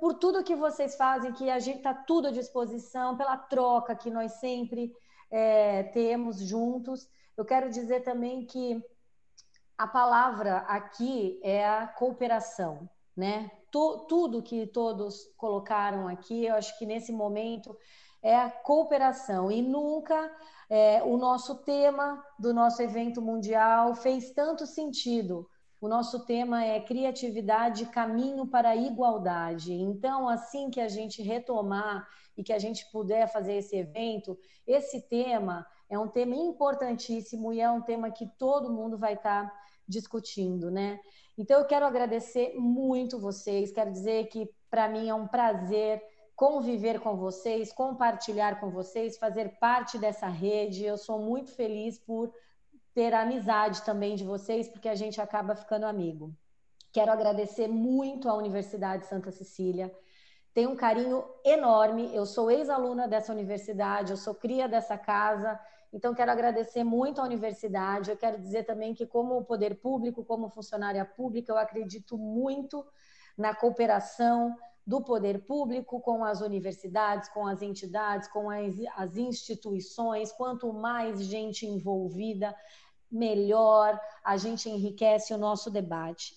[0.00, 4.10] por tudo que vocês fazem, que a gente está tudo à disposição, pela troca que
[4.10, 4.92] nós sempre
[5.30, 7.08] é, temos juntos.
[7.36, 8.82] Eu quero dizer também que
[9.76, 13.50] a palavra aqui é a cooperação, né?
[13.70, 17.76] tu, tudo que todos colocaram aqui, eu acho que nesse momento
[18.22, 20.30] é a cooperação e nunca
[20.68, 25.48] é, o nosso tema do nosso evento mundial fez tanto sentido.
[25.80, 29.72] O nosso tema é criatividade, caminho para a igualdade.
[29.72, 35.00] Então, assim que a gente retomar e que a gente puder fazer esse evento, esse
[35.02, 39.52] tema é um tema importantíssimo e é um tema que todo mundo vai estar
[39.86, 40.98] discutindo, né?
[41.36, 46.02] Então, eu quero agradecer muito vocês, quero dizer que para mim é um prazer
[46.38, 50.84] conviver com vocês, compartilhar com vocês, fazer parte dessa rede.
[50.84, 52.32] Eu sou muito feliz por
[52.98, 56.34] ter a amizade também de vocês, porque a gente acaba ficando amigo.
[56.92, 59.86] Quero agradecer muito à Universidade Santa Cecília.
[60.52, 62.12] Tenho um carinho enorme.
[62.12, 65.60] Eu sou ex-aluna dessa universidade, eu sou cria dessa casa
[65.92, 68.10] então, quero agradecer muito à universidade.
[68.10, 72.84] Eu quero dizer também que, como poder público, como funcionária pública, eu acredito muito
[73.36, 74.54] na cooperação
[74.86, 80.32] do poder público com as universidades, com as entidades, com as, as instituições.
[80.32, 82.54] Quanto mais gente envolvida,
[83.10, 86.34] melhor a gente enriquece o nosso debate.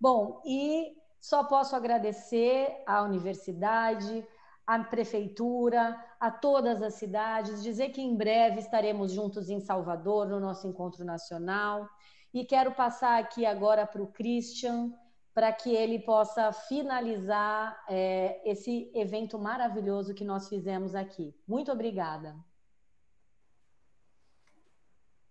[0.00, 4.26] Bom, e só posso agradecer à universidade,
[4.66, 10.40] à prefeitura, a todas as cidades, dizer que em breve estaremos juntos em Salvador, no
[10.40, 11.88] nosso encontro nacional.
[12.34, 14.92] E quero passar aqui agora para o Christian,
[15.34, 21.34] para que ele possa finalizar é, esse evento maravilhoso que nós fizemos aqui.
[21.46, 22.36] Muito obrigada.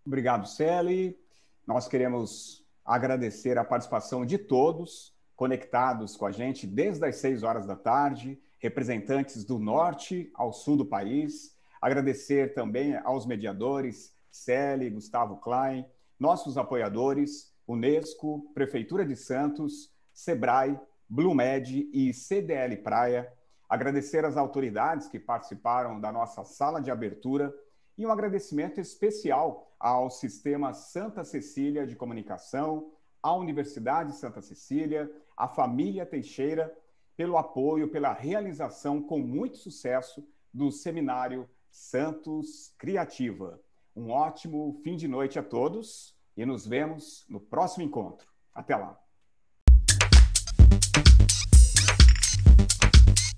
[0.06, 1.18] Obrigado, Celi.
[1.66, 7.66] Nós queremos agradecer a participação de todos conectados com a gente desde as seis horas
[7.66, 11.56] da tarde representantes do norte ao sul do país.
[11.82, 15.86] Agradecer também aos mediadores, Celi, Gustavo Klein,
[16.20, 23.32] nossos apoiadores, Unesco, Prefeitura de Santos, Sebrae, Blumed e CDL Praia.
[23.68, 27.54] Agradecer às autoridades que participaram da nossa sala de abertura
[28.02, 35.08] e um agradecimento especial ao Sistema Santa Cecília de Comunicação, à Universidade Santa Cecília,
[35.38, 36.76] à família Teixeira
[37.16, 43.62] pelo apoio, pela realização com muito sucesso do seminário Santos Criativa.
[43.96, 48.28] Um ótimo fim de noite a todos e nos vemos no próximo encontro.
[48.52, 49.00] Até lá!